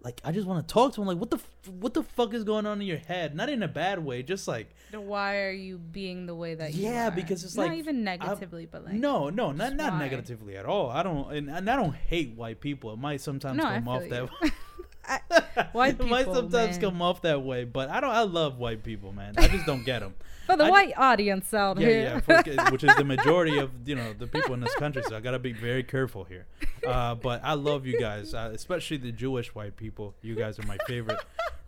like 0.05 0.21
I 0.25 0.31
just 0.33 0.47
want 0.47 0.67
to 0.69 0.73
talk 0.73 0.95
to 0.95 1.01
him. 1.01 1.09
Like, 1.09 1.19
what 1.19 1.31
the 1.31 1.39
f- 1.39 1.71
what 1.81 1.95
the 1.95 2.03
fuck 2.03 2.35
is 2.35 2.45
going 2.45 2.67
on 2.67 2.81
in 2.81 2.87
your 2.87 2.99
head? 2.99 3.35
Not 3.35 3.49
in 3.49 3.63
a 3.63 3.69
bad 3.69 4.05
way, 4.05 4.23
just 4.23 4.47
like 4.47 4.69
Why 4.93 5.39
are 5.39 5.51
you 5.51 5.79
being 5.79 6.27
the 6.27 6.35
way 6.35 6.55
that 6.55 6.75
you 6.75 6.85
Yeah, 6.89 7.09
are? 7.09 7.11
because 7.11 7.43
it's 7.43 7.57
not 7.57 7.63
like, 7.63 7.71
not 7.73 7.79
even 7.79 8.07
I've- 8.07 8.19
negatively, 8.25 8.67
but 8.67 8.85
like 8.85 8.95
no, 8.95 9.31
no, 9.31 9.51
not 9.53 9.75
not 9.75 9.93
why? 9.95 9.99
negatively 9.99 10.57
at 10.57 10.67
all. 10.67 10.91
I 10.91 11.03
don't, 11.03 11.33
and, 11.33 11.49
and 11.51 11.69
I 11.71 11.75
don't 11.77 11.95
hate 11.95 12.35
white 12.37 12.61
people. 12.61 12.93
It 12.93 12.99
might 12.99 13.21
sometimes 13.23 13.57
No, 13.57 13.65
come 13.65 13.89
off 13.89 14.03
feel 14.05 14.29
that. 14.43 14.53
White 15.73 16.01
it 16.01 16.07
might 16.07 16.27
sometimes 16.27 16.53
man. 16.53 16.81
come 16.81 17.03
off 17.03 17.23
that 17.23 17.43
way, 17.43 17.65
but 17.65 17.89
I 17.91 18.01
don't. 18.01 18.11
I 18.11 18.23
love 18.23 18.59
white 18.59 18.83
people, 18.83 19.13
man. 19.13 19.35
I 19.37 19.49
just 19.49 19.67
don't 19.67 19.85
get 19.85 20.01
them. 20.01 20.15
for 20.47 20.57
the 20.57 20.65
I- 20.65 20.71
white 20.71 20.93
audience 20.97 21.53
out 21.55 21.79
yeah, 21.79 21.89
here. 21.89 22.03
yeah, 22.03 22.21
fuck- 22.21 22.47
which 22.73 22.85
is 22.85 22.95
the 22.97 23.05
majority 23.05 23.59
of 23.59 23.71
you 23.85 23.95
know 23.95 24.13
the 24.13 24.27
people 24.27 24.55
in 24.55 24.61
this 24.61 24.75
country. 24.77 25.03
So 25.09 25.17
I 25.17 25.21
gotta 25.21 25.39
be 25.39 25.53
very 25.53 25.83
careful 25.83 26.25
here. 26.25 26.47
Uh, 26.87 27.15
but 27.15 27.41
I 27.45 27.55
love 27.55 27.87
you 27.87 27.99
guys, 27.99 28.35
uh, 28.35 28.51
especially 28.53 28.97
the 28.99 29.13
Jewish 29.13 29.55
white 29.55 29.77
people. 29.77 30.15
You 30.23 30.35
guys 30.35 30.59
are 30.59 30.67
my 30.67 30.79
favorite. 30.87 31.21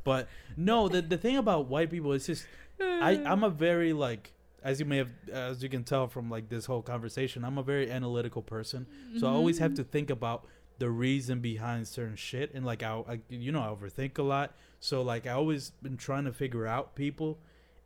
but 0.05 0.29
no, 0.57 0.89
the 0.89 1.03
the 1.03 1.19
thing 1.19 1.37
about 1.37 1.67
white 1.69 1.91
people 1.91 2.13
is 2.13 2.27
just 2.27 2.47
I 2.81 3.23
I'm 3.25 3.45
a 3.45 3.51
very 3.51 3.93
like 3.93 4.33
as 4.63 4.81
you 4.81 4.87
may 4.87 4.97
have 4.97 5.11
as 5.33 5.63
you 5.63 5.69
can 5.69 5.85
tell 5.85 6.09
from 6.09 6.29
like 6.31 6.49
this 6.49 6.67
whole 6.67 6.83
conversation, 6.83 7.45
I'm 7.45 7.59
a 7.59 7.63
very 7.63 7.91
analytical 7.91 8.43
person. 8.43 8.87
So 9.19 9.27
I 9.27 9.31
always 9.31 9.59
have 9.59 9.75
to 9.75 9.85
think 9.85 10.11
about 10.11 10.47
the 10.79 10.91
reason 10.91 11.41
behind 11.41 11.89
certain 11.89 12.17
shit 12.17 12.53
and 12.55 12.65
like 12.65 12.83
I, 12.83 13.03
I 13.09 13.21
you 13.29 13.51
know 13.53 13.63
I 13.63 13.67
overthink 13.69 14.19
a 14.19 14.23
lot. 14.23 14.55
So 14.81 15.03
like 15.03 15.27
I 15.27 15.31
always 15.31 15.71
been 15.83 15.97
trying 15.97 16.25
to 16.25 16.33
figure 16.33 16.67
out 16.67 16.95
people 16.95 17.39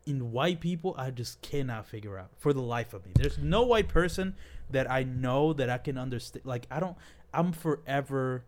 in 0.07 0.33
white 0.33 0.61
people 0.61 0.95
I 0.99 1.11
just 1.11 1.41
cannot 1.43 1.87
figure 1.87 2.19
out 2.19 2.31
for 2.39 2.53
the 2.53 2.63
life 2.63 2.93
of 2.95 3.05
me. 3.07 3.13
There's 3.15 3.39
no 3.39 3.63
white 3.63 3.89
person 3.89 4.35
that 4.71 4.91
I 4.91 5.03
know 5.05 5.53
that 5.53 5.71
I 5.71 5.79
can 5.79 5.97
understand 5.99 6.45
like 6.47 6.67
I 6.71 6.81
don't 6.81 6.97
I'm 7.33 7.53
forever 7.53 8.45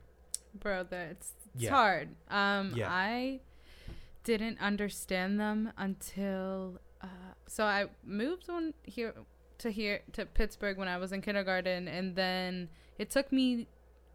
bro 0.55 0.83
that 0.91 1.11
it's, 1.13 1.33
it's 1.55 1.63
Yeah. 1.65 1.71
hard 1.71 2.09
um 2.31 2.75
Yeah. 2.77 2.89
i 2.91 3.41
didn't 4.25 4.61
understand 4.61 5.41
them 5.41 5.73
until 5.79 6.79
uh 7.01 7.07
so 7.47 7.65
i 7.65 7.87
moved 8.05 8.51
on 8.51 8.75
here 8.83 9.15
to 9.59 9.71
here 9.71 10.01
to 10.13 10.27
pittsburgh 10.27 10.77
when 10.77 10.89
i 10.89 10.99
was 10.99 11.11
in 11.13 11.23
kindergarten 11.23 11.89
and 11.89 12.15
then 12.17 12.69
it 12.99 13.09
took 13.11 13.33
me 13.33 13.67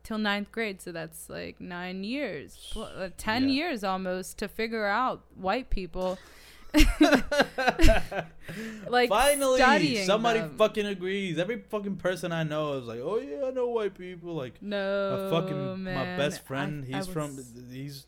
till 0.07 0.17
ninth 0.17 0.49
grade 0.53 0.81
so 0.81 0.91
that's 0.93 1.29
like 1.29 1.59
nine 1.59 2.03
years 2.05 2.73
uh, 2.77 3.09
ten 3.17 3.43
Yeah. 3.49 3.55
years 3.59 3.83
almost 3.83 4.37
to 4.39 4.47
figure 4.47 4.85
out 4.85 5.23
white 5.35 5.69
people 5.69 6.17
like 8.89 9.09
finally 9.09 9.59
somebody 10.05 10.39
them. 10.39 10.57
fucking 10.57 10.85
agrees. 10.85 11.37
Every 11.39 11.63
fucking 11.69 11.95
person 11.97 12.31
I 12.31 12.43
know 12.43 12.73
is 12.73 12.85
like, 12.85 12.99
"Oh 13.01 13.17
yeah, 13.19 13.45
I 13.47 13.51
know 13.51 13.67
white 13.67 13.97
people." 13.97 14.33
Like 14.35 14.61
no 14.61 15.27
a 15.27 15.29
fucking 15.31 15.83
my 15.83 16.03
best 16.17 16.45
friend. 16.45 16.85
I- 16.85 16.93
I 16.93 16.97
he's 16.97 17.07
from 17.07 17.35
was- 17.35 17.53
he's 17.71 18.05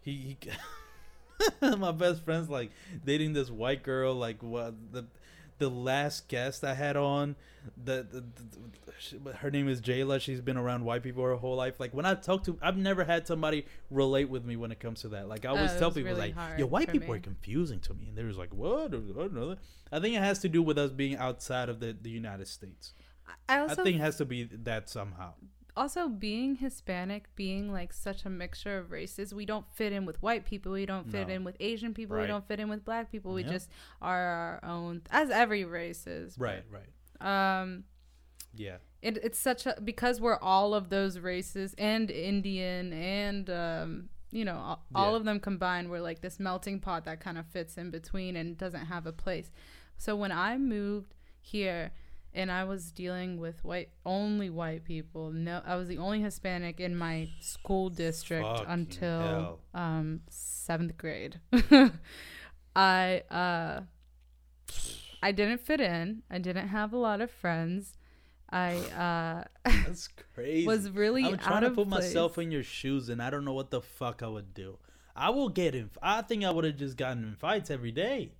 he, 0.00 0.36
he 1.60 1.60
my 1.76 1.92
best 1.92 2.24
friend's 2.24 2.48
like 2.48 2.70
dating 3.04 3.32
this 3.32 3.50
white 3.50 3.82
girl. 3.82 4.14
Like 4.14 4.42
what 4.42 4.74
the 4.92 5.04
the 5.58 5.68
last 5.68 6.28
guest 6.28 6.64
I 6.64 6.74
had 6.74 6.96
on, 6.96 7.36
the, 7.82 8.06
the, 8.10 8.24
the 9.22 9.36
her 9.36 9.50
name 9.50 9.68
is 9.68 9.80
Jayla. 9.80 10.20
She's 10.20 10.40
been 10.40 10.56
around 10.56 10.84
white 10.84 11.02
people 11.02 11.24
her 11.24 11.36
whole 11.36 11.56
life. 11.56 11.78
Like 11.78 11.94
when 11.94 12.06
I 12.06 12.14
talk 12.14 12.44
to, 12.44 12.58
I've 12.62 12.76
never 12.76 13.04
had 13.04 13.26
somebody 13.26 13.66
relate 13.90 14.28
with 14.28 14.44
me 14.44 14.56
when 14.56 14.72
it 14.72 14.80
comes 14.80 15.02
to 15.02 15.08
that. 15.10 15.28
Like 15.28 15.44
I 15.44 15.50
always 15.50 15.72
oh, 15.72 15.76
it 15.76 15.78
tell 15.78 15.90
people 15.90 16.12
really 16.12 16.34
like, 16.34 16.58
"Yo, 16.58 16.66
white 16.66 16.90
people 16.90 17.12
me. 17.12 17.18
are 17.18 17.20
confusing 17.20 17.80
to 17.80 17.94
me," 17.94 18.08
and 18.08 18.16
they're 18.16 18.26
just 18.26 18.38
like, 18.38 18.54
"What?" 18.54 18.94
I. 18.94 19.56
I 19.90 20.00
think 20.00 20.14
it 20.16 20.22
has 20.22 20.40
to 20.40 20.48
do 20.48 20.62
with 20.62 20.78
us 20.78 20.90
being 20.90 21.16
outside 21.16 21.68
of 21.68 21.80
the 21.80 21.96
the 22.00 22.10
United 22.10 22.48
States. 22.48 22.94
I 23.48 23.60
also 23.60 23.80
I 23.80 23.84
think 23.84 23.96
it 23.96 24.00
has 24.00 24.16
to 24.16 24.24
be 24.24 24.44
that 24.44 24.88
somehow. 24.88 25.34
Also 25.78 26.08
being 26.08 26.56
Hispanic, 26.56 27.34
being 27.36 27.72
like 27.72 27.92
such 27.92 28.24
a 28.24 28.30
mixture 28.30 28.78
of 28.78 28.90
races, 28.90 29.32
we 29.32 29.46
don't 29.46 29.66
fit 29.72 29.92
in 29.92 30.04
with 30.04 30.20
white 30.22 30.44
people. 30.44 30.72
We 30.72 30.86
don't 30.86 31.10
fit 31.10 31.28
No. 31.28 31.34
in 31.34 31.44
with 31.44 31.56
Asian 31.60 31.94
people. 31.94 32.18
We 32.18 32.26
don't 32.26 32.46
fit 32.46 32.60
in 32.60 32.68
with 32.68 32.84
black 32.84 33.10
people. 33.12 33.32
We 33.32 33.42
Yeah. 33.44 33.50
just 33.50 33.70
are 34.02 34.26
our 34.62 34.64
own, 34.64 35.02
as 35.10 35.30
every 35.30 35.64
race 35.64 36.06
is. 36.06 36.36
Right, 36.38 36.64
right. 36.70 36.90
Um, 37.60 37.84
Yeah. 38.54 38.78
it, 39.02 39.16
it's 39.18 39.38
such 39.38 39.66
a 39.66 39.76
because 39.82 40.20
we're 40.20 40.38
all 40.40 40.74
of 40.74 40.88
those 40.90 41.18
races 41.18 41.74
and 41.78 42.10
Indian 42.10 42.92
and 42.92 43.48
um, 43.50 44.08
you 44.30 44.44
know 44.44 44.56
all, 44.56 44.84
all 44.94 45.10
Yeah. 45.12 45.16
of 45.18 45.24
them 45.24 45.38
combined. 45.40 45.90
We're 45.90 46.00
like 46.10 46.20
this 46.20 46.38
melting 46.40 46.80
pot 46.80 47.04
that 47.04 47.20
kind 47.20 47.38
of 47.38 47.46
fits 47.46 47.76
in 47.78 47.90
between 47.90 48.36
and 48.36 48.56
doesn't 48.58 48.86
have 48.86 49.06
a 49.06 49.12
place. 49.12 49.50
So 49.96 50.14
when 50.16 50.32
I 50.32 50.58
moved 50.58 51.14
here 51.40 51.92
and 52.34 52.50
I 52.52 52.64
was 52.64 52.92
dealing 52.92 53.38
with 53.38 53.64
white 53.64 53.90
only 54.04 54.50
white 54.50 54.84
people. 54.84 55.30
No, 55.30 55.62
I 55.64 55.76
was 55.76 55.88
the 55.88 55.98
only 55.98 56.20
Hispanic 56.20 56.80
in 56.80 56.96
my 56.96 57.28
school 57.40 57.88
district 57.88 58.46
Fucking 58.46 58.66
until 58.68 59.60
um 59.74 60.20
seventh 60.28 60.96
grade. 60.96 61.40
I 62.76 63.22
uh 63.30 63.80
I 65.22 65.32
didn't 65.32 65.60
fit 65.60 65.80
in. 65.80 66.22
I 66.30 66.38
didn't 66.38 66.68
have 66.68 66.92
a 66.92 66.98
lot 66.98 67.20
of 67.20 67.30
friends. 67.30 67.96
I 68.50 68.76
uh 68.76 69.44
That's 69.86 70.08
crazy. 70.34 70.66
was 70.66 70.90
really 70.90 71.24
I'm 71.24 71.38
trying 71.38 71.62
to 71.62 71.70
put 71.70 71.88
place. 71.88 72.04
myself 72.04 72.38
in 72.38 72.50
your 72.50 72.62
shoes, 72.62 73.08
and 73.08 73.22
I 73.22 73.30
don't 73.30 73.44
know 73.44 73.54
what 73.54 73.70
the 73.70 73.80
fuck 73.80 74.22
I 74.22 74.28
would 74.28 74.54
do. 74.54 74.78
I 75.16 75.30
will 75.30 75.48
get 75.48 75.74
in. 75.74 75.90
I 76.00 76.22
think 76.22 76.44
I 76.44 76.50
would 76.50 76.64
have 76.64 76.76
just 76.76 76.96
gotten 76.96 77.24
in 77.24 77.34
fights 77.34 77.70
every 77.70 77.90
day. 77.90 78.30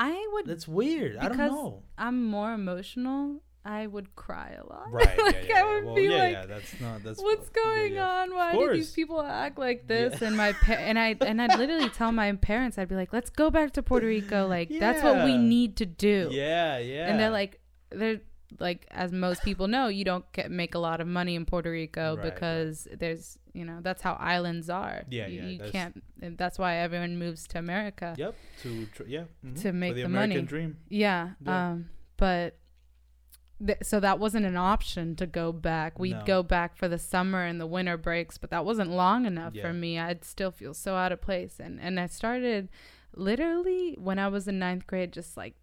I 0.00 0.28
would 0.32 0.46
That's 0.46 0.66
weird. 0.66 1.18
I 1.18 1.28
don't 1.28 1.36
know. 1.36 1.82
I'm 1.98 2.24
more 2.24 2.54
emotional. 2.54 3.42
I 3.66 3.86
would 3.86 4.16
cry 4.16 4.56
a 4.58 4.66
lot. 4.66 4.90
Right. 4.90 5.18
like 5.22 5.46
yeah, 5.46 5.56
yeah, 5.56 5.62
I 5.62 5.74
would 5.74 5.84
well, 5.84 5.94
be 5.94 6.02
yeah, 6.04 6.18
like, 6.18 6.32
yeah. 6.32 6.46
That's 6.46 6.80
not. 6.80 7.04
That's 7.04 7.22
what's 7.22 7.50
going 7.50 7.98
on? 7.98 8.34
Why 8.34 8.52
do 8.52 8.72
these 8.72 8.92
people 8.92 9.20
act 9.20 9.58
like 9.58 9.86
this? 9.86 10.22
And 10.22 10.38
my 10.38 10.54
pa- 10.54 10.72
and 10.72 10.98
I 10.98 11.16
and 11.20 11.42
I'd 11.42 11.58
literally 11.58 11.88
tell 12.00 12.12
my 12.12 12.32
parents, 12.32 12.78
I'd 12.78 12.88
be 12.88 12.94
like, 12.94 13.12
let's 13.12 13.28
go 13.28 13.50
back 13.50 13.72
to 13.72 13.82
Puerto 13.82 14.06
Rico. 14.06 14.46
Like 14.46 14.70
that's 14.70 15.02
what 15.02 15.26
we 15.26 15.36
need 15.36 15.76
to 15.76 15.86
do. 15.86 16.30
Yeah, 16.32 16.78
yeah. 16.78 17.08
And 17.08 17.20
they're 17.20 17.28
like, 17.28 17.60
they're 17.90 18.20
like, 18.58 18.86
as 18.90 19.12
most 19.12 19.42
people 19.42 19.68
know, 19.68 19.88
you 19.88 20.04
don't 20.04 20.24
get 20.32 20.50
make 20.50 20.74
a 20.74 20.78
lot 20.78 21.02
of 21.02 21.06
money 21.06 21.34
in 21.34 21.44
Puerto 21.44 21.70
Rico 21.70 22.16
right. 22.16 22.24
because 22.24 22.88
there's, 22.98 23.38
you 23.52 23.64
know, 23.64 23.78
that's 23.82 24.02
how 24.02 24.14
islands 24.14 24.68
are. 24.70 25.02
Yeah, 25.10 25.26
you, 25.26 25.40
yeah, 25.40 25.46
You 25.48 25.56
that's- 25.58 25.72
can't. 25.72 26.02
And 26.22 26.38
that's 26.38 26.58
why 26.58 26.76
everyone 26.76 27.18
moves 27.18 27.46
to 27.48 27.58
America. 27.58 28.14
Yep. 28.18 28.34
To 28.62 28.86
tr- 28.86 29.02
yeah. 29.06 29.24
mhm, 29.44 29.60
To 29.62 29.72
make 29.72 29.90
for 29.90 29.94
the, 29.96 30.00
the 30.02 30.06
American 30.06 30.36
money. 30.36 30.46
dream. 30.46 30.76
Yeah. 30.88 31.30
Yeah. 31.44 31.70
Um, 31.70 31.88
but 32.16 32.58
th- 33.66 33.78
so 33.82 34.00
that 34.00 34.18
wasn't 34.18 34.46
an 34.46 34.56
option 34.56 35.16
to 35.16 35.26
go 35.26 35.52
back. 35.52 35.98
We'd 35.98 36.12
No. 36.18 36.24
go 36.24 36.42
back 36.42 36.76
for 36.76 36.88
the 36.88 36.98
summer 36.98 37.44
and 37.44 37.60
the 37.60 37.66
winter 37.66 37.96
breaks, 37.96 38.38
but 38.38 38.50
that 38.50 38.64
wasn't 38.64 38.90
long 38.90 39.26
enough 39.26 39.54
Yeah. 39.54 39.62
for 39.62 39.72
me. 39.72 39.98
I'd 39.98 40.24
still 40.24 40.50
feel 40.50 40.74
so 40.74 40.94
out 40.94 41.12
of 41.12 41.20
place. 41.20 41.58
And, 41.60 41.80
and 41.80 41.98
I 41.98 42.06
started 42.06 42.68
literally 43.14 43.96
when 43.98 44.18
I 44.18 44.28
was 44.28 44.46
in 44.48 44.58
ninth 44.58 44.86
grade, 44.86 45.12
just 45.12 45.36
like 45.36 45.54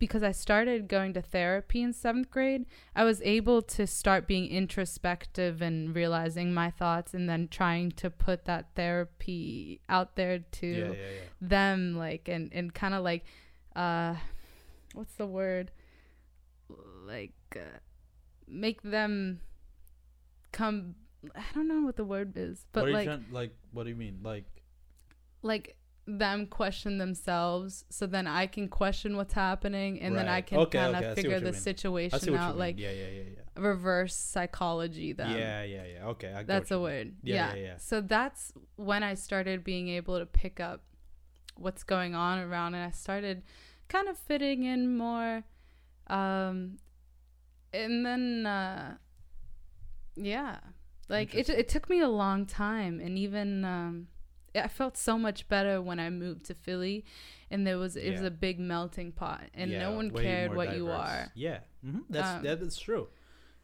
because 0.00 0.22
I 0.22 0.32
started 0.32 0.88
going 0.88 1.12
to 1.12 1.22
therapy 1.22 1.82
in 1.82 1.92
seventh 1.92 2.30
grade, 2.30 2.64
I 2.96 3.04
was 3.04 3.20
able 3.22 3.60
to 3.62 3.86
start 3.86 4.26
being 4.26 4.50
introspective 4.50 5.60
and 5.60 5.94
realizing 5.94 6.52
my 6.52 6.70
thoughts 6.70 7.14
and 7.14 7.28
then 7.28 7.46
trying 7.48 7.92
to 7.92 8.10
put 8.10 8.46
that 8.46 8.70
therapy 8.74 9.80
out 9.88 10.16
there 10.16 10.40
to 10.40 10.66
Yeah, 10.66 10.84
yeah, 10.86 10.92
yeah. 10.92 11.20
them 11.40 11.96
like 11.96 12.28
and 12.28 12.50
and 12.52 12.74
kind 12.74 12.94
of 12.94 13.04
like 13.04 13.24
uh 13.76 14.16
what's 14.94 15.14
the 15.14 15.26
word 15.26 15.70
like 17.06 17.34
uh, 17.54 17.78
make 18.48 18.82
them 18.82 19.40
come 20.50 20.94
i 21.36 21.42
don't 21.54 21.68
know 21.68 21.82
what 21.82 21.96
the 21.96 22.04
word 22.04 22.32
is 22.36 22.64
but 22.72 22.88
like 22.88 23.06
trying, 23.06 23.26
like? 23.30 23.54
What 23.72 23.84
do 23.84 23.90
you 23.90 23.96
mean? 23.96 24.20
Like? 24.22 24.46
like 25.42 25.76
them 26.18 26.46
question 26.46 26.98
themselves 26.98 27.84
so 27.90 28.06
then 28.06 28.26
i 28.26 28.46
can 28.46 28.68
question 28.68 29.16
what's 29.16 29.32
happening 29.34 30.00
and 30.00 30.16
then 30.16 30.28
i 30.28 30.40
can 30.40 30.58
Okay, 30.58 30.78
kind 30.78 30.96
of 30.96 31.02
okay, 31.02 31.14
figure 31.14 31.38
the 31.40 31.52
mean. 31.52 31.60
Situation 31.60 32.34
out 32.34 32.56
like 32.58 32.78
yeah, 32.78 32.90
yeah, 32.90 33.08
yeah, 33.08 33.22
yeah. 33.36 33.62
reverse 33.62 34.14
psychology 34.14 35.12
them 35.12 35.30
Yeah, 35.38 35.62
yeah, 35.62 35.84
yeah. 35.84 36.06
Okay, 36.06 36.32
I 36.32 36.42
that's 36.42 36.70
a 36.70 36.74
mean. 36.74 36.82
word. 36.82 37.12
Yeah, 37.22 37.34
Yeah, 37.34 37.54
yeah, 37.54 37.62
yeah. 37.62 37.74
So 37.78 38.00
that's 38.00 38.52
when 38.76 39.02
I 39.02 39.14
started 39.14 39.64
being 39.64 39.88
able 39.88 40.18
to 40.18 40.26
pick 40.26 40.60
up 40.60 40.82
what's 41.56 41.82
going 41.82 42.14
on 42.14 42.38
around 42.38 42.74
and 42.74 42.84
I 42.84 42.90
started 42.90 43.42
kind 43.88 44.08
of 44.08 44.16
fitting 44.16 44.64
in 44.64 44.96
more 44.96 45.44
um 46.06 46.78
and 47.72 48.04
then 48.06 48.46
uh 48.46 48.96
yeah. 50.16 50.58
Like 51.08 51.34
it 51.34 51.48
it 51.48 51.68
took 51.68 51.90
me 51.90 52.00
a 52.00 52.08
long 52.08 52.46
time 52.46 53.00
and 53.00 53.18
even 53.18 53.64
um 53.64 54.06
I 54.54 54.68
felt 54.68 54.96
so 54.96 55.16
much 55.18 55.48
better 55.48 55.80
when 55.80 56.00
I 56.00 56.10
moved 56.10 56.46
to 56.46 56.54
Philly, 56.54 57.04
and 57.50 57.66
there 57.66 57.78
was 57.78 57.96
it 57.96 58.12
was 58.12 58.22
a 58.22 58.30
big 58.30 58.58
melting 58.58 59.12
pot, 59.12 59.44
and 59.54 59.70
no 59.70 59.92
one 59.92 60.10
cared 60.10 60.50
what 60.54 60.74
you 60.76 60.88
are. 60.90 61.30
Yeah, 61.34 61.58
hmm 61.84 62.00
that's 62.08 62.30
Um, 62.38 62.42
that 62.44 62.60
is 62.62 62.76
true. 62.78 63.08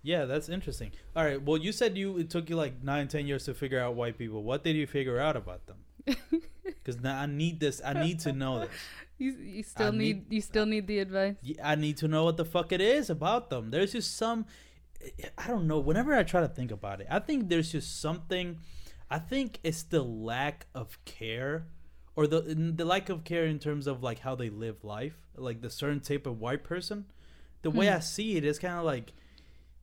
Yeah, 0.03 0.25
that's 0.27 0.49
interesting. 0.49 0.93
All 1.17 1.25
right. 1.25 1.43
Well, 1.43 1.57
you 1.57 1.73
said 1.73 1.99
you 1.99 2.19
it 2.19 2.31
took 2.31 2.49
you 2.49 2.55
like 2.57 2.83
nine, 2.85 3.09
ten 3.09 3.27
years 3.27 3.45
to 3.47 3.55
figure 3.55 3.81
out 3.81 3.97
white 3.97 4.17
people. 4.17 4.45
What 4.45 4.63
did 4.63 4.77
you 4.77 4.87
figure 4.87 5.19
out 5.19 5.37
about 5.37 5.67
them? 5.67 5.79
Because 6.65 7.01
now 7.01 7.21
I 7.21 7.27
need 7.27 7.59
this. 7.59 7.81
I 7.85 7.95
need 8.05 8.21
to 8.21 8.33
know 8.33 8.61
this. 8.61 8.71
You 9.19 9.33
you 9.33 9.63
still 9.63 9.93
need, 9.93 10.17
need- 10.17 10.27
you 10.35 10.41
still 10.43 10.67
need 10.67 10.87
the 10.87 10.99
advice. 10.99 11.37
I 11.65 11.75
need 11.75 11.97
to 11.99 12.07
know 12.07 12.25
what 12.25 12.37
the 12.37 12.45
fuck 12.45 12.71
it 12.71 12.83
is 12.83 13.09
about 13.09 13.49
them. 13.49 13.71
There's 13.71 13.93
just 13.93 14.15
some. 14.15 14.45
I 15.39 15.47
don't 15.49 15.67
know. 15.67 15.79
Whenever 15.79 16.15
I 16.15 16.23
try 16.23 16.41
to 16.43 16.49
think 16.49 16.71
about 16.71 17.01
it, 17.01 17.07
I 17.11 17.19
think 17.21 17.49
there's 17.49 17.73
just 17.73 18.01
something. 18.01 18.59
I 19.11 19.19
think 19.19 19.59
it's 19.63 19.83
the 19.85 20.03
lack 20.03 20.67
of 20.75 20.99
care, 21.05 21.67
or 22.17 22.27
the 22.27 22.41
the 22.41 22.85
lack 22.85 23.09
of 23.09 23.25
care 23.25 23.45
in 23.47 23.59
terms 23.59 23.87
of 23.87 24.03
like 24.03 24.21
how 24.21 24.35
they 24.35 24.51
live 24.51 24.83
life, 24.85 25.17
like 25.37 25.61
the 25.61 25.71
certain 25.71 26.01
type 26.01 26.27
of 26.27 26.41
white 26.41 26.65
person. 26.65 27.07
The 27.63 27.71
way 27.71 27.87
Hmm. 27.89 27.95
I 27.97 28.01
see 28.01 28.37
it 28.37 28.45
is 28.45 28.59
kind 28.59 28.75
of 28.75 28.85
like 28.85 29.13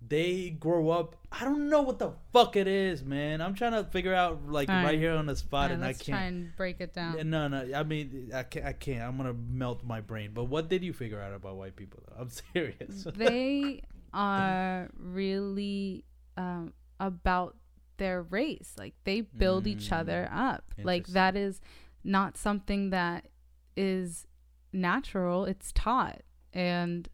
they 0.06 0.50
grow 0.50 0.90
up. 0.90 1.16
I 1.32 1.46
don't 1.46 1.70
know 1.70 1.82
what 1.82 1.98
the 2.00 2.12
fuck 2.34 2.58
it 2.58 2.68
is, 2.68 3.04
man. 3.06 3.40
I'm 3.42 3.54
trying 3.56 3.72
to 3.72 3.86
figure 3.86 4.14
out 4.14 4.50
like 4.50 4.68
right, 4.68 4.84
right. 4.84 5.00
here 5.00 5.14
on 5.14 5.26
the 5.28 5.36
spot, 5.36 5.72
and 5.72 5.84
I 5.84 5.94
can't. 5.94 6.04
try 6.06 6.24
and 6.24 6.56
break 6.58 6.82
it 6.82 6.94
down. 6.94 7.30
No, 7.30 7.48
no. 7.48 7.72
I 7.74 7.84
mean, 7.84 8.32
I 8.34 8.44
can't. 8.44 8.66
I 8.66 8.74
can't. 8.74 9.02
I'm 9.02 9.16
gonna 9.18 9.34
melt 9.34 9.84
my 9.86 10.02
brain. 10.02 10.32
But 10.34 10.46
what 10.46 10.68
did 10.70 10.84
you 10.84 10.92
figure 10.92 11.22
out 11.22 11.34
about 11.34 11.56
white 11.56 11.76
people? 11.78 12.04
Though 12.08 12.22
I'm 12.22 12.30
serious. 12.54 13.08
they 13.16 13.82
are 14.14 14.90
really 14.98 16.04
um, 16.38 16.74
about 17.00 17.56
their 17.98 18.22
race. 18.22 18.74
Like 18.78 18.94
they 19.04 19.22
build 19.22 19.68
each 19.68 19.92
other 19.92 20.28
Mm, 20.32 20.38
up. 20.54 20.74
Like 20.84 21.08
that 21.08 21.36
is 21.36 21.62
not 22.04 22.38
something 22.38 22.90
that 22.92 23.28
is 23.76 24.28
natural. 24.72 25.46
It's 25.46 25.72
taught, 25.72 26.22
and 26.54 27.08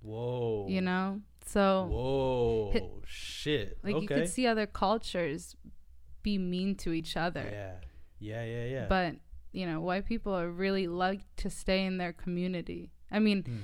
Whoa. 0.00 0.66
you 0.68 0.80
know, 0.80 1.20
so 1.44 1.86
Whoa. 1.90 2.70
Hit- 2.72 2.84
Shit. 3.06 3.78
like 3.82 4.00
you 4.00 4.06
could 4.08 4.28
see 4.28 4.46
other 4.46 4.66
cultures 4.66 5.56
be 6.22 6.38
mean 6.38 6.76
to 6.76 6.92
each 6.92 7.16
other, 7.16 7.44
Yeah. 7.50 7.74
Yeah. 8.20 8.44
Yeah. 8.44 8.64
Yeah. 8.66 8.86
but 8.88 9.16
you 9.52 9.66
know, 9.66 9.80
white 9.80 10.06
people 10.06 10.32
are 10.34 10.48
really 10.50 10.86
like 10.86 11.20
to 11.36 11.50
stay 11.50 11.84
in 11.84 11.98
their 11.98 12.12
community. 12.12 12.90
I 13.10 13.18
mean, 13.18 13.42
Hmm. 13.42 13.56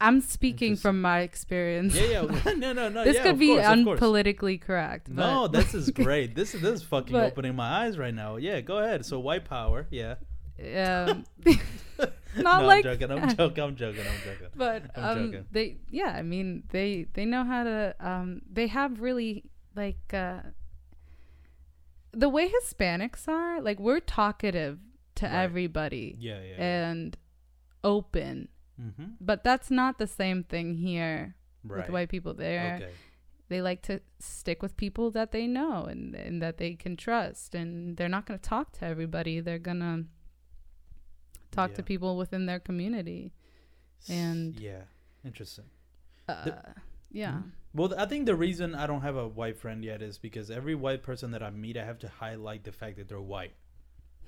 I'm 0.00 0.20
speaking 0.22 0.76
from 0.76 1.00
my 1.02 1.20
experience. 1.20 1.94
yeah. 1.94 2.22
Yeah. 2.22 2.52
no. 2.56 2.72
No. 2.72 2.88
No. 2.88 3.04
this 3.04 3.16
yeah, 3.16 3.22
could 3.22 3.38
be 3.38 3.48
course, 3.54 3.66
unpolitically 3.66 4.60
correct. 4.60 5.08
No, 5.08 5.46
this 5.48 5.74
is 5.74 5.90
great. 6.04 6.34
This 6.34 6.54
is 6.54 6.62
this 6.62 6.80
is 6.80 6.82
fucking 6.82 7.12
But- 7.12 7.32
opening 7.32 7.54
my 7.54 7.84
eyes 7.84 7.98
right 7.98 8.14
now. 8.14 8.36
Yeah, 8.36 8.60
go 8.60 8.78
ahead. 8.78 9.04
So 9.04 9.18
white 9.20 9.44
power, 9.44 9.86
yeah. 9.90 10.14
um, 11.08 11.24
no, 11.48 12.06
not 12.36 12.64
like 12.64 12.84
I'm 12.86 12.98
joking. 12.98 13.10
I'm 13.10 13.28
joking. 13.36 13.62
I'm 13.64 13.76
joking. 13.76 14.04
I'm 14.06 14.20
joking. 14.24 14.48
but 14.56 14.82
I'm 14.96 15.04
um 15.18 15.24
joking. 15.32 15.46
they 15.50 15.76
yeah 15.90 16.12
i 16.18 16.22
mean 16.22 16.64
they 16.68 17.06
they 17.14 17.24
know 17.24 17.44
how 17.44 17.64
to 17.64 17.94
um 17.98 18.42
they 18.50 18.66
have 18.66 19.00
really 19.00 19.44
like 19.74 20.12
uh 20.12 20.40
the 22.12 22.28
way 22.28 22.50
hispanics 22.50 23.26
are 23.28 23.60
like 23.62 23.78
we're 23.80 24.00
talkative 24.00 24.78
to 25.16 25.24
Right. 25.26 25.34
everybody 25.34 26.16
Yeah, 26.18 26.40
yeah. 26.42 26.54
yeah. 26.58 26.88
and 26.90 27.16
open 27.84 28.48
mm-hmm. 28.80 29.04
but 29.20 29.44
that's 29.44 29.70
not 29.70 29.98
the 29.98 30.06
same 30.06 30.42
thing 30.44 30.74
here 30.76 31.34
Right. 31.62 31.80
with 31.82 31.90
white 31.90 32.08
people 32.08 32.32
there 32.34 32.76
Okay. 32.82 32.92
they 33.48 33.60
like 33.60 33.82
to 33.82 34.00
stick 34.18 34.62
with 34.62 34.76
people 34.76 35.10
that 35.10 35.30
they 35.32 35.46
know 35.46 35.84
and, 35.84 36.14
and 36.14 36.40
that 36.40 36.56
they 36.56 36.74
can 36.74 36.96
trust 36.96 37.54
and 37.54 37.96
they're 37.96 38.08
not 38.08 38.24
going 38.26 38.38
to 38.40 38.48
talk 38.48 38.72
to 38.78 38.84
everybody 38.86 39.40
they're 39.40 39.58
going 39.58 39.80
to 39.80 40.04
talk 41.50 41.74
to 41.74 41.82
people 41.82 42.16
within 42.16 42.46
their 42.46 42.60
community 42.60 43.32
and- 44.08 44.58
yeah, 44.58 44.82
interesting. 45.24 45.66
uh, 46.28 46.50
yeah 47.10 47.32
Mhm. 47.32 47.50
Well, 47.72 47.94
I 47.96 48.06
think 48.06 48.26
the 48.26 48.34
reason 48.34 48.74
I 48.74 48.86
don't 48.88 49.02
have 49.02 49.14
a 49.16 49.28
white 49.28 49.56
friend 49.56 49.84
yet 49.84 50.02
is 50.02 50.18
because 50.18 50.50
every 50.50 50.74
white 50.74 51.04
person 51.04 51.30
that 51.30 51.40
I 51.42 51.50
meet, 51.50 51.76
I 51.76 51.84
have 51.84 52.00
to 52.00 52.08
highlight 52.08 52.64
the 52.64 52.72
fact 52.72 52.96
that 52.96 53.06
they're 53.08 53.20
white. 53.20 53.54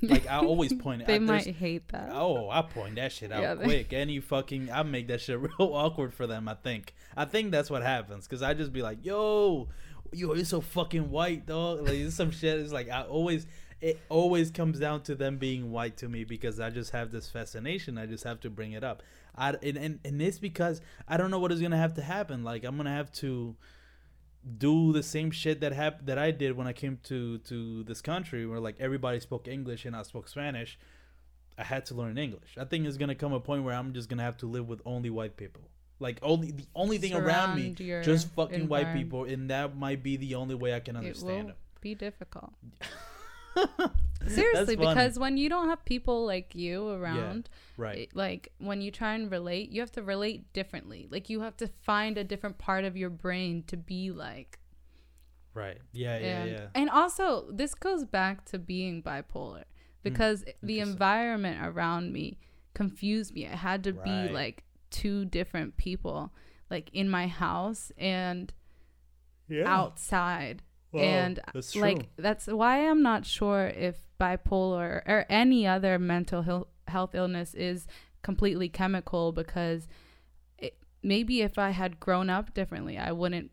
Like 0.03 0.26
I 0.26 0.38
always 0.44 0.72
point. 0.74 1.07
they 1.07 1.14
I, 1.16 1.18
might 1.18 1.46
hate 1.46 1.88
that. 1.88 2.11
Oh, 2.12 2.50
I 2.50 2.62
point 2.62 2.96
that 2.96 3.12
shit 3.12 3.30
out 3.32 3.40
Yeah, 3.42 3.55
they- 3.55 3.64
quick. 3.64 3.92
Any 3.92 4.20
fucking, 4.20 4.70
I 4.70 4.82
make 4.82 5.09
that 5.09 5.20
shit 5.20 5.38
real 5.40 5.53
awkward 5.59 6.12
for 6.12 6.26
them. 6.26 6.48
I 6.48 6.55
think. 6.55 6.94
I 7.16 7.24
think 7.24 7.50
that's 7.53 7.70
what 7.70 7.82
happens 7.82 8.26
because 8.26 8.42
I 8.42 8.55
just 8.55 8.72
be 8.72 8.82
like, 8.82 9.05
"Yo, 9.05 9.68
yo, 10.12 10.34
you're 10.34 10.44
so 10.44 10.61
fucking 10.61 11.11
white, 11.11 11.46
dog." 11.46 11.86
Like 11.88 12.11
some 12.11 12.30
shit. 12.30 12.59
It's 12.61 12.72
like 12.72 12.88
I 12.90 13.03
always, 13.03 13.46
it 13.80 14.00
always 14.09 14.50
comes 14.50 14.78
down 14.78 15.03
to 15.05 15.14
them 15.14 15.38
being 15.38 15.70
white 15.70 15.96
to 15.98 16.09
me 16.09 16.24
because 16.24 16.59
I 16.61 16.70
just 16.70 16.90
have 16.92 17.11
this 17.12 17.28
fascination. 17.28 17.96
I 17.98 18.07
just 18.07 18.24
have 18.24 18.40
to 18.40 18.50
bring 18.50 18.72
it 18.72 18.82
up. 18.82 19.03
I 19.36 19.50
and 19.62 19.76
and, 19.76 20.00
and 20.05 20.20
it's 20.20 20.38
because 20.38 20.80
I 21.09 21.16
don't 21.16 21.30
know 21.30 21.38
what 21.38 21.53
is 21.53 21.61
gonna 21.61 21.76
have 21.78 21.94
to 21.94 22.03
happen. 22.03 22.44
Like 22.44 22.64
I'm 22.64 22.76
gonna 22.76 22.94
have 22.94 23.12
to 23.14 23.57
do 24.59 24.93
the 24.93 25.03
same 25.03 25.30
shit 25.30 25.61
that 25.61 25.72
hap- 25.72 26.05
that 26.07 26.18
I 26.18 26.30
did 26.30 26.57
when 26.57 26.66
I 26.66 26.72
came 26.72 26.99
to 27.05 27.38
to 27.38 27.84
this 27.84 28.01
country 28.01 28.47
where 28.47 28.61
like 28.61 28.76
everybody 28.80 29.20
spoke 29.20 29.47
English 29.49 29.84
and 29.84 29.95
I 29.95 30.03
spoke 30.03 30.28
Spanish. 30.28 30.78
I 31.59 31.64
had 31.64 31.84
to 31.86 31.95
learn 31.95 32.18
English. 32.18 32.57
I 32.59 32.64
think 32.64 32.86
it's 32.86 32.97
gonna 32.97 33.14
come 33.14 33.32
a 33.32 33.40
point 33.40 33.64
where 33.64 33.74
I'm 33.74 33.93
just 33.93 34.09
gonna 34.09 34.22
have 34.22 34.38
to 34.38 34.47
live 34.47 34.68
with 34.68 34.80
only 34.84 35.11
white 35.11 35.36
people. 35.36 35.62
Like 36.01 36.18
only 36.22 36.51
the 36.51 36.66
only 36.74 36.99
thing 36.99 37.14
around 37.14 37.57
me, 37.57 37.70
just 38.03 38.28
fucking 38.30 38.68
white 38.68 38.93
people, 38.93 39.24
and 39.24 39.51
that 39.51 39.76
might 39.76 40.03
be 40.03 40.16
the 40.16 40.34
only 40.34 40.57
way 40.57 40.74
I 40.74 40.80
can 40.80 40.97
It 40.97 41.01
understand 41.01 41.47
will 41.49 41.55
be 41.80 41.95
difficult. 41.95 42.53
Seriously, 44.26 44.76
because 44.76 45.18
when 45.18 45.36
you 45.36 45.48
don't 45.48 45.68
have 45.68 45.84
people 45.84 46.24
like 46.24 46.55
you 46.55 46.88
around, 46.88 47.48
right, 47.76 47.98
it- 47.98 48.16
like 48.16 48.53
when 48.59 48.80
you 48.80 48.90
try 48.90 49.14
and 49.14 49.30
relate, 49.30 49.70
you 49.70 49.80
have 49.80 49.92
to 49.92 50.03
relate 50.03 50.53
differently. 50.53 51.09
Like 51.11 51.28
you 51.28 51.40
have 51.40 51.57
to 51.59 51.66
find 51.66 52.16
a 52.16 52.24
different 52.24 52.59
part 52.59 52.84
of 52.84 52.96
your 52.96 53.11
brain 53.11 53.64
to 53.66 53.76
be 53.76 54.11
like. 54.11 54.59
right, 55.55 55.78
yeah, 55.92 56.18
yeah, 56.18 56.26
and, 56.42 56.50
yeah. 56.53 56.66
and 56.74 56.90
also, 56.90 57.50
this 57.50 57.74
goes 57.74 58.05
back 58.05 58.44
to 58.46 58.59
being 58.59 59.03
bipolar 59.03 59.64
because 60.03 60.44
the 60.62 60.76
Hmm, 60.76 60.88
environment 60.90 61.59
around 61.66 62.12
me 62.12 62.38
confused 62.74 63.34
me. 63.34 63.46
I 63.46 63.57
had 63.57 63.84
to 63.84 63.92
Right. 63.92 64.05
be 64.05 64.28
like 64.28 64.64
two 64.90 65.24
different 65.26 65.76
people, 65.76 66.32
like 66.70 66.90
in 66.92 67.09
my 67.11 67.26
house 67.26 67.92
and 67.98 68.53
Yeah, 69.48 69.64
outside. 69.66 70.62
Wow, 70.93 71.01
and 71.03 71.40
that's 71.55 71.72
true. 71.72 71.82
like 71.82 72.11
that's 72.16 72.47
why 72.47 72.88
I'm 72.88 73.03
not 73.03 73.24
sure 73.26 73.66
if 73.68 73.97
bipolar 74.20 75.03
or 75.07 75.26
any 75.28 75.66
other 75.66 75.99
mental 75.99 76.43
health 76.43 76.68
health 76.86 77.14
illness 77.14 77.55
is 77.55 77.86
completely 78.22 78.68
chemical 78.68 79.32
because 79.32 79.88
it, 80.59 80.76
maybe 81.03 81.40
if 81.43 81.59
I 81.59 81.70
had 81.70 81.99
grown 81.99 82.28
up 82.30 82.55
differently, 82.55 82.99
I 82.99 83.12
wouldn't 83.12 83.51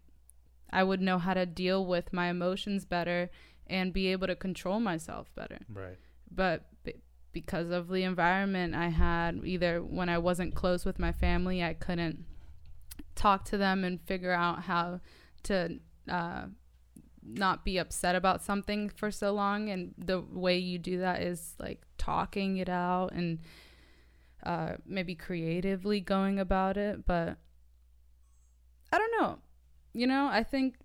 I 0.71 0.83
would 0.83 1.01
know 1.01 1.17
how 1.17 1.33
to 1.33 1.45
deal 1.45 1.85
with 1.85 2.13
my 2.13 2.27
emotions 2.27 2.85
better 2.85 3.29
and 3.67 3.93
be 3.93 4.07
able 4.07 4.27
to 4.27 4.35
control 4.35 4.79
myself 4.79 5.33
better. 5.35 5.59
right, 5.73 5.97
But 6.29 6.65
b- 6.83 6.95
because 7.31 7.69
of 7.69 7.87
the 7.87 8.03
environment 8.03 8.75
I 8.75 8.89
had, 8.89 9.41
either 9.43 9.81
when 9.81 10.09
I 10.09 10.17
wasn't 10.17 10.55
close 10.55 10.85
with 10.85 10.99
my 10.99 11.11
family, 11.11 11.63
I 11.63 11.73
couldn't 11.73 12.25
talk 13.15 13.45
to 13.45 13.57
them 13.57 13.83
and 13.83 14.01
figure 14.01 14.31
out 14.31 14.63
how 14.63 15.01
to 15.43 15.79
uh, 16.07 16.45
not 17.23 17.65
be 17.65 17.77
upset 17.77 18.15
about 18.15 18.41
something 18.41 18.89
for 18.89 19.11
so 19.11 19.31
long. 19.33 19.69
And 19.69 19.93
the 19.97 20.21
way 20.21 20.57
you 20.57 20.77
do 20.77 20.99
that 20.99 21.21
is 21.21 21.55
like 21.59 21.81
talking 21.97 22.57
it 22.57 22.69
out 22.69 23.11
and 23.13 23.39
uh, 24.43 24.73
maybe 24.85 25.15
creatively 25.15 25.99
going 25.99 26.39
about 26.39 26.77
it. 26.77 27.05
But 27.05 27.37
I 28.91 28.97
don't 28.97 29.21
know. 29.21 29.39
You 29.93 30.07
know, 30.07 30.29
I 30.31 30.43
think, 30.43 30.75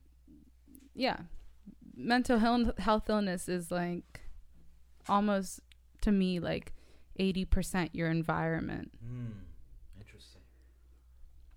yeah, 0.94 1.18
mental 1.96 2.38
health, 2.38 3.08
illness 3.08 3.48
is 3.48 3.70
like 3.70 4.20
almost 5.08 5.60
to 6.00 6.12
me 6.12 6.40
like 6.40 6.72
80% 7.18 7.90
your 7.92 8.08
environment. 8.08 8.92
Hmm. 9.06 9.32
Interesting. 9.98 10.42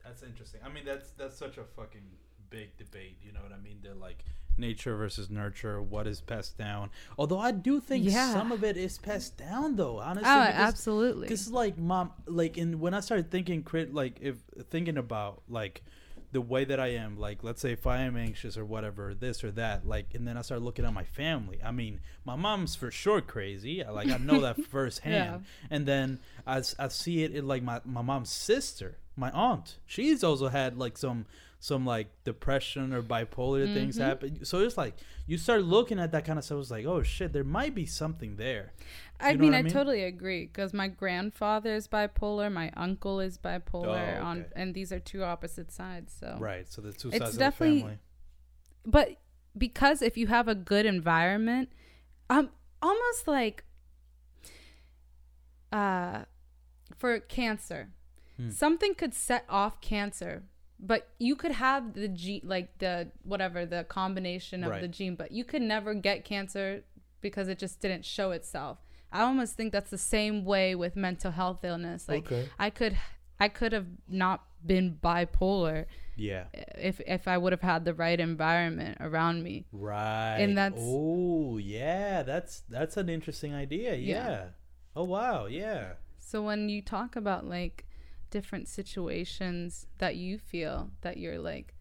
That's 0.03 0.23
interesting. 0.23 0.61
I 0.63 0.69
mean, 0.69 0.85
that's 0.85 1.11
that's 1.11 1.37
such 1.37 1.57
a 1.57 1.63
fucking 1.63 2.05
big 2.49 2.77
debate. 2.77 3.17
You 3.21 3.31
know 3.31 3.41
what 3.41 3.51
I 3.51 3.61
mean? 3.61 3.79
They're 3.81 3.93
like 3.95 4.23
nature 4.57 4.95
versus 4.95 5.29
nurture. 5.29 5.81
What 5.81 6.07
is 6.07 6.21
passed 6.21 6.57
down? 6.57 6.89
Although 7.17 7.39
I 7.39 7.51
do 7.51 7.79
think 7.79 8.05
Yeah. 8.05 8.33
some 8.33 8.51
of 8.51 8.63
it 8.63 8.77
is 8.77 8.97
passed 8.97 9.37
down, 9.37 9.75
though. 9.75 9.99
Honestly, 9.99 10.29
Oh, 10.29 10.45
because- 10.45 10.59
absolutely. 10.61 11.21
Because 11.27 11.51
like 11.51 11.77
mom, 11.77 12.11
like 12.25 12.57
in 12.57 12.79
when 12.79 12.93
I 12.93 12.99
started 13.01 13.31
thinking, 13.31 13.63
crit, 13.63 13.93
like 13.93 14.19
if 14.21 14.37
thinking 14.69 14.97
about 14.97 15.41
like 15.49 15.83
the 16.33 16.41
way 16.41 16.65
that 16.65 16.77
I 16.79 16.87
am, 16.87 17.17
like 17.17 17.41
let's 17.43 17.61
say 17.61 17.71
if 17.71 17.87
I 17.87 18.01
am 18.01 18.17
anxious 18.17 18.57
or 18.57 18.65
whatever, 18.65 19.13
this 19.15 19.43
or 19.45 19.51
that, 19.51 19.87
like, 19.87 20.13
and 20.13 20.27
then 20.27 20.37
I 20.37 20.41
start 20.41 20.61
looking 20.61 20.83
at 20.83 20.93
my 20.93 21.05
family. 21.05 21.59
I 21.63 21.71
mean, 21.71 22.01
my 22.25 22.35
mom's 22.35 22.75
for 22.75 22.91
sure 22.91 23.21
crazy. 23.21 23.81
I- 23.83 23.91
Like 23.91 24.09
I 24.09 24.17
know 24.17 24.41
that 24.41 24.61
firsthand. 24.69 25.45
And 25.69 25.85
then 25.85 26.19
I, 26.45 26.61
I 26.77 26.89
see 26.89 27.23
it 27.23 27.33
in 27.33 27.47
like 27.47 27.63
my 27.63 27.79
my 27.85 28.01
mom's 28.01 28.29
sister, 28.31 28.97
my 29.15 29.31
aunt. 29.31 29.77
She's 29.85 30.23
also 30.23 30.49
had 30.49 30.77
like 30.77 30.97
some 30.97 31.25
some 31.59 31.85
like 31.85 32.07
depression 32.23 32.93
or 32.93 33.01
bipolar 33.01 33.71
things 33.73 33.97
Mhm. 33.97 34.01
happen. 34.05 34.45
So 34.45 34.59
it's 34.59 34.77
like 34.77 34.95
you 35.25 35.37
start 35.37 35.63
looking 35.63 35.99
at 35.99 36.11
that 36.11 36.23
kind 36.23 36.37
of 36.37 36.45
stuff. 36.45 36.59
It's 36.59 36.69
like, 36.71 36.85
oh 36.85 37.01
shit, 37.03 37.33
there 37.33 37.43
might 37.43 37.73
be 37.73 37.85
something 37.87 38.35
there. 38.35 38.73
I 39.19 39.31
You 39.31 39.37
know 39.37 39.43
mean, 39.45 39.53
I 39.55 39.59
I, 39.59 39.61
totally 39.63 40.03
agree 40.03 40.45
because 40.45 40.73
my 40.73 40.87
grandfather 40.87 41.73
is 41.73 41.87
bipolar, 41.87 42.51
my 42.51 42.71
uncle 42.77 43.19
is 43.19 43.37
bipolar, 43.39 44.19
Oh, 44.19 44.23
on, 44.23 44.45
and 44.55 44.75
these 44.75 44.91
are 44.93 44.99
two 44.99 45.23
opposite 45.23 45.71
sides. 45.71 46.13
So, 46.19 46.37
Right. 46.39 46.67
So 46.71 46.81
the 46.81 46.93
two 46.93 47.09
It's 47.09 47.17
sides 47.17 47.37
of 47.37 47.39
the 47.39 47.51
family. 47.51 47.99
but 48.85 49.17
because 49.57 50.03
if 50.03 50.15
you 50.17 50.27
have 50.27 50.47
a 50.47 50.53
good 50.55 50.85
environment, 50.85 51.71
um, 52.29 52.51
almost 52.83 53.27
like, 53.27 53.63
uh, 55.71 56.25
for 56.95 57.19
cancer, 57.19 57.89
Hmm. 58.37 58.49
something 58.51 58.93
could 58.93 59.13
set 59.15 59.45
off 59.49 59.81
cancer. 59.81 60.43
But 60.79 61.09
you 61.17 61.35
could 61.35 61.53
have 61.53 61.93
the 61.93 62.07
gene, 62.07 62.41
like 62.43 62.77
the 62.77 63.09
whatever 63.23 63.65
the 63.65 63.83
combination 63.85 64.63
of 64.63 64.79
the 64.79 64.87
gene, 64.87 65.15
but 65.15 65.31
you 65.31 65.43
could 65.43 65.61
never 65.63 65.93
get 65.95 66.23
cancer 66.23 66.83
because 67.21 67.47
it 67.47 67.57
just 67.57 67.79
didn't 67.81 68.05
show 68.05 68.31
itself. 68.31 68.77
I 69.11 69.21
almost 69.21 69.55
think 69.55 69.71
that's 69.71 69.89
the 69.89 69.97
same 69.97 70.45
way 70.45 70.75
with 70.75 70.95
mental 70.95 71.31
health 71.31 71.63
illness. 71.63 72.07
Like 72.07 72.25
Okay. 72.31 72.49
I 72.59 72.69
could, 72.69 72.97
I 73.39 73.47
could 73.47 73.71
have 73.73 73.87
not 74.07 74.43
been 74.65 74.99
bipolar 75.01 75.85
Yeah. 76.15 76.45
if 76.75 76.99
if 77.07 77.27
I 77.27 77.37
would 77.39 77.53
have 77.53 77.61
had 77.61 77.83
the 77.85 77.93
right 77.93 78.19
environment 78.19 78.97
around 78.99 79.43
me. 79.43 79.65
Right. 79.71 80.37
And 80.37 80.55
that's- 80.57 80.79
oh 80.83 81.57
yeah, 81.57 82.21
that's 82.23 82.59
that's 82.69 82.97
an 82.97 83.09
interesting 83.09 83.53
idea. 83.55 83.95
Yeah. 83.95 84.29
Yeah. 84.29 84.45
Oh 84.95 85.05
wow. 85.05 85.47
Yeah. 85.47 85.93
So 86.19 86.43
when 86.43 86.69
you 86.69 86.81
talk 86.83 87.15
about 87.15 87.45
like 87.47 87.85
different 88.29 88.67
situations 88.67 89.87
that 89.97 90.15
you 90.15 90.37
feel 90.37 90.89
that 91.01 91.17
you're 91.17 91.39
like 91.39 91.73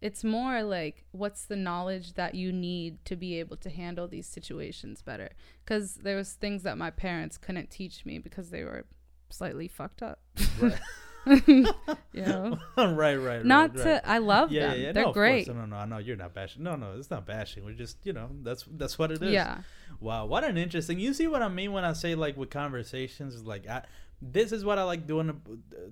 it's 0.00 0.24
more 0.24 0.62
like 0.62 1.04
what's 1.10 1.44
the 1.44 1.56
knowledge 1.56 2.14
that 2.14 2.34
you 2.34 2.50
need 2.52 3.04
to 3.04 3.14
be 3.16 3.38
able 3.38 3.56
to 3.56 3.68
handle 3.68 4.08
these 4.08 4.26
situations 4.26 5.02
better 5.02 5.30
cuz 5.66 5.96
there 5.96 6.16
was 6.16 6.32
things 6.32 6.62
that 6.62 6.78
my 6.78 6.90
parents 6.90 7.36
couldn't 7.36 7.70
teach 7.70 8.06
me 8.06 8.18
because 8.18 8.50
they 8.50 8.64
were 8.64 8.86
slightly 9.28 9.68
fucked 9.68 10.02
up. 10.02 10.20
Right. 10.58 10.78
you 11.46 11.66
know. 12.14 12.58
right. 12.76 13.16
Right. 13.16 13.44
Not 13.44 13.76
right, 13.76 13.84
to 13.84 13.90
right. 13.90 14.00
I 14.04 14.18
love 14.18 14.50
Yeah, 14.50 14.68
them. 14.68 14.70
yeah, 14.76 14.86
yeah. 14.86 14.92
They're 14.92 15.04
no, 15.04 15.12
great. 15.12 15.46
No, 15.46 15.54
no, 15.54 15.66
no, 15.66 15.84
no. 15.84 15.98
You're 15.98 16.16
not 16.16 16.34
bashing. 16.34 16.62
No, 16.62 16.76
no, 16.76 16.94
it's 16.96 17.10
not 17.10 17.26
bashing. 17.26 17.64
We're 17.64 17.74
just, 17.74 17.98
you 18.04 18.12
know, 18.12 18.30
that's 18.42 18.64
that's 18.70 18.98
what 18.98 19.10
it 19.10 19.22
is. 19.22 19.32
Yeah. 19.32 19.58
Wow, 20.00 20.26
what 20.26 20.44
an 20.44 20.56
interesting. 20.56 20.98
You 20.98 21.12
see 21.12 21.26
what 21.26 21.42
I 21.42 21.48
mean 21.48 21.72
when 21.72 21.84
I 21.84 21.92
say 21.92 22.14
like 22.14 22.36
with 22.36 22.50
conversations, 22.50 23.44
like 23.44 23.68
I, 23.68 23.84
this 24.22 24.52
is 24.52 24.64
what 24.64 24.78
I 24.78 24.82
like 24.82 25.06
doing. 25.06 25.40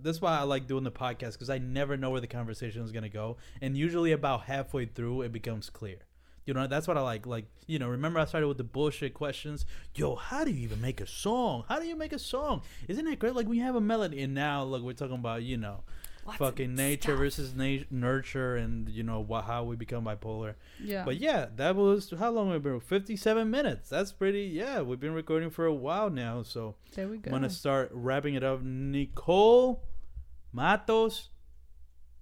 This 0.01 0.17
is 0.17 0.23
why 0.23 0.39
I 0.39 0.43
like 0.43 0.67
doing 0.67 0.85
the 0.85 0.91
podcast 0.91 1.33
because 1.33 1.51
I 1.51 1.59
never 1.59 1.97
know 1.97 2.11
where 2.11 2.21
the 2.21 2.27
conversation 2.27 2.83
is 2.83 2.93
gonna 2.93 3.09
go, 3.09 3.37
and 3.61 3.77
usually 3.77 4.13
about 4.13 4.43
halfway 4.43 4.87
through 4.87 5.23
it 5.23 5.33
becomes 5.33 5.71
clear. 5.71 5.99
You 6.45 6.55
know, 6.55 6.67
that's 6.67 6.89
what 6.89 6.97
I 6.97 7.03
like. 7.03 7.27
Like, 7.27 7.45
you 7.67 7.79
know, 7.79 7.89
remember 7.89 8.19
I 8.21 8.25
started 8.25 8.49
with 8.49 8.57
the 8.57 8.65
bullshit 8.65 9.13
questions. 9.13 9.67
Yo, 9.95 10.15
how 10.15 10.45
do 10.45 10.51
you 10.51 10.63
even 10.65 10.81
make 10.81 11.01
a 11.01 11.07
song? 11.07 11.65
How 11.69 11.79
do 11.79 11.87
you 11.87 11.95
make 11.95 12.15
a 12.15 12.19
song? 12.19 12.63
Isn't 12.89 13.07
it 13.07 13.19
great? 13.19 13.35
Like 13.35 13.49
you 13.49 13.63
have 13.63 13.75
a 13.75 13.81
melody, 13.81 14.23
and 14.23 14.35
now 14.35 14.65
look, 14.65 14.83
we're 14.83 14.95
talking 14.95 15.17
about 15.17 15.43
you 15.43 15.57
know, 15.59 15.85
Of 16.29 16.37
fucking 16.37 16.75
nature 16.75 17.11
stuff. 17.13 17.19
versus 17.19 17.55
na- 17.55 17.85
nurture, 17.91 18.57
and 18.57 18.89
you 18.89 19.03
know 19.03 19.21
wha- 19.21 19.43
how 19.43 19.65
we 19.65 19.77
become 19.77 20.05
bipolar. 20.05 20.55
Yeah. 20.83 21.05
But 21.05 21.19
yeah, 21.19 21.47
that 21.57 21.77
was 21.77 22.13
how 22.19 22.31
long 22.31 22.51
we've 22.51 22.63
been. 22.63 22.81
Fifty-seven 22.81 23.51
minutes. 23.51 23.89
That's 23.89 24.13
pretty. 24.13 24.43
Yeah, 24.45 24.81
we've 24.83 25.01
been 25.01 25.15
recording 25.15 25.51
for 25.51 25.67
a 25.67 25.75
while 25.75 26.11
now. 26.11 26.43
So 26.43 26.77
there 26.95 27.09
we 27.09 27.19
go. 27.19 27.29
I'm 27.31 27.33
gonna 27.37 27.51
start 27.51 27.91
wrapping 27.93 28.35
it 28.35 28.43
up. 28.45 28.61
Nicole 28.63 29.85
Matos 30.53 31.29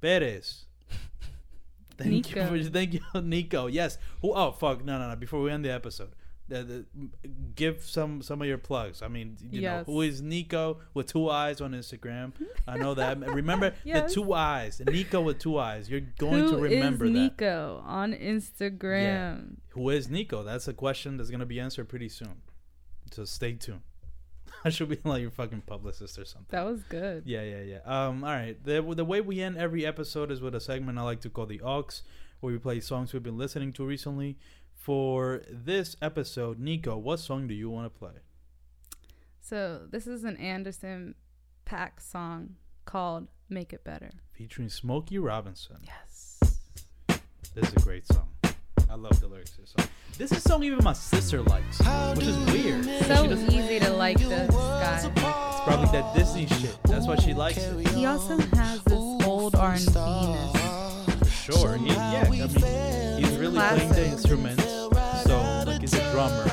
Perez. 0.01 0.65
Thank 1.99 2.11
Nico. 2.11 2.53
you 2.55 2.65
for 2.65 2.71
thank 2.71 2.93
you, 2.95 3.01
Nico. 3.23 3.67
Yes. 3.69 3.99
Who? 4.21 4.33
Oh 4.35 4.53
fuck! 4.53 4.85
No, 4.85 4.99
no, 4.99 5.09
no. 5.09 5.17
Before 5.17 5.41
we 5.41 5.51
end 5.51 5.65
the 5.65 5.71
episode, 5.73 6.11
the, 6.49 6.63
the, 6.63 6.85
give 7.57 7.83
some 7.83 8.23
some 8.23 8.41
of 8.41 8.47
your 8.49 8.59
plugs. 8.59 9.03
I 9.03 9.09
mean, 9.09 9.37
you 9.51 9.63
Yes. 9.63 9.87
know, 9.87 9.93
who 9.93 10.01
is 10.03 10.23
Nico 10.23 10.79
with 10.95 11.07
two 11.09 11.29
eyes 11.29 11.61
on 11.61 11.73
Instagram? 11.73 12.33
I 12.69 12.79
know 12.79 12.95
that. 12.95 13.19
Remember 13.35 13.75
Yes. 13.85 14.09
the 14.15 14.15
two 14.23 14.33
eyes. 14.33 14.81
Nico 14.87 15.23
with 15.23 15.39
two 15.41 15.59
eyes. 15.59 15.91
You're 15.91 16.01
going 16.19 16.45
Who 16.45 16.51
to 16.53 16.57
remember 16.59 17.05
is 17.07 17.13
that. 17.13 17.19
Nico 17.19 17.83
on 17.85 18.13
Instagram? 18.13 19.57
Who 19.71 19.91
is 19.91 20.09
Nico? 20.09 20.43
That's 20.43 20.69
a 20.69 20.73
question 20.73 21.17
that's 21.17 21.31
gonna 21.31 21.47
be 21.47 21.61
answered 21.61 21.89
pretty 21.89 22.09
soon. 22.09 22.43
So 23.11 23.25
stay 23.25 23.55
tuned. 23.55 23.81
I 24.65 24.71
should 24.71 24.89
be 24.89 24.99
like 25.05 25.23
your 25.23 25.31
fucking 25.31 25.63
publicist 25.63 26.19
or 26.19 26.25
something. 26.25 26.47
That 26.51 26.65
was 26.65 26.83
good. 26.85 27.25
Yeah, 27.27 27.43
yeah, 27.43 27.61
yeah. 27.63 27.79
Um, 27.85 28.25
all 28.25 28.31
right. 28.31 28.57
The 28.65 28.83
the 28.95 29.05
way 29.05 29.21
we 29.21 29.41
end 29.41 29.57
every 29.59 29.85
episode 29.87 30.31
is 30.31 30.41
with 30.41 30.55
a 30.55 30.61
segment 30.61 30.99
I 30.99 31.03
like 31.03 31.21
to 31.23 31.31
call 31.31 31.47
the 31.47 31.61
Aux, 31.63 31.87
where 32.41 32.53
we 32.53 32.59
play 32.59 32.81
songs 32.81 33.13
we've 33.13 33.23
been 33.23 33.39
listening 33.39 33.73
to 33.75 33.85
recently. 33.85 34.39
For 34.87 35.43
this 35.51 35.97
episode, 36.01 36.61
Nico, 36.61 36.97
what 36.97 37.19
song 37.19 37.49
do 37.49 37.55
you 37.55 37.69
want 37.69 37.93
to 37.93 37.99
play? 37.99 38.13
So 39.41 39.81
this 39.91 40.07
is 40.07 40.23
an 40.23 40.37
Anderson 40.37 41.17
.Paak 41.69 42.01
song 42.01 42.51
called 42.85 43.27
"Make 43.49 43.73
It 43.73 43.83
Better." 43.83 44.13
Featuring 44.31 44.69
Smokey 44.69 45.19
Robinson. 45.19 45.79
Yes. 45.83 46.39
This 47.53 47.67
is 47.67 47.73
a 47.73 47.81
great 47.81 48.07
song. 48.07 48.29
I 48.89 48.95
love 48.95 49.19
the 49.19 49.27
lyrics 49.27 49.51
to 49.57 49.63
this 49.63 49.75
song. 49.77 49.89
This 50.19 50.31
is 50.31 50.39
a 50.39 50.49
song 50.49 50.63
even 50.63 50.79
my 50.85 50.93
sister 50.93 51.43
likes, 51.43 51.81
which 52.15 52.29
is 52.29 52.37
weird. 52.53 52.85
So 53.07 53.37
She 53.51 53.59
easy 53.59 53.81
to 53.81 53.91
like 53.91 54.21
this 54.21 54.53
guy. 54.53 55.01
it's 55.05 55.61
probably 55.65 55.89
that 55.99 56.15
Disney 56.15 56.47
shit. 56.47 56.79
That's 56.85 57.09
why 57.09 57.17
she 57.17 57.35
likes 57.35 57.59
it. 57.59 57.89
He 57.89 58.07
also 58.07 58.39
has 58.39 58.85
this 58.85 59.27
old 59.27 59.57
R 59.57 59.73
and 59.73 59.85
B. 59.85 61.27
Sure. 61.29 61.77
He, 61.77 61.87
yeah, 61.89 62.25
I 62.25 62.31
mean, 62.31 62.49
he's 63.19 63.37
really 63.37 63.59
playing 63.59 63.89
the 63.89 63.95
Classic. 63.95 64.66
Drummer. 66.17 66.47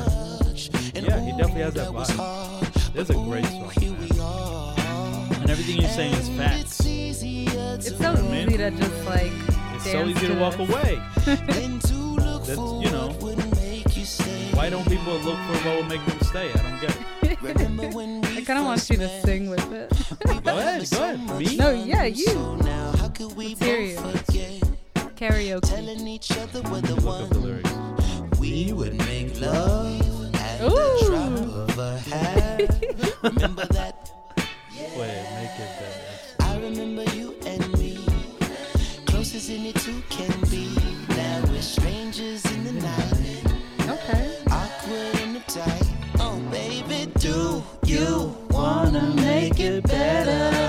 Yeah, 0.93 1.21
he 1.21 1.31
definitely 1.37 1.61
has 1.61 1.73
that 1.75 1.87
vibe. 1.87 2.93
This 2.93 3.09
is 3.09 3.11
a 3.11 3.13
great 3.13 3.45
song, 3.45 4.75
man. 4.75 5.41
And 5.41 5.49
everything 5.49 5.77
he's 5.77 5.95
saying 5.95 6.13
is 6.15 6.27
facts. 6.35 6.81
It's 6.83 7.97
so 7.97 8.13
Man. 8.13 8.49
easy 8.49 8.57
to 8.57 8.71
just 8.71 9.05
like. 9.05 9.31
It's 9.75 9.89
so 9.89 10.03
easy 10.03 10.27
to 10.27 10.37
walk 10.37 10.57
this. 10.57 10.69
away. 10.69 11.01
That's, 11.25 11.91
you 11.91 12.91
know, 12.91 13.07
why 14.53 14.69
don't 14.69 14.85
people 14.85 15.13
look 15.19 15.39
for 15.47 15.55
what 15.65 15.77
will 15.77 15.83
make 15.83 16.05
them 16.07 16.19
stay? 16.19 16.51
I 16.51 16.57
don't 16.57 16.81
get 16.81 16.91
it. 16.91 17.37
I 18.37 18.43
kind 18.43 18.59
of 18.59 18.65
want 18.65 18.89
you 18.89 18.97
to 18.97 19.21
sing 19.21 19.49
with 19.49 19.71
it. 19.71 19.89
Go 20.43 20.57
ahead, 20.57 20.89
go 20.91 21.03
ahead. 21.03 21.39
Me? 21.39 21.55
no, 21.55 21.69
yeah, 21.71 22.03
you. 22.03 22.33
Let's 22.35 23.59
hear 23.63 23.79
you. 23.79 23.95
Karaoke. 25.15 26.07
each 26.09 26.31
other 26.31 26.61
with 26.69 26.83
the 26.83 26.95
Look 26.95 27.21
up 27.21 27.29
the 27.29 27.39
lyrics. 27.39 27.72
We 28.65 28.71
would 28.71 28.97
make 28.99 29.41
love 29.41 30.35
at 30.35 30.61
Ooh. 30.61 30.69
the 30.69 31.05
drop 31.05 31.69
of 31.69 31.77
a 31.79 31.97
hat. 31.99 33.15
Remember 33.23 33.65
that? 33.65 34.11
Wait, 34.97 35.23
make 35.35 35.55
it 35.59 35.71
better. 35.79 36.51
I 36.51 36.57
remember 36.59 37.03
you 37.15 37.35
and 37.45 37.77
me, 37.77 37.97
close 39.05 39.35
as 39.35 39.49
any 39.49 39.73
two 39.73 40.01
can 40.09 40.33
be. 40.49 40.69
Now 41.09 41.43
we're 41.49 41.61
strangers 41.61 42.45
in 42.45 42.63
the 42.63 42.73
night, 42.73 43.43
Okay. 43.89 44.37
awkward 44.49 45.19
in 45.23 45.33
the 45.33 45.43
tight. 45.47 45.89
Oh 46.19 46.39
baby, 46.49 47.11
do 47.19 47.63
you 47.85 48.33
wanna 48.49 49.13
make 49.15 49.59
it 49.59 49.83
better? 49.83 50.62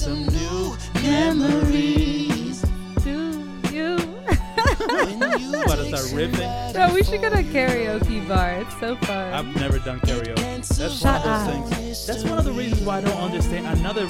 Some 0.00 0.24
new 0.26 0.76
memories. 1.02 2.62
Do 3.04 3.44
you? 3.70 3.96
When 3.96 5.40
you 5.40 5.62
About 5.62 5.76
to 5.76 5.96
start 5.96 6.12
ripping. 6.14 6.40
no, 6.74 6.90
we 6.94 7.02
should 7.02 7.20
go 7.20 7.28
to 7.28 7.40
a 7.40 7.42
karaoke 7.42 8.26
bar. 8.26 8.52
It's 8.62 8.80
so 8.80 8.96
fun. 8.96 9.32
I've 9.34 9.54
never 9.56 9.78
done 9.78 10.00
karaoke. 10.00 10.36
That's 10.36 10.78
one 10.78 10.90
Shut 10.90 11.20
of 11.20 11.26
up. 11.26 11.46
those 11.46 11.74
things. 11.76 12.06
That's 12.06 12.24
one 12.24 12.38
of 12.38 12.44
the 12.46 12.52
reasons 12.52 12.82
why 12.82 12.98
I 12.98 13.00
don't 13.02 13.16
understand 13.18 13.66
another 13.78 14.08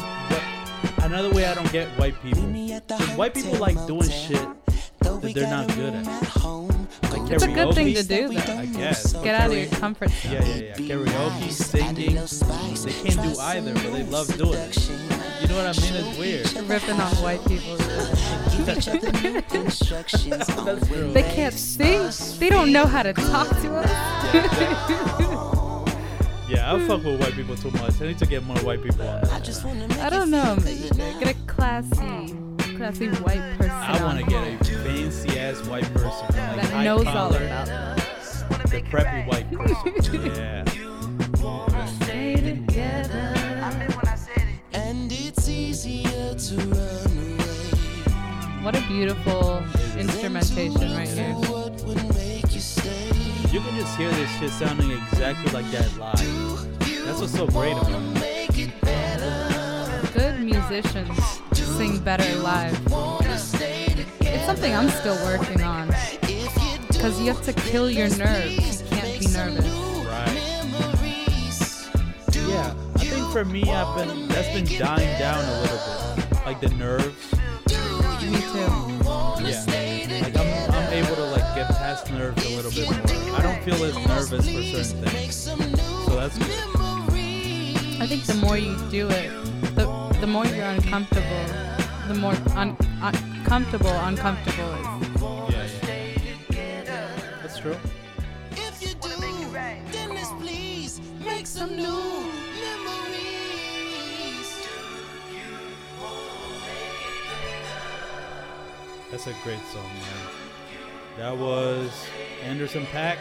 another 1.02 1.30
way 1.34 1.46
I 1.46 1.54
don't 1.54 1.70
get 1.72 1.88
white 1.98 2.14
people. 2.22 2.42
white 3.16 3.34
people 3.34 3.54
like 3.58 3.74
doing 3.88 4.08
shit 4.08 4.46
that 5.00 5.32
they're 5.34 5.50
not 5.50 5.66
good 5.74 5.94
at. 5.94 6.06
Like 7.10 7.32
It's 7.32 7.42
a 7.42 7.48
good 7.48 7.74
thing 7.74 7.94
to 7.94 8.04
do, 8.04 8.28
though. 8.28 8.52
I 8.56 8.66
guess. 8.66 9.12
Get 9.14 9.34
out 9.34 9.50
of 9.50 9.56
your 9.56 9.66
comfort 9.80 10.10
zone. 10.10 10.32
Yeah, 10.32 10.44
yeah, 10.44 10.74
yeah. 10.78 10.94
Karaoke, 10.94 11.50
singing. 11.50 12.14
They 12.84 13.10
can't 13.10 13.22
do 13.34 13.40
either, 13.40 13.74
but 13.74 13.92
they 13.92 14.04
love 14.04 14.28
doing 14.36 14.54
it. 14.54 14.78
You 15.50 15.56
know 15.56 15.64
what 15.64 15.78
I 15.78 15.82
mean? 15.82 15.94
It's 15.96 16.16
weird. 16.16 16.52
Ripping 16.68 17.00
on 17.00 17.12
white 17.16 17.44
people. 17.44 17.72
Instructions 19.52 20.46
That's 20.46 20.86
true. 20.86 21.12
They 21.12 21.24
can't 21.24 21.52
sing. 21.52 22.38
They 22.38 22.50
don't 22.50 22.72
know 22.72 22.86
how 22.86 23.02
to 23.02 23.12
talk 23.12 23.48
to 23.48 23.74
us. 23.74 23.90
Yeah, 26.48 26.74
I 26.74 26.84
fuck 26.86 27.04
with 27.04 27.20
white 27.20 27.34
people 27.34 27.56
too 27.56 27.70
much. 27.72 28.00
I 28.02 28.06
need 28.08 28.18
to 28.18 28.26
get 28.26 28.42
more 28.42 28.58
white 28.58 28.82
people 28.82 29.06
on 29.08 29.18
I 29.18 29.24
that. 29.26 29.44
just 29.44 29.64
wanna 29.64 29.86
I 30.00 30.10
don't 30.10 30.30
know. 30.32 30.56
Get 30.60 31.28
a 31.28 31.34
classy, 31.46 32.34
classy 32.76 33.06
white 33.08 33.56
person. 33.56 33.70
I 33.70 34.02
want 34.02 34.18
to 34.18 34.24
get 34.26 34.44
a 34.44 34.64
fancy 34.82 35.38
ass 35.38 35.64
white 35.68 35.84
person. 35.94 36.26
Like 36.26 36.34
that 36.34 36.70
high 36.70 36.84
knows 36.84 37.06
all 37.06 37.32
about 37.32 37.66
that. 37.66 37.98
the 38.68 38.82
preppy 38.82 39.26
white 39.28 39.52
person. 39.52 40.26
yeah. 40.26 41.66
What 48.62 48.76
a 48.76 48.80
beautiful 48.88 49.62
instrumentation 49.96 50.96
right 50.96 51.08
here. 51.08 51.32
What 51.34 51.80
would 51.82 52.14
make 52.14 52.52
you 52.52 52.60
stay? 52.60 53.06
You 53.52 53.60
can 53.60 53.78
just 53.78 53.96
hear 53.96 54.10
this 54.10 54.28
shit 54.38 54.50
sounding 54.50 54.90
exactly 54.90 55.52
like 55.52 55.70
that 55.70 55.96
live. 55.96 56.78
That's 57.04 57.20
what's 57.20 57.34
so 57.34 57.46
great 57.46 57.72
about 57.72 57.92
it. 57.92 58.20
Make 58.20 58.58
it 58.58 58.80
better. 58.80 60.08
Good 60.12 60.40
musicians 60.40 61.40
sing 61.54 62.00
better 62.00 62.34
live. 62.42 62.90
Wanna 62.90 63.38
stay 63.38 63.86
together. 63.86 64.10
It's 64.20 64.44
something 64.46 64.74
I'm 64.74 64.90
still 64.90 65.16
working 65.24 65.62
on. 65.62 65.88
If 66.22 66.56
you 66.56 66.78
do, 66.78 66.86
Because 66.88 67.20
you 67.20 67.26
have 67.32 67.42
to 67.44 67.52
kill 67.52 67.88
your 67.88 68.08
nerves. 68.16 68.82
You 68.82 68.88
can't 68.88 69.20
be 69.20 69.26
nervous. 69.28 69.66
Right. 70.04 70.36
Yeah. 72.34 72.74
I 72.96 73.04
think 73.04 73.30
for 73.30 73.44
me, 73.44 73.62
I've 73.70 73.96
been 73.96 74.26
that's 74.28 74.48
been 74.48 74.66
dying 74.78 75.18
down 75.20 75.44
a 75.44 75.60
little 75.60 76.16
bit. 76.16 76.29
Like 76.50 76.62
the 76.62 76.74
nerves. 76.74 77.32
Me 78.26 78.40
too. 78.40 78.58
Yeah. 79.46 80.20
Like 80.20 80.36
I'm, 80.36 80.72
I'm 80.74 80.92
able 80.92 81.14
to 81.14 81.26
like 81.26 81.54
get 81.54 81.68
past 81.68 82.10
nerves 82.10 82.44
a 82.44 82.56
little 82.56 82.72
bit 82.72 82.90
more. 82.90 83.36
I 83.36 83.40
don't 83.40 83.62
feel 83.62 83.84
as 83.84 83.94
nervous 83.94 84.50
for 84.50 84.84
certain 84.84 85.10
things. 85.10 85.36
So 85.36 86.16
that's 86.16 86.36
good. 86.38 86.50
I 88.02 88.06
think 88.08 88.24
the 88.24 88.34
more 88.34 88.58
you 88.58 88.76
do 88.90 89.08
it, 89.10 89.30
the 89.76 89.86
the 90.20 90.26
more 90.26 90.44
you're 90.44 90.64
uncomfortable, 90.64 91.46
the 92.08 92.14
more 92.14 92.34
un- 92.56 92.76
uncomfortable 93.00 93.96
uncomfortable 94.10 94.74
is. 94.74 94.84
Yeah, 95.54 96.16
yeah. 96.50 97.38
That's 97.42 97.58
true. 97.60 97.76
If 98.56 98.82
you 98.82 98.94
do, 98.94 99.52
then 99.92 100.14
let's 100.16 100.32
please 100.32 101.00
make 101.24 101.46
some 101.46 101.76
new 101.76 102.29
That's 109.10 109.26
a 109.26 109.34
great 109.42 109.60
song, 109.72 109.84
man. 109.84 110.26
That 111.18 111.36
was 111.36 112.06
Anderson 112.42 112.86
.Paak, 112.86 113.18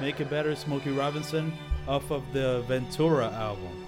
Make 0.00 0.20
It 0.20 0.28
Better, 0.28 0.54
Smokey 0.56 0.90
Robinson, 0.90 1.52
off 1.86 2.10
of 2.10 2.22
the 2.32 2.62
Ventura 2.66 3.30
album. 3.30 3.84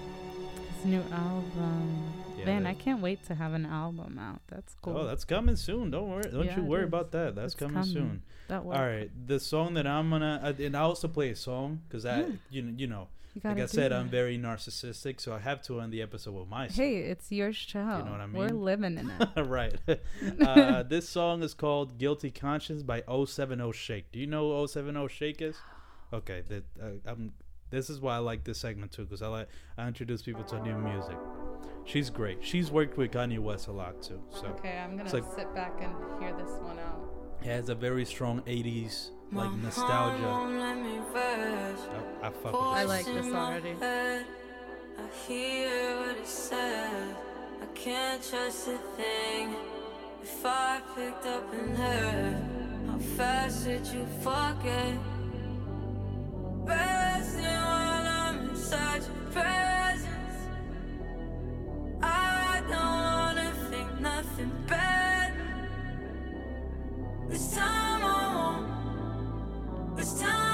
His 0.77 0.85
new 0.85 1.03
album. 1.11 2.13
Yeah, 2.37 2.45
Man, 2.45 2.63
that- 2.63 2.69
I 2.69 2.73
can't 2.73 3.01
wait 3.01 3.23
to 3.27 3.35
have 3.35 3.53
an 3.53 3.65
album 3.65 4.17
out. 4.17 4.41
That's 4.47 4.75
cool. 4.81 4.97
Oh, 4.97 5.05
that's 5.05 5.25
coming 5.25 5.55
soon. 5.57 5.91
Don't 5.91 6.09
worry. 6.09 6.23
Don't 6.31 6.45
Yeah, 6.45 6.57
you 6.57 6.63
worry 6.63 6.85
about 6.85 7.11
that. 7.11 7.35
That's 7.35 7.53
coming, 7.53 7.75
coming. 7.75 7.89
soon. 7.93 8.21
that 8.47 8.65
works. 8.65 8.79
All 8.79 8.85
right, 8.85 9.09
the 9.27 9.39
song 9.39 9.75
that 9.75 9.85
I'm 9.87 10.09
gonna, 10.09 10.41
uh, 10.43 10.53
and 10.63 10.75
I 10.75 10.81
also 10.81 11.07
play 11.07 11.29
a 11.29 11.35
song 11.35 11.81
because 11.87 12.05
I, 12.05 12.21
Yeah. 12.21 12.25
you 12.49 12.61
know, 12.63 12.73
you 12.77 12.87
know, 12.87 13.07
You 13.20 13.20
like 13.43 13.59
I 13.59 13.65
said, 13.65 13.91
I'm 13.91 14.09
very 14.09 14.37
narcissistic, 14.37 15.19
so 15.19 15.33
I 15.33 15.39
have 15.39 15.61
to 15.63 15.79
end 15.79 15.93
the 15.93 16.01
episode 16.01 16.33
with 16.33 16.47
my 16.47 16.67
song. 16.67 16.85
Hey, 16.85 16.97
it's 16.97 17.31
your 17.31 17.53
show. 17.53 17.79
You 17.79 18.05
know 18.05 18.11
what 18.11 18.21
I 18.21 18.25
mean? 18.27 18.37
We're 18.37 18.49
living 18.49 18.97
in 18.97 19.09
it. 19.09 19.45
right. 19.45 19.75
uh, 20.41 20.83
this 20.83 21.07
song 21.07 21.43
is 21.43 21.53
called 21.53 21.97
"Guilty 21.97 22.31
Conscience" 22.31 22.83
by 22.83 23.03
070 23.07 23.71
Shake. 23.73 24.11
Do 24.11 24.19
you 24.19 24.27
know 24.27 24.61
who 24.61 24.67
070 24.67 25.07
Shake 25.07 25.41
is? 25.41 25.57
Okay, 26.13 26.43
that 26.49 26.63
uh, 26.81 27.09
I'm. 27.09 27.33
This 27.69 27.89
is 27.89 28.01
why 28.01 28.15
I 28.15 28.19
like 28.19 28.43
this 28.43 28.57
segment 28.57 28.91
too, 28.91 29.03
because 29.03 29.21
I 29.21 29.27
like 29.27 29.47
I 29.77 29.87
introduce 29.87 30.21
people 30.21 30.43
to 30.43 30.59
new 30.61 30.77
music. 30.77 31.15
She's 31.85 32.09
great. 32.09 32.39
She's 32.41 32.69
worked 32.69 32.97
with 32.97 33.11
Kanye 33.11 33.39
West 33.39 33.67
a 33.67 33.71
lot 33.71 34.01
too. 34.01 34.21
So 34.29 34.47
okay, 34.47 34.77
I'm 34.77 34.97
gonna 34.97 35.13
like- 35.13 35.23
sit 35.35 35.53
back 35.55 35.73
and 35.81 35.93
hear 36.21 36.35
this 36.37 36.51
one 36.59 36.79
out. 36.79 37.20
It 37.41 37.47
has 37.47 37.69
a 37.69 37.75
very 37.75 38.05
strong 38.05 38.41
80s 38.41 39.09
like 39.31 39.51
nostalgia. 39.57 40.27
I, 40.27 42.27
I 42.27 42.29
fuck 42.29 42.53
with 42.53 42.55
I 42.55 42.81
this. 42.81 42.89
like 42.89 43.05
this 43.05 43.33
already. 43.33 43.75
I 43.81 44.23
hear 45.27 45.97
what 45.97 46.17
he 46.17 46.25
said. 46.25 47.15
I 47.61 47.65
can't 47.73 48.21
trust 48.23 48.67
a 48.67 48.77
thing. 48.95 49.55
If 50.21 50.45
I 50.45 50.81
picked 50.95 51.25
up 51.25 51.51
and 51.53 51.75
heard, 51.77 52.37
how 52.87 52.97
fast 53.17 53.65
did 53.65 53.87
you 53.87 54.05
forget? 54.21 54.93
Resting 56.63 57.43
while 57.43 58.07
I'm 58.07 58.49
inside 58.49 59.01
your 59.01 59.31
presence. 59.31 60.07
I 62.03 62.61
don't 62.69 62.79
wanna 62.79 63.51
think 63.71 63.99
nothing 63.99 64.51
bad. 64.67 65.00
This 67.31 67.55
time 67.55 68.03
I 68.03 68.35
won't. 68.35 69.95
This 69.95 70.19
time 70.19 70.50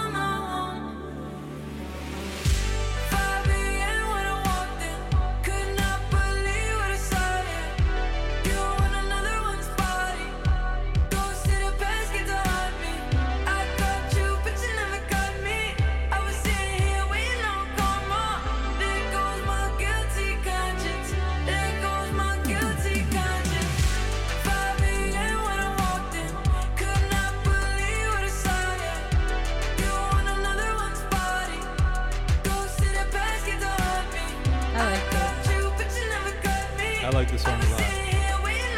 I 37.08 37.10
like 37.10 37.32
this 37.32 37.42
song 37.44 37.54
a 37.54 37.70
lot. 37.70 37.82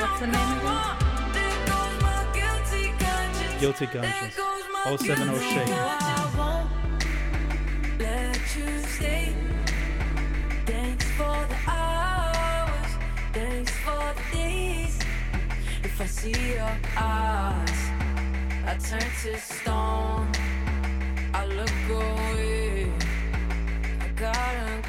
What's 0.01 0.19
the 0.19 0.27
name 0.27 0.59
again? 2.29 2.59
Guilty 3.59 3.87
Conscience. 3.87 4.35
070 4.85 5.39
Shake. 5.39 5.67
Let 7.97 8.39
you 8.55 8.69
stay. 8.85 9.33
Thanks 10.67 11.05
for 11.17 11.47
the 11.49 11.57
hours. 11.71 12.91
Thanks 13.33 13.71
for 13.79 14.13
the 14.13 14.21
days. 14.37 14.99
If 15.83 15.99
I 15.99 16.05
see 16.05 16.53
your 16.53 16.77
eyes, 16.97 17.81
I 18.67 18.77
turn 18.77 19.09
to 19.23 19.39
stone. 19.39 20.31
I 21.33 21.45
look 21.47 21.71
away. 21.89 22.91
I 24.01 24.07
gotta 24.15 24.88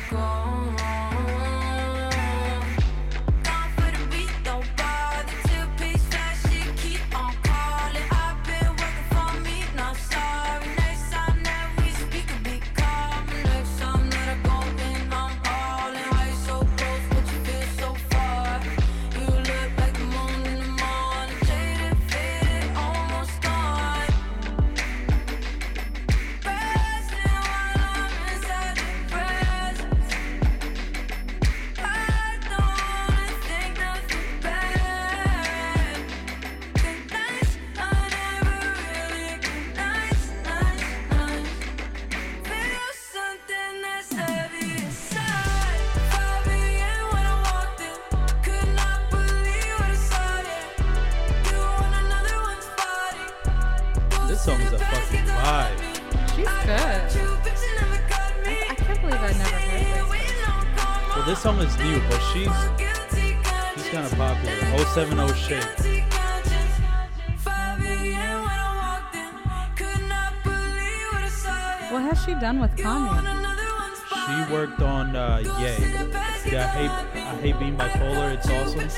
done 72.52 72.60
with 72.60 72.77
Kanye? 72.77 74.47
She 74.47 74.52
worked 74.52 74.82
on 74.82 75.14
uh, 75.14 75.39
Ye. 75.39 76.51
Yeah, 76.51 76.64
I 76.64 76.68
hate, 76.68 76.90
I 77.20 77.36
hate 77.36 77.59
being 77.60 77.77
bipolar. 77.77 78.35
It's 78.35 78.48
awesome. 78.48 78.89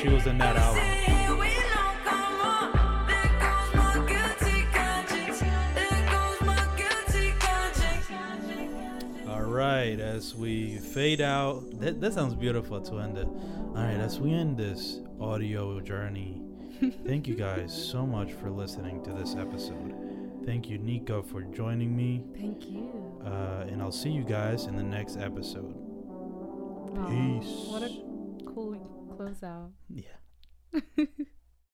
She 0.00 0.08
was 0.08 0.26
in 0.26 0.38
that 0.38 0.56
album. 0.56 0.82
All 9.28 9.42
right, 9.42 9.98
as 9.98 10.34
we 10.36 10.76
fade 10.76 11.20
out, 11.20 11.64
that, 11.80 12.00
that 12.00 12.12
sounds 12.12 12.34
beautiful 12.34 12.80
to 12.80 12.98
end 13.00 13.18
it. 13.18 13.26
All 13.26 13.74
right, 13.74 13.96
as 13.96 14.20
we 14.20 14.32
end 14.32 14.56
this 14.56 15.00
audio 15.20 15.80
journey, 15.80 16.40
thank 17.06 17.26
you 17.26 17.34
guys 17.34 17.72
so 17.72 18.06
much 18.06 18.32
for 18.34 18.50
listening 18.50 19.02
to 19.04 19.10
this 19.12 19.34
episode. 19.34 20.05
Thank 20.46 20.70
you, 20.70 20.78
Nico, 20.78 21.22
for 21.22 21.42
joining 21.42 21.96
me. 21.96 22.22
Thank 22.34 22.66
you. 22.70 23.20
Uh, 23.24 23.64
and 23.68 23.82
I'll 23.82 23.90
see 23.90 24.10
you 24.10 24.22
guys 24.22 24.66
in 24.66 24.76
the 24.76 24.82
next 24.82 25.16
episode. 25.16 25.74
Aw, 26.96 27.06
Peace. 27.08 27.66
What 27.68 27.82
a 27.82 27.88
cool 28.46 29.16
closeout. 29.18 29.72
Yeah. 29.90 30.80